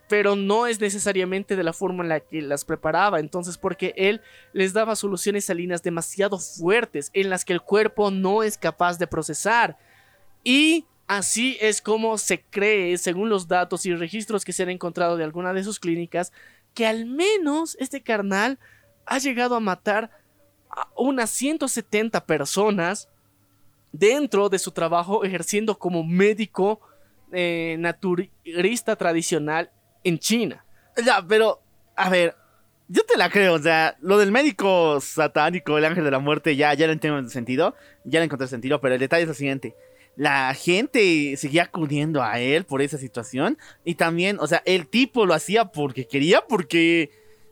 pero 0.08 0.36
no 0.36 0.68
es 0.68 0.80
necesariamente 0.80 1.56
de 1.56 1.64
la 1.64 1.74
forma 1.74 2.04
en 2.04 2.10
la 2.10 2.20
que 2.20 2.42
las 2.42 2.66
preparaba. 2.66 3.20
Entonces, 3.20 3.58
porque 3.58 3.94
él 3.98 4.22
les 4.54 4.74
daba 4.74 4.96
soluciones 4.96 5.46
salinas 5.46 5.82
demasiado 5.82 6.38
fuertes 6.38 7.10
en 7.14 7.30
las 7.30 7.46
que 7.46 7.54
el 7.54 7.62
cuerpo 7.62 8.12
no 8.12 8.44
es 8.44 8.58
capaz 8.58 9.00
de 9.00 9.08
procesar. 9.08 9.78
Y 10.44 10.86
así 11.08 11.58
es 11.60 11.82
como 11.82 12.18
se 12.18 12.44
cree, 12.44 12.98
según 12.98 13.30
los 13.30 13.48
datos 13.48 13.86
y 13.86 13.96
registros 13.96 14.46
que 14.46 14.54
se 14.54 14.64
han 14.64 14.70
encontrado 14.70 15.18
de 15.18 15.24
alguna 15.24 15.54
de 15.54 15.64
sus 15.64 15.80
clínicas, 15.80 16.32
que 16.74 16.86
al 16.86 17.06
menos 17.06 17.76
este 17.80 18.02
carnal 18.02 18.60
ha 19.06 19.18
llegado 19.18 19.56
a 19.56 19.60
matar 19.60 20.12
a 20.70 20.88
unas 20.96 21.32
170 21.32 22.26
personas 22.26 23.10
dentro 23.92 24.50
de 24.50 24.60
su 24.60 24.72
trabajo 24.72 25.24
ejerciendo 25.24 25.80
como 25.80 26.04
médico 26.04 26.82
eh, 27.32 27.78
naturista 27.80 28.96
tradicional 28.96 29.72
en 30.06 30.18
China. 30.20 30.64
Ya, 31.06 31.22
pero, 31.28 31.62
a 31.98 32.10
ver, 32.10 32.36
yo 32.88 33.04
te 33.04 33.18
la 33.18 33.30
creo, 33.30 33.56
o 33.56 33.60
sea, 33.60 33.98
lo 34.00 34.18
del 34.18 34.32
médico 34.32 35.02
satánico, 35.02 35.78
el 35.78 35.86
ángel 35.86 36.04
de 36.06 36.12
la 36.12 36.20
muerte, 36.20 36.56
ya, 36.56 36.74
ya 36.74 36.88
lo 36.88 36.94
entiendo 36.94 37.28
sentido, 37.30 37.76
ya 38.06 38.20
le 38.20 38.26
encontré 38.26 38.48
sentido, 38.48 38.80
pero 38.80 38.94
el 38.94 39.00
detalle 39.02 39.24
es 39.24 39.30
el 39.30 39.36
siguiente. 39.36 39.76
La 40.16 40.54
gente 40.54 41.36
seguía 41.36 41.64
acudiendo 41.64 42.24
a 42.24 42.40
él 42.40 42.64
por 42.64 42.82
esa 42.82 42.98
situación 42.98 43.58
y 43.84 43.96
también, 43.96 44.38
o 44.40 44.48
sea, 44.48 44.62
el 44.66 44.88
tipo 44.88 45.26
lo 45.26 45.34
hacía 45.34 45.66
porque 45.66 46.08
quería, 46.08 46.42
porque 46.48 47.10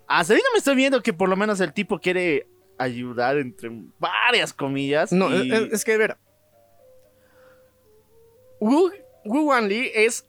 hasta 0.07 0.34
ahorita 0.34 0.47
me 0.53 0.59
estoy 0.59 0.75
viendo 0.75 1.01
que 1.01 1.11
por 1.11 1.27
lo 1.27 1.35
menos 1.35 1.59
el 1.59 1.73
tipo 1.73 1.99
quiere 1.99 2.47
ayudar 2.77 3.38
entre 3.38 3.69
varias 3.99 4.53
comillas. 4.53 5.11
No, 5.11 5.30
y- 5.35 5.51
es, 5.51 5.73
es 5.73 5.84
que, 5.84 5.93
a 5.93 5.97
ver. 5.97 6.17
Wu, 8.59 8.91
Wu 9.25 9.49
Wanli 9.49 9.91
es 9.93 10.25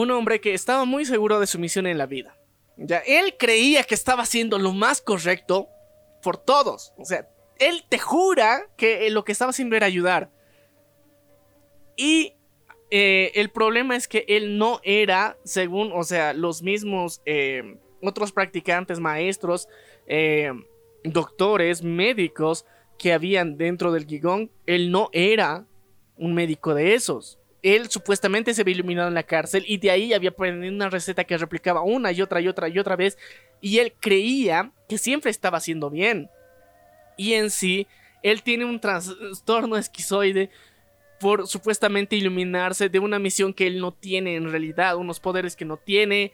un 0.00 0.10
hombre 0.10 0.40
que 0.40 0.54
estaba 0.54 0.84
muy 0.84 1.04
seguro 1.04 1.40
de 1.40 1.46
su 1.46 1.58
misión 1.58 1.86
en 1.86 1.98
la 1.98 2.06
vida. 2.06 2.36
Ya, 2.76 2.98
él 2.98 3.36
creía 3.38 3.84
que 3.84 3.94
estaba 3.94 4.22
haciendo 4.22 4.58
lo 4.58 4.72
más 4.72 5.00
correcto 5.00 5.68
por 6.22 6.38
todos. 6.38 6.92
O 6.96 7.04
sea, 7.04 7.28
él 7.58 7.84
te 7.88 7.98
jura 7.98 8.66
que 8.76 9.06
eh, 9.06 9.10
lo 9.10 9.24
que 9.24 9.32
estaba 9.32 9.50
haciendo 9.50 9.76
era 9.76 9.86
ayudar. 9.86 10.30
Y 11.96 12.34
eh, 12.90 13.32
el 13.34 13.50
problema 13.50 13.96
es 13.96 14.08
que 14.08 14.24
él 14.28 14.56
no 14.56 14.80
era, 14.82 15.36
según, 15.44 15.92
o 15.92 16.02
sea, 16.02 16.32
los 16.32 16.62
mismos 16.62 17.20
eh, 17.26 17.78
otros 18.02 18.32
practicantes, 18.32 18.98
maestros, 18.98 19.68
doctores, 21.04 21.82
médicos 21.82 22.64
que 22.98 23.12
habían 23.12 23.56
dentro 23.56 23.92
del 23.92 24.06
Gigón, 24.06 24.50
él 24.66 24.90
no 24.90 25.08
era 25.12 25.66
un 26.16 26.34
médico 26.34 26.74
de 26.74 26.94
esos. 26.94 27.39
Él 27.62 27.90
supuestamente 27.90 28.54
se 28.54 28.62
había 28.62 28.74
iluminado 28.74 29.08
en 29.08 29.14
la 29.14 29.22
cárcel 29.22 29.64
y 29.66 29.78
de 29.78 29.90
ahí 29.90 30.12
había 30.12 30.30
aprendido 30.30 30.72
una 30.72 30.88
receta 30.88 31.24
que 31.24 31.36
replicaba 31.36 31.82
una 31.82 32.10
y 32.12 32.22
otra 32.22 32.40
y 32.40 32.48
otra 32.48 32.68
y 32.68 32.78
otra 32.78 32.96
vez. 32.96 33.18
Y 33.60 33.78
él 33.78 33.92
creía 34.00 34.72
que 34.88 34.98
siempre 34.98 35.30
estaba 35.30 35.58
haciendo 35.58 35.90
bien. 35.90 36.30
Y 37.16 37.34
en 37.34 37.50
sí, 37.50 37.86
él 38.22 38.42
tiene 38.42 38.64
un 38.64 38.80
trastorno 38.80 39.76
esquizoide 39.76 40.50
por 41.20 41.46
supuestamente 41.46 42.16
iluminarse 42.16 42.88
de 42.88 42.98
una 42.98 43.18
misión 43.18 43.52
que 43.52 43.66
él 43.66 43.78
no 43.78 43.92
tiene 43.92 44.36
en 44.36 44.50
realidad, 44.50 44.96
unos 44.96 45.20
poderes 45.20 45.54
que 45.54 45.66
no 45.66 45.76
tiene 45.76 46.32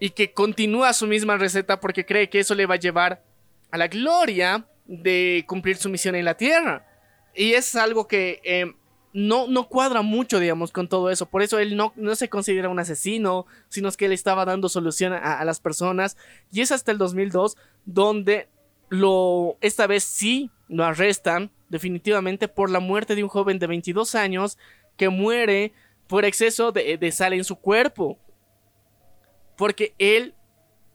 y 0.00 0.10
que 0.10 0.32
continúa 0.32 0.94
su 0.94 1.06
misma 1.06 1.36
receta 1.36 1.80
porque 1.80 2.06
cree 2.06 2.30
que 2.30 2.40
eso 2.40 2.54
le 2.54 2.64
va 2.64 2.74
a 2.74 2.78
llevar 2.78 3.22
a 3.70 3.76
la 3.76 3.88
gloria 3.88 4.66
de 4.86 5.44
cumplir 5.46 5.76
su 5.76 5.90
misión 5.90 6.14
en 6.14 6.24
la 6.24 6.36
Tierra. 6.36 6.86
Y 7.34 7.52
es 7.52 7.76
algo 7.76 8.08
que 8.08 8.40
eh, 8.42 8.72
no, 9.16 9.46
no 9.46 9.66
cuadra 9.70 10.02
mucho, 10.02 10.38
digamos, 10.38 10.72
con 10.72 10.88
todo 10.88 11.10
eso. 11.10 11.24
Por 11.24 11.40
eso 11.40 11.58
él 11.58 11.74
no, 11.74 11.94
no 11.96 12.14
se 12.16 12.28
considera 12.28 12.68
un 12.68 12.78
asesino, 12.78 13.46
sino 13.70 13.88
es 13.88 13.96
que 13.96 14.04
él 14.04 14.12
estaba 14.12 14.44
dando 14.44 14.68
solución 14.68 15.14
a, 15.14 15.42
las 15.46 15.58
personas. 15.58 16.18
Y 16.52 16.60
es 16.60 16.70
hasta 16.70 16.92
el 16.92 16.98
2002 16.98 17.56
donde 17.86 18.46
lo, 18.90 19.56
esta 19.62 19.86
vez 19.86 20.04
sí 20.04 20.50
lo 20.68 20.84
arrestan 20.84 21.50
definitivamente 21.70 22.46
por 22.46 22.68
la 22.68 22.78
muerte 22.78 23.14
de 23.14 23.22
un 23.22 23.30
joven 23.30 23.58
de 23.58 23.66
22 23.66 24.14
años 24.14 24.58
que 24.98 25.08
muere 25.08 25.72
por 26.08 26.26
exceso 26.26 26.70
de, 26.70 26.98
de 26.98 27.10
sal 27.10 27.32
en 27.32 27.44
su 27.44 27.56
cuerpo. 27.56 28.18
Porque 29.56 29.94
él, 29.96 30.34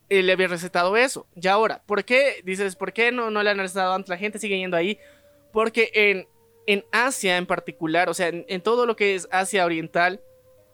él 0.10 0.28
le 0.28 0.34
había 0.34 0.48
recetado 0.48 0.96
eso. 0.96 1.26
Y 1.36 1.48
ahora, 1.48 1.82
¿por 1.88 2.06
qué? 2.06 2.44
Dices, 2.46 2.76
¿por 2.76 2.94
qué 2.94 3.12
no, 3.12 3.32
no 3.32 3.42
le 3.42 3.50
han 3.50 3.60
arrestado 3.60 3.96
antes? 3.96 4.10
La 4.10 4.18
gente 4.18 4.38
sigue 4.38 4.60
yendo 4.60 4.78
ahí. 4.78 5.00
Porque 5.52 5.90
en, 5.96 6.28
en 6.72 6.86
Asia 6.94 7.36
en 7.36 7.46
particular, 7.46 8.08
o 8.08 8.14
sea, 8.14 8.30
en, 8.30 8.62
todo 8.62 8.86
lo 8.86 8.96
que 8.96 9.14
es 9.14 9.28
Asia 9.30 9.66
Oriental, 9.66 10.22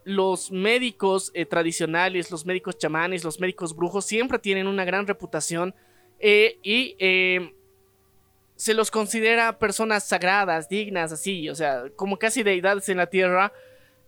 los 0.03 0.51
médicos 0.51 1.31
eh, 1.33 1.45
tradicionales, 1.45 2.29
los 2.29 2.45
médicos 2.45 2.77
chamanes, 2.77 3.23
los 3.23 3.39
médicos 3.39 3.75
brujos 3.75 4.05
siempre 4.05 4.37
tienen 4.37 4.67
una 4.67 4.85
gran 4.85 5.07
reputación 5.07 5.73
eh, 6.19 6.59
y 6.61 6.95
eh, 6.99 7.51
se 8.55 8.75
los 8.75 8.91
considera 8.91 9.57
personas 9.57 10.07
sagradas, 10.07 10.69
dignas, 10.69 11.11
así, 11.11 11.49
o 11.49 11.55
sea, 11.55 11.85
como 11.95 12.19
casi 12.19 12.43
deidades 12.43 12.87
en 12.89 12.97
la 12.97 13.07
tierra. 13.07 13.51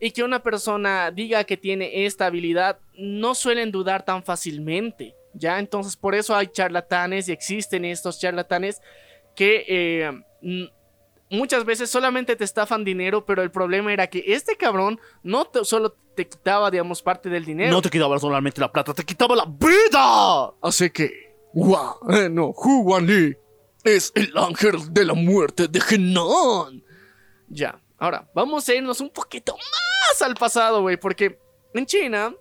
Y 0.01 0.11
que 0.11 0.23
una 0.23 0.41
persona 0.41 1.11
diga 1.11 1.43
que 1.43 1.57
tiene 1.57 2.05
esta 2.05 2.27
habilidad, 2.27 2.79
no 2.93 3.35
suelen 3.35 3.69
dudar 3.69 4.05
tan 4.05 4.23
fácilmente. 4.23 5.13
Ya, 5.33 5.59
entonces 5.59 5.97
por 5.97 6.15
eso 6.15 6.33
hay 6.35 6.47
charlatanes 6.47 7.27
y 7.27 7.33
existen 7.33 7.83
estos 7.83 8.17
charlatanes 8.17 8.79
que 9.35 10.09
n- 10.41 10.71
muchas 11.29 11.65
veces 11.65 11.89
solamente 11.89 12.35
te 12.35 12.43
estafan 12.43 12.83
dinero, 12.83 13.25
pero 13.25 13.41
el 13.41 13.51
problema 13.51 13.93
era 13.93 14.07
que 14.07 14.23
este 14.27 14.55
cabrón 14.57 14.99
no 15.23 15.45
te- 15.45 15.63
solo 15.65 15.95
te 16.15 16.27
quitaba, 16.27 16.69
digamos, 16.71 17.01
parte 17.01 17.29
del 17.29 17.45
dinero. 17.45 17.71
No 17.71 17.81
te 17.81 17.89
quitaba 17.89 18.17
solamente 18.19 18.59
la 18.59 18.71
plata, 18.71 18.93
te 18.93 19.03
quitaba 19.05 19.35
la 19.35 19.45
vida. 19.45 20.53
Así 20.61 20.89
que, 20.89 21.33
Hua, 21.53 21.97
eh, 22.09 22.29
no, 22.29 22.47
Hu 22.47 22.81
Wan 22.83 23.05
Li 23.05 23.35
es 23.83 24.11
el 24.15 24.31
ángel 24.37 24.93
de 24.93 25.05
la 25.05 25.13
muerte 25.13 25.67
de 25.67 25.79
Henan. 25.89 26.83
ya. 27.47 27.79
Ahora, 28.01 28.29
vamos 28.33 28.67
a 28.69 28.73
irnos 28.73 29.01
un 29.01 29.09
poquito 29.09 29.53
más 29.55 30.21
al 30.21 30.33
pasado, 30.35 30.81
güey, 30.81 30.95
porque 30.97 31.37
en 31.73 31.85
China 31.85 32.33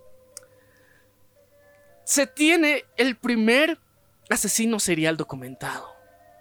se 2.05 2.25
tiene 2.27 2.85
el 2.97 3.17
primer 3.17 3.77
asesino 4.29 4.79
serial 4.79 5.17
documentado. 5.17 5.87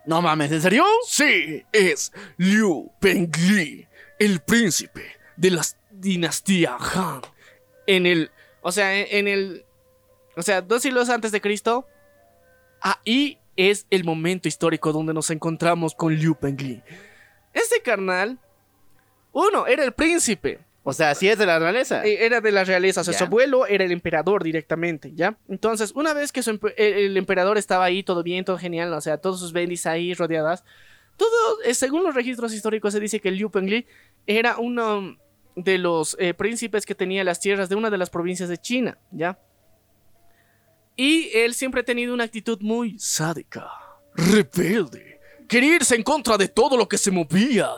No 0.09 0.23
mames, 0.23 0.51
¿en 0.53 0.63
serio? 0.63 0.87
Sí, 1.07 1.67
es 1.71 2.15
Liu 2.39 2.91
Pengli, 2.99 3.87
el 4.19 4.41
príncipe 4.41 5.05
de 5.37 5.51
la 5.51 5.61
dinastía 5.91 6.79
Han. 6.79 7.21
En 7.87 8.07
el, 8.07 8.31
o 8.63 8.73
sea, 8.73 8.99
en, 8.99 9.29
el, 9.29 9.67
o 10.35 10.41
sea, 10.41 10.63
dos 10.63 10.81
siglos 10.81 11.11
antes 11.11 11.31
de 11.31 11.43
Cristo, 11.43 11.87
ahí 12.81 13.39
es 13.55 13.87
el 13.91 14.05
momento 14.05 14.49
histórico 14.49 14.95
donde 14.95 15.13
nos 15.13 15.29
encontramos 15.29 15.95
con 15.95 16.15
Liu 16.15 16.35
Pengli. 16.35 16.83
Este 17.53 17.83
carnal, 17.83 18.39
uno, 19.33 19.67
era 19.67 19.85
el 19.85 19.93
príncipe. 19.93 20.59
O 20.89 20.93
sea, 20.95 21.15
sí 21.15 21.29
es 21.29 21.37
de 21.37 21.45
la 21.45 21.59
realeza. 21.59 22.03
Eh, 22.03 22.25
Era 22.25 22.41
de 22.41 22.51
la 22.51 22.65
realeza, 22.65 23.03
o 23.03 23.05
sea, 23.05 23.13
su 23.13 23.25
abuelo 23.25 23.67
era 23.67 23.85
el 23.85 23.93
emperador 23.93 24.43
directamente, 24.43 25.13
¿ya? 25.15 25.37
Entonces, 25.47 25.93
una 25.95 26.15
vez 26.15 26.33
que 26.33 26.43
su 26.43 26.51
empe- 26.51 26.73
el, 26.79 26.95
el 26.95 27.17
emperador 27.19 27.59
estaba 27.59 27.85
ahí, 27.85 28.03
todo 28.03 28.23
bien, 28.23 28.43
todo 28.47 28.57
genial, 28.57 28.93
o 28.95 29.01
sea, 29.03 29.19
todos 29.19 29.39
sus 29.39 29.53
bendis 29.53 29.85
ahí 29.85 30.15
rodeadas, 30.15 30.65
todo, 31.19 31.63
eh, 31.65 31.75
según 31.75 32.05
los 32.05 32.15
registros 32.15 32.55
históricos, 32.55 32.95
se 32.95 33.01
dice 33.01 33.21
que 33.21 33.31
Liu 33.31 33.51
Pengli 33.51 33.87
era 34.27 34.57
uno 34.57 35.19
de 35.57 35.77
los 35.77 36.17
eh, 36.19 36.33
príncipes 36.33 36.87
que 36.87 36.95
tenía 36.95 37.23
las 37.23 37.39
tierras 37.39 37.69
de 37.69 37.75
una 37.75 37.91
de 37.91 37.99
las 37.99 38.09
provincias 38.09 38.49
de 38.49 38.57
China, 38.57 38.97
¿ya? 39.11 39.39
Y 40.97 41.29
él 41.35 41.53
siempre 41.53 41.83
ha 41.83 41.85
tenido 41.85 42.15
una 42.15 42.25
actitud 42.25 42.59
muy 42.63 42.99
Sádica, 42.99 43.69
rebelde, 44.15 45.21
quería 45.47 45.77
irse 45.77 45.95
en 45.97 46.03
contra 46.03 46.39
de 46.39 46.49
todo 46.49 46.77
lo 46.79 46.89
que 46.89 46.97
se 46.99 47.11
movía. 47.11 47.69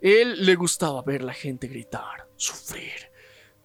Él 0.00 0.44
le 0.46 0.54
gustaba 0.56 1.02
ver 1.02 1.22
la 1.22 1.32
gente 1.32 1.68
gritar, 1.68 2.21
sufrir. 2.42 3.10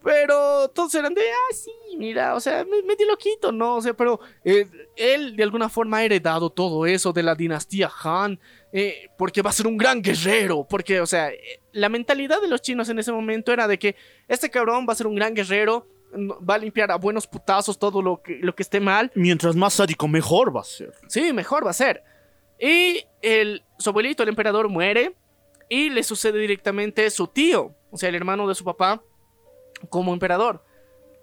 Pero 0.04 0.70
todos 0.70 0.94
eran 0.96 1.14
de, 1.14 1.22
ah, 1.30 1.54
sí, 1.54 1.72
mira, 1.98 2.36
o 2.36 2.40
sea, 2.40 2.64
me- 2.64 2.84
medio 2.84 3.08
loquito, 3.08 3.52
¿no? 3.52 3.76
O 3.78 3.82
sea, 3.82 3.94
pero 3.94 4.20
eh, 4.46 4.66
él 4.96 5.36
de 5.36 5.44
alguna 5.44 5.68
forma 5.70 5.98
ha 5.98 6.04
heredado 6.06 6.50
todo 6.50 6.86
eso 6.86 7.12
de 7.12 7.24
la 7.24 7.36
dinastía 7.36 7.90
Han, 8.04 8.40
eh, 8.72 9.10
porque 9.18 9.42
va 9.42 9.50
a 9.50 9.54
ser 9.54 9.68
un 9.68 9.76
gran 9.76 10.02
guerrero, 10.02 10.66
porque, 10.70 11.02
o 11.02 11.06
sea, 11.08 11.30
eh, 11.32 11.62
la 11.74 11.90
mentalidad 11.90 12.40
de 12.42 12.48
los 12.48 12.62
chinos 12.62 12.88
en 12.90 13.00
ese 13.00 13.12
momento 13.12 13.52
era 13.52 13.68
de 13.68 13.78
que 13.80 13.96
este 14.28 14.50
cabrón 14.50 14.86
va 14.88 14.94
a 14.94 14.96
ser 14.96 15.08
un 15.08 15.16
gran 15.16 15.34
guerrero, 15.34 15.88
va 16.16 16.56
a 16.56 16.60
limpiar 16.60 16.90
a 16.92 16.96
buenos 16.96 17.28
putazos 17.28 17.78
todo 17.78 18.02
lo 18.02 18.22
que, 18.22 18.38
lo 18.42 18.56
que 18.56 18.64
esté 18.64 18.80
mal, 18.80 19.12
Mientras 19.16 19.56
más 19.58 19.74
sádico, 19.74 20.08
mejor 20.08 20.56
va 20.56 20.62
a 20.62 20.64
ser. 20.64 20.94
Sí, 21.10 21.34
mejor 21.34 21.66
va 21.66 21.72
a 21.72 21.74
ser. 21.74 22.02
Y 22.60 23.04
el, 23.22 23.64
su 23.78 23.90
abuelito, 23.90 24.24
el 24.24 24.30
emperador, 24.30 24.70
muere 24.70 25.16
y 25.70 25.90
le 25.90 26.02
sucede 26.04 26.40
directamente 26.40 27.10
su 27.10 27.28
tío, 27.28 27.76
o 27.98 28.00
sea, 28.00 28.10
el 28.10 28.16
hermano 28.16 28.48
de 28.48 28.54
su 28.56 28.64
papá, 28.64 29.02
como 29.90 30.14
emperador. 30.14 30.64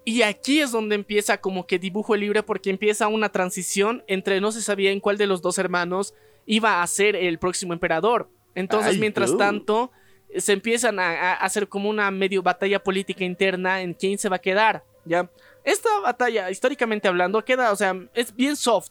Y 0.03 0.21
aquí 0.21 0.59
es 0.59 0.71
donde 0.71 0.95
empieza 0.95 1.39
como 1.39 1.65
que 1.65 1.79
dibujo 1.79 2.15
libre 2.15 2.43
porque 2.43 2.69
empieza 2.69 3.07
una 3.07 3.29
transición 3.29 4.03
entre 4.07 4.39
no 4.41 4.51
se 4.51 4.61
sabía 4.61 4.91
en 4.91 4.99
cuál 4.99 5.17
de 5.17 5.25
los 5.25 5.41
dos 5.41 5.57
hermanos 5.57 6.13
iba 6.45 6.83
a 6.83 6.87
ser 6.87 7.15
el 7.15 7.39
próximo 7.39 7.73
emperador. 7.73 8.29
Entonces, 8.53 8.93
Ay, 8.93 8.99
mientras 8.99 9.31
tanto, 9.37 9.91
se 10.37 10.53
empiezan 10.53 10.99
a, 10.99 11.09
a 11.11 11.33
hacer 11.35 11.67
como 11.67 11.89
una 11.89 12.11
medio 12.11 12.43
batalla 12.43 12.83
política 12.83 13.23
interna 13.23 13.81
en 13.81 13.93
quién 13.93 14.17
se 14.19 14.29
va 14.29 14.35
a 14.35 14.39
quedar, 14.39 14.83
¿ya? 15.05 15.29
Esta 15.63 15.89
batalla, 16.01 16.51
históricamente 16.51 17.07
hablando, 17.07 17.43
queda, 17.43 17.71
o 17.71 17.75
sea, 17.75 17.95
es 18.13 18.35
bien 18.35 18.55
soft, 18.55 18.89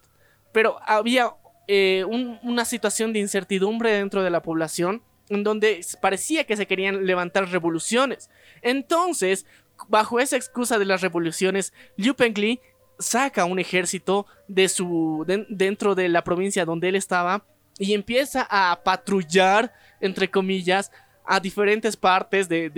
pero 0.52 0.78
había 0.84 1.32
eh, 1.68 2.04
un- 2.08 2.38
una 2.42 2.64
situación 2.64 3.12
de 3.12 3.20
incertidumbre 3.20 3.92
dentro 3.92 4.22
de 4.24 4.30
la 4.30 4.42
población 4.42 5.00
en 5.28 5.42
donde 5.44 5.84
parecía 6.00 6.44
que 6.44 6.56
se 6.56 6.66
querían 6.66 7.06
levantar 7.06 7.48
revoluciones. 7.50 8.30
Entonces, 8.62 9.46
bajo 9.88 10.20
esa 10.20 10.36
excusa 10.36 10.78
de 10.78 10.84
las 10.84 11.00
revoluciones, 11.00 11.72
Liu 11.96 12.14
Pengli 12.14 12.60
saca 12.98 13.44
un 13.44 13.58
ejército 13.58 14.26
de 14.48 14.68
su 14.68 15.24
de- 15.26 15.46
dentro 15.48 15.94
de 15.94 16.08
la 16.08 16.22
provincia 16.22 16.64
donde 16.64 16.88
él 16.90 16.96
estaba 16.96 17.44
y 17.78 17.94
empieza 17.94 18.46
a 18.48 18.82
patrullar, 18.84 19.72
entre 20.00 20.30
comillas, 20.30 20.92
a 21.26 21.40
diferentes 21.40 21.96
partes 21.96 22.48
de- 22.48 22.70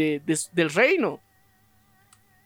del 0.52 0.70
reino. 0.70 1.20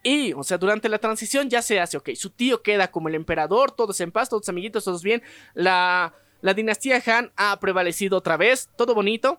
Y, 0.02 0.32
o 0.32 0.43
sea, 0.43 0.56
durante 0.56 0.89
la 0.89 0.98
transición 0.98 1.51
ya 1.51 1.60
se 1.60 1.78
hace, 1.78 1.98
ok, 1.98 2.10
su 2.14 2.31
tío 2.31 2.62
queda 2.62 2.90
como 2.90 3.09
el 3.09 3.14
emperador, 3.14 3.70
todos 3.70 4.01
en 4.01 4.10
paz, 4.10 4.31
todos 4.31 4.48
amiguitos, 4.48 4.85
todos 4.85 5.02
bien. 5.02 5.22
La, 5.52 6.14
la 6.40 6.55
dinastía 6.55 7.02
Han 7.06 7.31
ha 7.36 7.60
prevalecido 7.60 8.16
otra 8.16 8.39
vez, 8.39 8.70
todo 8.77 8.94
bonito. 8.94 9.39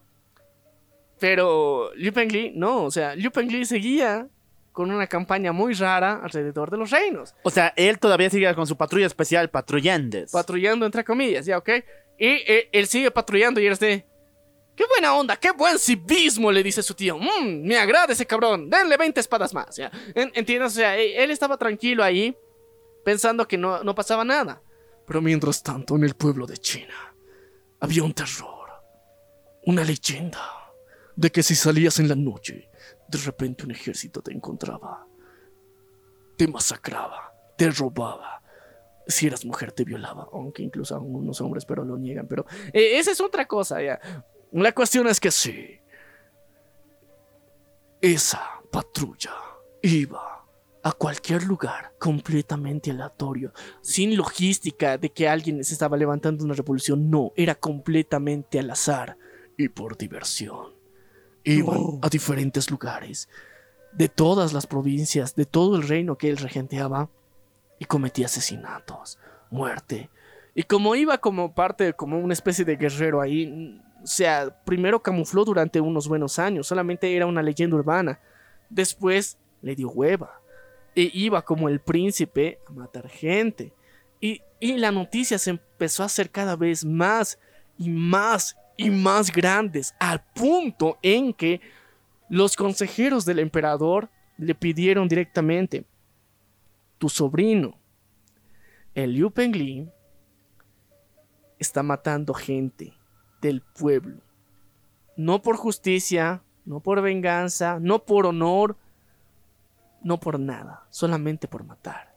Pero 1.21 1.91
Liu 1.93 2.11
Pengli, 2.11 2.51
no, 2.55 2.85
o 2.85 2.91
sea, 2.91 3.15
Liu 3.15 3.29
Pengli 3.31 3.63
seguía 3.63 4.27
con 4.71 4.89
una 4.89 5.05
campaña 5.05 5.51
muy 5.51 5.75
rara 5.75 6.19
alrededor 6.23 6.71
de 6.71 6.77
los 6.77 6.89
reinos. 6.89 7.35
O 7.43 7.51
sea, 7.51 7.71
él 7.75 7.99
todavía 7.99 8.27
sigue 8.31 8.53
con 8.55 8.65
su 8.65 8.75
patrulla 8.75 9.05
especial, 9.05 9.51
patrullantes. 9.51 10.31
Patrullando 10.31 10.83
entre 10.83 11.03
comillas, 11.03 11.45
ya, 11.45 11.59
ok. 11.59 11.69
Y 12.17 12.25
eh, 12.27 12.69
él 12.71 12.87
sigue 12.87 13.11
patrullando 13.11 13.59
y 13.61 13.67
eres 13.67 13.79
de... 13.79 14.03
¡Qué 14.75 14.83
buena 14.89 15.13
onda! 15.13 15.35
¡Qué 15.37 15.51
buen 15.51 15.77
civismo! 15.77 16.51
Le 16.51 16.63
dice 16.63 16.81
su 16.81 16.95
tío. 16.95 17.19
"Mm, 17.19 17.67
me 17.67 17.77
agrada 17.77 18.13
ese 18.13 18.25
cabrón. 18.25 18.67
Denle 18.67 18.97
20 18.97 19.19
espadas 19.19 19.53
más. 19.53 19.75
¿ya? 19.75 19.91
En- 20.15 20.31
¿Entiendes? 20.33 20.71
O 20.71 20.75
sea, 20.75 20.97
e- 20.97 21.23
él 21.23 21.29
estaba 21.29 21.55
tranquilo 21.57 22.03
ahí, 22.03 22.35
pensando 23.05 23.47
que 23.47 23.57
no, 23.59 23.83
no 23.83 23.93
pasaba 23.93 24.23
nada. 24.25 24.59
Pero 25.05 25.21
mientras 25.21 25.61
tanto, 25.61 25.95
en 25.97 26.03
el 26.05 26.15
pueblo 26.15 26.47
de 26.47 26.57
China, 26.57 27.13
había 27.79 28.01
un 28.01 28.13
terror, 28.13 28.69
una 29.65 29.83
leyenda, 29.83 30.39
de 31.21 31.31
que 31.31 31.43
si 31.43 31.53
salías 31.55 31.99
en 31.99 32.07
la 32.09 32.15
noche, 32.15 32.67
de 33.07 33.17
repente 33.19 33.63
un 33.63 33.71
ejército 33.71 34.21
te 34.23 34.33
encontraba, 34.33 35.05
te 36.35 36.47
masacraba, 36.47 37.31
te 37.57 37.69
robaba. 37.69 38.41
Si 39.07 39.27
eras 39.27 39.45
mujer, 39.45 39.71
te 39.71 39.83
violaba, 39.83 40.27
aunque 40.33 40.63
incluso 40.63 40.95
algunos 40.95 41.39
hombres, 41.41 41.65
pero 41.65 41.83
lo 41.83 41.97
niegan. 41.97 42.27
Pero 42.27 42.45
Eh, 42.73 42.97
esa 42.97 43.11
es 43.11 43.21
otra 43.21 43.45
cosa, 43.47 43.81
ya. 43.81 43.99
la 44.51 44.71
cuestión 44.71 45.07
es 45.07 45.19
que 45.19 45.29
sí, 45.31 45.79
esa 48.01 48.41
patrulla 48.71 49.33
iba 49.83 50.27
A 50.83 50.93
cualquier 50.93 51.43
lugar, 51.43 51.93
completamente 51.99 52.89
aleatorio, 52.89 53.53
sin 53.81 54.17
logística 54.17 54.97
de 54.97 55.11
que 55.11 55.29
alguien 55.29 55.63
se 55.63 55.73
estaba 55.73 55.95
levantando 55.95 56.43
una 56.43 56.55
revolución. 56.55 57.11
No, 57.11 57.31
era 57.35 57.53
completamente 57.53 58.57
al 58.57 58.71
azar. 58.71 59.15
y 59.57 59.69
por 59.69 59.95
diversión. 59.95 60.80
Iban 61.43 61.99
a 62.01 62.09
diferentes 62.09 62.69
lugares 62.69 63.29
de 63.91 64.09
todas 64.09 64.53
las 64.53 64.67
provincias, 64.67 65.35
de 65.35 65.45
todo 65.45 65.75
el 65.75 65.87
reino 65.87 66.17
que 66.17 66.29
él 66.29 66.37
regenteaba, 66.37 67.09
y 67.81 67.85
cometía 67.85 68.27
asesinatos, 68.27 69.17
muerte. 69.49 70.11
Y 70.53 70.63
como 70.63 70.93
iba 70.93 71.17
como 71.17 71.55
parte, 71.55 71.93
como 71.93 72.19
una 72.19 72.33
especie 72.33 72.63
de 72.63 72.75
guerrero 72.75 73.21
ahí, 73.21 73.81
o 74.03 74.05
sea, 74.05 74.55
primero 74.65 75.01
camufló 75.01 75.43
durante 75.43 75.81
unos 75.81 76.07
buenos 76.07 76.37
años, 76.37 76.67
solamente 76.67 77.15
era 77.15 77.25
una 77.25 77.41
leyenda 77.41 77.75
urbana. 77.75 78.19
Después 78.69 79.39
le 79.63 79.75
dio 79.75 79.89
hueva. 79.89 80.41
E 80.95 81.09
iba 81.11 81.41
como 81.41 81.69
el 81.69 81.79
príncipe 81.79 82.59
a 82.67 82.71
matar 82.71 83.09
gente. 83.09 83.73
Y, 84.19 84.43
y 84.59 84.77
la 84.77 84.91
noticia 84.91 85.39
se 85.39 85.49
empezó 85.49 86.03
a 86.03 86.07
hacer 86.07 86.29
cada 86.29 86.55
vez 86.55 86.85
más 86.85 87.39
y 87.79 87.89
más 87.89 88.57
y 88.81 88.89
más 88.89 89.31
grandes, 89.31 89.93
al 89.99 90.23
punto 90.33 90.97
en 91.03 91.33
que 91.33 91.61
los 92.29 92.55
consejeros 92.55 93.25
del 93.25 93.37
emperador 93.37 94.09
le 94.37 94.55
pidieron 94.55 95.07
directamente, 95.07 95.85
tu 96.97 97.09
sobrino, 97.09 97.77
el 98.95 99.13
Liu 99.13 99.29
Pengli, 99.29 99.87
está 101.59 101.83
matando 101.83 102.33
gente 102.33 102.93
del 103.39 103.61
pueblo. 103.61 104.21
No 105.15 105.43
por 105.43 105.57
justicia, 105.57 106.41
no 106.65 106.79
por 106.79 107.01
venganza, 107.01 107.79
no 107.79 108.03
por 108.03 108.25
honor, 108.25 108.77
no 110.03 110.19
por 110.19 110.39
nada, 110.39 110.87
solamente 110.89 111.47
por 111.47 111.63
matar. 111.63 112.15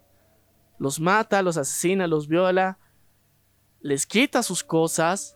Los 0.78 0.98
mata, 0.98 1.42
los 1.42 1.58
asesina, 1.58 2.06
los 2.06 2.26
viola, 2.26 2.78
les 3.82 4.06
quita 4.06 4.42
sus 4.42 4.64
cosas 4.64 5.33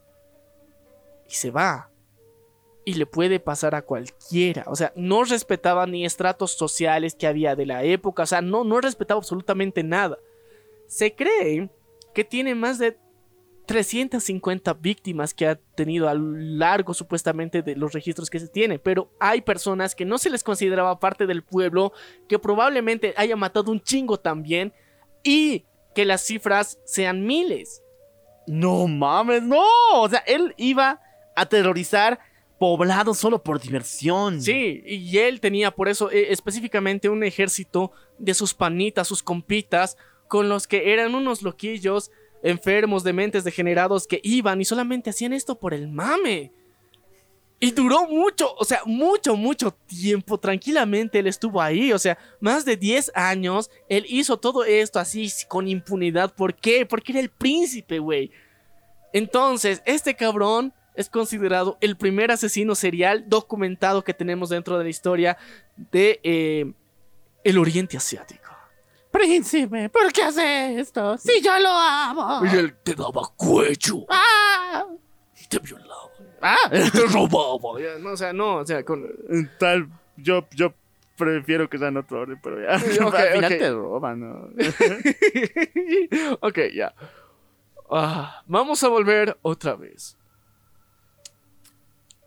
y 1.29 1.35
se 1.35 1.51
va. 1.51 1.91
Y 2.85 2.95
le 2.95 3.07
puede 3.07 3.39
pasar 3.39 3.75
a 3.75 3.83
cualquiera. 3.83 4.65
O 4.67 4.75
sea, 4.77 4.93
no 4.97 5.25
respetaba 5.25 5.87
ni 5.87 6.07
estratos 6.07 6.53
sociales 6.53 7.15
que 7.15 7.27
había 7.27 7.55
de 7.55 7.67
la 7.67 7.85
época. 7.85 8.23
O 8.23 8.27
sea, 8.27 8.41
no, 8.41 8.65
no 8.65 8.81
respetaba 8.81 9.19
absolutamente 9.19 9.83
nada. 9.83 10.19
Se 10.87 11.15
cree 11.15 11.71
que 12.15 12.25
tiene 12.25 12.55
más 12.55 12.79
de 12.79 12.99
350 13.69 14.73
víctimas 14.75 15.35
que 15.35 15.47
ha 15.47 15.57
tenido 15.57 16.09
a 16.09 16.15
lo 16.15 16.33
largo 16.39 16.95
supuestamente 16.95 17.61
de 17.61 17.77
los 17.77 17.93
registros 17.93 18.31
que 18.31 18.41
se 18.41 18.49
tiene, 18.49 18.79
pero 18.79 19.13
hay 19.21 19.43
personas 19.43 19.95
que 19.95 20.07
no 20.07 20.17
se 20.17 20.31
les 20.31 20.43
consideraba 20.43 20.99
parte 20.99 21.27
del 21.27 21.45
pueblo, 21.45 21.93
que 22.31 22.39
probablemente 22.39 23.13
haya 23.19 23.37
matado 23.37 23.71
un 23.71 23.83
chingo 23.83 24.19
también 24.19 24.73
y 25.23 25.67
que 25.95 26.07
las 26.07 26.23
cifras 26.23 26.79
sean 26.87 27.27
miles. 27.27 27.83
No 28.47 28.87
mames, 28.87 29.43
no. 29.43 29.63
O 29.97 30.09
sea, 30.09 30.21
él 30.21 30.55
iba 30.57 31.03
aterrorizar 31.41 32.19
poblados 32.59 33.19
solo 33.19 33.43
por 33.43 33.61
diversión. 33.61 34.43
Sí, 34.43 34.83
y 34.85 35.19
él 35.19 35.41
tenía 35.41 35.71
por 35.71 35.89
eso 35.89 36.11
eh, 36.11 36.33
específicamente 36.33 37.09
un 37.09 37.23
ejército 37.23 37.93
de 38.19 38.35
sus 38.35 38.55
panitas, 38.55 39.09
sus 39.09 39.23
compitas, 39.23 39.97
con 40.27 40.49
los 40.49 40.67
que 40.67 40.93
eran 40.93 41.15
unos 41.15 41.43
loquillos 41.43 42.11
enfermos, 42.43 43.05
dementes, 43.05 43.45
degenerados 43.45 44.07
que 44.07 44.21
iban 44.23 44.61
y 44.61 44.65
solamente 44.65 45.11
hacían 45.11 45.33
esto 45.33 45.59
por 45.59 45.75
el 45.75 45.89
mame. 45.89 46.53
Y 47.61 47.73
duró 47.73 48.07
mucho, 48.07 48.55
o 48.55 48.65
sea, 48.65 48.83
mucho, 48.85 49.35
mucho 49.35 49.73
tiempo. 49.73 50.39
Tranquilamente 50.39 51.19
él 51.19 51.27
estuvo 51.27 51.61
ahí, 51.61 51.93
o 51.93 51.99
sea, 51.99 52.17
más 52.39 52.65
de 52.65 52.77
10 52.77 53.11
años. 53.17 53.69
Él 53.89 54.05
hizo 54.09 54.37
todo 54.37 54.65
esto 54.65 55.01
así 55.01 55.29
con 55.49 55.67
impunidad. 55.67 56.33
¿Por 56.33 56.55
qué? 56.55 56.87
Porque 56.87 57.13
era 57.13 57.21
el 57.21 57.31
príncipe, 57.31 57.99
güey. 57.99 58.31
Entonces, 59.13 59.83
este 59.87 60.15
cabrón 60.15 60.73
es 60.99 61.09
considerado 61.09 61.79
el 61.81 61.97
primer 61.97 62.33
asesino 62.33 62.75
serial 62.75 63.25
documentado 63.29 64.03
que 64.03 64.13
tenemos 64.13 64.49
dentro 64.49 64.77
de 64.79 64.85
la 64.85 64.91
historia 64.91 65.39
de 65.77 66.19
eh, 66.25 66.73
el 67.45 67.59
Oriente 67.59 67.97
Asiático. 67.97 68.51
Príncipe, 69.13 69.89
¿por 69.91 70.13
qué 70.13 70.25
hace 70.25 70.81
esto? 70.81 71.17
Si 71.17 71.41
yo 71.41 71.57
lo 71.61 71.71
amo. 71.71 72.45
Y 72.45 72.57
él 72.57 72.75
te 72.83 72.95
daba 72.97 73.23
cuello. 73.37 74.07
Ah. 74.11 74.87
Y 75.41 75.47
te 75.47 75.61
violaba. 75.61 76.11
Ah. 76.43 76.57
Y 76.73 76.91
te 76.91 77.07
robaba. 77.07 77.79
No, 78.01 78.11
o 78.11 78.17
sea, 78.17 78.33
no, 78.33 78.57
o 78.57 78.67
sea, 78.67 78.85
con... 78.85 79.07
Tal, 79.59 79.89
yo, 80.17 80.49
yo 80.51 80.75
prefiero 81.17 81.71
que 81.71 81.79
sea 81.79 81.89
en 81.89 81.99
otro 81.99 82.23
orden, 82.23 82.41
pero 82.43 82.61
ya. 82.61 82.77
Ok, 83.07 83.15
Al 83.15 83.29
final 83.35 83.53
ok. 83.53 83.59
te 83.59 83.71
roban, 83.71 84.21
¿no? 84.21 84.49
ok, 86.41 86.59
ya. 86.75 86.93
Ah, 87.89 88.43
vamos 88.47 88.83
a 88.83 88.89
volver 88.89 89.39
otra 89.43 89.77
vez. 89.77 90.19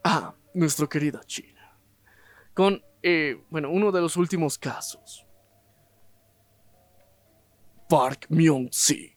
Ah, 0.03 0.33
nuestra 0.53 0.87
querida 0.87 1.21
China. 1.25 1.77
Con, 2.53 2.83
eh, 3.03 3.41
bueno, 3.49 3.69
uno 3.69 3.91
de 3.91 4.01
los 4.01 4.17
últimos 4.17 4.57
casos. 4.57 5.25
Park 7.89 8.27
Myung-sik. 8.29 9.11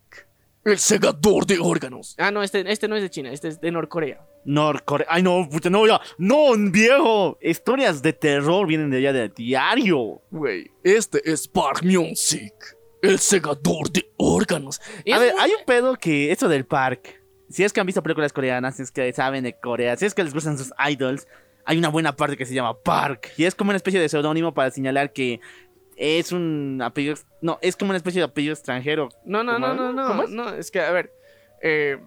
El 0.65 0.79
segador 0.79 1.45
de 1.47 1.59
órganos. 1.59 2.15
Ah, 2.19 2.31
no, 2.31 2.43
este, 2.43 2.65
este 2.71 2.89
no 2.89 2.97
es 2.97 3.03
de 3.03 3.11
China, 3.11 3.31
este 3.31 3.49
es 3.49 3.61
de 3.61 3.71
Norcorea. 3.71 4.27
Norcorea. 4.47 5.07
Ay, 5.11 5.23
no, 5.23 5.47
puta, 5.49 5.69
no, 5.69 5.87
ya. 5.87 6.01
No, 6.17 6.53
viejo. 6.71 7.39
Historias 7.43 8.01
de 8.01 8.13
terror 8.15 8.67
vienen 8.67 8.91
de 8.91 8.97
allá 8.99 9.13
de 9.13 9.29
diario. 9.29 10.23
Güey, 10.31 10.71
este 10.83 11.31
es 11.31 11.47
Park 11.47 11.83
Myung-sik. 11.83 12.53
El 13.03 13.19
segador 13.19 13.91
de 13.93 14.11
órganos. 14.17 14.81
A 15.13 15.19
ver, 15.19 15.35
muy- 15.35 15.43
hay 15.43 15.51
un 15.51 15.65
pedo 15.67 15.95
que 15.97 16.33
esto 16.33 16.49
del 16.49 16.65
park. 16.65 17.21
Si 17.55 17.63
es 17.63 17.73
que 17.73 17.79
han 17.81 17.87
visto 17.87 18.03
películas 18.03 18.33
coreanas, 18.33 18.77
si 18.77 18.83
es 18.83 18.91
que 18.91 19.13
saben 19.13 19.45
de 19.45 19.53
Corea, 19.53 19.97
si 19.97 20.07
es 20.07 20.15
que 20.15 20.25
les 20.25 20.35
gustan 20.35 20.59
sus 20.59 20.73
idols, 20.91 21.29
hay 21.65 21.79
una 21.79 21.89
buena 21.89 22.17
parte 22.17 22.37
que 22.37 22.45
se 22.47 22.53
llama 22.55 22.77
Park. 22.83 23.31
Y 23.37 23.45
es 23.45 23.55
como 23.55 23.71
una 23.71 23.77
especie 23.77 24.01
de 24.01 24.09
seudónimo 24.09 24.53
para 24.53 24.71
señalar 24.73 25.13
que 25.13 25.41
es 25.97 26.33
un 26.33 26.81
apellido. 26.83 27.15
No, 27.41 27.59
es 27.63 27.77
como 27.77 27.91
una 27.91 27.97
especie 27.99 28.21
de 28.21 28.25
apellido 28.25 28.53
extranjero. 28.55 29.09
No, 29.25 29.45
no, 29.45 29.53
¿Cómo 29.55 29.67
no, 29.69 29.75
no, 29.75 29.93
no. 29.93 30.07
¿Cómo 30.09 30.23
es? 30.25 30.31
No, 30.31 30.49
es 30.53 30.71
que, 30.73 30.81
a 30.81 30.91
ver. 30.91 31.13
eh, 31.63 31.99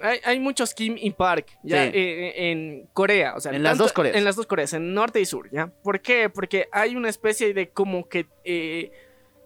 hay, 0.00 0.18
hay 0.24 0.40
muchos 0.40 0.74
Kim 0.74 0.96
y 0.98 1.10
Park 1.12 1.46
ya 1.62 1.84
Sí. 1.84 1.90
eh, 1.94 2.50
en 2.50 2.88
Corea. 2.92 3.34
O 3.36 3.40
sea, 3.40 3.52
En 3.52 3.62
las 3.62 3.78
dos 3.78 3.92
Coreas. 3.92 4.16
En 4.16 4.24
las 4.24 4.34
dos 4.36 4.46
Coreas, 4.46 4.72
en 4.72 4.94
norte 4.94 5.20
y 5.20 5.24
sur, 5.26 5.48
¿ya? 5.52 5.68
¿Por 5.82 6.00
qué? 6.00 6.28
Porque 6.28 6.68
hay 6.72 6.96
una 6.96 7.08
especie 7.08 7.54
de 7.54 7.68
como 7.70 8.08
que. 8.08 8.26
eh, 8.44 8.90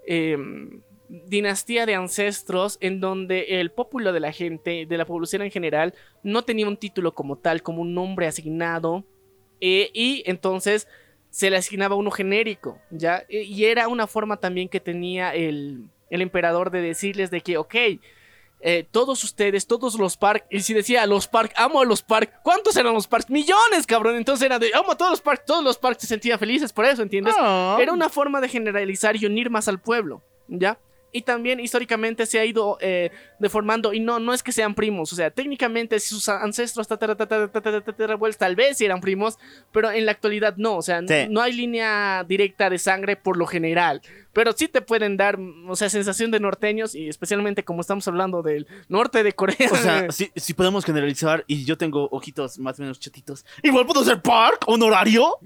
em, 0.06 0.80
dinastía 1.26 1.84
de 1.84 1.94
ancestros 1.94 2.78
en 2.80 2.98
donde 3.00 3.60
el 3.60 3.70
pueblo 3.70 4.12
de 4.12 4.20
la 4.20 4.32
gente, 4.32 4.86
de 4.86 4.96
la 4.96 5.04
población 5.04 5.42
en 5.42 5.50
general, 5.50 5.92
no 6.22 6.42
tenía 6.42 6.66
un 6.66 6.76
título 6.78 7.12
como 7.14 7.36
tal, 7.36 7.62
como 7.62 7.82
un 7.82 7.92
nombre 7.94 8.26
asignado. 8.26 9.04
eh, 9.60 9.90
y 9.94 10.22
entonces 10.26 10.88
se 11.30 11.48
le 11.50 11.56
asignaba 11.56 11.94
uno 11.94 12.10
genérico, 12.10 12.78
¿ya? 12.90 13.24
E- 13.28 13.42
Y 13.44 13.64
era 13.66 13.88
una 13.88 14.06
forma 14.06 14.36
también 14.38 14.68
que 14.68 14.80
tenía 14.80 15.34
el, 15.34 15.84
el 16.10 16.20
emperador 16.22 16.70
de 16.70 16.80
decirles 16.82 17.30
de 17.30 17.40
que, 17.42 17.56
ok, 17.58 17.74
eh, 18.64 18.86
todos 18.90 19.22
ustedes, 19.24 19.66
todos 19.66 19.94
los 19.98 20.16
Park, 20.16 20.46
y 20.50 20.60
si 20.60 20.72
decía 20.74 21.06
los 21.06 21.26
Park, 21.28 21.52
amo 21.56 21.80
a 21.80 21.84
los 21.84 22.02
Park, 22.02 22.40
¿cuántos 22.42 22.76
eran 22.76 22.94
los 22.94 23.06
Park? 23.06 23.26
Millones, 23.28 23.86
cabrón. 23.86 24.16
Entonces 24.16 24.44
era 24.46 24.58
de, 24.58 24.70
amo 24.74 24.92
a 24.92 24.96
todos 24.96 25.10
los 25.12 25.20
Park, 25.20 25.44
todos 25.46 25.62
los 25.64 25.78
Park 25.78 25.98
se 26.00 26.06
sentían 26.06 26.38
felices 26.38 26.72
por 26.72 26.84
eso, 26.84 27.02
¿entiendes? 27.02 27.34
Ah. 27.38 27.76
Era 27.80 27.92
una 27.92 28.08
forma 28.08 28.40
de 28.40 28.48
generalizar 28.48 29.14
y 29.16 29.26
unir 29.26 29.48
más 29.50 29.68
al 29.68 29.80
pueblo, 29.80 30.22
¿ya? 30.48 30.78
Y 31.12 31.22
también 31.22 31.60
históricamente 31.60 32.24
se 32.26 32.38
ha 32.40 32.44
ido 32.44 32.78
eh, 32.80 33.10
deformando, 33.38 33.92
y 33.92 34.00
no, 34.00 34.18
no 34.18 34.32
es 34.32 34.42
que 34.42 34.50
sean 34.52 34.74
primos, 34.74 35.12
o 35.12 35.16
sea, 35.16 35.30
técnicamente 35.30 36.00
si 36.00 36.08
sus 36.08 36.28
ancestros 36.28 36.88
tatara, 36.88 37.16
tatara, 37.16 37.50
tal 38.38 38.56
vez 38.56 38.78
sí 38.78 38.84
eran 38.86 39.00
primos, 39.00 39.38
pero 39.72 39.90
en 39.90 40.06
la 40.06 40.12
actualidad 40.12 40.54
no, 40.56 40.76
o 40.76 40.82
sea, 40.82 41.00
Sí. 41.06 41.26
no 41.28 41.40
hay 41.42 41.52
línea 41.52 42.24
directa 42.26 42.70
de 42.70 42.78
sangre 42.78 43.16
por 43.16 43.36
lo 43.36 43.46
general, 43.46 44.00
pero 44.32 44.52
sí 44.52 44.68
te 44.68 44.80
pueden 44.80 45.18
dar, 45.18 45.38
o 45.68 45.76
sea, 45.76 45.90
sensación 45.90 46.30
de 46.30 46.40
norteños, 46.40 46.94
y 46.94 47.08
especialmente 47.08 47.62
como 47.64 47.82
estamos 47.82 48.08
hablando 48.08 48.40
del 48.42 48.66
norte 48.88 49.22
de 49.22 49.32
Corea. 49.32 49.68
O 49.70 49.76
sea, 49.76 50.10
si, 50.10 50.30
si 50.34 50.54
podemos 50.54 50.84
generalizar 50.86 51.44
y 51.46 51.64
yo 51.66 51.76
tengo 51.76 52.08
ojitos 52.10 52.58
más 52.58 52.78
o 52.78 52.82
menos 52.82 52.98
chatitos, 52.98 53.44
igual 53.62 53.84
puedo 53.84 54.02
ser 54.04 54.22
Park 54.22 54.62
honorario. 54.66 55.36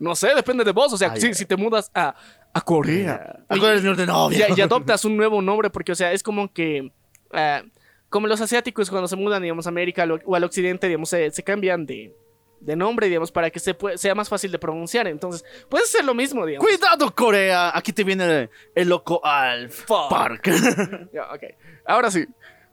no 0.00 0.16
sé, 0.16 0.34
depende 0.34 0.64
de 0.64 0.72
vos, 0.72 0.92
o 0.92 0.96
sea, 0.96 1.12
Ay, 1.12 1.20
si, 1.20 1.34
si 1.34 1.46
te 1.46 1.56
mudas 1.56 1.90
a, 1.94 2.16
a 2.56 2.60
Corea. 2.62 3.40
Acuérdate 3.48 3.74
del 3.76 3.84
norte, 3.84 4.06
no, 4.06 4.30
y, 4.32 4.42
y 4.56 4.60
adoptas 4.60 5.04
un 5.04 5.16
nuevo 5.16 5.42
nombre 5.42 5.70
porque, 5.70 5.92
o 5.92 5.94
sea, 5.94 6.12
es 6.12 6.22
como 6.22 6.52
que... 6.52 6.90
ah, 7.32 7.62
como 8.08 8.28
los 8.28 8.40
asiáticos 8.40 8.88
cuando 8.88 9.08
se 9.08 9.16
mudan, 9.16 9.42
digamos, 9.42 9.66
a 9.66 9.70
América 9.70 10.06
o 10.24 10.34
al 10.36 10.44
occidente, 10.44 10.86
digamos, 10.86 11.08
se, 11.10 11.30
se 11.32 11.42
cambian 11.42 11.84
de, 11.84 12.14
de 12.60 12.76
nombre, 12.76 13.08
digamos, 13.08 13.32
para 13.32 13.50
que 13.50 13.58
se 13.58 13.76
sea 13.96 14.14
más 14.14 14.28
fácil 14.28 14.52
de 14.52 14.58
pronunciar. 14.58 15.06
Entonces, 15.08 15.44
puede 15.68 15.86
ser 15.86 16.04
lo 16.04 16.14
mismo, 16.14 16.46
digamos. 16.46 16.66
Cuidado, 16.66 17.12
Corea. 17.14 17.76
Aquí 17.76 17.92
te 17.92 18.04
viene 18.04 18.24
el, 18.24 18.50
el 18.74 18.88
loco 18.88 19.20
Alf. 19.24 19.84
Park. 19.86 20.48
Ya, 21.12 21.24
ok. 21.32 21.42
Ahora 21.84 22.10
sí. 22.10 22.24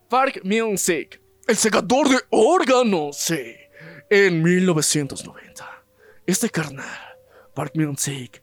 Park 0.07 0.41
Myung-sik. 0.43 1.19
El 1.47 1.57
segador 1.57 2.07
de 2.07 2.19
órganos. 2.29 3.17
Sí. 3.17 3.55
En 4.09 4.43
1990. 4.43 5.83
Este 6.27 6.49
carnal, 6.49 6.85
Park 7.55 7.73
Myung-sik, 7.75 8.41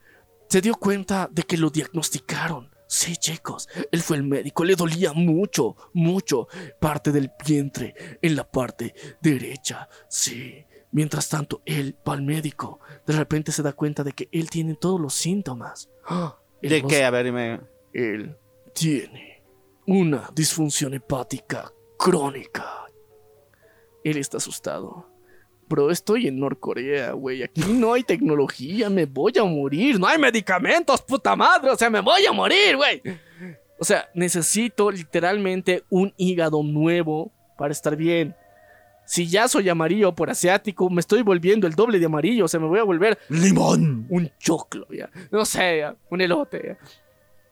se 0.50 0.60
dio 0.60 0.74
cuenta 0.74 1.28
de 1.30 1.44
que 1.44 1.56
lo 1.56 1.70
diagnosticaron. 1.70 2.74
Sí, 2.88 3.16
chicos, 3.16 3.68
él 3.92 4.02
fue 4.02 4.16
el 4.16 4.24
médico, 4.24 4.64
le 4.64 4.74
dolía 4.74 5.12
mucho, 5.12 5.76
mucho, 5.94 6.48
parte 6.80 7.12
del 7.12 7.30
vientre, 7.46 7.94
en 8.20 8.34
la 8.34 8.50
parte 8.50 8.94
derecha, 9.22 9.88
sí. 10.08 10.66
Mientras 10.90 11.28
tanto, 11.28 11.62
él 11.64 11.96
va 12.06 12.14
al 12.14 12.22
médico, 12.22 12.80
de 13.06 13.12
repente 13.12 13.52
se 13.52 13.62
da 13.62 13.74
cuenta 13.74 14.02
de 14.02 14.12
que 14.12 14.28
él 14.32 14.50
tiene 14.50 14.74
todos 14.74 15.00
los 15.00 15.14
síntomas. 15.14 15.88
¡Ah! 16.04 16.36
¿De 16.60 16.82
qué? 16.82 17.04
A 17.04 17.10
ver, 17.10 17.26
dime. 17.26 17.60
él 17.92 18.36
tiene 18.74 19.44
una 19.86 20.28
disfunción 20.34 20.92
hepática 20.92 21.72
crónica. 21.96 22.86
Él 24.02 24.16
está 24.16 24.38
asustado. 24.38 25.09
Bro, 25.70 25.92
estoy 25.92 26.26
en 26.26 26.40
Norcorea, 26.40 27.12
güey. 27.12 27.44
Aquí 27.44 27.60
no 27.60 27.92
hay 27.92 28.02
tecnología, 28.02 28.90
me 28.90 29.06
voy 29.06 29.32
a 29.38 29.44
morir. 29.44 30.00
No 30.00 30.08
hay 30.08 30.18
medicamentos, 30.18 31.00
puta 31.00 31.36
madre. 31.36 31.70
O 31.70 31.76
sea, 31.76 31.88
me 31.88 32.00
voy 32.00 32.26
a 32.26 32.32
morir, 32.32 32.76
güey. 32.76 33.00
O 33.78 33.84
sea, 33.84 34.10
necesito 34.12 34.90
literalmente 34.90 35.84
un 35.88 36.12
hígado 36.16 36.60
nuevo 36.64 37.30
para 37.56 37.70
estar 37.70 37.94
bien. 37.94 38.34
si 39.06 39.28
ya 39.28 39.46
soy 39.48 39.68
amarillo 39.68 40.12
por 40.14 40.28
asiático, 40.30 40.90
me 40.90 41.00
estoy 41.00 41.22
volviendo 41.22 41.66
el 41.66 41.74
doble 41.74 41.98
de 41.98 42.06
amarillo, 42.06 42.44
o 42.44 42.48
sea, 42.48 42.60
me 42.60 42.66
voy 42.66 42.78
a 42.78 42.84
volver 42.84 43.18
¡Limón! 43.28 44.06
un 44.08 44.30
choclo, 44.38 44.86
ya. 44.90 45.08
No 45.30 45.44
sé, 45.44 45.78
ya, 45.78 45.96
un 46.10 46.20
elote, 46.20 46.60
ya. 46.64 46.78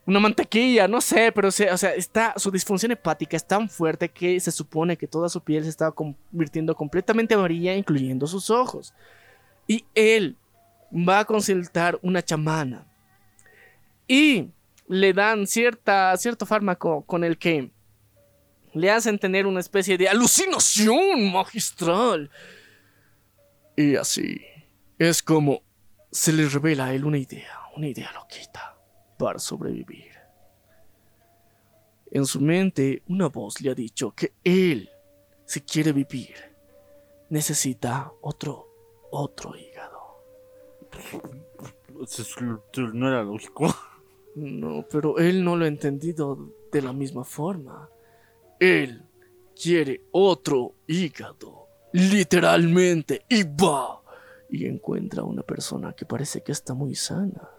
Una 0.09 0.21
mantequilla, 0.21 0.89
no 0.89 1.03
sé, 1.03 1.33
pero 1.33 1.49
o 1.49 1.51
sea, 1.51 1.75
está, 1.95 2.33
su 2.39 2.51
disfunción 2.51 2.91
hepática 2.91 3.37
es 3.37 3.47
tan 3.47 3.69
fuerte 3.69 4.09
que 4.09 4.41
se 4.41 4.51
supone 4.51 4.97
que 4.97 5.07
toda 5.07 5.29
su 5.29 5.43
piel 5.43 5.65
se 5.65 5.69
estaba 5.69 5.93
convirtiendo 5.93 6.75
completamente 6.75 7.35
amarilla, 7.35 7.77
incluyendo 7.77 8.27
sus 8.27 8.49
ojos. 8.49 8.95
Y 9.67 9.85
él 9.95 10.35
va 10.91 11.19
a 11.19 11.25
consultar 11.27 11.99
una 12.01 12.25
chamana. 12.25 12.87
Y 14.07 14.49
le 14.87 15.13
dan 15.13 15.47
cierta, 15.47 16.17
cierto 16.17 16.47
fármaco 16.47 17.03
con 17.03 17.23
el 17.23 17.37
que 17.37 17.71
le 18.73 18.91
hacen 18.91 19.19
tener 19.19 19.47
una 19.47 19.61
especie 19.61 19.99
de 19.99 20.09
alucinación 20.09 21.31
magistral. 21.31 22.31
Y 23.77 23.95
así 23.97 24.41
es 24.99 25.23
como 25.23 25.61
se 26.11 26.33
le 26.33 26.49
revela 26.49 26.87
a 26.87 26.95
él 26.95 27.05
una 27.05 27.19
idea, 27.19 27.61
una 27.77 27.89
idea 27.89 28.11
loquita 28.13 28.78
para 29.19 29.39
sobrevivir. 29.39 30.13
En 32.11 32.25
su 32.25 32.41
mente, 32.41 33.03
una 33.09 33.29
voz 33.29 33.61
le 33.61 33.71
ha 33.71 33.75
dicho 33.75 34.13
que 34.13 34.33
él, 34.43 34.89
si 35.45 35.61
quiere 35.61 35.93
vivir, 35.93 36.35
necesita 37.29 38.11
otro, 38.23 38.69
otro 39.11 39.55
hígado. 39.55 40.23
No 42.95 43.09
era 43.09 43.23
lógico. 43.23 43.67
No, 44.35 44.85
pero 44.91 45.19
él 45.19 45.43
no 45.45 45.57
lo 45.57 45.65
ha 45.65 45.69
entendido 45.69 46.39
de 46.71 46.81
la 46.81 46.93
misma 46.93 47.25
forma. 47.25 47.91
Él 48.61 49.03
quiere 49.61 50.03
otro 50.13 50.75
hígado, 50.87 51.67
literalmente, 51.93 53.25
y 53.29 53.43
va 53.43 54.01
y 54.49 54.67
encuentra 54.67 55.23
a 55.23 55.27
una 55.27 55.43
persona 55.43 55.93
que 55.93 56.07
parece 56.07 56.43
que 56.43 56.53
está 56.53 56.73
muy 56.73 56.95
sana. 56.95 57.51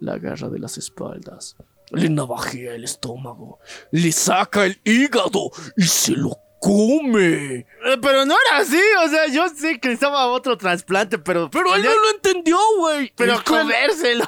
La 0.00 0.14
agarra 0.14 0.48
de 0.48 0.58
las 0.58 0.76
espaldas, 0.76 1.56
le 1.90 2.08
navajea 2.10 2.74
el 2.74 2.84
estómago, 2.84 3.58
le 3.90 4.12
saca 4.12 4.66
el 4.66 4.80
hígado 4.84 5.50
y 5.76 5.84
se 5.84 6.12
lo 6.12 6.36
come. 6.60 7.58
Eh, 7.58 7.66
Pero 8.00 8.24
no 8.24 8.34
era 8.48 8.58
así, 8.58 8.80
o 9.04 9.08
sea, 9.08 9.26
yo 9.28 9.48
sé 9.50 9.78
que 9.78 9.92
estaba 9.92 10.26
otro 10.26 10.56
trasplante, 10.56 11.18
pero. 11.18 11.50
Pero 11.50 11.74
él 11.74 11.82
no 11.82 11.90
lo 11.90 12.10
entendió, 12.14 12.58
güey. 12.78 13.12
Pero 13.16 13.42
comérselo. 13.44 14.24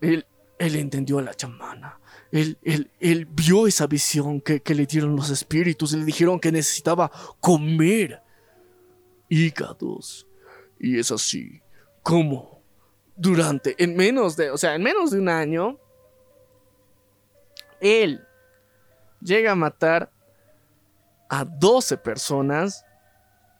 Él, 0.00 0.26
él 0.58 0.76
entendió 0.76 1.18
a 1.18 1.22
la 1.22 1.34
chamana. 1.34 1.98
Él, 2.32 2.58
él, 2.62 2.90
él 2.98 3.26
vio 3.26 3.66
esa 3.68 3.86
visión 3.86 4.40
que, 4.40 4.60
que 4.60 4.74
le 4.74 4.86
dieron 4.86 5.14
los 5.14 5.30
espíritus 5.30 5.92
y 5.92 5.98
le 5.98 6.04
dijeron 6.04 6.40
que 6.40 6.50
necesitaba 6.50 7.10
comer 7.40 8.20
hígados. 9.28 10.26
Y 10.78 10.98
es 10.98 11.10
así 11.12 11.62
como 12.02 12.53
durante, 13.16 13.74
en 13.82 13.96
menos 13.96 14.36
de, 14.36 14.50
o 14.50 14.58
sea, 14.58 14.74
en 14.74 14.82
menos 14.82 15.10
de 15.10 15.18
un 15.18 15.28
año, 15.28 15.78
él 17.80 18.26
llega 19.20 19.52
a 19.52 19.56
matar 19.56 20.10
a 21.28 21.44
12 21.44 21.96
personas 21.98 22.84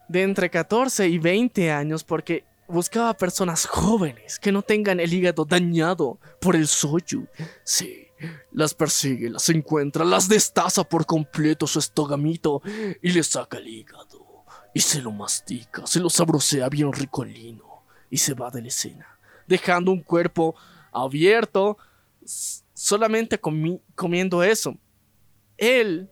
de 0.09 0.23
entre 0.23 0.51
14 0.51 1.09
y 1.09 1.19
20 1.19 1.71
años 1.71 2.05
porque 2.05 2.45
buscaba 2.69 3.15
personas 3.15 3.67
jóvenes 3.67 4.39
que 4.39 4.53
no 4.53 4.63
tengan 4.63 5.01
el 5.01 5.13
hígado 5.13 5.45
dañado 5.45 6.19
por 6.41 6.57
el 6.57 6.67
soyu. 6.67 7.27
Sí, 7.63 8.09
las 8.53 8.75
persigue, 8.75 9.31
las 9.31 9.49
encuentra, 9.49 10.05
las 10.05 10.29
destaza 10.29 10.85
por 10.85 11.07
completo 11.07 11.67
su 11.67 11.79
estogamito 11.79 12.63
y 13.03 13.11
le 13.11 13.23
saca 13.23 13.59
el 13.59 13.69
hígado 13.69 14.45
y 14.73 14.81
se 14.81 15.01
lo 15.01 15.13
mastica, 15.13 15.87
se 15.87 16.01
lo 16.01 16.11
sabrosea 16.11 16.69
bien 16.69 16.93
ricolino 16.93 17.85
y 18.11 18.19
se 18.19 18.35
va 18.35 18.51
de 18.51 18.63
la 18.63 18.69
escena, 18.69 19.14
dejando 19.47 19.93
un 19.93 20.01
cuerpo 20.01 20.55
abierto 20.93 21.79
solamente 22.73 23.41
comi- 23.41 23.81
comiendo 23.95 24.43
eso. 24.43 24.77
Él 25.57 26.09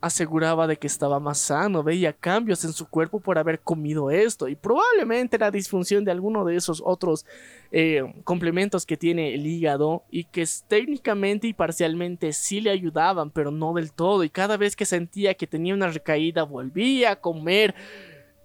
aseguraba 0.00 0.66
de 0.66 0.76
que 0.76 0.88
estaba 0.88 1.20
más 1.20 1.38
sano, 1.38 1.84
veía 1.84 2.12
cambios 2.12 2.64
en 2.64 2.72
su 2.72 2.88
cuerpo 2.88 3.20
por 3.20 3.38
haber 3.38 3.60
comido 3.60 4.10
esto 4.10 4.48
y 4.48 4.56
probablemente 4.56 5.38
la 5.38 5.52
disfunción 5.52 6.04
de 6.04 6.10
alguno 6.10 6.44
de 6.44 6.56
esos 6.56 6.82
otros 6.84 7.24
eh, 7.70 8.02
complementos 8.24 8.84
que 8.84 8.96
tiene 8.96 9.32
el 9.32 9.46
hígado 9.46 10.02
y 10.10 10.24
que 10.24 10.44
técnicamente 10.66 11.46
y 11.46 11.52
parcialmente 11.52 12.32
sí 12.32 12.60
le 12.60 12.70
ayudaban, 12.70 13.30
pero 13.30 13.52
no 13.52 13.74
del 13.74 13.92
todo 13.92 14.24
y 14.24 14.28
cada 14.28 14.56
vez 14.56 14.74
que 14.74 14.86
sentía 14.86 15.34
que 15.34 15.46
tenía 15.46 15.72
una 15.72 15.86
recaída 15.86 16.42
volvía 16.42 17.12
a 17.12 17.20
comer 17.20 17.72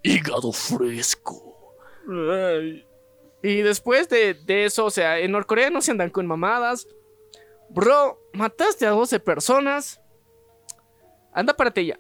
hígado 0.04 0.52
fresco. 0.52 1.74
Y 3.44 3.62
después 3.62 4.10
de, 4.10 4.34
de 4.34 4.66
eso, 4.66 4.86
o 4.86 4.90
sea, 4.90 5.20
en 5.20 5.32
Norcorea 5.32 5.70
no 5.70 5.82
se 5.82 5.92
andan 5.92 6.10
con 6.10 6.26
mamadas. 6.26 6.88
Bro, 7.70 8.20
mataste 8.34 8.86
a 8.86 8.92
12 8.92 9.20
personas. 9.20 10.02
Anda 11.34 11.56
para 11.56 11.72
ya. 11.82 11.98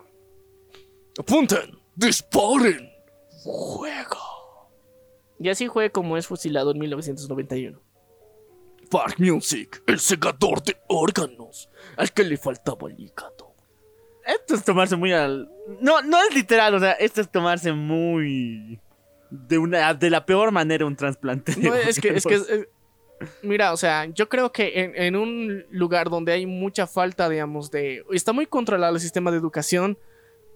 Apunten, 1.20 1.78
disparen, 1.96 2.92
juega. 3.44 4.18
Y 5.40 5.50
así 5.50 5.68
fue 5.68 5.92
como 5.92 6.18
es 6.18 6.28
fusilado 6.28 6.72
en 6.72 6.80
1991. 6.80 7.80
Park 8.90 9.16
Music, 9.20 9.84
el 9.86 10.00
segador 10.00 10.64
de 10.64 10.78
órganos, 10.88 11.70
al 11.98 12.12
que 12.12 12.24
le 12.24 12.38
faltaba 12.38 12.90
el 12.90 13.00
hígado. 13.00 13.54
Esto 14.26 14.56
es 14.56 14.64
tomarse 14.64 14.96
muy 14.96 15.14
al. 15.14 15.50
No, 15.82 16.02
no 16.02 16.22
es 16.22 16.34
literal, 16.34 16.74
o 16.76 16.80
sea, 16.80 16.94
esto 16.94 17.22
es 17.22 17.32
tomarse 17.32 17.72
muy. 17.74 18.80
De 19.30 19.58
una 19.58 19.94
de 19.94 20.10
la 20.10 20.26
peor 20.26 20.52
manera 20.52 20.86
un 20.86 20.96
trasplante. 20.96 21.54
No, 21.58 21.76
es 21.76 22.00
que, 22.00 22.10
es 22.10 22.24
que, 22.24 22.36
eh, 22.36 22.70
mira, 23.44 23.74
o 23.74 23.78
sea, 23.78 24.06
yo 24.06 24.30
creo 24.30 24.52
que 24.52 24.82
en, 24.82 24.96
en 24.96 25.16
un 25.16 25.66
lugar 25.70 26.10
donde 26.10 26.32
hay 26.32 26.46
mucha 26.46 26.88
falta, 26.88 27.28
digamos, 27.28 27.70
de... 27.72 28.04
Está 28.12 28.32
muy 28.32 28.46
controlado 28.46 28.96
el 28.96 29.02
sistema 29.02 29.32
de 29.32 29.38
educación, 29.38 29.98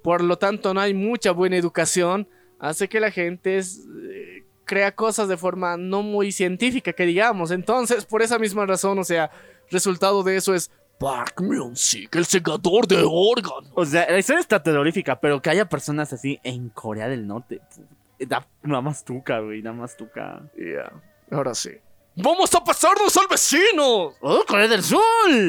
por 0.03 0.23
lo 0.23 0.37
tanto 0.37 0.73
no 0.73 0.79
hay 0.79 0.93
mucha 0.93 1.31
buena 1.31 1.57
educación, 1.57 2.27
hace 2.59 2.87
que 2.87 2.99
la 2.99 3.11
gente 3.11 3.57
es, 3.57 3.85
eh, 4.09 4.45
crea 4.63 4.95
cosas 4.95 5.27
de 5.27 5.35
forma 5.35 5.75
no 5.75 6.01
muy 6.01 6.31
científica, 6.31 6.93
que 6.93 7.05
digamos. 7.05 7.51
Entonces, 7.51 8.05
por 8.05 8.21
esa 8.21 8.39
misma 8.39 8.65
razón, 8.65 8.99
o 8.99 9.03
sea, 9.03 9.31
resultado 9.69 10.23
de 10.23 10.37
eso 10.37 10.55
es... 10.55 10.71
Park 10.97 11.41
Music, 11.41 12.15
el 12.15 12.25
segador 12.25 12.87
de 12.87 13.03
órganos. 13.03 13.71
O 13.73 13.83
sea, 13.83 14.09
la 14.09 14.19
historia 14.19 14.39
está 14.39 14.61
terrorífica, 14.61 15.19
pero 15.19 15.41
que 15.41 15.49
haya 15.49 15.67
personas 15.67 16.13
así 16.13 16.39
en 16.43 16.69
Corea 16.69 17.09
del 17.09 17.25
Norte. 17.25 17.59
Da 18.27 18.47
nada 18.63 18.81
más 18.81 19.03
tuca, 19.03 19.39
güey, 19.39 19.61
nada 19.61 19.75
más 19.75 19.95
tuca. 19.97 20.41
Ya, 20.55 20.91
ahora 21.35 21.53
sí. 21.53 21.71
¡Vamos 22.13 22.53
a 22.53 22.61
pasarnos 22.61 23.15
al 23.15 23.27
vecino! 23.29 24.13
¡Oh, 24.19 24.43
Corea 24.45 24.67
del 24.67 24.83
Sur! 24.83 24.99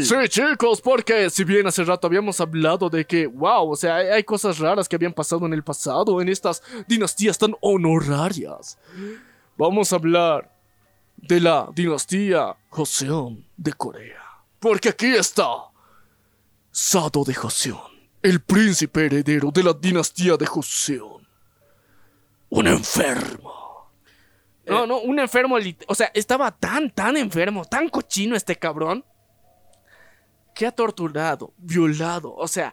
Sí, 0.01 0.15
chicos, 0.29 0.81
porque 0.81 1.29
si 1.29 1.43
bien 1.43 1.67
hace 1.67 1.83
rato 1.83 2.07
habíamos 2.07 2.41
hablado 2.41 2.89
de 2.89 3.05
que, 3.05 3.27
wow, 3.27 3.73
o 3.73 3.75
sea, 3.77 3.97
hay, 3.97 4.07
hay 4.09 4.25
cosas 4.25 4.61
raras 4.61 4.89
que 4.89 4.95
habían 4.95 5.13
pasado 5.13 5.45
en 5.45 5.53
el 5.55 5.65
pasado, 5.65 6.21
en 6.21 6.29
estas 6.29 6.63
dinastías 6.87 7.37
tan 7.37 7.57
honorarias. 7.61 8.79
Vamos 9.59 9.93
a 9.93 9.97
hablar 9.97 10.53
de 11.17 11.41
la 11.41 11.69
dinastía 11.75 12.57
Joseon 12.69 13.45
de 13.57 13.73
Corea. 13.73 14.23
Porque 14.61 14.91
aquí 14.91 15.15
está 15.15 15.49
Sado 16.71 17.25
de 17.25 17.35
Joseon, 17.35 17.81
el 18.23 18.41
príncipe 18.41 19.07
heredero 19.07 19.51
de 19.51 19.65
la 19.65 19.73
dinastía 19.73 20.37
de 20.37 20.47
Joseon. 20.47 21.22
Un 22.55 22.67
enfermo. 22.67 23.91
No, 24.67 24.87
no, 24.87 25.01
un 25.01 25.19
enfermo, 25.19 25.59
lit- 25.59 25.85
o 25.89 25.95
sea, 25.95 26.11
estaba 26.15 26.51
tan, 26.57 26.91
tan 26.91 27.17
enfermo, 27.17 27.65
tan 27.65 27.89
cochino 27.89 28.37
este 28.37 28.57
cabrón, 28.57 29.05
que 30.55 30.67
ha 30.67 30.71
torturado, 30.71 31.55
violado, 31.57 32.35
o 32.35 32.47
sea, 32.47 32.73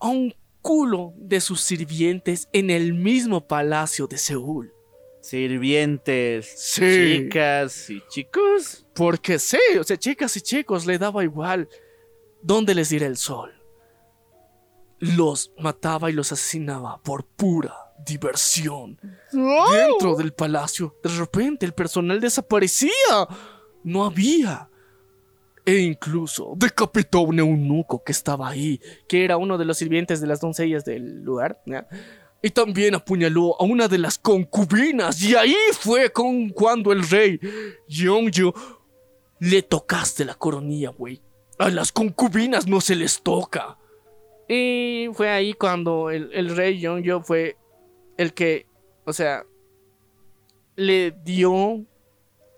a 0.00 0.08
un 0.08 0.34
culo 0.60 1.12
de 1.16 1.40
sus 1.40 1.60
sirvientes 1.60 2.48
en 2.52 2.70
el 2.70 2.92
mismo 2.92 3.46
palacio 3.46 4.08
de 4.08 4.18
Seúl. 4.18 4.72
Sirvientes, 5.20 6.52
Sí. 6.56 7.20
chicas 7.22 7.88
y 7.90 8.02
chicos. 8.08 8.84
Porque 8.94 9.38
sí, 9.38 9.58
o 9.78 9.84
sea, 9.84 9.96
chicas 9.96 10.36
y 10.36 10.40
chicos, 10.40 10.86
le 10.86 10.98
daba 10.98 11.22
igual 11.22 11.68
dónde 12.42 12.74
les 12.74 12.88
diera 12.88 13.06
el 13.06 13.16
sol. 13.16 13.52
Los 14.98 15.52
mataba 15.56 16.10
y 16.10 16.14
los 16.14 16.32
asesinaba 16.32 17.00
por 17.02 17.24
pura 17.24 17.74
diversión. 18.04 18.98
Dentro 19.32 20.16
del 20.16 20.32
palacio, 20.32 20.96
de 21.02 21.10
repente 21.10 21.66
el 21.66 21.72
personal 21.72 22.20
desaparecía. 22.20 22.90
No 23.82 24.04
había. 24.04 24.68
E 25.66 25.78
incluso 25.78 26.52
decapitó 26.56 27.18
a 27.18 27.22
un 27.22 27.38
eunuco 27.38 28.02
que 28.02 28.12
estaba 28.12 28.48
ahí. 28.48 28.80
Que 29.08 29.24
era 29.24 29.36
uno 29.36 29.56
de 29.56 29.64
los 29.64 29.78
sirvientes 29.78 30.20
de 30.20 30.26
las 30.26 30.40
doncellas 30.40 30.84
del 30.84 31.22
lugar. 31.22 31.60
¿ya? 31.66 31.86
Y 32.42 32.50
también 32.50 32.94
apuñaló 32.94 33.60
a 33.60 33.64
una 33.64 33.88
de 33.88 33.98
las 33.98 34.18
concubinas. 34.18 35.22
Y 35.22 35.34
ahí 35.34 35.56
fue 35.72 36.12
con 36.12 36.50
cuando 36.50 36.92
el 36.92 37.08
rey 37.08 37.40
Yeongju 37.88 38.52
le 39.40 39.62
tocaste 39.62 40.24
la 40.24 40.34
coronilla, 40.34 40.90
güey. 40.90 41.22
A 41.58 41.70
las 41.70 41.92
concubinas 41.92 42.66
no 42.66 42.80
se 42.80 42.96
les 42.96 43.22
toca. 43.22 43.78
Y 44.48 45.08
fue 45.14 45.30
ahí 45.30 45.54
cuando 45.54 46.10
el, 46.10 46.30
el 46.34 46.54
rey 46.54 46.78
Yeongjo 46.78 47.22
fue 47.22 47.56
el 48.16 48.34
que, 48.34 48.66
o 49.04 49.12
sea, 49.12 49.44
le 50.76 51.10
dio 51.10 51.84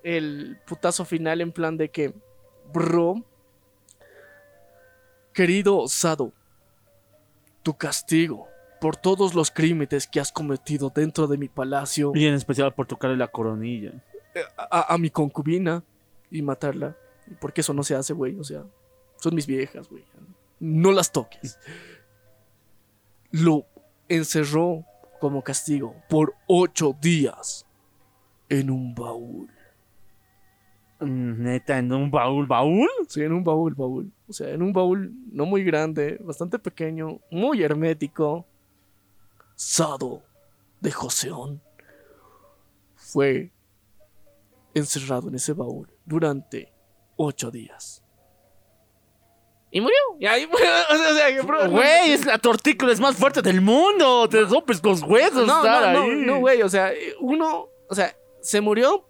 el 0.02 0.58
putazo 0.66 1.04
final 1.04 1.40
en 1.40 1.52
plan 1.52 1.76
de 1.76 1.90
que, 1.90 2.14
bro, 2.72 3.24
querido 5.32 5.86
Sado, 5.88 6.32
tu 7.62 7.74
castigo 7.76 8.48
por 8.80 8.96
todos 8.96 9.34
los 9.34 9.50
crímenes 9.50 10.06
que 10.06 10.20
has 10.20 10.30
cometido 10.30 10.92
dentro 10.94 11.26
de 11.26 11.38
mi 11.38 11.48
palacio 11.48 12.12
Y 12.14 12.26
en 12.26 12.34
especial 12.34 12.74
por 12.74 12.86
tocarle 12.86 13.16
la 13.16 13.28
coronilla. 13.28 13.92
a, 14.56 14.94
a 14.94 14.98
mi 14.98 15.10
concubina 15.10 15.82
y 16.30 16.42
matarla. 16.42 16.96
Porque 17.40 17.62
eso 17.62 17.72
no 17.72 17.82
se 17.82 17.94
hace, 17.96 18.12
güey. 18.12 18.38
O 18.38 18.44
sea, 18.44 18.64
son 19.16 19.34
mis 19.34 19.46
viejas, 19.46 19.88
güey. 19.88 20.04
No 20.60 20.92
las 20.92 21.10
toques. 21.10 21.58
Lo 23.32 23.66
encerró 24.08 24.84
como 25.18 25.42
castigo 25.42 25.94
por 26.08 26.34
ocho 26.46 26.96
días 27.00 27.66
en 28.48 28.70
un 28.70 28.94
baúl. 28.94 29.50
Mm, 31.00 31.42
Neta, 31.42 31.78
en 31.78 31.92
un 31.92 32.10
baúl, 32.10 32.46
baúl. 32.46 32.88
Sí, 33.08 33.22
en 33.22 33.32
un 33.32 33.44
baúl, 33.44 33.74
baúl. 33.74 34.12
O 34.28 34.32
sea, 34.32 34.50
en 34.50 34.62
un 34.62 34.72
baúl 34.72 35.12
no 35.30 35.46
muy 35.46 35.62
grande, 35.62 36.18
bastante 36.22 36.58
pequeño, 36.58 37.20
muy 37.30 37.62
hermético. 37.62 38.46
Sado 39.54 40.22
de 40.80 40.92
Joseón 40.92 41.62
fue 42.94 43.52
encerrado 44.74 45.28
en 45.28 45.36
ese 45.36 45.52
baúl 45.52 45.88
durante 46.04 46.72
ocho 47.16 47.50
días. 47.50 48.05
Y 49.76 49.80
murió. 49.82 49.96
Y 50.18 50.24
ahí 50.24 50.46
murió. 50.46 50.66
O 50.90 50.96
sea, 50.96 51.10
o 51.12 51.14
sea, 51.14 51.34
que, 51.34 51.42
bro, 51.42 51.68
Güey, 51.68 52.12
es 52.12 52.24
la 52.24 52.38
tortícola 52.38 52.92
es 52.94 53.00
más 53.00 53.14
fuerte 53.14 53.42
del 53.42 53.60
mundo. 53.60 54.26
Te 54.26 54.40
rompes 54.40 54.82
los 54.82 55.02
huesos 55.02 55.46
No, 55.46 55.56
estar 55.58 55.92
no, 55.92 55.98
no, 55.98 56.02
ahí. 56.12 56.16
no, 56.24 56.38
güey. 56.38 56.62
O 56.62 56.68
sea, 56.70 56.92
uno, 57.20 57.68
o 57.88 57.94
sea, 57.94 58.16
se 58.40 58.62
murió, 58.62 59.06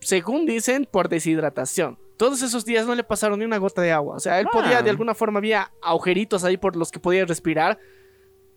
según 0.00 0.44
dicen, 0.44 0.86
por 0.90 1.08
deshidratación. 1.08 1.98
Todos 2.18 2.42
esos 2.42 2.66
días 2.66 2.86
no 2.86 2.94
le 2.94 3.04
pasaron 3.04 3.38
ni 3.38 3.46
una 3.46 3.56
gota 3.56 3.80
de 3.80 3.90
agua. 3.92 4.16
O 4.16 4.20
sea, 4.20 4.38
él 4.38 4.48
podía, 4.52 4.78
Ah. 4.78 4.82
de 4.82 4.90
alguna 4.90 5.14
forma, 5.14 5.38
había 5.38 5.72
agujeritos 5.80 6.44
ahí 6.44 6.58
por 6.58 6.76
los 6.76 6.90
que 6.90 7.00
podía 7.00 7.24
respirar. 7.24 7.78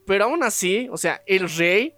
Pero 0.06 0.26
aún 0.26 0.44
así, 0.44 0.90
o 0.92 0.98
sea, 0.98 1.22
el 1.26 1.50
rey, 1.50 1.96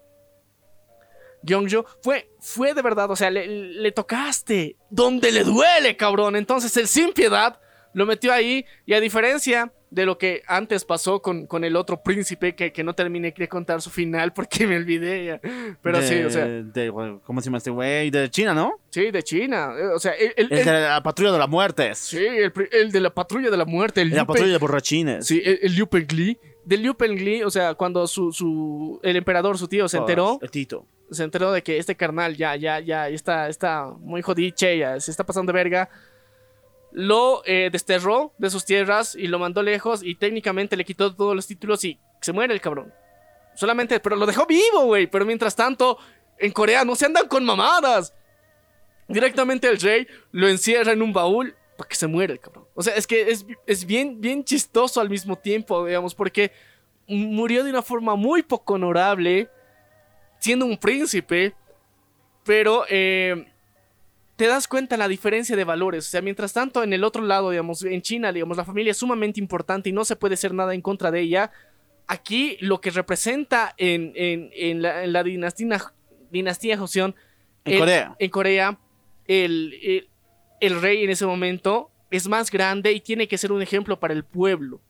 Gyeongjo, 1.41 1.85
fue, 2.03 2.29
fue 2.39 2.75
de 2.75 2.81
verdad, 2.83 3.09
o 3.09 3.15
sea, 3.15 3.31
le, 3.31 3.47
le 3.47 3.91
tocaste 3.91 4.77
donde 4.91 5.31
le 5.31 5.43
duele, 5.43 5.97
cabrón. 5.97 6.35
Entonces, 6.35 6.75
él 6.77 6.87
sin 6.87 7.13
piedad 7.13 7.59
lo 7.95 8.05
metió 8.05 8.31
ahí. 8.31 8.63
Y 8.85 8.93
a 8.93 8.99
diferencia 8.99 9.71
de 9.89 10.05
lo 10.05 10.17
que 10.17 10.43
antes 10.47 10.83
pasó 10.83 11.21
con, 11.21 11.47
con 11.47 11.63
el 11.63 11.75
otro 11.77 12.03
príncipe, 12.03 12.53
que, 12.53 12.71
que 12.73 12.83
no 12.83 12.93
terminé 12.93 13.33
de 13.35 13.47
contar 13.47 13.81
su 13.81 13.89
final 13.89 14.33
porque 14.33 14.67
me 14.67 14.75
olvidé 14.75 15.25
ya. 15.25 15.39
Pero 15.81 15.99
De- 16.01 16.07
sí, 16.07 16.21
o 16.23 16.29
sea, 16.29 16.45
de- 16.45 16.91
¿Cómo 17.23 17.39
se 17.41 17.45
llama 17.45 17.57
este 17.59 17.69
güey? 17.71 18.11
De 18.11 18.29
China, 18.29 18.53
¿no? 18.53 18.73
sí, 18.89 19.09
de 19.09 19.23
China. 19.23 19.71
O 19.95 19.99
sea, 19.99 20.11
el, 20.11 20.33
el- 20.35 20.51
El 20.51 20.59
el- 20.59 20.65
de 20.65 20.71
la 20.81 21.01
patrulla 21.01 21.31
de 21.31 21.39
la 21.39 21.47
muerte. 21.47 21.95
sí, 21.95 22.19
el, 22.71 22.91
de 22.91 22.99
la 22.99 23.09
patrulla 23.09 23.49
de 23.49 23.57
la 23.57 23.65
muerte. 23.65 24.01
El 24.01 24.09
La 24.09 24.17
Liu 24.17 24.25
patrulla 24.27 24.51
de 24.51 24.57
borrachines. 24.59 25.25
Sí, 25.25 25.41
el, 25.43 25.59
el 25.63 25.73
Liu 25.75 25.87
Pengli. 25.87 26.37
Del 26.65 26.81
Liu 26.81 26.95
Pengli, 26.95 27.43
o 27.43 27.49
sea, 27.51 27.75
cuando 27.75 28.05
su, 28.07 28.31
su, 28.33 28.99
el 29.03 29.15
emperador, 29.15 29.57
su 29.57 29.67
tío, 29.67 29.87
se 29.87 29.97
enteró, 29.97 30.39
El 30.41 30.49
Tito. 30.51 30.87
se 31.11 31.23
enteró 31.23 31.51
de 31.51 31.61
que 31.61 31.77
este 31.77 31.95
carnal 31.95 32.35
ya, 32.35 32.55
ya, 32.55 32.79
ya 32.79 33.07
está, 33.07 33.47
está 33.49 33.85
muy 33.99 34.21
jodiche, 34.23 34.75
ya 34.79 34.99
se 34.99 35.11
está 35.11 35.23
pasando 35.23 35.53
de 35.53 35.57
verga. 35.57 35.89
Lo 36.97 37.43
eh, 37.45 37.67
desterró 37.73 38.33
de 38.37 38.49
sus 38.49 38.63
tierras 38.63 39.15
y 39.15 39.27
lo 39.27 39.37
mandó 39.37 39.61
lejos 39.61 40.01
y 40.01 40.15
técnicamente 40.15 40.77
le 40.77 40.85
quitó 40.85 41.13
todos 41.13 41.35
los 41.35 41.45
títulos 41.45 41.83
y 41.83 41.99
se 42.21 42.31
muere 42.31 42.53
el 42.53 42.61
cabrón. 42.61 42.93
Solamente, 43.53 43.99
pero 43.99 44.15
lo 44.15 44.25
dejó 44.25 44.45
vivo, 44.45 44.85
güey. 44.85 45.05
Pero 45.05 45.25
mientras 45.25 45.57
tanto, 45.57 45.97
en 46.39 46.53
Corea 46.53 46.85
no 46.85 46.95
se 46.95 47.05
andan 47.05 47.27
con 47.27 47.43
mamadas. 47.43 48.13
Directamente 49.09 49.67
el 49.67 49.77
rey 49.77 50.07
lo 50.31 50.47
encierra 50.47 50.93
en 50.93 51.01
un 51.01 51.11
baúl 51.11 51.53
para 51.77 51.89
que 51.89 51.97
se 51.97 52.07
muera 52.07 52.31
el 52.31 52.39
cabrón. 52.39 52.65
O 52.73 52.81
sea, 52.81 52.95
es 52.95 53.05
que 53.05 53.29
es, 53.29 53.45
es 53.67 53.85
bien, 53.85 54.21
bien 54.21 54.45
chistoso 54.45 55.01
al 55.01 55.09
mismo 55.09 55.37
tiempo, 55.37 55.85
digamos, 55.85 56.15
porque 56.15 56.53
murió 57.07 57.65
de 57.65 57.71
una 57.71 57.81
forma 57.81 58.15
muy 58.15 58.41
poco 58.41 58.75
honorable, 58.75 59.49
siendo 60.39 60.65
un 60.65 60.77
príncipe, 60.77 61.53
pero 62.45 62.85
eh, 62.87 63.51
te 64.35 64.47
das 64.47 64.67
cuenta 64.67 64.97
la 64.97 65.07
diferencia 65.07 65.55
de 65.55 65.63
valores. 65.63 66.07
O 66.07 66.09
sea, 66.09 66.21
mientras 66.21 66.51
tanto, 66.53 66.83
en 66.83 66.91
el 66.93 67.03
otro 67.03 67.21
lado, 67.23 67.51
digamos, 67.51 67.83
en 67.83 68.01
China, 68.01 68.33
digamos, 68.33 68.57
la 68.57 68.65
familia 68.65 68.91
es 68.91 68.97
sumamente 68.97 69.39
importante 69.39 69.89
y 69.89 69.93
no 69.93 70.03
se 70.05 70.15
puede 70.15 70.33
hacer 70.33 70.53
nada 70.53 70.73
en 70.73 70.81
contra 70.81 71.09
de 71.11 71.21
ella. 71.21 71.51
Aquí 72.07 72.57
lo 72.59 72.81
que 72.81 72.91
representa 72.91 73.73
en, 73.77 74.11
en- 74.15 74.49
en 74.53 74.81
la, 74.81 75.03
en 75.03 75.13
la 75.13 75.23
dinastía, 75.23 75.93
dinastía 76.31 76.77
Joseon 76.77 77.15
En 77.63 77.73
el- 77.73 77.79
Corea. 77.79 78.15
En 78.19 78.29
Corea, 78.29 78.79
el, 79.27 79.73
el- 79.81 80.09
el 80.59 80.81
rey 80.81 81.03
en 81.03 81.09
ese 81.09 81.25
momento 81.25 81.89
es 82.11 82.27
más 82.27 82.51
grande 82.51 82.91
y 82.93 82.99
tiene 83.01 83.27
que 83.27 83.37
ser 83.37 83.51
un 83.51 83.61
ejemplo 83.61 83.99
para 83.99 84.13
el 84.13 84.23
pueblo. 84.23 84.81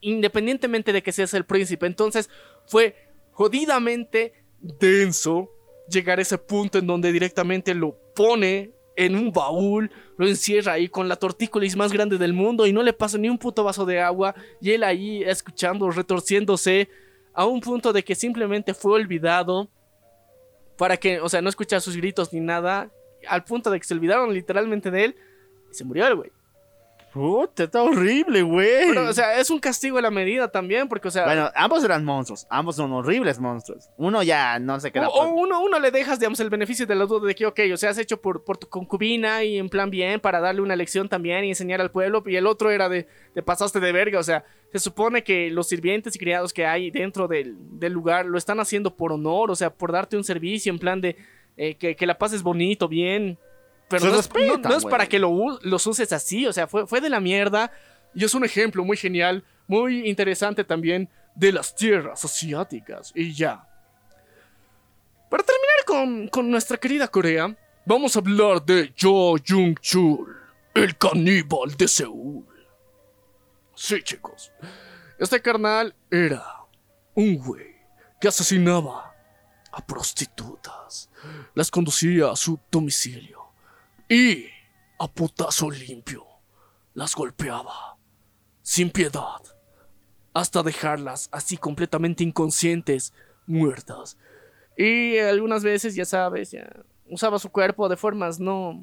Independientemente 0.00 0.92
de 0.92 1.02
que 1.02 1.12
seas 1.12 1.32
el 1.34 1.44
príncipe. 1.44 1.86
Entonces 1.86 2.28
fue 2.66 2.96
jodidamente 3.30 4.34
denso 4.60 5.50
llegar 5.88 6.18
a 6.18 6.22
ese 6.22 6.38
punto 6.38 6.78
en 6.78 6.86
donde 6.86 7.12
directamente 7.12 7.74
lo 7.74 7.96
pone 8.14 8.72
en 8.96 9.16
un 9.16 9.32
baúl, 9.32 9.90
lo 10.16 10.26
encierra 10.26 10.74
ahí 10.74 10.88
con 10.88 11.08
la 11.08 11.16
tortícolis 11.16 11.76
más 11.76 11.92
grande 11.92 12.18
del 12.18 12.32
mundo 12.32 12.66
y 12.66 12.72
no 12.72 12.82
le 12.82 12.92
pasa 12.92 13.18
ni 13.18 13.28
un 13.28 13.38
puto 13.38 13.64
vaso 13.64 13.86
de 13.86 14.00
agua 14.00 14.34
y 14.60 14.72
él 14.72 14.84
ahí 14.84 15.22
escuchando, 15.22 15.90
retorciéndose 15.90 16.88
a 17.32 17.46
un 17.46 17.60
punto 17.60 17.92
de 17.92 18.04
que 18.04 18.14
simplemente 18.14 18.74
fue 18.74 18.92
olvidado 18.92 19.70
para 20.76 20.96
que, 20.96 21.20
o 21.20 21.28
sea, 21.28 21.40
no 21.40 21.48
escuchar 21.48 21.80
sus 21.80 21.96
gritos 21.96 22.32
ni 22.32 22.40
nada, 22.40 22.90
al 23.28 23.44
punto 23.44 23.70
de 23.70 23.78
que 23.78 23.86
se 23.86 23.94
olvidaron 23.94 24.32
literalmente 24.32 24.90
de 24.90 25.04
él 25.04 25.16
y 25.70 25.74
se 25.74 25.84
murió 25.84 26.06
el 26.06 26.16
güey. 26.16 26.30
Puta, 27.12 27.64
está 27.64 27.82
horrible, 27.82 28.40
güey. 28.40 28.88
Pero, 28.88 29.08
o 29.08 29.12
sea, 29.12 29.38
es 29.38 29.50
un 29.50 29.58
castigo 29.58 29.98
a 29.98 30.00
la 30.02 30.10
medida 30.10 30.48
también, 30.48 30.88
porque, 30.88 31.08
o 31.08 31.10
sea, 31.10 31.26
bueno, 31.26 31.50
ambos 31.54 31.84
eran 31.84 32.04
monstruos. 32.04 32.46
Ambos 32.48 32.76
son 32.76 32.90
horribles 32.92 33.38
monstruos. 33.38 33.90
Uno 33.98 34.22
ya 34.22 34.58
no 34.58 34.80
se 34.80 34.90
queda. 34.90 35.08
o, 35.08 35.22
o 35.22 35.28
uno, 35.34 35.60
uno 35.60 35.78
le 35.78 35.90
dejas, 35.90 36.18
digamos, 36.18 36.40
el 36.40 36.48
beneficio 36.48 36.86
de 36.86 36.94
la 36.94 37.04
duda 37.04 37.26
de 37.26 37.34
que, 37.34 37.44
ok, 37.44 37.60
o 37.72 37.76
sea, 37.76 37.90
has 37.90 37.98
hecho 37.98 38.20
por, 38.20 38.44
por 38.44 38.56
tu 38.56 38.66
concubina 38.68 39.44
y 39.44 39.58
en 39.58 39.68
plan 39.68 39.90
bien 39.90 40.20
para 40.20 40.40
darle 40.40 40.62
una 40.62 40.74
lección 40.74 41.08
también 41.08 41.44
y 41.44 41.50
enseñar 41.50 41.82
al 41.82 41.90
pueblo, 41.90 42.22
y 42.26 42.36
el 42.36 42.46
otro 42.46 42.70
era 42.70 42.88
de, 42.88 43.06
de 43.34 43.42
pasaste 43.42 43.78
de 43.78 43.92
verga, 43.92 44.18
o 44.18 44.22
sea, 44.22 44.44
se 44.72 44.78
supone 44.78 45.22
que 45.22 45.50
los 45.50 45.68
sirvientes 45.68 46.16
y 46.16 46.18
criados 46.18 46.54
que 46.54 46.64
hay 46.64 46.90
dentro 46.90 47.28
del, 47.28 47.56
del 47.78 47.92
lugar 47.92 48.24
lo 48.24 48.38
están 48.38 48.58
haciendo 48.58 48.96
por 48.96 49.12
honor, 49.12 49.50
o 49.50 49.54
sea, 49.54 49.68
por 49.68 49.92
darte 49.92 50.16
un 50.16 50.24
servicio 50.24 50.72
en 50.72 50.78
plan 50.78 51.02
de 51.02 51.16
eh, 51.58 51.74
que, 51.74 51.94
que 51.94 52.06
la 52.06 52.16
pases 52.16 52.42
bonito, 52.42 52.88
bien. 52.88 53.38
Pero 54.00 54.12
no, 54.12 54.18
es, 54.20 54.28
no- 54.30 54.38
respetan, 54.40 54.70
no 54.72 54.76
es 54.78 54.84
para 54.84 55.06
que 55.06 55.18
lo, 55.18 55.58
los 55.62 55.86
uses 55.86 56.12
así, 56.12 56.46
o 56.46 56.52
sea, 56.52 56.66
fue, 56.66 56.86
fue 56.86 57.00
de 57.00 57.08
la 57.10 57.20
mierda. 57.20 57.70
Y 58.14 58.24
es 58.24 58.34
un 58.34 58.44
ejemplo 58.44 58.84
muy 58.84 58.96
genial, 58.96 59.42
muy 59.66 60.08
interesante 60.08 60.64
también 60.64 61.08
de 61.34 61.52
las 61.52 61.74
tierras 61.74 62.24
asiáticas. 62.24 63.10
Y 63.14 63.32
ya. 63.32 63.66
Para 65.30 65.42
terminar 65.42 65.84
con, 65.86 66.28
con 66.28 66.50
nuestra 66.50 66.76
querida 66.76 67.08
Corea, 67.08 67.56
vamos 67.86 68.14
a 68.14 68.18
hablar 68.18 68.62
de 68.64 68.92
Jo 69.00 69.36
Jung 69.46 69.78
Chul, 69.80 70.36
el 70.74 70.96
caníbal 70.98 71.74
de 71.76 71.88
Seúl. 71.88 72.44
Sí, 73.74 74.02
chicos. 74.02 74.52
Este 75.18 75.40
carnal 75.40 75.94
era 76.10 76.44
un 77.14 77.36
güey 77.38 77.76
que 78.20 78.28
asesinaba 78.28 79.14
a 79.72 79.86
prostitutas, 79.86 81.08
las 81.54 81.70
conducía 81.70 82.30
a 82.30 82.36
su 82.36 82.58
domicilio 82.70 83.41
y 84.12 84.46
a 84.98 85.08
putazo 85.08 85.70
limpio 85.70 86.24
las 86.94 87.14
golpeaba 87.14 87.96
sin 88.62 88.90
piedad 88.90 89.40
hasta 90.34 90.62
dejarlas 90.62 91.28
así 91.32 91.56
completamente 91.56 92.22
inconscientes, 92.24 93.12
muertas. 93.46 94.16
Y 94.76 95.18
algunas 95.18 95.62
veces, 95.62 95.94
ya 95.94 96.04
sabes, 96.04 96.50
ya 96.52 96.68
usaba 97.08 97.38
su 97.38 97.50
cuerpo 97.50 97.88
de 97.88 97.96
formas 97.96 98.38
no 98.40 98.82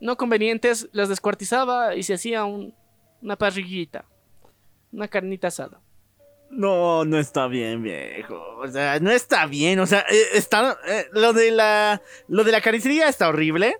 no 0.00 0.16
convenientes, 0.16 0.88
las 0.92 1.08
descuartizaba 1.08 1.94
y 1.94 2.02
se 2.02 2.14
hacía 2.14 2.44
un- 2.44 2.74
una 3.20 3.36
parrillita, 3.36 4.04
una 4.90 5.06
carnita 5.06 5.48
asada. 5.48 5.80
No, 6.50 7.04
no 7.04 7.18
está 7.18 7.46
bien, 7.46 7.82
viejo. 7.82 8.36
O 8.58 8.68
sea, 8.68 8.98
no 9.00 9.10
está 9.10 9.46
bien. 9.46 9.78
O 9.80 9.86
sea, 9.86 10.00
eh, 10.10 10.22
está. 10.34 10.76
eh, 10.86 11.06
lo 11.12 11.32
de 11.32 11.50
la. 11.52 12.02
Lo 12.28 12.42
de 12.44 12.52
la 12.52 12.60
carnicería 12.60 13.08
está 13.08 13.28
horrible. 13.28 13.76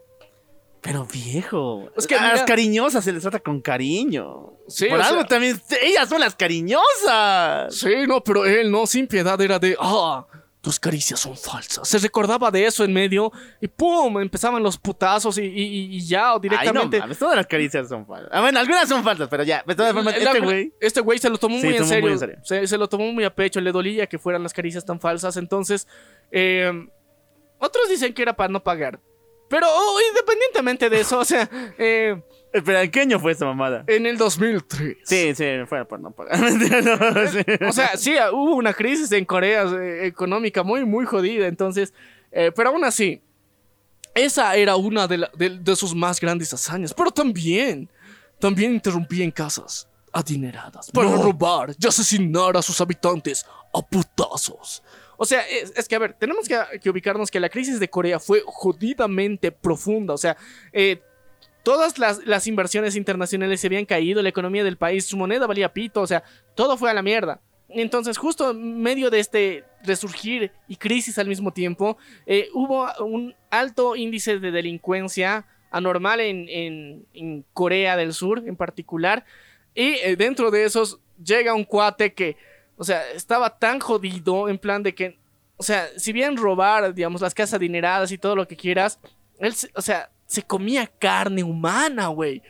Pero 0.83 1.07
viejo. 1.07 1.89
Es 1.97 2.07
que 2.09 2.17
a 2.17 2.33
las 2.35 2.43
cariñosas 2.43 3.05
se 3.05 3.13
les 3.13 3.23
trata 3.23 3.39
con 3.39 3.61
cariño. 3.61 4.55
Sí, 4.69 4.87
Por 4.89 5.01
algo 5.01 5.21
sea- 5.21 5.29
también. 5.29 5.61
Ellas 5.81 6.09
son 6.09 6.21
las 6.21 6.35
cariñosas. 6.35 7.75
Sí, 7.75 8.07
no, 8.07 8.23
pero 8.23 8.45
él 8.45 8.71
no, 8.71 8.87
sin 8.87 9.07
piedad, 9.07 9.41
era 9.41 9.59
de, 9.61 9.77
ah, 9.81 10.27
tus 10.61 10.79
caricias 10.81 11.21
son 11.21 11.37
falsas. 11.37 11.87
Se 11.89 11.99
recordaba 11.99 12.51
de 12.51 12.67
eso 12.67 12.85
en 12.85 12.93
medio 12.93 13.31
y 13.61 13.69
¡pum! 13.69 14.21
Empezaban 14.21 14.63
los 14.63 14.77
putazos 14.79 15.39
y, 15.39 15.43
y- 15.43 15.97
y 15.97 16.01
ya, 16.05 16.35
o 16.35 16.41
directamente. 16.41 16.97
Ay, 16.97 17.01
no, 17.01 17.07
mames, 17.07 17.19
todas 17.19 17.37
las 17.37 17.47
caricias 17.47 17.89
son 17.89 18.05
falsas. 18.07 18.31
Ah, 18.33 18.41
bueno, 18.41 18.59
algunas 18.59 18.89
son 18.89 19.05
falsas, 19.05 19.29
pero 19.29 19.45
ya. 19.45 19.63
De 19.67 19.75
todas 19.77 19.93
formas, 19.93 20.15
este 20.17 20.41
güey. 20.41 20.73
este 20.81 21.01
güey 21.01 21.19
se 21.19 21.31
lo 21.31 21.39
tomó 21.39 21.59
Sí, 21.61 21.65
muy, 21.67 21.77
en 21.77 21.79
tomó 21.79 21.89
muy 21.91 21.95
serio, 21.95 22.11
en 22.13 22.19
serio. 22.19 22.37
Se, 22.43 22.67
se 22.67 22.77
lo 22.79 22.89
tomó 22.89 23.13
muy 23.13 23.23
a 23.25 23.35
pecho, 23.35 23.61
le 23.61 23.71
dolía 23.73 24.07
que 24.09 24.19
fueran 24.19 24.43
las 24.43 24.53
caricias 24.53 24.85
tan 24.85 24.99
falsas. 25.01 25.37
Entonces, 25.37 25.87
eh, 26.33 26.73
otros 27.59 27.89
dicen 27.89 28.13
que 28.15 28.23
era 28.23 28.35
para 28.35 28.53
no 28.53 28.63
pagar. 28.65 28.99
Pero 29.53 29.67
oh, 29.71 29.99
independientemente 30.11 30.89
de 30.89 31.01
eso, 31.01 31.19
o 31.19 31.25
sea, 31.27 31.47
eh, 31.79 32.21
Espera, 32.55 32.83
¿en 32.83 32.91
qué 32.91 33.01
año 33.01 33.21
fue 33.21 33.33
esa 33.33 33.45
mamada? 33.45 33.85
en 33.87 34.07
el 34.07 34.17
2003. 34.17 34.97
Sí, 35.05 35.35
sí, 35.35 35.45
fuera 35.69 35.87
por 35.87 36.01
no 36.01 36.11
pagar. 36.11 36.39
No, 36.41 37.31
sí. 37.31 37.39
O 37.69 37.73
sea, 37.73 37.97
sí, 37.99 38.15
hubo 38.33 38.55
una 38.57 38.73
crisis 38.73 39.13
en 39.13 39.25
Corea 39.27 39.65
eh, 39.65 40.07
económica 40.07 40.63
muy, 40.63 40.85
muy 40.87 41.05
jodida. 41.05 41.47
Entonces, 41.47 41.93
eh, 42.31 42.51
pero 42.57 42.71
aún 42.71 42.83
así, 42.85 43.21
esa 44.15 44.55
era 44.57 44.77
una 44.77 45.07
de, 45.07 45.19
la- 45.19 45.31
de- 45.35 45.59
de 45.59 45.77
sus 45.77 45.95
más 45.95 46.19
grandes 46.21 46.53
hazañas. 46.55 46.93
Pero 46.95 47.11
también, 47.11 47.89
también 48.39 48.73
interrumpía 48.75 49.25
en 49.25 49.31
casas 49.31 49.87
adineradas 50.13 50.91
para 50.91 51.11
robar 51.17 51.75
y 51.79 51.87
asesinar 51.87 52.57
a 52.57 52.63
sus 52.63 52.81
habitantes 52.81 53.47
a 53.73 53.81
putazos. 53.81 54.83
O 55.17 55.25
sea, 55.25 55.43
es, 55.43 55.89
que, 55.89 55.95
a 55.95 55.99
ver, 55.99 56.15
tenemos 56.15 56.49
que, 56.49 56.91
ubicarnos 56.91 57.31
que 57.31 57.41
la 57.41 57.49
crisis 57.49 57.79
de 57.79 57.89
Corea 57.89 58.19
fue 58.19 58.43
jodidamente 58.45 59.53
profunda. 59.53 60.15
O 60.15 60.19
sea, 60.19 60.37
eh, 60.73 61.01
todas 61.63 61.99
las, 61.99 62.47
inversiones 62.47 62.97
internacionales 62.97 63.61
se 63.61 63.67
habían 63.67 63.85
caído, 63.85 64.23
la 64.23 64.29
economía 64.29 64.65
del 64.65 64.77
país, 64.77 65.07
su 65.07 65.17
moneda 65.17 65.47
valía 65.47 65.73
pito, 65.73 66.01
o 66.01 66.07
sea, 66.07 66.23
todo 66.55 66.77
fue 66.77 66.91
a 66.91 66.95
la 66.95 67.03
mierda. 67.03 67.41
Entonces, 67.69 68.19
justo 68.19 68.51
en 68.51 68.83
medio 68.83 69.09
de 69.09 69.21
este 69.21 69.65
resurgir 69.83 70.53
y 70.69 70.77
crisis 70.77 71.19
al 71.19 71.29
mismo 71.29 71.53
tiempo, 71.53 71.97
eh, 72.27 72.49
hubo 72.53 72.87
un 73.01 73.35
alto 73.51 73.97
índice 73.97 74.39
de 74.39 74.51
delincuencia 74.51 75.47
anormal 75.71 76.21
en 76.21 77.47
Corea 77.55 77.97
del 77.97 78.13
Sur 78.13 78.43
en 78.47 78.57
particular. 78.57 79.25
Y 79.75 79.95
eh, 79.95 80.17
dentro 80.17 80.51
de 80.51 80.65
esos 80.65 81.01
llega 81.23 81.55
un 81.55 81.65
cuate 81.65 82.13
que, 82.13 82.37
o 82.83 82.85
sea, 82.85 83.13
estaba 83.13 83.59
tan 83.59 83.79
jodido 83.79 84.49
en 84.49 84.59
plan 84.59 84.83
de 84.83 84.93
que, 84.93 85.21
o 85.57 85.63
sea, 85.63 85.87
si 85.97 86.13
bien 86.13 86.37
robar, 86.37 86.93
digamos, 86.93 87.21
las 87.21 87.33
casas 87.33 87.55
adineradas 87.55 88.11
y 88.11 88.19
todo 88.19 88.35
lo 88.35 88.49
que 88.49 88.57
quieras, 88.57 88.99
él, 89.39 89.55
o 89.77 89.81
sea, 89.81 90.11
se 90.27 90.43
comía 90.43 90.89
carne 90.99 91.45
humana, 91.45 92.09
güey. 92.09 92.43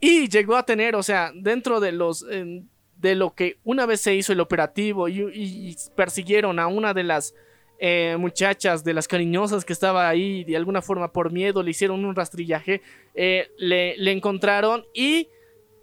Y 0.00 0.26
llegó 0.30 0.56
a 0.56 0.64
tener, 0.64 0.96
o 0.96 1.02
sea, 1.02 1.32
dentro 1.34 1.80
de 1.80 1.92
los... 1.92 2.24
de 2.26 3.14
lo 3.14 3.34
que 3.34 3.58
una 3.64 3.84
vez 3.84 4.00
se 4.00 4.14
hizo 4.14 4.32
el 4.32 4.40
operativo 4.40 5.06
y, 5.08 5.20
y 5.34 5.76
persiguieron 5.94 6.58
a 6.58 6.66
una 6.66 6.94
de 6.94 7.02
las 7.02 7.34
eh, 7.78 8.16
muchachas, 8.18 8.82
de 8.82 8.94
las 8.94 9.06
cariñosas 9.06 9.66
que 9.66 9.74
estaba 9.74 10.08
ahí, 10.08 10.44
de 10.44 10.56
alguna 10.56 10.80
forma 10.80 11.12
por 11.12 11.30
miedo 11.30 11.62
le 11.62 11.72
hicieron 11.72 12.02
un 12.06 12.14
rastrillaje, 12.14 12.80
eh, 13.14 13.50
le 13.58 14.10
encontraron 14.10 14.86
y 14.94 15.28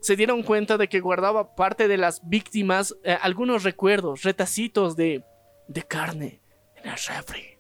se 0.01 0.15
dieron 0.17 0.43
cuenta 0.43 0.77
de 0.77 0.89
que 0.89 0.99
guardaba 0.99 1.55
parte 1.55 1.87
de 1.87 1.95
las 1.97 2.27
víctimas 2.27 2.95
eh, 3.03 3.17
algunos 3.21 3.63
recuerdos, 3.63 4.23
retacitos 4.23 4.95
de, 4.97 5.23
de 5.67 5.83
carne 5.83 6.41
en 6.75 6.89
el 6.91 6.97
refri. 7.07 7.57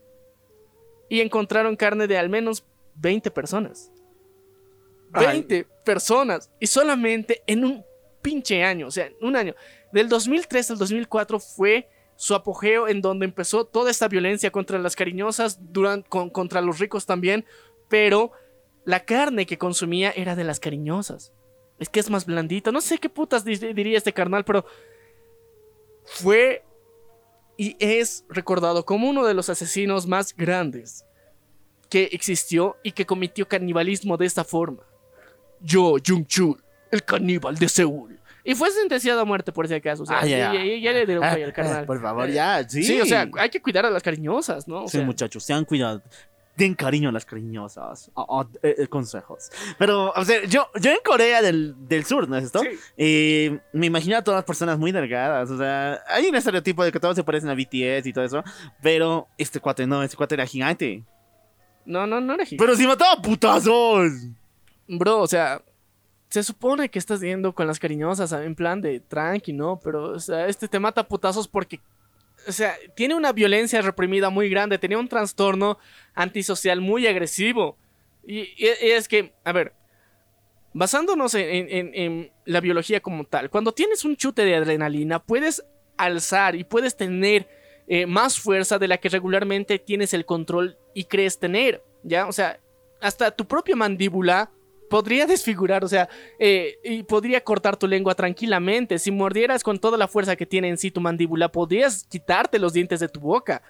Y 1.07 1.21
encontraron 1.21 1.75
carne 1.75 2.07
de 2.07 2.17
al 2.17 2.29
menos 2.29 2.65
20 2.95 3.31
personas. 3.31 3.91
20 5.11 5.65
personas. 5.85 6.51
Y 6.59 6.67
solamente 6.67 7.43
en 7.47 7.65
un 7.65 7.85
pinche 8.21 8.63
año, 8.63 8.87
o 8.87 8.91
sea, 8.91 9.07
en 9.07 9.15
un 9.21 9.35
año. 9.35 9.55
Del 9.91 10.07
2003 10.09 10.71
al 10.71 10.77
2004 10.77 11.39
fue 11.39 11.89
su 12.15 12.35
apogeo 12.35 12.87
en 12.87 13.01
donde 13.01 13.25
empezó 13.25 13.65
toda 13.65 13.89
esta 13.91 14.07
violencia 14.07 14.51
contra 14.51 14.77
las 14.79 14.95
cariñosas, 14.95 15.59
con- 16.07 16.29
contra 16.29 16.61
los 16.61 16.79
ricos 16.79 17.05
también, 17.05 17.45
pero 17.89 18.31
la 18.85 19.01
carne 19.05 19.45
que 19.45 19.57
consumía 19.57 20.11
era 20.11 20.35
de 20.35 20.43
las 20.43 20.59
cariñosas. 20.59 21.33
Es 21.81 21.89
que 21.89 21.99
es 21.99 22.09
más 22.09 22.25
blandita. 22.25 22.71
No 22.71 22.79
sé 22.79 22.97
qué 22.99 23.09
putas 23.09 23.43
di- 23.43 23.55
diría 23.73 23.97
este 23.97 24.13
carnal, 24.13 24.45
pero 24.45 24.63
fue 26.05 26.63
y 27.57 27.75
es 27.79 28.23
recordado 28.29 28.85
como 28.85 29.09
uno 29.09 29.25
de 29.25 29.33
los 29.33 29.49
asesinos 29.49 30.07
más 30.07 30.35
grandes 30.35 31.05
que 31.89 32.09
existió 32.13 32.77
y 32.83 32.91
que 32.93 33.05
cometió 33.05 33.47
canibalismo 33.47 34.15
de 34.17 34.25
esta 34.25 34.43
forma. 34.43 34.83
Yo, 35.59 35.95
Jung 36.05 36.25
Chul, 36.25 36.63
el 36.91 37.03
caníbal 37.03 37.57
de 37.57 37.67
Seúl. 37.67 38.17
Y 38.43 38.55
fue 38.55 38.71
sentenciado 38.71 39.21
a 39.21 39.25
muerte 39.25 39.51
por 39.51 39.67
si 39.67 39.73
acaso. 39.75 40.03
O 40.03 40.05
sea, 40.05 40.19
Ah, 40.19 40.25
ya, 40.25 40.53
ya, 40.53 40.63
ya. 40.63 40.91
le 40.93 41.05
dieron 41.05 41.23
Ah, 41.23 41.31
al 41.33 41.53
carnal. 41.53 41.85
Por 41.85 42.01
favor, 42.01 42.27
ya, 42.29 42.67
sí. 42.67 42.81
Sí, 42.83 42.99
o 43.01 43.05
sea, 43.05 43.29
hay 43.37 43.49
que 43.49 43.61
cuidar 43.61 43.85
a 43.85 43.91
las 43.91 44.01
cariñosas, 44.01 44.67
¿no? 44.67 44.83
O 44.85 44.87
Sí, 44.87 44.97
sea, 44.97 45.05
muchachos, 45.05 45.43
sean 45.43 45.65
cuidados. 45.65 46.01
Den 46.61 46.75
cariño 46.75 47.09
a 47.09 47.11
las 47.11 47.25
cariñosas. 47.25 48.11
Eh, 48.61 48.75
eh, 48.77 48.87
consejos. 48.87 49.49
Pero, 49.79 50.11
o 50.11 50.23
sea, 50.23 50.45
yo, 50.45 50.67
yo 50.79 50.91
en 50.91 50.99
Corea 51.03 51.41
del, 51.41 51.73
del 51.87 52.05
Sur, 52.05 52.29
¿no 52.29 52.37
es 52.37 52.43
esto? 52.43 52.59
Sí. 52.59 52.67
Eh, 52.97 53.59
me 53.73 53.87
imagino 53.87 54.15
a 54.15 54.23
todas 54.23 54.37
las 54.37 54.45
personas 54.45 54.77
muy 54.77 54.91
delgadas. 54.91 55.49
O 55.49 55.57
sea, 55.57 56.03
hay 56.07 56.27
un 56.27 56.35
estereotipo 56.35 56.83
de 56.83 56.91
que 56.91 56.99
todos 56.99 57.15
se 57.15 57.23
parecen 57.23 57.49
a 57.49 57.55
BTS 57.55 58.05
y 58.05 58.13
todo 58.13 58.23
eso. 58.23 58.43
Pero 58.79 59.27
este 59.39 59.59
cuate 59.59 59.87
no, 59.87 60.03
este 60.03 60.15
cuate 60.15 60.35
era 60.35 60.45
gigante. 60.45 61.03
No, 61.83 62.05
no, 62.05 62.21
no 62.21 62.35
era 62.35 62.45
gigante. 62.45 62.63
Pero 62.63 62.77
si 62.77 62.85
mataba 62.85 63.19
putazos. 63.23 64.11
Bro, 64.87 65.21
o 65.21 65.27
sea, 65.27 65.63
se 66.29 66.43
supone 66.43 66.89
que 66.89 66.99
estás 66.99 67.21
yendo 67.21 67.55
con 67.55 67.65
las 67.65 67.79
cariñosas 67.79 68.31
en 68.33 68.53
plan 68.53 68.81
de 68.81 68.99
tranqui, 68.99 69.51
¿no? 69.51 69.79
Pero, 69.83 70.11
o 70.11 70.19
sea, 70.19 70.45
este 70.45 70.67
te 70.67 70.79
mata 70.79 71.07
putazos 71.07 71.47
porque, 71.47 71.79
o 72.47 72.51
sea, 72.51 72.75
tiene 72.95 73.15
una 73.15 73.31
violencia 73.31 73.81
reprimida 73.81 74.29
muy 74.29 74.49
grande, 74.49 74.77
tenía 74.77 74.97
un 74.97 75.07
trastorno 75.07 75.77
antisocial 76.13 76.81
muy 76.81 77.07
agresivo. 77.07 77.77
Y, 78.25 78.53
es 78.57 79.07
que, 79.07 79.33
a 79.43 79.51
ver, 79.51 79.73
basándonos 80.73 81.33
en 81.35 82.31
la 82.45 82.61
biología 82.61 82.99
como 82.99 83.25
tal, 83.25 83.49
cuando 83.49 83.71
tienes 83.71 84.05
un 84.05 84.15
chute 84.15 84.45
de 84.45 84.55
adrenalina, 84.55 85.19
puedes 85.19 85.63
alzar 85.97 86.55
y 86.55 86.63
puedes 86.63 86.95
tener 86.97 87.47
eh, 87.87 88.05
más 88.05 88.39
fuerza 88.39 88.79
de 88.79 88.87
la 88.87 88.97
que 88.97 89.09
regularmente 89.09 89.79
tienes 89.79 90.13
el 90.13 90.25
control 90.25 90.77
y 90.93 91.05
crees 91.05 91.39
tener, 91.39 91.83
¿ya? 92.03 92.27
O 92.27 92.31
sea, 92.31 92.59
hasta 93.01 93.31
tu 93.31 93.45
propia 93.45 93.75
mandíbula 93.75 94.51
podría 94.91 95.25
desfigurar, 95.25 95.85
o 95.85 95.87
sea, 95.87 96.09
eh, 96.37 96.77
y 96.83 97.03
podría 97.03 97.41
cortar 97.41 97.77
tu 97.77 97.87
lengua 97.87 98.13
tranquilamente. 98.13 98.99
Si 98.99 99.09
mordieras 99.09 99.63
con 99.63 99.79
toda 99.79 99.97
la 99.97 100.09
fuerza 100.09 100.35
que 100.35 100.45
tiene 100.45 100.67
en 100.67 100.77
sí 100.77 100.91
tu 100.91 100.99
mandíbula, 100.99 101.49
podrías 101.49 102.03
quitarte 102.03 102.59
los 102.59 102.73
dientes 102.73 102.99
de 102.99 103.07
tu 103.07 103.21
boca. 103.21 103.63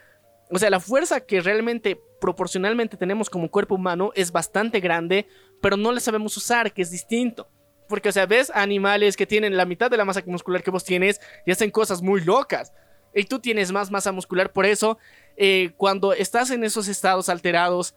O 0.49 0.57
sea, 0.57 0.71
la 0.71 0.79
fuerza 0.79 1.19
que 1.21 1.39
realmente 1.39 2.01
proporcionalmente 2.19 2.97
tenemos 2.97 3.29
como 3.29 3.51
cuerpo 3.51 3.75
humano 3.75 4.11
es 4.15 4.31
bastante 4.31 4.79
grande, 4.79 5.27
pero 5.61 5.77
no 5.77 5.91
la 5.91 5.99
sabemos 5.99 6.35
usar, 6.37 6.73
que 6.73 6.81
es 6.81 6.89
distinto. 6.89 7.47
Porque, 7.87 8.09
o 8.09 8.11
sea, 8.11 8.25
ves 8.25 8.51
animales 8.55 9.15
que 9.15 9.27
tienen 9.27 9.55
la 9.55 9.65
mitad 9.65 9.91
de 9.91 9.97
la 9.97 10.05
masa 10.05 10.23
muscular 10.25 10.63
que 10.63 10.71
vos 10.71 10.83
tienes 10.83 11.21
y 11.45 11.51
hacen 11.51 11.69
cosas 11.69 12.01
muy 12.01 12.21
locas. 12.21 12.73
Y 13.13 13.25
tú 13.25 13.37
tienes 13.37 13.71
más 13.71 13.91
masa 13.91 14.11
muscular, 14.11 14.51
por 14.51 14.65
eso, 14.65 14.97
eh, 15.37 15.73
cuando 15.77 16.13
estás 16.13 16.49
en 16.49 16.63
esos 16.63 16.87
estados 16.87 17.29
alterados 17.29 17.93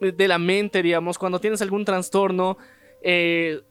de 0.00 0.28
la 0.28 0.38
mente, 0.38 0.82
digamos, 0.82 1.18
cuando 1.18 1.40
tienes 1.40 1.62
algún 1.62 1.84
trastorno 1.84 2.58
eh, 3.02 3.62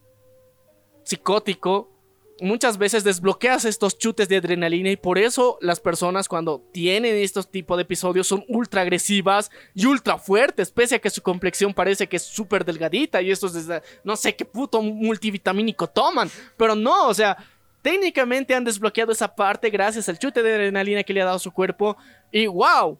psicótico, 1.04 1.96
muchas 2.40 2.76
veces 2.76 3.04
desbloqueas 3.04 3.64
estos 3.64 3.96
chutes 3.96 4.28
de 4.28 4.36
adrenalina 4.36 4.90
y 4.90 4.96
por 4.96 5.18
eso 5.18 5.58
las 5.60 5.80
personas 5.80 6.28
cuando 6.28 6.62
tienen 6.72 7.16
estos 7.16 7.50
tipos 7.50 7.76
de 7.78 7.82
episodios 7.82 8.26
son 8.26 8.44
ultra 8.48 8.82
agresivas 8.82 9.50
y 9.74 9.86
ultra 9.86 10.18
fuertes, 10.18 10.70
pese 10.70 10.96
a 10.96 10.98
que 10.98 11.10
su 11.10 11.22
complexión 11.22 11.72
parece 11.72 12.08
que 12.08 12.16
es 12.16 12.22
súper 12.22 12.64
delgadita 12.64 13.22
y 13.22 13.30
estos 13.30 13.54
es, 13.54 13.68
no 14.04 14.16
sé 14.16 14.36
qué 14.36 14.44
puto 14.44 14.82
multivitamínico 14.82 15.86
toman, 15.86 16.30
pero 16.56 16.74
no, 16.74 17.08
o 17.08 17.14
sea, 17.14 17.36
técnicamente 17.82 18.54
han 18.54 18.64
desbloqueado 18.64 19.12
esa 19.12 19.34
parte 19.34 19.70
gracias 19.70 20.08
al 20.08 20.18
chute 20.18 20.42
de 20.42 20.54
adrenalina 20.54 21.02
que 21.04 21.12
le 21.12 21.22
ha 21.22 21.26
dado 21.26 21.38
su 21.38 21.52
cuerpo 21.52 21.96
y 22.30 22.46
wow, 22.46 22.98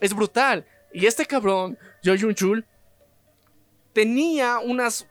es 0.00 0.14
brutal. 0.14 0.64
Y 0.92 1.04
este 1.04 1.26
cabrón, 1.26 1.76
Yo 2.06 2.14
Jun 2.16 2.34
Chul, 2.34 2.64
tenía 3.92 4.60
unas 4.60 5.08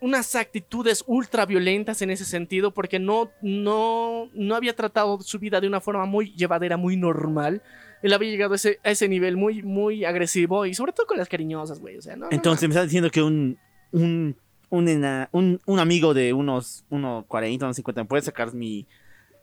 unas 0.00 0.34
actitudes 0.34 1.04
ultra 1.06 1.46
violentas 1.46 2.02
en 2.02 2.10
ese 2.10 2.24
sentido 2.24 2.74
porque 2.74 2.98
no, 2.98 3.30
no, 3.40 4.28
no 4.34 4.56
había 4.56 4.74
tratado 4.74 5.20
su 5.20 5.38
vida 5.38 5.60
de 5.60 5.68
una 5.68 5.80
forma 5.80 6.04
muy 6.06 6.34
llevadera, 6.34 6.76
muy 6.76 6.96
normal. 6.96 7.62
Él 8.02 8.12
había 8.12 8.28
llegado 8.28 8.54
a 8.54 8.56
ese, 8.56 8.80
a 8.82 8.90
ese 8.90 9.08
nivel 9.08 9.36
muy, 9.36 9.62
muy 9.62 10.04
agresivo 10.04 10.66
y 10.66 10.74
sobre 10.74 10.92
todo 10.92 11.06
con 11.06 11.18
las 11.18 11.28
cariñosas, 11.28 11.78
güey. 11.78 11.98
O 11.98 12.02
sea, 12.02 12.16
no, 12.16 12.24
no, 12.24 12.32
Entonces 12.32 12.68
me 12.68 12.74
estás 12.74 12.86
diciendo 12.86 13.12
que 13.12 13.22
un, 13.22 13.60
un, 13.92 14.36
un, 14.70 15.28
un, 15.30 15.60
un 15.64 15.78
amigo 15.78 16.14
de 16.14 16.32
unos 16.32 16.84
1.40, 16.90 17.62
unos 17.62 17.76
50 17.76 18.02
me 18.02 18.08
puede 18.08 18.22
sacar 18.22 18.52
mi... 18.52 18.88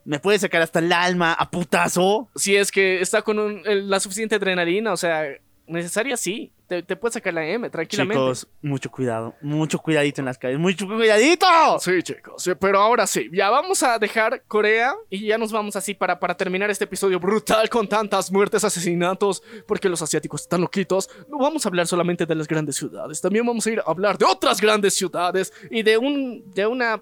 Me 0.03 0.19
puede 0.19 0.39
sacar 0.39 0.61
hasta 0.61 0.79
el 0.79 0.91
alma 0.91 1.31
a 1.31 1.49
putazo. 1.49 2.29
si 2.35 2.57
es 2.57 2.69
que 2.69 2.99
está 2.99 3.21
con 3.21 3.61
la 3.63 3.99
suficiente 4.01 4.35
adrenalina, 4.35 4.91
o 4.91 4.97
sea, 4.97 5.23
necesaria, 5.69 6.17
sí. 6.17 6.51
Te, 6.67 6.83
te 6.83 6.95
puedes 6.95 7.15
sacar 7.15 7.33
la 7.33 7.47
M 7.47 7.67
tranquilamente. 7.69 8.21
Chicos, 8.21 8.47
mucho 8.61 8.91
cuidado. 8.91 9.33
Mucho 9.41 9.79
cuidadito 9.79 10.21
en 10.21 10.25
las 10.25 10.37
calles. 10.37 10.59
¡Mucho 10.59 10.85
cuidadito! 10.85 11.47
Sí, 11.79 12.03
chicos, 12.03 12.43
sí, 12.43 12.51
pero 12.59 12.79
ahora 12.79 13.07
sí, 13.07 13.29
ya 13.33 13.49
vamos 13.49 13.81
a 13.81 13.97
dejar 13.97 14.43
Corea 14.47 14.93
y 15.09 15.25
ya 15.25 15.37
nos 15.37 15.51
vamos 15.51 15.75
así 15.75 15.93
para, 15.93 16.19
para 16.19 16.35
terminar 16.35 16.69
este 16.69 16.83
episodio 16.83 17.19
brutal 17.19 17.69
con 17.69 17.87
tantas 17.87 18.31
muertes, 18.31 18.63
asesinatos, 18.63 19.41
porque 19.67 19.89
los 19.89 20.01
asiáticos 20.01 20.41
están 20.41 20.61
loquitos. 20.61 21.09
No 21.27 21.39
vamos 21.39 21.65
a 21.65 21.69
hablar 21.69 21.87
solamente 21.87 22.25
de 22.25 22.35
las 22.35 22.47
grandes 22.47 22.75
ciudades, 22.75 23.21
también 23.21 23.45
vamos 23.45 23.65
a 23.65 23.71
ir 23.71 23.79
a 23.79 23.89
hablar 23.89 24.17
de 24.17 24.25
otras 24.25 24.61
grandes 24.61 24.93
ciudades 24.93 25.51
y 25.71 25.81
de 25.81 25.97
un 25.97 26.51
de 26.53 26.67
una 26.67 27.01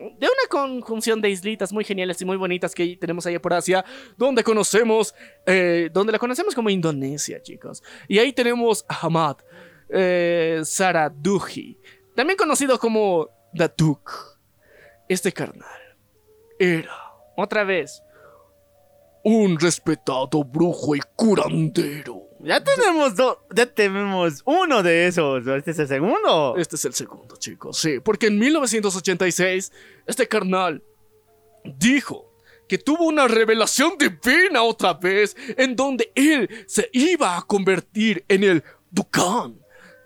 de 0.00 0.26
una 0.26 0.48
conjunción 0.48 1.20
de 1.20 1.28
islitas 1.28 1.72
muy 1.72 1.84
geniales 1.84 2.20
y 2.22 2.24
muy 2.24 2.36
bonitas 2.36 2.74
que 2.74 2.96
tenemos 2.96 3.26
allá 3.26 3.40
por 3.40 3.52
Asia, 3.52 3.84
donde 4.16 4.42
conocemos, 4.42 5.14
eh, 5.46 5.90
donde 5.92 6.12
la 6.12 6.18
conocemos 6.18 6.54
como 6.54 6.70
Indonesia, 6.70 7.42
chicos. 7.42 7.82
Y 8.08 8.18
ahí 8.18 8.32
tenemos 8.32 8.84
a 8.88 9.06
Hamad 9.06 9.36
eh, 9.90 10.60
Saraduji, 10.64 11.78
también 12.14 12.36
conocido 12.36 12.78
como 12.78 13.28
Datuk. 13.52 14.38
Este 15.08 15.32
carnal 15.32 15.68
era, 16.58 16.94
otra 17.36 17.64
vez, 17.64 18.02
Un 19.22 19.60
respetado 19.60 20.42
brujo 20.44 20.96
y 20.96 21.00
curandero. 21.14 22.29
Ya 22.42 22.62
tenemos 22.62 23.14
dos. 23.16 23.38
Ya 23.54 23.66
tenemos 23.66 24.42
uno 24.44 24.82
de 24.82 25.06
esos. 25.06 25.46
Este 25.46 25.72
es 25.72 25.78
el 25.78 25.88
segundo. 25.88 26.54
Este 26.56 26.76
es 26.76 26.84
el 26.84 26.94
segundo, 26.94 27.36
chicos. 27.36 27.78
Sí, 27.78 28.00
porque 28.00 28.28
en 28.28 28.38
1986, 28.38 29.72
este 30.06 30.26
carnal 30.26 30.82
dijo 31.64 32.30
que 32.68 32.78
tuvo 32.78 33.04
una 33.04 33.26
revelación 33.26 33.94
divina 33.98 34.62
otra 34.62 34.94
vez, 34.94 35.36
en 35.56 35.74
donde 35.74 36.12
él 36.14 36.48
se 36.66 36.88
iba 36.92 37.36
a 37.36 37.42
convertir 37.42 38.24
en 38.28 38.44
el 38.44 38.64
Dukan. 38.90 39.58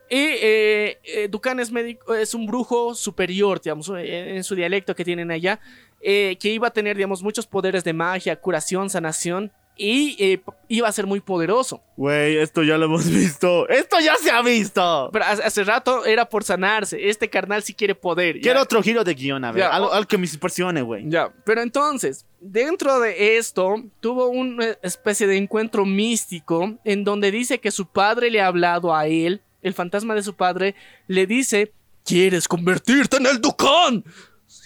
Y 0.08 0.16
eh, 0.16 0.98
eh, 1.04 1.28
Dukan 1.30 1.60
es, 1.60 1.70
médico, 1.70 2.14
es 2.14 2.34
un 2.34 2.46
brujo 2.46 2.94
superior, 2.94 3.60
digamos, 3.60 3.90
en 3.94 4.42
su 4.44 4.54
dialecto 4.54 4.94
que 4.94 5.04
tienen 5.04 5.30
allá, 5.30 5.60
eh, 6.00 6.36
que 6.40 6.50
iba 6.50 6.68
a 6.68 6.72
tener, 6.72 6.96
digamos, 6.96 7.22
muchos 7.22 7.46
poderes 7.46 7.84
de 7.84 7.92
magia, 7.92 8.36
curación, 8.36 8.88
sanación, 8.90 9.52
y 9.76 10.16
eh, 10.18 10.40
iba 10.68 10.88
a 10.88 10.92
ser 10.92 11.06
muy 11.06 11.20
poderoso. 11.20 11.82
Güey, 11.96 12.36
esto 12.38 12.62
ya 12.62 12.78
lo 12.78 12.84
hemos 12.86 13.08
visto. 13.10 13.68
¡Esto 13.68 13.98
ya 14.00 14.14
se 14.16 14.30
ha 14.30 14.40
visto! 14.42 15.10
Pero 15.12 15.24
hace, 15.24 15.42
hace 15.42 15.64
rato 15.64 16.04
era 16.04 16.28
por 16.28 16.44
sanarse. 16.44 17.08
Este 17.08 17.28
carnal 17.28 17.62
sí 17.62 17.74
quiere 17.74 17.94
poder. 17.94 18.36
ya. 18.36 18.42
Quiero 18.42 18.62
otro 18.62 18.82
giro 18.82 19.02
de 19.02 19.14
guion, 19.14 19.44
a 19.44 19.52
ver. 19.52 19.62
Ya, 19.62 19.70
algo, 19.70 19.92
algo 19.92 20.06
que 20.06 20.18
me 20.18 20.26
impresione, 20.26 20.82
güey. 20.82 21.04
Ya, 21.08 21.32
pero 21.44 21.62
entonces, 21.62 22.24
dentro 22.40 23.00
de 23.00 23.36
esto, 23.36 23.82
tuvo 24.00 24.28
una 24.28 24.76
especie 24.82 25.26
de 25.26 25.36
encuentro 25.36 25.84
místico 25.84 26.78
en 26.84 27.04
donde 27.04 27.30
dice 27.30 27.58
que 27.58 27.70
su 27.70 27.86
padre 27.86 28.30
le 28.30 28.40
ha 28.40 28.46
hablado 28.46 28.94
a 28.94 29.06
él, 29.06 29.42
el 29.62 29.74
fantasma 29.74 30.14
de 30.14 30.22
su 30.22 30.34
padre 30.34 30.74
le 31.08 31.26
dice, 31.26 31.72
¿Quieres 32.04 32.46
convertirte 32.46 33.16
en 33.16 33.26
el 33.26 33.40
Dukan? 33.40 34.04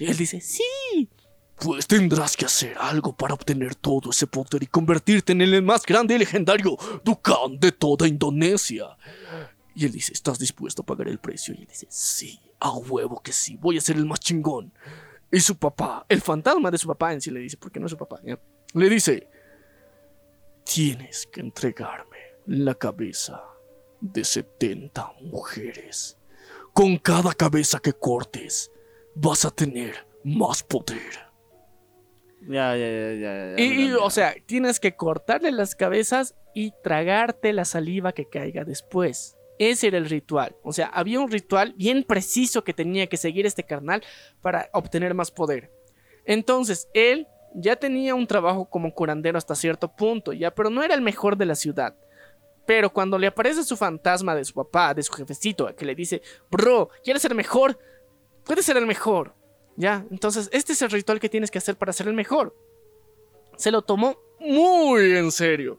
y 0.01 0.05
él 0.05 0.17
dice, 0.17 0.41
sí, 0.41 1.09
Pues 1.61 1.87
tendrás 1.87 2.37
que 2.37 2.45
hacer 2.45 2.77
algo 2.79 3.17
para 3.17 3.35
obtener 3.35 3.75
todo 3.75 4.11
ese 4.11 4.27
poder 4.27 4.63
y 4.63 4.67
convertirte 4.67 5.33
en 5.33 5.43
el 5.43 5.63
más 5.63 5.85
grande 5.85 6.15
y 6.15 6.19
legendario 6.19 6.77
Dukan 7.05 7.59
de 7.59 7.73
toda 7.73 8.07
Indonesia. 8.07 8.97
Y 9.75 9.85
él 9.85 9.93
dice, 9.93 10.13
¿estás 10.13 10.39
dispuesto 10.39 10.83
a 10.83 10.87
pagar 10.87 11.09
el 11.09 11.19
precio? 11.19 11.55
Y 11.55 11.63
él 11.63 11.67
dice, 11.67 11.87
sí, 11.91 12.41
a 12.61 12.73
huevo 12.73 13.21
que 13.23 13.33
sí, 13.33 13.57
voy 13.57 13.79
a 13.79 13.81
ser 13.81 13.97
el 13.97 14.07
más 14.07 14.21
chingón. 14.21 14.73
Y 15.31 15.41
su 15.41 15.57
papá, 15.57 16.07
el 16.09 16.21
fantasma 16.21 16.71
de 16.71 16.79
su 16.79 16.87
papá 16.87 17.13
en 17.13 17.21
sí 17.21 17.31
le 17.31 17.41
dice, 17.41 17.57
porque 17.57 17.79
no 17.79 17.87
es 17.87 17.91
su 17.91 17.99
papá. 17.99 18.21
le 18.75 18.89
dice, 18.89 19.29
tienes 20.65 21.27
que 21.27 21.41
entregarme 21.41 22.19
la 22.47 22.75
cabeza 22.75 23.43
de 24.01 24.25
70 24.25 25.15
mujeres. 25.23 26.19
Con 26.73 26.99
cada 26.99 27.35
cabeza 27.35 27.81
que 27.81 27.93
cortes, 27.93 28.71
vas 29.15 29.45
a 29.45 29.51
tener 29.51 30.07
más 30.25 30.63
poder. 30.63 31.28
Ya, 32.43 32.77
ya, 32.77 32.89
ya, 32.89 33.15
ya. 33.15 33.55
Y, 33.57 33.89
y, 33.89 33.93
o 33.93 34.11
sea, 34.11 34.35
tienes 34.47 34.81
que 34.81 34.95
cortarle 34.95 35.51
las 35.51 35.75
cabezas 35.75 36.35
y 36.55 36.73
tragarte 36.83 37.53
la 37.53 37.65
saliva 37.65 38.13
que 38.13 38.29
caiga 38.29 38.65
después. 38.65 39.37
Ese 39.59 39.89
era 39.89 39.99
el 39.99 40.09
ritual. 40.09 40.57
O 40.63 40.73
sea, 40.73 40.87
había 40.87 41.21
un 41.21 41.31
ritual 41.31 41.75
bien 41.77 42.05
preciso 42.05 42.63
que 42.63 42.73
tenía 42.73 43.09
que 43.09 43.17
seguir 43.17 43.45
este 43.45 43.65
carnal 43.65 44.03
para 44.41 44.71
obtener 44.73 45.15
más 45.15 45.31
poder. 45.31 45.73
Entonces, 46.25 46.89
él 46.95 47.27
ya 47.55 47.77
tenía 47.77 48.15
un 48.15 48.27
trabajo 48.27 48.69
como 48.69 48.93
curandero 48.95 49.39
hasta 49.39 49.55
cierto 49.55 49.95
punto, 49.95 50.33
ya, 50.33 50.55
pero 50.55 50.71
no 50.71 50.83
era 50.83 50.95
el 50.95 51.01
mejor 51.01 51.37
de 51.37 51.47
la 51.47 51.55
ciudad. 51.55 51.97
Pero 52.67 52.93
cuando 52.93 53.19
le 53.19 53.27
aparece 53.27 53.65
su 53.65 53.77
fantasma 53.77 54.35
de 54.35 54.45
su 54.45 54.53
papá, 54.53 54.95
de 54.95 55.03
su 55.03 55.13
jefecito, 55.13 55.75
que 55.75 55.87
le 55.87 55.95
dice, 55.95 56.23
bro, 56.51 56.91
¿quieres 57.03 57.23
ser 57.23 57.35
mejor? 57.35 57.79
Puedes 58.45 58.65
ser 58.65 58.77
el 58.77 58.87
mejor. 58.87 59.35
Ya, 59.79 60.05
entonces 60.11 60.51
este 60.53 60.73
es 60.73 60.83
el 60.83 60.91
ritual 60.91 61.21
que 61.21 61.29
tienes 61.29 61.53
que 61.53 61.59
hacer 61.59 61.77
para 61.77 61.93
ser 61.93 62.09
el 62.09 62.15
mejor. 62.15 62.53
Se 63.57 63.71
lo 63.71 63.83
tomó 63.83 64.19
muy 64.41 65.13
en 65.13 65.31
serio. 65.31 65.79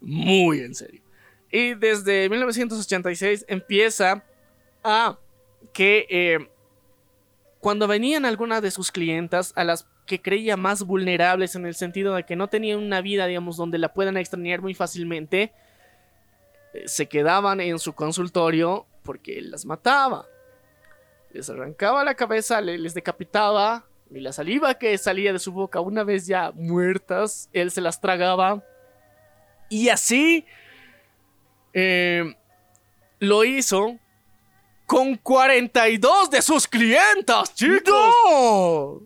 Muy 0.00 0.58
en 0.60 0.74
serio. 0.74 1.00
Y 1.52 1.74
desde 1.74 2.28
1986 2.28 3.44
empieza 3.46 4.24
a 4.82 5.16
que 5.72 6.06
eh, 6.10 6.50
cuando 7.60 7.86
venían 7.86 8.24
algunas 8.24 8.62
de 8.62 8.72
sus 8.72 8.90
clientas, 8.90 9.52
a 9.54 9.62
las 9.62 9.86
que 10.06 10.20
creía 10.20 10.56
más 10.56 10.82
vulnerables 10.82 11.54
en 11.54 11.66
el 11.66 11.76
sentido 11.76 12.16
de 12.16 12.24
que 12.24 12.34
no 12.34 12.48
tenían 12.48 12.80
una 12.80 13.00
vida, 13.00 13.26
digamos, 13.26 13.56
donde 13.56 13.78
la 13.78 13.94
puedan 13.94 14.16
extrañar 14.16 14.60
muy 14.60 14.74
fácilmente, 14.74 15.52
eh, 16.74 16.82
se 16.88 17.06
quedaban 17.06 17.60
en 17.60 17.78
su 17.78 17.92
consultorio 17.92 18.86
porque 19.04 19.38
él 19.38 19.52
las 19.52 19.64
mataba. 19.64 20.26
Les 21.36 21.50
arrancaba 21.50 22.02
la 22.02 22.14
cabeza, 22.14 22.60
le- 22.62 22.78
les 22.78 22.94
decapitaba, 22.94 23.84
y 24.10 24.20
la 24.20 24.32
saliva 24.32 24.74
que 24.74 24.96
salía 24.96 25.32
de 25.32 25.38
su 25.38 25.52
boca 25.52 25.80
una 25.80 26.02
vez 26.02 26.26
ya 26.26 26.50
muertas, 26.52 27.50
él 27.52 27.70
se 27.70 27.80
las 27.82 28.00
tragaba. 28.00 28.62
Y 29.68 29.88
así 29.90 30.46
eh, 31.74 32.34
lo 33.18 33.44
hizo 33.44 33.98
con 34.86 35.16
42 35.16 36.30
de 36.30 36.40
sus 36.40 36.66
clientas, 36.68 37.52
chicos. 37.54 39.02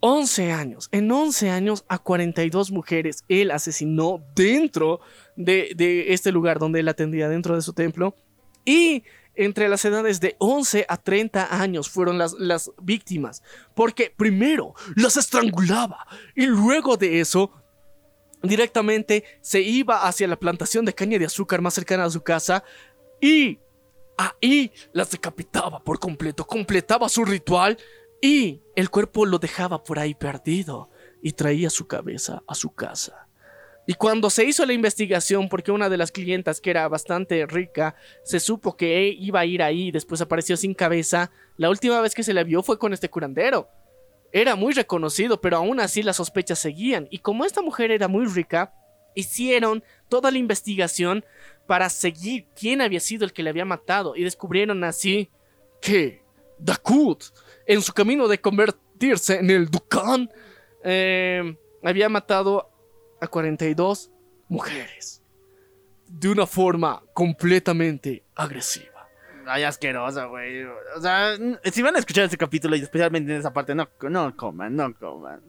11 0.00 0.52
años. 0.52 0.88
En 0.92 1.10
11 1.10 1.50
años 1.50 1.84
a 1.88 1.98
42 1.98 2.70
mujeres 2.72 3.24
él 3.28 3.50
asesinó 3.50 4.22
dentro 4.34 5.00
de, 5.36 5.72
de 5.76 6.12
este 6.12 6.32
lugar 6.32 6.58
donde 6.58 6.80
él 6.80 6.88
atendía, 6.88 7.28
dentro 7.28 7.54
de 7.54 7.62
su 7.62 7.72
templo. 7.72 8.14
Y 8.64 9.04
entre 9.44 9.68
las 9.68 9.84
edades 9.84 10.20
de 10.20 10.36
11 10.38 10.86
a 10.88 10.96
30 10.96 11.60
años 11.60 11.88
fueron 11.88 12.18
las, 12.18 12.34
las 12.34 12.70
víctimas. 12.82 13.42
Porque 13.74 14.12
primero 14.14 14.74
las 14.96 15.16
estrangulaba 15.16 16.06
y 16.34 16.46
luego 16.46 16.96
de 16.96 17.20
eso 17.20 17.50
directamente 18.42 19.24
se 19.40 19.60
iba 19.60 20.06
hacia 20.06 20.28
la 20.28 20.36
plantación 20.36 20.84
de 20.84 20.94
caña 20.94 21.18
de 21.18 21.26
azúcar 21.26 21.60
más 21.60 21.74
cercana 21.74 22.04
a 22.04 22.10
su 22.10 22.22
casa 22.22 22.64
y 23.20 23.58
ahí 24.16 24.72
las 24.92 25.10
decapitaba 25.10 25.82
por 25.82 25.98
completo, 25.98 26.46
completaba 26.46 27.08
su 27.08 27.24
ritual 27.24 27.78
y 28.20 28.60
el 28.76 28.90
cuerpo 28.90 29.24
lo 29.24 29.38
dejaba 29.38 29.82
por 29.82 29.98
ahí 29.98 30.14
perdido 30.14 30.90
y 31.22 31.32
traía 31.32 31.70
su 31.70 31.86
cabeza 31.86 32.42
a 32.46 32.54
su 32.54 32.74
casa. 32.74 33.29
Y 33.86 33.94
cuando 33.94 34.30
se 34.30 34.44
hizo 34.44 34.64
la 34.66 34.72
investigación, 34.72 35.48
porque 35.48 35.72
una 35.72 35.88
de 35.88 35.96
las 35.96 36.12
clientas 36.12 36.60
que 36.60 36.70
era 36.70 36.86
bastante 36.88 37.44
rica, 37.46 37.96
se 38.22 38.38
supo 38.38 38.76
que 38.76 39.08
iba 39.08 39.40
a 39.40 39.46
ir 39.46 39.62
ahí 39.62 39.88
y 39.88 39.90
después 39.90 40.20
apareció 40.20 40.56
sin 40.56 40.74
cabeza, 40.74 41.30
la 41.56 41.70
última 41.70 42.00
vez 42.00 42.14
que 42.14 42.22
se 42.22 42.34
la 42.34 42.44
vio 42.44 42.62
fue 42.62 42.78
con 42.78 42.92
este 42.92 43.10
curandero. 43.10 43.68
Era 44.32 44.54
muy 44.54 44.74
reconocido, 44.74 45.40
pero 45.40 45.56
aún 45.56 45.80
así 45.80 46.02
las 46.02 46.16
sospechas 46.16 46.58
seguían. 46.58 47.08
Y 47.10 47.18
como 47.18 47.44
esta 47.44 47.62
mujer 47.62 47.90
era 47.90 48.06
muy 48.06 48.26
rica, 48.26 48.72
hicieron 49.14 49.82
toda 50.08 50.30
la 50.30 50.38
investigación 50.38 51.24
para 51.66 51.88
seguir 51.88 52.46
quién 52.54 52.80
había 52.80 53.00
sido 53.00 53.24
el 53.24 53.32
que 53.32 53.42
le 53.42 53.50
había 53.50 53.64
matado. 53.64 54.14
Y 54.14 54.22
descubrieron 54.22 54.84
así 54.84 55.30
que 55.80 56.22
Dakut, 56.58 57.24
en 57.66 57.82
su 57.82 57.92
camino 57.92 58.28
de 58.28 58.40
convertirse 58.40 59.38
en 59.38 59.50
el 59.50 59.70
Dukan, 59.70 60.30
eh, 60.84 61.56
había 61.82 62.08
matado 62.08 62.69
a 63.20 63.26
42 63.28 64.10
mujeres. 64.48 65.22
De 66.06 66.28
una 66.28 66.46
forma 66.46 67.02
completamente 67.14 68.24
agresiva. 68.34 69.08
Ay, 69.46 69.62
asqueroso, 69.64 70.28
güey. 70.28 70.64
O 70.96 71.00
sea, 71.00 71.36
si 71.72 71.82
van 71.82 71.96
a 71.96 71.98
escuchar 71.98 72.24
este 72.24 72.36
capítulo 72.36 72.76
y 72.76 72.80
especialmente 72.82 73.32
en 73.32 73.38
esa 73.40 73.52
parte, 73.52 73.74
no, 73.74 73.88
no 74.08 74.36
coman, 74.36 74.74
no 74.76 74.94
coman. 74.94 75.40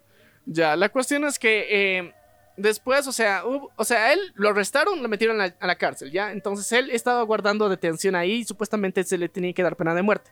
Ya, 0.46 0.76
la 0.76 0.90
cuestión 0.90 1.24
es 1.26 1.38
que 1.38 1.68
eh, 2.00 2.14
después, 2.58 3.08
o 3.08 3.12
sea, 3.12 3.44
hubo- 3.46 3.72
o 3.76 3.84
sea, 3.84 4.14
él 4.14 4.20
lo 4.36 4.50
arrestaron, 4.50 5.02
lo 5.04 5.10
metieron 5.10 5.40
a 5.42 5.48
la, 5.48 5.56
a 5.60 5.68
la 5.68 5.76
cárcel, 5.78 6.12
¿ya? 6.12 6.32
Entonces 6.32 6.72
él 6.72 6.90
estaba 6.90 7.22
guardando 7.24 7.70
detención 7.70 8.16
ahí 8.16 8.32
y 8.34 8.44
supuestamente 8.46 9.04
se 9.04 9.18
le 9.18 9.30
tenía 9.30 9.54
que 9.54 9.64
dar 9.64 9.76
pena 9.76 9.94
de 9.94 10.02
muerte. 10.02 10.32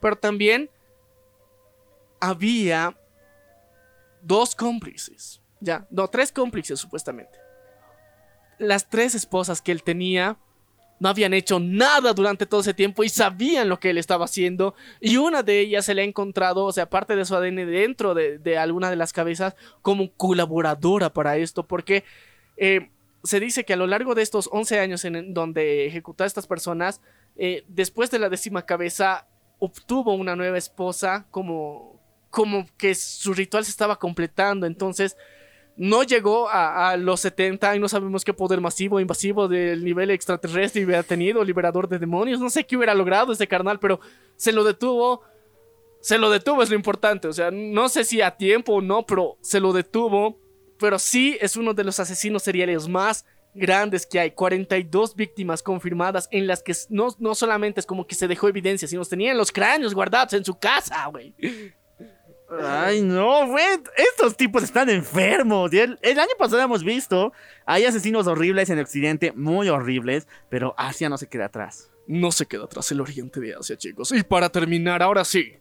Pero 0.00 0.16
también 0.16 0.70
había 2.20 2.96
dos 4.22 4.54
cómplices, 4.54 5.40
¿ya? 5.60 5.86
No, 5.90 6.08
tres 6.08 6.32
cómplices 6.32 6.78
supuestamente. 6.78 7.38
Las 8.58 8.88
tres 8.88 9.14
esposas 9.14 9.62
que 9.62 9.72
él 9.72 9.82
tenía 9.82 10.36
no 10.98 11.08
habían 11.08 11.32
hecho 11.32 11.58
nada 11.58 12.12
durante 12.12 12.44
todo 12.44 12.60
ese 12.60 12.74
tiempo 12.74 13.02
y 13.02 13.08
sabían 13.08 13.70
lo 13.70 13.80
que 13.80 13.90
él 13.90 13.98
estaba 13.98 14.26
haciendo. 14.26 14.74
Y 15.00 15.16
una 15.16 15.42
de 15.42 15.60
ellas 15.60 15.86
se 15.86 15.94
le 15.94 16.02
ha 16.02 16.04
encontrado, 16.04 16.66
o 16.66 16.72
sea, 16.72 16.90
parte 16.90 17.16
de 17.16 17.24
su 17.24 17.34
ADN 17.34 17.56
dentro 17.56 18.14
de, 18.14 18.38
de 18.38 18.58
alguna 18.58 18.90
de 18.90 18.96
las 18.96 19.14
cabezas 19.14 19.56
como 19.80 20.12
colaboradora 20.12 21.10
para 21.12 21.38
esto, 21.38 21.66
porque 21.66 22.04
eh, 22.58 22.90
se 23.24 23.40
dice 23.40 23.64
que 23.64 23.72
a 23.72 23.76
lo 23.76 23.86
largo 23.86 24.14
de 24.14 24.22
estos 24.22 24.48
11 24.52 24.78
años 24.78 25.04
en 25.06 25.32
donde 25.32 25.86
ejecutó 25.86 26.24
a 26.24 26.26
estas 26.26 26.46
personas, 26.46 27.00
eh, 27.36 27.64
después 27.68 28.10
de 28.10 28.18
la 28.18 28.28
décima 28.28 28.66
cabeza, 28.66 29.26
obtuvo 29.58 30.14
una 30.14 30.36
nueva 30.36 30.58
esposa 30.58 31.26
como, 31.30 32.00
como 32.30 32.66
que 32.76 32.94
su 32.94 33.32
ritual 33.32 33.64
se 33.64 33.70
estaba 33.70 33.96
completando. 33.96 34.66
Entonces, 34.66 35.16
no 35.80 36.02
llegó 36.02 36.46
a, 36.50 36.94
los 36.98 37.20
70 37.20 37.74
y 37.74 37.78
no 37.78 37.88
sabemos 37.88 38.22
qué 38.22 38.34
poder 38.34 38.60
masivo, 38.60 39.00
invasivo 39.00 39.48
del 39.48 39.82
nivel 39.82 40.10
extraterrestre 40.10 40.84
hubiera 40.84 41.02
tenido, 41.02 41.42
liberador 41.42 41.88
de 41.88 41.98
demonios. 41.98 42.38
No 42.38 42.50
sé 42.50 42.66
qué 42.66 42.76
hubiera 42.76 42.94
logrado 42.94 43.32
este 43.32 43.48
carnal, 43.48 43.80
pero 43.80 43.98
se 44.36 44.52
lo 44.52 44.62
detuvo. 44.62 45.22
Se 46.02 46.18
lo 46.18 46.28
detuvo, 46.28 46.62
es 46.62 46.68
lo 46.68 46.76
importante. 46.76 47.28
O 47.28 47.32
sea, 47.32 47.50
no 47.50 47.88
sé 47.88 48.04
si 48.04 48.20
a 48.20 48.36
tiempo 48.36 48.74
o 48.74 48.82
no, 48.82 49.06
pero 49.06 49.38
se 49.40 49.58
lo 49.58 49.72
detuvo. 49.72 50.38
Pero 50.78 50.98
sí 50.98 51.38
es 51.40 51.56
uno 51.56 51.72
de 51.72 51.84
los 51.84 51.98
asesinos 51.98 52.42
seriales 52.42 52.86
más 52.86 53.24
grandes 53.54 54.04
que 54.04 54.20
hay. 54.20 54.32
42 54.32 55.16
víctimas 55.16 55.62
confirmadas 55.62 56.28
en 56.30 56.46
las 56.46 56.62
que 56.62 56.74
no, 56.90 57.08
no 57.18 57.34
solamente 57.34 57.80
es 57.80 57.86
como 57.86 58.06
que 58.06 58.14
se 58.14 58.28
dejó 58.28 58.48
evidencia, 58.48 58.86
sino 58.86 59.02
tenían 59.06 59.38
los 59.38 59.50
cráneos 59.50 59.94
guardados 59.94 60.34
en 60.34 60.44
su 60.44 60.58
casa, 60.58 61.06
güey. 61.06 61.34
Ay, 62.58 63.02
no, 63.02 63.46
güey. 63.46 63.64
Estos 63.96 64.36
tipos 64.36 64.62
están 64.62 64.90
enfermos. 64.90 65.72
El, 65.72 65.98
el, 66.02 66.18
año 66.18 66.32
pasado 66.38 66.60
hemos 66.60 66.82
visto. 66.82 67.32
Hay 67.66 67.84
asesinos 67.84 68.26
horribles 68.26 68.70
en 68.70 68.80
Occidente, 68.80 69.32
muy 69.32 69.68
horribles. 69.68 70.26
Pero 70.48 70.74
Asia 70.76 71.08
no 71.08 71.16
se 71.16 71.28
queda 71.28 71.46
atrás. 71.46 71.90
No 72.06 72.32
se 72.32 72.46
queda 72.46 72.64
atrás 72.64 72.90
el 72.90 73.00
oriente 73.00 73.40
de 73.40 73.54
Asia, 73.54 73.76
chicos. 73.76 74.12
Y 74.12 74.22
para 74.22 74.48
terminar, 74.48 75.02
ahora 75.02 75.24
sí. 75.24 75.54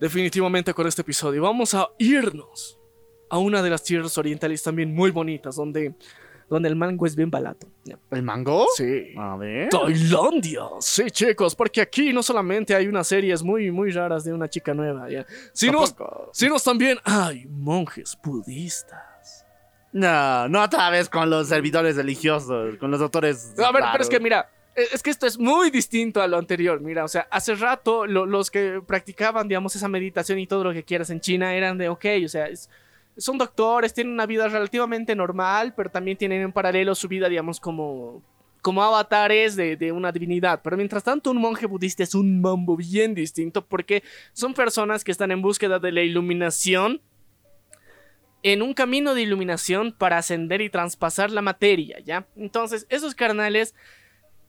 Definitivamente 0.00 0.72
con 0.72 0.86
este 0.86 1.02
episodio 1.02 1.42
vamos 1.42 1.74
a 1.74 1.90
irnos 1.98 2.78
a 3.28 3.36
una 3.36 3.62
de 3.62 3.68
las 3.68 3.84
tierras 3.84 4.16
orientales 4.16 4.62
también 4.62 4.94
muy 4.94 5.10
bonitas, 5.10 5.56
donde 5.56 5.94
donde 6.50 6.68
el 6.68 6.74
mango 6.74 7.06
es 7.06 7.14
bien 7.14 7.30
barato. 7.30 7.68
¿El 8.10 8.22
mango? 8.24 8.66
Sí. 8.76 9.14
A 9.16 9.36
ver. 9.36 9.68
Tailandia. 9.68 10.64
Sí, 10.80 11.10
chicos, 11.10 11.54
porque 11.54 11.80
aquí 11.80 12.12
no 12.12 12.24
solamente 12.24 12.74
hay 12.74 12.88
unas 12.88 13.06
series 13.06 13.42
muy, 13.42 13.70
muy 13.70 13.92
raras 13.92 14.24
de 14.24 14.32
una 14.32 14.48
chica 14.48 14.74
nueva, 14.74 15.08
¿ya? 15.08 15.24
Sino, 15.52 15.84
sino 16.32 16.58
también 16.58 16.98
hay 17.04 17.46
monjes 17.46 18.18
budistas. 18.22 19.46
No, 19.92 20.48
no 20.48 20.62
otra 20.62 20.90
vez 20.90 21.08
con 21.08 21.30
los 21.30 21.48
servidores 21.48 21.96
religiosos, 21.96 22.76
con 22.78 22.90
los 22.90 22.98
doctores. 22.98 23.54
A 23.58 23.70
ver, 23.70 23.82
raros. 23.82 23.88
pero 23.92 24.02
es 24.02 24.10
que 24.10 24.20
mira, 24.20 24.50
es 24.74 25.02
que 25.02 25.10
esto 25.10 25.26
es 25.26 25.38
muy 25.38 25.70
distinto 25.70 26.20
a 26.20 26.26
lo 26.26 26.36
anterior. 26.36 26.80
Mira, 26.80 27.04
o 27.04 27.08
sea, 27.08 27.28
hace 27.30 27.54
rato 27.54 28.06
lo, 28.06 28.26
los 28.26 28.50
que 28.50 28.82
practicaban, 28.84 29.46
digamos, 29.46 29.76
esa 29.76 29.86
meditación 29.88 30.40
y 30.40 30.48
todo 30.48 30.64
lo 30.64 30.72
que 30.72 30.82
quieras 30.82 31.10
en 31.10 31.20
China 31.20 31.54
eran 31.54 31.78
de, 31.78 31.88
ok, 31.88 32.06
o 32.24 32.28
sea, 32.28 32.46
es 32.46 32.68
son 33.16 33.38
doctores, 33.38 33.92
tienen 33.94 34.12
una 34.14 34.26
vida 34.26 34.48
relativamente 34.48 35.14
normal, 35.14 35.74
pero 35.76 35.90
también 35.90 36.16
tienen 36.16 36.42
en 36.42 36.52
paralelo 36.52 36.94
su 36.94 37.08
vida, 37.08 37.28
digamos, 37.28 37.60
como, 37.60 38.22
como 38.62 38.82
avatares 38.82 39.56
de, 39.56 39.76
de, 39.76 39.92
una 39.92 40.12
divinidad. 40.12 40.60
Pero 40.62 40.76
mientras 40.76 41.04
tanto, 41.04 41.30
un 41.30 41.38
monje 41.38 41.66
budista 41.66 42.02
es 42.02 42.14
un 42.14 42.40
mambo 42.40 42.76
bien 42.76 43.14
distinto 43.14 43.64
porque 43.64 44.02
son 44.32 44.54
personas 44.54 45.04
que 45.04 45.12
están 45.12 45.30
en 45.30 45.42
búsqueda 45.42 45.78
de 45.78 45.92
la 45.92 46.02
iluminación. 46.02 47.00
En 48.42 48.62
un 48.62 48.72
camino 48.72 49.12
de 49.14 49.20
iluminación 49.20 49.92
para 49.92 50.16
ascender 50.16 50.62
y 50.62 50.70
traspasar 50.70 51.30
la 51.30 51.42
materia, 51.42 52.00
¿ya? 52.00 52.26
Entonces, 52.36 52.86
esos 52.88 53.14
carnales 53.14 53.74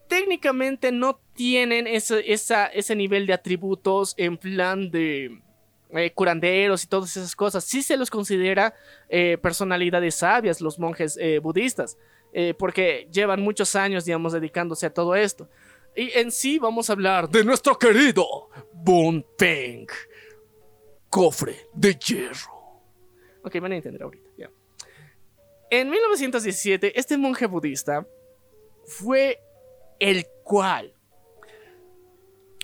técnicamente 0.07 0.91
no 0.91 1.19
tienen 1.33 1.87
ese, 1.87 2.23
ese 2.25 2.95
nivel 2.95 3.27
de 3.27 3.33
atributos 3.33 4.13
en 4.17 4.37
plan 4.37 4.91
de 4.91 5.41
eh, 5.93 6.11
curanderos 6.13 6.83
y 6.83 6.87
todas 6.87 7.15
esas 7.17 7.35
cosas. 7.35 7.63
Sí 7.63 7.83
se 7.83 7.97
los 7.97 8.09
considera 8.09 8.73
eh, 9.09 9.37
personalidades 9.41 10.15
sabias 10.15 10.61
los 10.61 10.79
monjes 10.79 11.17
eh, 11.17 11.39
budistas, 11.39 11.97
porque 12.57 13.09
llevan 13.11 13.41
muchos 13.41 13.75
años, 13.75 14.05
digamos, 14.05 14.31
dedicándose 14.31 14.85
a 14.85 14.93
todo 14.93 15.15
esto. 15.15 15.49
Y 15.97 16.17
en 16.17 16.31
sí 16.31 16.59
vamos 16.59 16.89
a 16.89 16.93
hablar 16.93 17.29
de 17.29 17.43
nuestro 17.43 17.77
querido 17.77 18.49
Bonpeng, 18.71 19.85
cofre 21.09 21.67
de 21.73 21.95
hierro. 21.95 22.53
Ok, 23.43 23.59
van 23.59 23.73
a 23.73 23.75
entender 23.75 24.01
ahorita. 24.01 24.29
ya. 24.37 24.49
En 25.69 25.89
1917, 25.89 26.97
este 26.97 27.17
monje 27.17 27.47
budista 27.47 28.07
fue 28.85 29.41
el 29.99 30.25
cual 30.43 30.93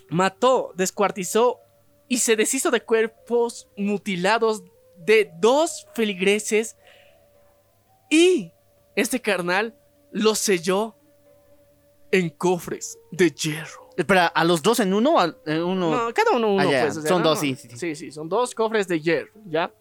mató, 0.10 0.72
descuartizó 0.76 1.60
y 2.08 2.18
se 2.20 2.36
deshizo 2.36 2.72
de 2.72 2.82
cuerpos 2.82 3.68
mutilados 3.78 4.64
de 4.98 5.32
dos 5.40 5.88
feligreses 5.94 6.78
y 8.10 8.52
este 8.96 9.22
carnal 9.22 9.78
los 10.12 10.40
selló 10.40 10.96
en 12.12 12.30
cofres 12.30 12.98
de 13.12 13.32
hierro. 13.32 13.90
Espera, 13.98 14.28
¿a 14.28 14.44
los 14.44 14.62
dos 14.62 14.80
en 14.80 14.94
uno? 14.94 15.16
En 15.46 15.64
uno? 15.64 16.06
No, 16.06 16.14
cada 16.14 16.32
uno 16.36 16.54
uno, 16.54 16.62
Ah, 16.62 16.82
pues. 16.82 16.98
o 16.98 17.02
sea, 17.02 17.10
son 17.10 17.24
no, 17.24 17.30
dos, 17.30 17.40
sí. 17.40 17.56
Sí, 17.56 17.96
sí, 17.96 18.12
son 18.12 18.30
dos 18.30 18.54
cofres 18.56 18.88
de 18.88 19.02
hierro, 19.02 19.32
¿ya? 19.46 19.74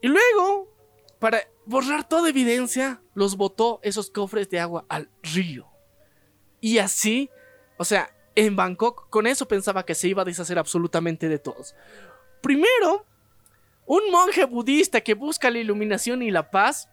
Y 0.00 0.08
luego, 0.08 0.68
para 1.18 1.40
borrar 1.64 2.06
toda 2.08 2.28
evidencia, 2.28 3.02
los 3.14 3.36
botó 3.36 3.80
esos 3.82 4.10
cofres 4.10 4.48
de 4.50 4.60
agua 4.60 4.84
al 4.88 5.08
río. 5.22 5.66
Y 6.60 6.78
así, 6.78 7.30
o 7.78 7.84
sea, 7.84 8.14
en 8.34 8.56
Bangkok, 8.56 9.08
con 9.10 9.26
eso 9.26 9.46
pensaba 9.46 9.84
que 9.84 9.94
se 9.94 10.08
iba 10.08 10.22
a 10.22 10.24
deshacer 10.24 10.58
absolutamente 10.58 11.28
de 11.28 11.38
todos. 11.38 11.74
Primero, 12.40 13.04
un 13.86 14.10
monje 14.10 14.44
budista 14.44 15.00
que 15.00 15.14
busca 15.14 15.50
la 15.50 15.58
iluminación 15.58 16.22
y 16.22 16.30
la 16.30 16.50
paz 16.50 16.88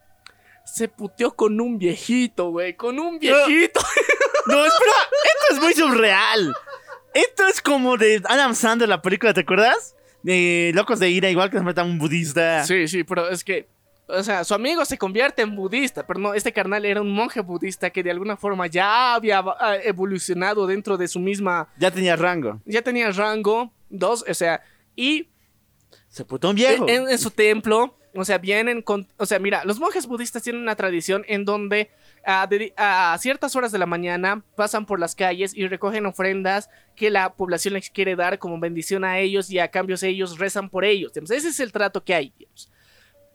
se 0.64 0.88
puteó 0.88 1.34
con 1.34 1.60
un 1.60 1.78
viejito, 1.78 2.50
güey, 2.50 2.76
con 2.76 2.98
un 2.98 3.18
viejito. 3.18 3.80
No, 4.46 4.64
espera, 4.64 4.92
esto 5.24 5.54
es 5.54 5.60
muy 5.60 5.74
surreal. 5.74 6.54
Esto 7.12 7.46
es 7.46 7.60
como 7.60 7.96
de 7.96 8.22
Adam 8.28 8.54
Sandler, 8.54 8.88
la 8.88 9.02
película, 9.02 9.34
¿te 9.34 9.40
acuerdas? 9.40 9.96
De 10.22 10.72
Locos 10.74 10.98
de 11.00 11.10
Ira, 11.10 11.30
igual 11.30 11.50
que 11.50 11.58
se 11.58 11.64
meta 11.64 11.82
un 11.82 11.98
budista. 11.98 12.64
Sí, 12.64 12.86
sí, 12.88 13.04
pero 13.04 13.28
es 13.28 13.42
que, 13.42 13.68
o 14.12 14.22
sea, 14.22 14.44
su 14.44 14.54
amigo 14.54 14.84
se 14.84 14.98
convierte 14.98 15.42
en 15.42 15.54
budista, 15.56 16.06
pero 16.06 16.18
no, 16.20 16.34
este 16.34 16.52
carnal 16.52 16.84
era 16.84 17.00
un 17.00 17.10
monje 17.12 17.40
budista 17.40 17.90
que 17.90 18.02
de 18.02 18.10
alguna 18.10 18.36
forma 18.36 18.66
ya 18.66 19.14
había 19.14 19.38
ah, 19.38 19.76
evolucionado 19.82 20.66
dentro 20.66 20.96
de 20.96 21.08
su 21.08 21.20
misma, 21.20 21.68
Ya 21.78 21.90
tenía 21.90 22.16
rango. 22.16 22.60
ya 22.64 22.82
tenía 22.82 23.10
rango, 23.12 23.72
dos, 23.88 24.24
o 24.28 24.34
sea, 24.34 24.62
y 24.96 25.28
Se 26.08 26.24
putó 26.24 26.50
un 26.50 26.56
viejo. 26.56 26.88
en, 26.88 27.08
en 27.08 27.18
su 27.18 27.30
templo, 27.30 27.96
o 28.14 28.24
sea, 28.24 28.38
vienen 28.38 28.82
con, 28.82 29.06
o 29.16 29.26
sea, 29.26 29.38
mira, 29.38 29.64
los 29.64 29.78
monjes 29.78 30.06
budistas 30.06 30.42
tienen 30.42 30.62
una 30.62 30.74
tradición 30.76 31.24
en 31.28 31.44
donde 31.44 31.90
a, 32.26 32.46
dedi- 32.48 32.74
a 32.76 33.16
ciertas 33.20 33.54
horas 33.56 33.70
de 33.72 33.78
la 33.78 33.86
mañana 33.86 34.42
pasan 34.56 34.84
por 34.84 34.98
las 35.00 35.14
calles 35.14 35.56
y 35.56 35.66
recogen 35.68 36.04
ofrendas 36.06 36.68
que 36.96 37.08
la 37.10 37.32
población 37.34 37.74
les 37.74 37.88
quiere 37.88 38.16
dar 38.16 38.38
como 38.38 38.58
bendición 38.58 39.04
a 39.04 39.18
ellos 39.20 39.48
y 39.50 39.58
a 39.58 39.68
cambio 39.70 39.96
ellos 40.02 40.38
rezan 40.38 40.68
por 40.68 40.84
ellos. 40.84 41.12
digamos. 41.12 41.30
Ese 41.30 41.48
es 41.48 41.60
el 41.60 41.70
trato 41.72 42.02
que 42.04 42.14
hay, 42.14 42.32
digamos. 42.36 42.70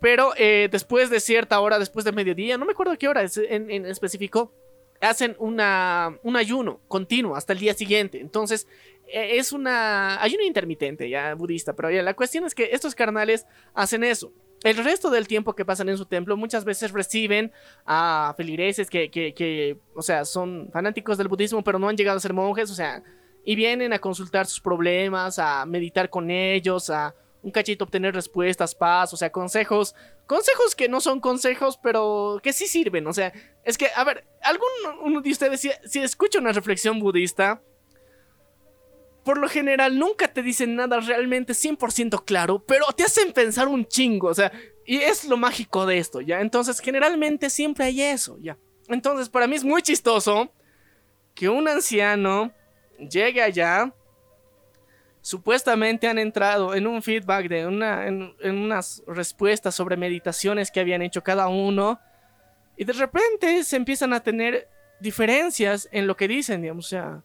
Pero 0.06 0.34
eh, 0.38 0.70
después 0.72 1.10
de 1.10 1.20
cierta 1.20 1.60
hora, 1.60 1.80
después 1.80 2.06
de 2.06 2.12
mediodía, 2.12 2.60
no 2.60 2.66
me 2.66 2.74
acuerdo 2.74 2.96
qué 2.96 3.08
hora 3.08 3.24
es 3.24 3.38
en, 3.38 3.88
específico, 3.88 4.54
hacen 5.02 5.36
una, 5.40 6.20
un 6.22 6.36
ayuno 6.36 6.80
continuo 6.88 7.36
hasta 7.36 7.54
el 7.54 7.60
día 7.60 7.74
siguiente. 7.74 8.20
Entonces, 8.20 8.68
eh, 9.08 9.38
es 9.38 9.52
una 9.52 10.22
ayuno 10.22 10.44
intermitente 10.44 11.10
ya 11.10 11.34
budista, 11.34 11.74
pero 11.76 11.90
ya 11.90 12.04
la 12.04 12.14
cuestión 12.14 12.46
es 12.46 12.54
que 12.54 12.70
estos 12.72 12.94
carnales 12.94 13.48
hacen 13.74 14.04
eso. 14.04 14.32
El 14.64 14.78
resto 14.78 15.10
del 15.10 15.28
tiempo 15.28 15.56
que 15.56 15.66
pasan 15.66 15.90
en 15.90 15.98
su 15.98 16.06
templo 16.06 16.38
muchas 16.38 16.66
veces 16.66 16.92
reciben 16.92 17.52
a 17.88 18.36
feligreses 18.38 18.92
que, 18.92 19.10
que, 19.10 19.34
que, 19.34 19.80
o 19.96 20.04
sea, 20.04 20.24
son 20.24 20.70
fanáticos 20.72 21.18
del 21.18 21.30
budismo, 21.30 21.64
pero 21.64 21.80
no 21.80 21.90
han 21.90 21.98
llegado 21.98 22.18
a 22.18 22.22
ser 22.22 22.34
monjes, 22.34 22.70
o 22.70 22.76
sea, 22.76 23.02
y 23.44 23.56
vienen 23.56 23.92
a 23.92 23.98
consultar 23.98 24.46
sus 24.46 24.62
problemas, 24.62 25.40
a 25.40 25.66
meditar 25.66 26.12
con 26.12 26.30
ellos, 26.30 26.92
a 26.92 27.16
un 27.46 27.52
cachito 27.52 27.86
obtener 27.86 28.16
respuestas, 28.16 28.74
paz, 28.74 29.14
o 29.14 29.18
sea, 29.18 29.32
consejos, 29.32 29.94
consejos 30.26 30.74
que 30.74 30.90
no 30.90 31.00
son 31.00 31.20
consejos, 31.20 31.80
pero 31.82 32.40
que 32.42 32.52
sí 32.52 32.66
sirven, 32.66 33.06
o 33.06 33.14
sea, 33.14 33.32
es 33.64 33.78
que, 33.78 33.88
a 33.96 34.04
ver, 34.04 34.26
algún 34.42 35.22
de 35.22 35.30
ustedes, 35.30 35.62
si, 35.62 35.70
si 35.86 36.00
escucha 36.00 36.40
una 36.40 36.52
reflexión 36.52 37.00
budista, 37.00 37.62
por 39.24 39.38
lo 39.38 39.48
general 39.48 40.00
nunca 40.00 40.28
te 40.28 40.42
dicen 40.42 40.76
nada 40.76 41.00
realmente 41.00 41.54
100% 41.54 42.26
claro, 42.26 42.64
pero 42.66 42.88
te 42.98 43.04
hacen 43.04 43.32
pensar 43.32 43.68
un 43.68 43.86
chingo, 43.86 44.30
o 44.30 44.34
sea, 44.34 44.52
y 44.84 44.98
es 44.98 45.26
lo 45.26 45.38
mágico 45.38 45.86
de 45.86 46.00
esto, 46.00 46.22
¿ya? 46.22 46.42
Entonces, 46.42 46.80
generalmente 46.80 47.52
siempre 47.52 47.86
hay 47.86 48.02
eso, 48.02 48.40
¿ya? 48.42 48.58
Entonces, 48.88 49.30
para 49.30 49.46
mí 49.46 49.56
es 49.56 49.64
muy 49.64 49.84
chistoso 49.84 50.52
que 51.36 51.48
un 51.48 51.68
anciano 51.68 52.52
llegue 52.98 53.44
allá, 53.44 53.94
supuestamente 55.26 56.08
han 56.08 56.20
entrado 56.20 56.76
en 56.76 56.86
un 56.86 57.02
feedback 57.02 57.48
de 57.48 57.66
una, 57.66 58.06
en, 58.06 58.36
en 58.42 58.58
unas 58.60 59.02
respuestas 59.08 59.74
sobre 59.74 59.98
meditaciones 59.98 60.70
que 60.70 60.80
habían 60.80 61.02
hecho 61.02 61.24
cada 61.24 61.48
uno, 61.48 62.00
y 62.78 62.86
de 62.86 62.94
repente 62.94 63.64
se 63.64 63.76
empiezan 63.76 64.14
a 64.14 64.20
tener 64.22 64.70
diferencias 65.00 65.90
en 65.92 66.06
lo 66.06 66.16
que 66.16 66.28
dicen, 66.28 66.62
digamos, 66.62 66.86
o 66.86 66.90
sea, 66.90 67.24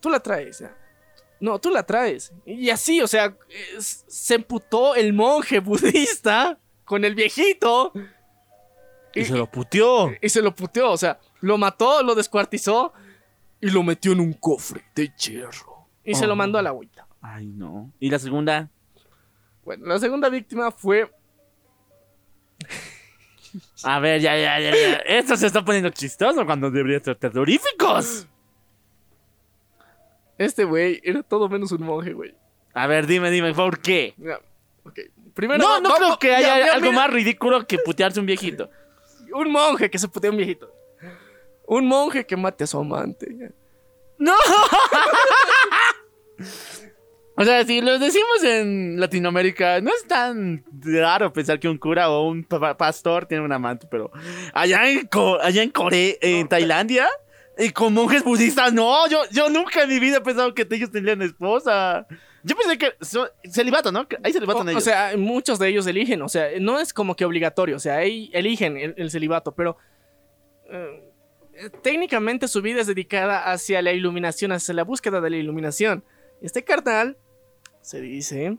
tú 0.00 0.08
la 0.08 0.20
traes, 0.20 0.60
ya. 0.60 0.74
No, 1.38 1.58
tú 1.60 1.68
la 1.70 1.82
traes. 1.84 2.32
Y 2.46 2.70
así, 2.70 3.02
o 3.02 3.06
sea, 3.06 3.36
es- 3.76 4.04
se 4.08 4.34
emputó 4.36 4.94
el 4.94 5.12
monje 5.12 5.60
budista 5.60 6.58
con 6.86 7.04
el 7.04 7.14
viejito 7.14 7.92
Y 9.14 9.24
se 9.26 9.36
lo 9.36 9.50
puteó. 9.50 10.12
y 10.22 10.30
se 10.30 10.40
lo 10.40 10.54
puteó, 10.54 10.92
o 10.92 10.96
sea, 10.96 11.18
lo 11.42 11.58
mató, 11.58 12.02
lo 12.02 12.14
descuartizó 12.14 12.94
Y 13.60 13.68
lo 13.70 13.82
metió 13.82 14.12
en 14.12 14.20
un 14.20 14.32
cofre 14.32 14.82
de 14.94 15.12
hierro. 15.14 15.86
y 16.04 16.14
se 16.14 16.26
lo 16.26 16.34
mandó 16.34 16.58
a 16.58 16.62
la 16.62 16.70
agüita. 16.70 17.06
Ay, 17.20 17.46
no. 17.46 17.92
¿Y 17.98 18.10
la 18.10 18.18
segunda? 18.18 18.68
Bueno, 19.64 19.86
la 19.86 19.98
segunda 19.98 20.28
víctima 20.28 20.70
fue 20.70 21.10
A 23.84 23.98
ver, 24.00 24.20
ya, 24.20 24.36
ya, 24.36 24.58
ya, 24.60 24.70
ya. 24.70 24.96
Esto 24.98 25.36
se 25.36 25.46
está 25.46 25.64
poniendo 25.64 25.90
chistoso 25.90 26.44
cuando 26.44 26.70
debería 26.70 27.00
ser 27.00 27.16
terroríficos. 27.16 28.26
este 30.36 30.64
güey, 30.64 31.00
era 31.02 31.22
todo 31.22 31.48
menos 31.48 31.72
un 31.72 31.82
monje, 31.82 32.12
güey. 32.12 32.34
A 32.74 32.86
ver, 32.86 33.06
dime, 33.06 33.30
dime, 33.30 33.54
¿por 33.54 33.80
qué? 33.80 34.14
Primero, 35.34 35.58
No, 35.62 35.80
no 35.80 35.94
creo 35.94 36.18
que 36.18 36.34
haya 36.34 36.58
ya, 36.58 36.66
ya, 36.66 36.72
algo 36.74 36.90
mira, 36.90 37.02
más 37.02 37.10
ridículo 37.10 37.66
que 37.66 37.78
putearse 37.78 38.20
un 38.20 38.26
viejito. 38.26 38.70
Un 39.32 39.50
monje 39.52 39.90
que 39.90 39.98
se 39.98 40.08
putea 40.08 40.30
un 40.30 40.36
viejito. 40.36 40.72
Un 41.66 41.86
monje 41.86 42.26
que 42.26 42.36
mate 42.36 42.64
a 42.64 42.66
su 42.66 42.78
amante. 42.78 43.52
¡No! 44.18 44.32
o 47.38 47.44
sea, 47.44 47.64
si 47.64 47.80
lo 47.80 47.98
decimos 47.98 48.42
en 48.44 48.98
Latinoamérica, 49.00 49.80
no 49.80 49.90
es 49.90 50.06
tan 50.06 50.64
raro 50.82 51.32
pensar 51.32 51.58
que 51.60 51.68
un 51.68 51.78
cura 51.78 52.10
o 52.10 52.28
un 52.28 52.42
pa- 52.44 52.76
pastor 52.76 53.26
tiene 53.26 53.44
un 53.44 53.52
amante, 53.52 53.86
pero 53.90 54.10
allá 54.52 54.90
en, 54.90 55.06
Co- 55.06 55.40
allá 55.40 55.62
en 55.62 55.70
Corea, 55.70 56.14
en 56.20 56.48
Tailandia, 56.48 57.06
y 57.56 57.70
con 57.70 57.94
monjes 57.94 58.22
budistas, 58.24 58.72
no, 58.72 59.08
yo, 59.08 59.20
yo 59.32 59.48
nunca 59.48 59.82
en 59.84 59.88
mi 59.88 59.98
vida 59.98 60.18
he 60.18 60.20
pensado 60.20 60.52
que 60.54 60.66
ellos 60.70 60.90
tendrían 60.92 61.22
esposa. 61.22 62.06
Yo 62.44 62.54
pensé 62.56 62.78
que 62.78 62.92
celibato, 63.50 63.90
¿no? 63.90 64.06
Hay 64.22 64.32
celibato 64.32 64.60
en 64.60 64.68
O, 64.68 64.70
o 64.70 64.72
ellos. 64.72 64.84
sea, 64.84 65.12
muchos 65.16 65.58
de 65.58 65.68
ellos 65.68 65.86
eligen, 65.88 66.22
o 66.22 66.28
sea, 66.28 66.48
no 66.60 66.78
es 66.78 66.92
como 66.92 67.16
que 67.16 67.24
obligatorio, 67.24 67.76
o 67.76 67.80
sea, 67.80 67.96
ahí 67.96 68.30
eligen 68.32 68.76
el, 68.76 68.94
el 68.96 69.10
celibato, 69.10 69.52
pero 69.52 69.76
eh, 70.70 71.02
técnicamente 71.82 72.46
su 72.48 72.62
vida 72.62 72.80
es 72.80 72.86
dedicada 72.86 73.50
hacia 73.50 73.82
la 73.82 73.92
iluminación, 73.92 74.52
hacia 74.52 74.74
la 74.74 74.84
búsqueda 74.84 75.20
de 75.20 75.30
la 75.30 75.36
iluminación. 75.36 76.04
Este 76.40 76.62
carnal 76.62 77.16
se 77.88 78.02
dice, 78.02 78.58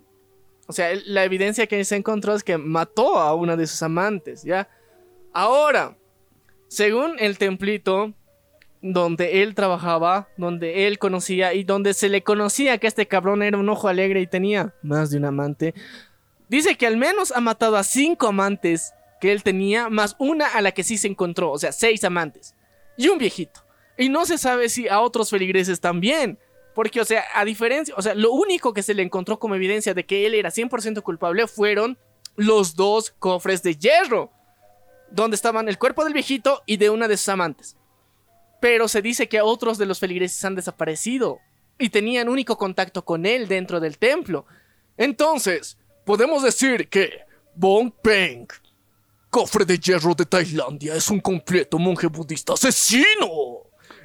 o 0.66 0.74
sea, 0.74 0.90
la 1.06 1.24
evidencia 1.24 1.68
que 1.68 1.86
se 1.86 1.96
encontró 1.96 2.34
es 2.34 2.44
que 2.44 2.58
mató 2.58 3.20
a 3.20 3.36
una 3.36 3.56
de 3.56 3.68
sus 3.68 3.84
amantes, 3.84 4.42
¿ya? 4.42 4.68
Ahora, 5.34 5.96
según 6.68 7.14
el 7.20 7.38
templito 7.38 8.16
donde 8.82 9.44
él 9.44 9.54
trabajaba, 9.54 10.30
donde 10.36 10.88
él 10.88 10.98
conocía 10.98 11.54
y 11.54 11.64
donde 11.64 11.94
se 11.94 12.10
le 12.10 12.24
conocía 12.24 12.80
que 12.80 12.88
este 12.88 13.08
cabrón 13.08 13.44
era 13.44 13.60
un 13.60 13.70
ojo 13.70 13.88
alegre 13.88 14.20
y 14.20 14.26
tenía 14.26 14.74
más 14.82 15.12
de 15.12 15.18
un 15.18 15.26
amante, 15.26 15.76
dice 16.48 16.76
que 16.76 16.88
al 16.88 16.98
menos 16.98 17.32
ha 17.32 17.40
matado 17.40 17.78
a 17.78 17.84
cinco 17.84 18.26
amantes 18.26 18.96
que 19.22 19.32
él 19.32 19.44
tenía, 19.44 19.90
más 19.90 20.16
una 20.18 20.48
a 20.48 20.62
la 20.62 20.72
que 20.72 20.84
sí 20.84 20.98
se 20.98 21.08
encontró, 21.08 21.52
o 21.52 21.60
sea, 21.60 21.72
seis 21.72 22.04
amantes 22.04 22.56
y 22.98 23.10
un 23.10 23.20
viejito. 23.20 23.64
Y 23.96 24.10
no 24.10 24.26
se 24.26 24.40
sabe 24.40 24.70
si 24.70 24.88
a 24.88 25.02
otros 25.02 25.30
feligreses 25.30 25.80
también. 25.80 26.40
Porque, 26.80 27.02
o 27.02 27.04
sea, 27.04 27.26
a 27.36 27.44
diferencia, 27.44 27.94
o 27.98 28.02
sea, 28.02 28.14
lo 28.14 28.32
único 28.32 28.74
que 28.74 28.84
se 28.84 28.94
le 28.94 29.04
encontró 29.04 29.38
como 29.38 29.54
evidencia 29.54 29.94
de 29.94 30.06
que 30.06 30.26
él 30.26 30.34
era 30.34 30.50
100% 30.50 31.02
culpable 31.02 31.46
fueron 31.46 31.98
los 32.38 32.74
dos 32.74 33.14
cofres 33.20 33.62
de 33.64 33.76
hierro, 33.76 34.32
donde 35.12 35.36
estaban 35.36 35.68
el 35.68 35.78
cuerpo 35.78 36.06
del 36.06 36.14
viejito 36.14 36.64
y 36.66 36.78
de 36.78 36.90
una 36.90 37.10
de 37.10 37.18
sus 37.18 37.28
amantes. 37.28 37.76
Pero 38.62 38.88
se 38.88 39.02
dice 39.02 39.28
que 39.28 39.42
otros 39.42 39.78
de 39.78 39.88
los 39.88 40.00
feligreses 40.00 40.46
han 40.46 40.56
desaparecido 40.56 41.40
y 41.78 41.90
tenían 41.90 42.30
único 42.30 42.58
contacto 42.58 43.04
con 43.04 43.26
él 43.26 43.50
dentro 43.50 43.82
del 43.82 43.98
templo. 43.98 44.46
Entonces, 44.96 45.78
podemos 46.06 46.44
decir 46.44 46.88
que 46.88 47.12
Bong 47.56 47.92
Peng, 48.02 48.48
cofre 49.30 49.66
de 49.66 49.78
hierro 49.78 50.16
de 50.16 50.26
Tailandia, 50.26 50.96
es 50.96 51.10
un 51.10 51.20
completo 51.20 51.78
monje 51.78 52.08
budista 52.08 52.54
asesino. 52.54 53.59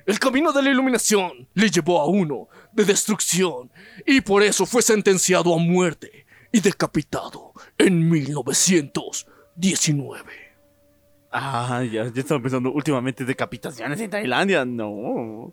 El 0.06 0.18
camino 0.18 0.52
de 0.52 0.62
la 0.62 0.70
iluminación 0.70 1.48
le 1.54 1.70
llevó 1.70 2.00
a 2.00 2.06
uno 2.06 2.48
de 2.72 2.84
destrucción 2.84 3.70
y 4.06 4.20
por 4.20 4.42
eso 4.42 4.66
fue 4.66 4.82
sentenciado 4.82 5.54
a 5.54 5.58
muerte 5.58 6.26
y 6.52 6.60
decapitado 6.60 7.52
en 7.78 8.10
1919. 8.10 10.43
Ah, 11.36 11.82
ya, 11.82 12.04
yo 12.04 12.12
estaba 12.20 12.40
pensando 12.40 12.70
últimamente 12.70 13.24
decapitaciones 13.24 14.00
en 14.00 14.08
Tailandia. 14.08 14.64
No. 14.64 15.50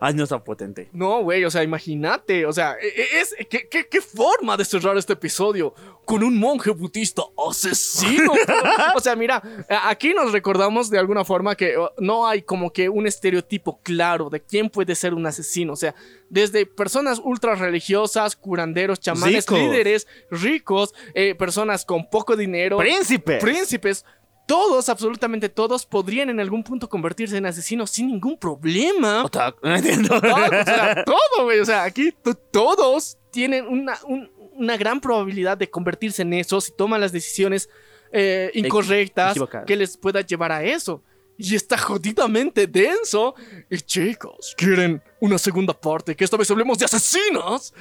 Ay, 0.00 0.12
no 0.14 0.24
está 0.24 0.42
potente. 0.42 0.88
No, 0.92 1.22
güey, 1.22 1.44
o 1.44 1.50
sea, 1.52 1.62
imagínate, 1.62 2.44
o 2.46 2.52
sea, 2.52 2.74
E- 2.82 2.88
e- 2.88 3.20
Es, 3.20 3.34
¿qué, 3.48 3.68
qué, 3.70 3.86
qué 3.88 4.00
forma 4.00 4.56
de 4.56 4.64
cerrar 4.64 4.96
este 4.98 5.12
episodio 5.12 5.72
con 6.04 6.24
un 6.24 6.36
monje 6.36 6.70
budista 6.72 7.22
asesino? 7.48 8.32
o 8.96 9.00
sea, 9.00 9.14
mira, 9.14 9.40
aquí 9.84 10.12
nos 10.14 10.32
recordamos 10.32 10.90
de 10.90 10.98
alguna 10.98 11.24
forma 11.24 11.54
que 11.54 11.78
uh, 11.78 11.88
no 11.98 12.26
hay 12.26 12.42
como 12.42 12.72
que 12.72 12.88
un 12.88 13.06
estereotipo 13.06 13.78
claro 13.84 14.30
de 14.30 14.40
quién 14.40 14.68
puede 14.68 14.96
ser 14.96 15.14
un 15.14 15.24
asesino. 15.26 15.74
O 15.74 15.76
sea, 15.76 15.94
desde 16.28 16.66
personas 16.66 17.20
ultra 17.22 17.54
religiosas, 17.54 18.34
curanderos, 18.34 18.98
chamanes, 18.98 19.46
Ricos. 19.46 19.58
líderes, 19.60 20.08
ricos, 20.30 20.92
eh, 21.14 21.36
personas 21.36 21.84
con 21.84 22.10
poco 22.10 22.34
dinero, 22.36 22.78
¡Príncipe! 22.78 23.38
príncipes. 23.38 24.04
Todos, 24.50 24.88
absolutamente 24.88 25.48
todos, 25.48 25.86
podrían 25.86 26.28
en 26.30 26.40
algún 26.40 26.62
punto 26.64 26.88
convertirse 26.88 27.36
en 27.36 27.46
asesinos 27.46 27.90
sin 27.90 28.08
ningún 28.08 28.36
problema. 28.36 29.24
Otaku. 29.24 29.58
No 29.66 29.76
entiendo. 29.76 30.20
Todo, 30.20 30.44
o 30.46 30.64
sea, 30.64 31.04
todo, 31.04 31.44
güey. 31.44 31.60
O 31.60 31.64
sea, 31.64 31.84
aquí 31.84 32.12
to- 32.22 32.34
todos 32.34 33.16
tienen 33.30 33.66
una, 33.66 33.96
un- 34.04 34.28
una 34.54 34.76
gran 34.76 35.00
probabilidad 35.00 35.56
de 35.56 35.70
convertirse 35.70 36.22
en 36.22 36.32
eso 36.34 36.60
si 36.60 36.72
toman 36.72 37.00
las 37.00 37.12
decisiones 37.12 37.68
eh, 38.12 38.50
incorrectas 38.54 39.30
equivocadas. 39.32 39.66
que 39.66 39.76
les 39.76 39.96
pueda 39.96 40.20
llevar 40.20 40.50
a 40.52 40.64
eso. 40.64 41.02
Y 41.38 41.54
está 41.54 41.78
jodidamente 41.78 42.66
denso. 42.66 43.34
Y 43.70 43.78
chicos, 43.78 44.54
¿quieren 44.58 45.00
una 45.20 45.38
segunda 45.38 45.72
parte? 45.72 46.14
Que 46.14 46.24
esta 46.24 46.36
vez 46.36 46.50
hablemos 46.50 46.76
de 46.78 46.84
asesinas. 46.84 47.72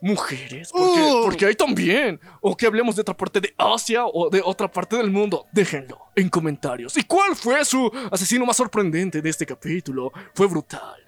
Mujeres, 0.00 0.70
porque, 0.70 1.00
Uh. 1.00 1.22
porque 1.24 1.46
hay 1.46 1.54
también. 1.54 2.20
O 2.40 2.56
que 2.56 2.66
hablemos 2.66 2.94
de 2.96 3.02
otra 3.02 3.16
parte 3.16 3.40
de 3.40 3.54
Asia 3.56 4.04
o 4.06 4.28
de 4.28 4.42
otra 4.44 4.70
parte 4.70 4.96
del 4.96 5.10
mundo. 5.10 5.46
Déjenlo 5.52 5.98
en 6.14 6.28
comentarios. 6.28 6.96
¿Y 6.96 7.04
cuál 7.04 7.34
fue 7.34 7.64
su 7.64 7.90
asesino 8.10 8.44
más 8.44 8.56
sorprendente 8.56 9.22
de 9.22 9.30
este 9.30 9.46
capítulo? 9.46 10.12
Fue 10.34 10.46
brutal. 10.46 11.00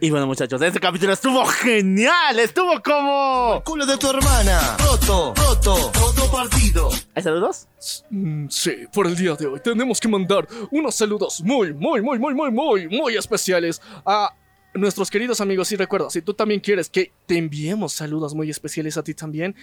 Y 0.00 0.10
bueno, 0.10 0.26
muchachos, 0.26 0.60
este 0.62 0.78
capítulo 0.78 1.12
estuvo 1.14 1.44
genial. 1.46 2.38
Estuvo 2.38 2.80
como. 2.82 3.62
Culo 3.64 3.86
de 3.86 3.96
tu 3.96 4.10
hermana. 4.10 4.76
Roto, 4.78 5.34
roto, 5.34 5.90
roto 5.94 6.30
partido. 6.30 6.90
¿Hay 7.14 7.22
saludos? 7.22 7.66
Mm, 8.10 8.48
sí, 8.48 8.72
por 8.92 9.06
el 9.06 9.16
día 9.16 9.34
de 9.34 9.46
hoy 9.46 9.60
tenemos 9.60 9.98
que 9.98 10.06
mandar 10.06 10.46
unos 10.70 10.94
saludos 10.94 11.40
muy, 11.42 11.72
muy, 11.72 12.02
muy, 12.02 12.18
muy, 12.18 12.34
muy, 12.34 12.50
muy, 12.52 12.88
muy 12.88 13.16
especiales 13.16 13.80
a 14.04 14.32
nuestros 14.74 15.10
queridos 15.10 15.40
amigos. 15.40 15.70
Y 15.72 15.76
recuerda, 15.76 16.10
si 16.10 16.22
tú 16.22 16.34
también 16.34 16.60
quieres 16.60 16.88
que 16.88 17.12
te 17.26 17.36
enviemos 17.36 17.92
saludos 17.92 18.34
muy 18.34 18.50
especiales 18.50 18.96
a 18.96 19.02
ti 19.02 19.14
también, 19.14 19.54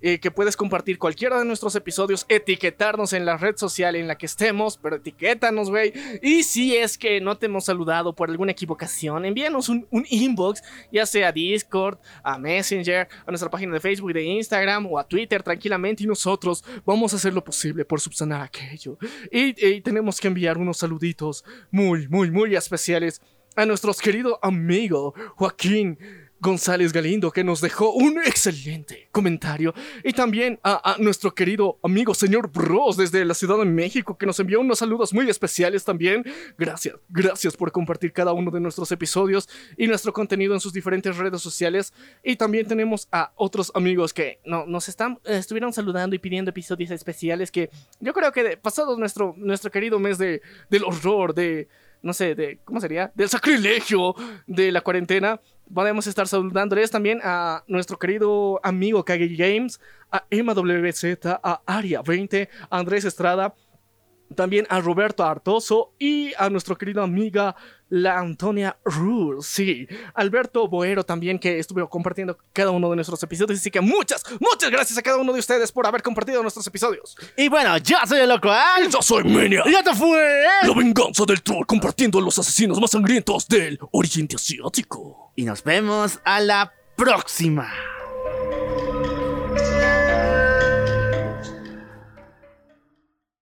eh, 0.00 0.18
que 0.18 0.30
puedes 0.30 0.56
compartir 0.56 0.98
cualquiera 0.98 1.38
de 1.38 1.44
nuestros 1.44 1.74
episodios, 1.76 2.26
etiquetarnos 2.28 3.12
en 3.12 3.24
la 3.24 3.36
red 3.36 3.56
social 3.56 3.96
en 3.96 4.08
la 4.08 4.16
que 4.16 4.26
estemos, 4.26 4.78
pero 4.78 4.96
etiquétanos, 4.96 5.70
güey. 5.70 5.92
Y 6.22 6.42
si 6.42 6.76
es 6.76 6.98
que 6.98 7.20
no 7.20 7.36
te 7.36 7.46
hemos 7.46 7.64
saludado 7.64 8.14
por 8.14 8.30
alguna 8.30 8.52
equivocación, 8.52 9.24
envíanos 9.24 9.68
un, 9.68 9.86
inbox, 10.08 10.62
ya 10.92 11.06
sea 11.06 11.28
a 11.28 11.32
Discord, 11.32 11.98
a 12.22 12.38
Messenger, 12.38 13.08
a 13.26 13.30
nuestra 13.30 13.50
página 13.50 13.74
de 13.74 13.80
Facebook, 13.80 14.12
de 14.12 14.22
Instagram 14.24 14.86
o 14.86 14.98
a 14.98 15.06
Twitter 15.06 15.42
tranquilamente 15.42 16.04
y 16.04 16.06
nosotros 16.06 16.64
vamos 16.84 17.12
a 17.12 17.16
hacer 17.16 17.32
lo 17.32 17.44
posible 17.44 17.84
por 17.84 18.00
subsanar 18.00 18.42
aquello. 18.42 18.98
Y, 19.30 19.66
y 19.66 19.80
tenemos 19.80 20.20
que 20.20 20.28
enviar 20.28 20.58
unos 20.58 20.78
saluditos 20.78 21.44
muy, 21.70 22.08
muy, 22.08 22.30
muy 22.30 22.54
especiales 22.54 23.20
a 23.56 23.66
nuestro 23.66 23.92
querido 23.94 24.38
amigo 24.42 25.14
Joaquín 25.36 25.98
González 26.40 26.92
Galindo, 26.92 27.30
que 27.30 27.42
nos 27.42 27.62
dejó 27.62 27.92
un 27.92 28.18
excelente 28.18 29.08
comentario. 29.12 29.72
Y 30.02 30.12
también 30.12 30.60
a, 30.62 30.96
nuestro 30.98 31.34
querido 31.34 31.78
amigo 31.82 32.12
señor 32.12 32.50
Bros 32.52 32.98
desde 32.98 33.24
la 33.24 33.32
Ciudad 33.32 33.56
de 33.56 33.64
México, 33.64 34.18
que 34.18 34.26
nos 34.26 34.38
envió 34.40 34.60
unos 34.60 34.80
saludos 34.80 35.14
muy 35.14 35.30
especiales 35.30 35.84
también. 35.84 36.22
Gracias, 36.58 36.96
gracias 37.08 37.56
por 37.56 37.72
compartir 37.72 38.12
cada 38.12 38.32
uno 38.34 38.50
de 38.50 38.60
nuestros 38.60 38.92
episodios 38.92 39.48
y 39.78 39.86
nuestro 39.86 40.12
contenido 40.12 40.52
en 40.52 40.60
sus 40.60 40.74
diferentes 40.74 41.16
redes 41.16 41.40
sociales. 41.40 41.94
Y 42.22 42.36
también 42.36 42.68
tenemos 42.68 43.08
a 43.10 43.32
otros 43.36 43.72
amigos 43.74 44.12
que 44.12 44.38
no, 44.44 44.66
nos 44.66 44.90
están, 44.90 45.18
eh, 45.24 45.38
estuvieron 45.38 45.72
saludando 45.72 46.14
y 46.14 46.18
pidiendo 46.18 46.50
episodios 46.50 46.90
especiales 46.90 47.50
que 47.50 47.70
yo 48.00 48.12
creo 48.12 48.32
que 48.32 48.42
de- 48.42 48.56
pasado 48.58 48.98
nuestro, 48.98 49.32
nuestro 49.38 49.70
querido 49.70 49.98
mes 49.98 50.18
de, 50.18 50.42
del 50.68 50.84
horror, 50.84 51.34
de 51.34 51.68
no 52.04 52.12
sé, 52.12 52.34
de, 52.34 52.58
¿cómo 52.64 52.80
sería? 52.80 53.10
Del 53.14 53.28
sacrilegio 53.28 54.14
de 54.46 54.70
la 54.70 54.82
cuarentena. 54.82 55.40
Podemos 55.72 56.06
estar 56.06 56.28
saludándoles 56.28 56.90
también 56.90 57.20
a 57.24 57.64
nuestro 57.66 57.98
querido 57.98 58.60
amigo 58.62 59.04
Kage 59.04 59.34
Games, 59.34 59.80
a 60.12 60.24
Emma 60.28 60.52
a 60.52 61.62
Aria20, 61.66 62.48
a 62.68 62.78
Andrés 62.78 63.06
Estrada, 63.06 63.54
También 64.34 64.66
a 64.68 64.80
Roberto 64.80 65.24
Artoso 65.24 65.92
y 65.98 66.32
a 66.38 66.50
nuestra 66.50 66.74
querida 66.76 67.02
amiga 67.02 67.54
la 67.88 68.18
Antonia 68.18 68.76
Rule. 68.84 69.42
Sí, 69.42 69.86
Alberto 70.14 70.66
Boero 70.66 71.04
también 71.04 71.38
que 71.38 71.58
estuvo 71.58 71.88
compartiendo 71.88 72.36
cada 72.52 72.70
uno 72.70 72.90
de 72.90 72.96
nuestros 72.96 73.22
episodios. 73.22 73.60
Así 73.60 73.70
que 73.70 73.80
muchas, 73.80 74.24
muchas 74.40 74.70
gracias 74.70 74.98
a 74.98 75.02
cada 75.02 75.18
uno 75.18 75.32
de 75.32 75.38
ustedes 75.38 75.70
por 75.70 75.86
haber 75.86 76.02
compartido 76.02 76.42
nuestros 76.42 76.66
episodios. 76.66 77.16
Y 77.36 77.48
bueno, 77.48 77.76
yo 77.78 77.96
soy 78.06 78.20
el 78.20 78.28
loco 78.28 78.50
Al. 78.50 78.90
Yo 78.90 79.00
soy 79.00 79.24
Menia. 79.24 79.62
Y 79.66 79.74
esto 79.74 79.94
fue. 79.94 80.42
La 80.62 80.74
venganza 80.74 81.24
del 81.24 81.42
troll 81.42 81.66
compartiendo 81.66 82.18
a 82.18 82.22
los 82.22 82.38
asesinos 82.38 82.80
más 82.80 82.90
sangrientos 82.90 83.46
del 83.46 83.78
Oriente 83.92 84.36
Asiático. 84.36 85.32
Y 85.36 85.44
nos 85.44 85.62
vemos 85.62 86.18
a 86.24 86.40
la 86.40 86.72
próxima. 86.96 87.93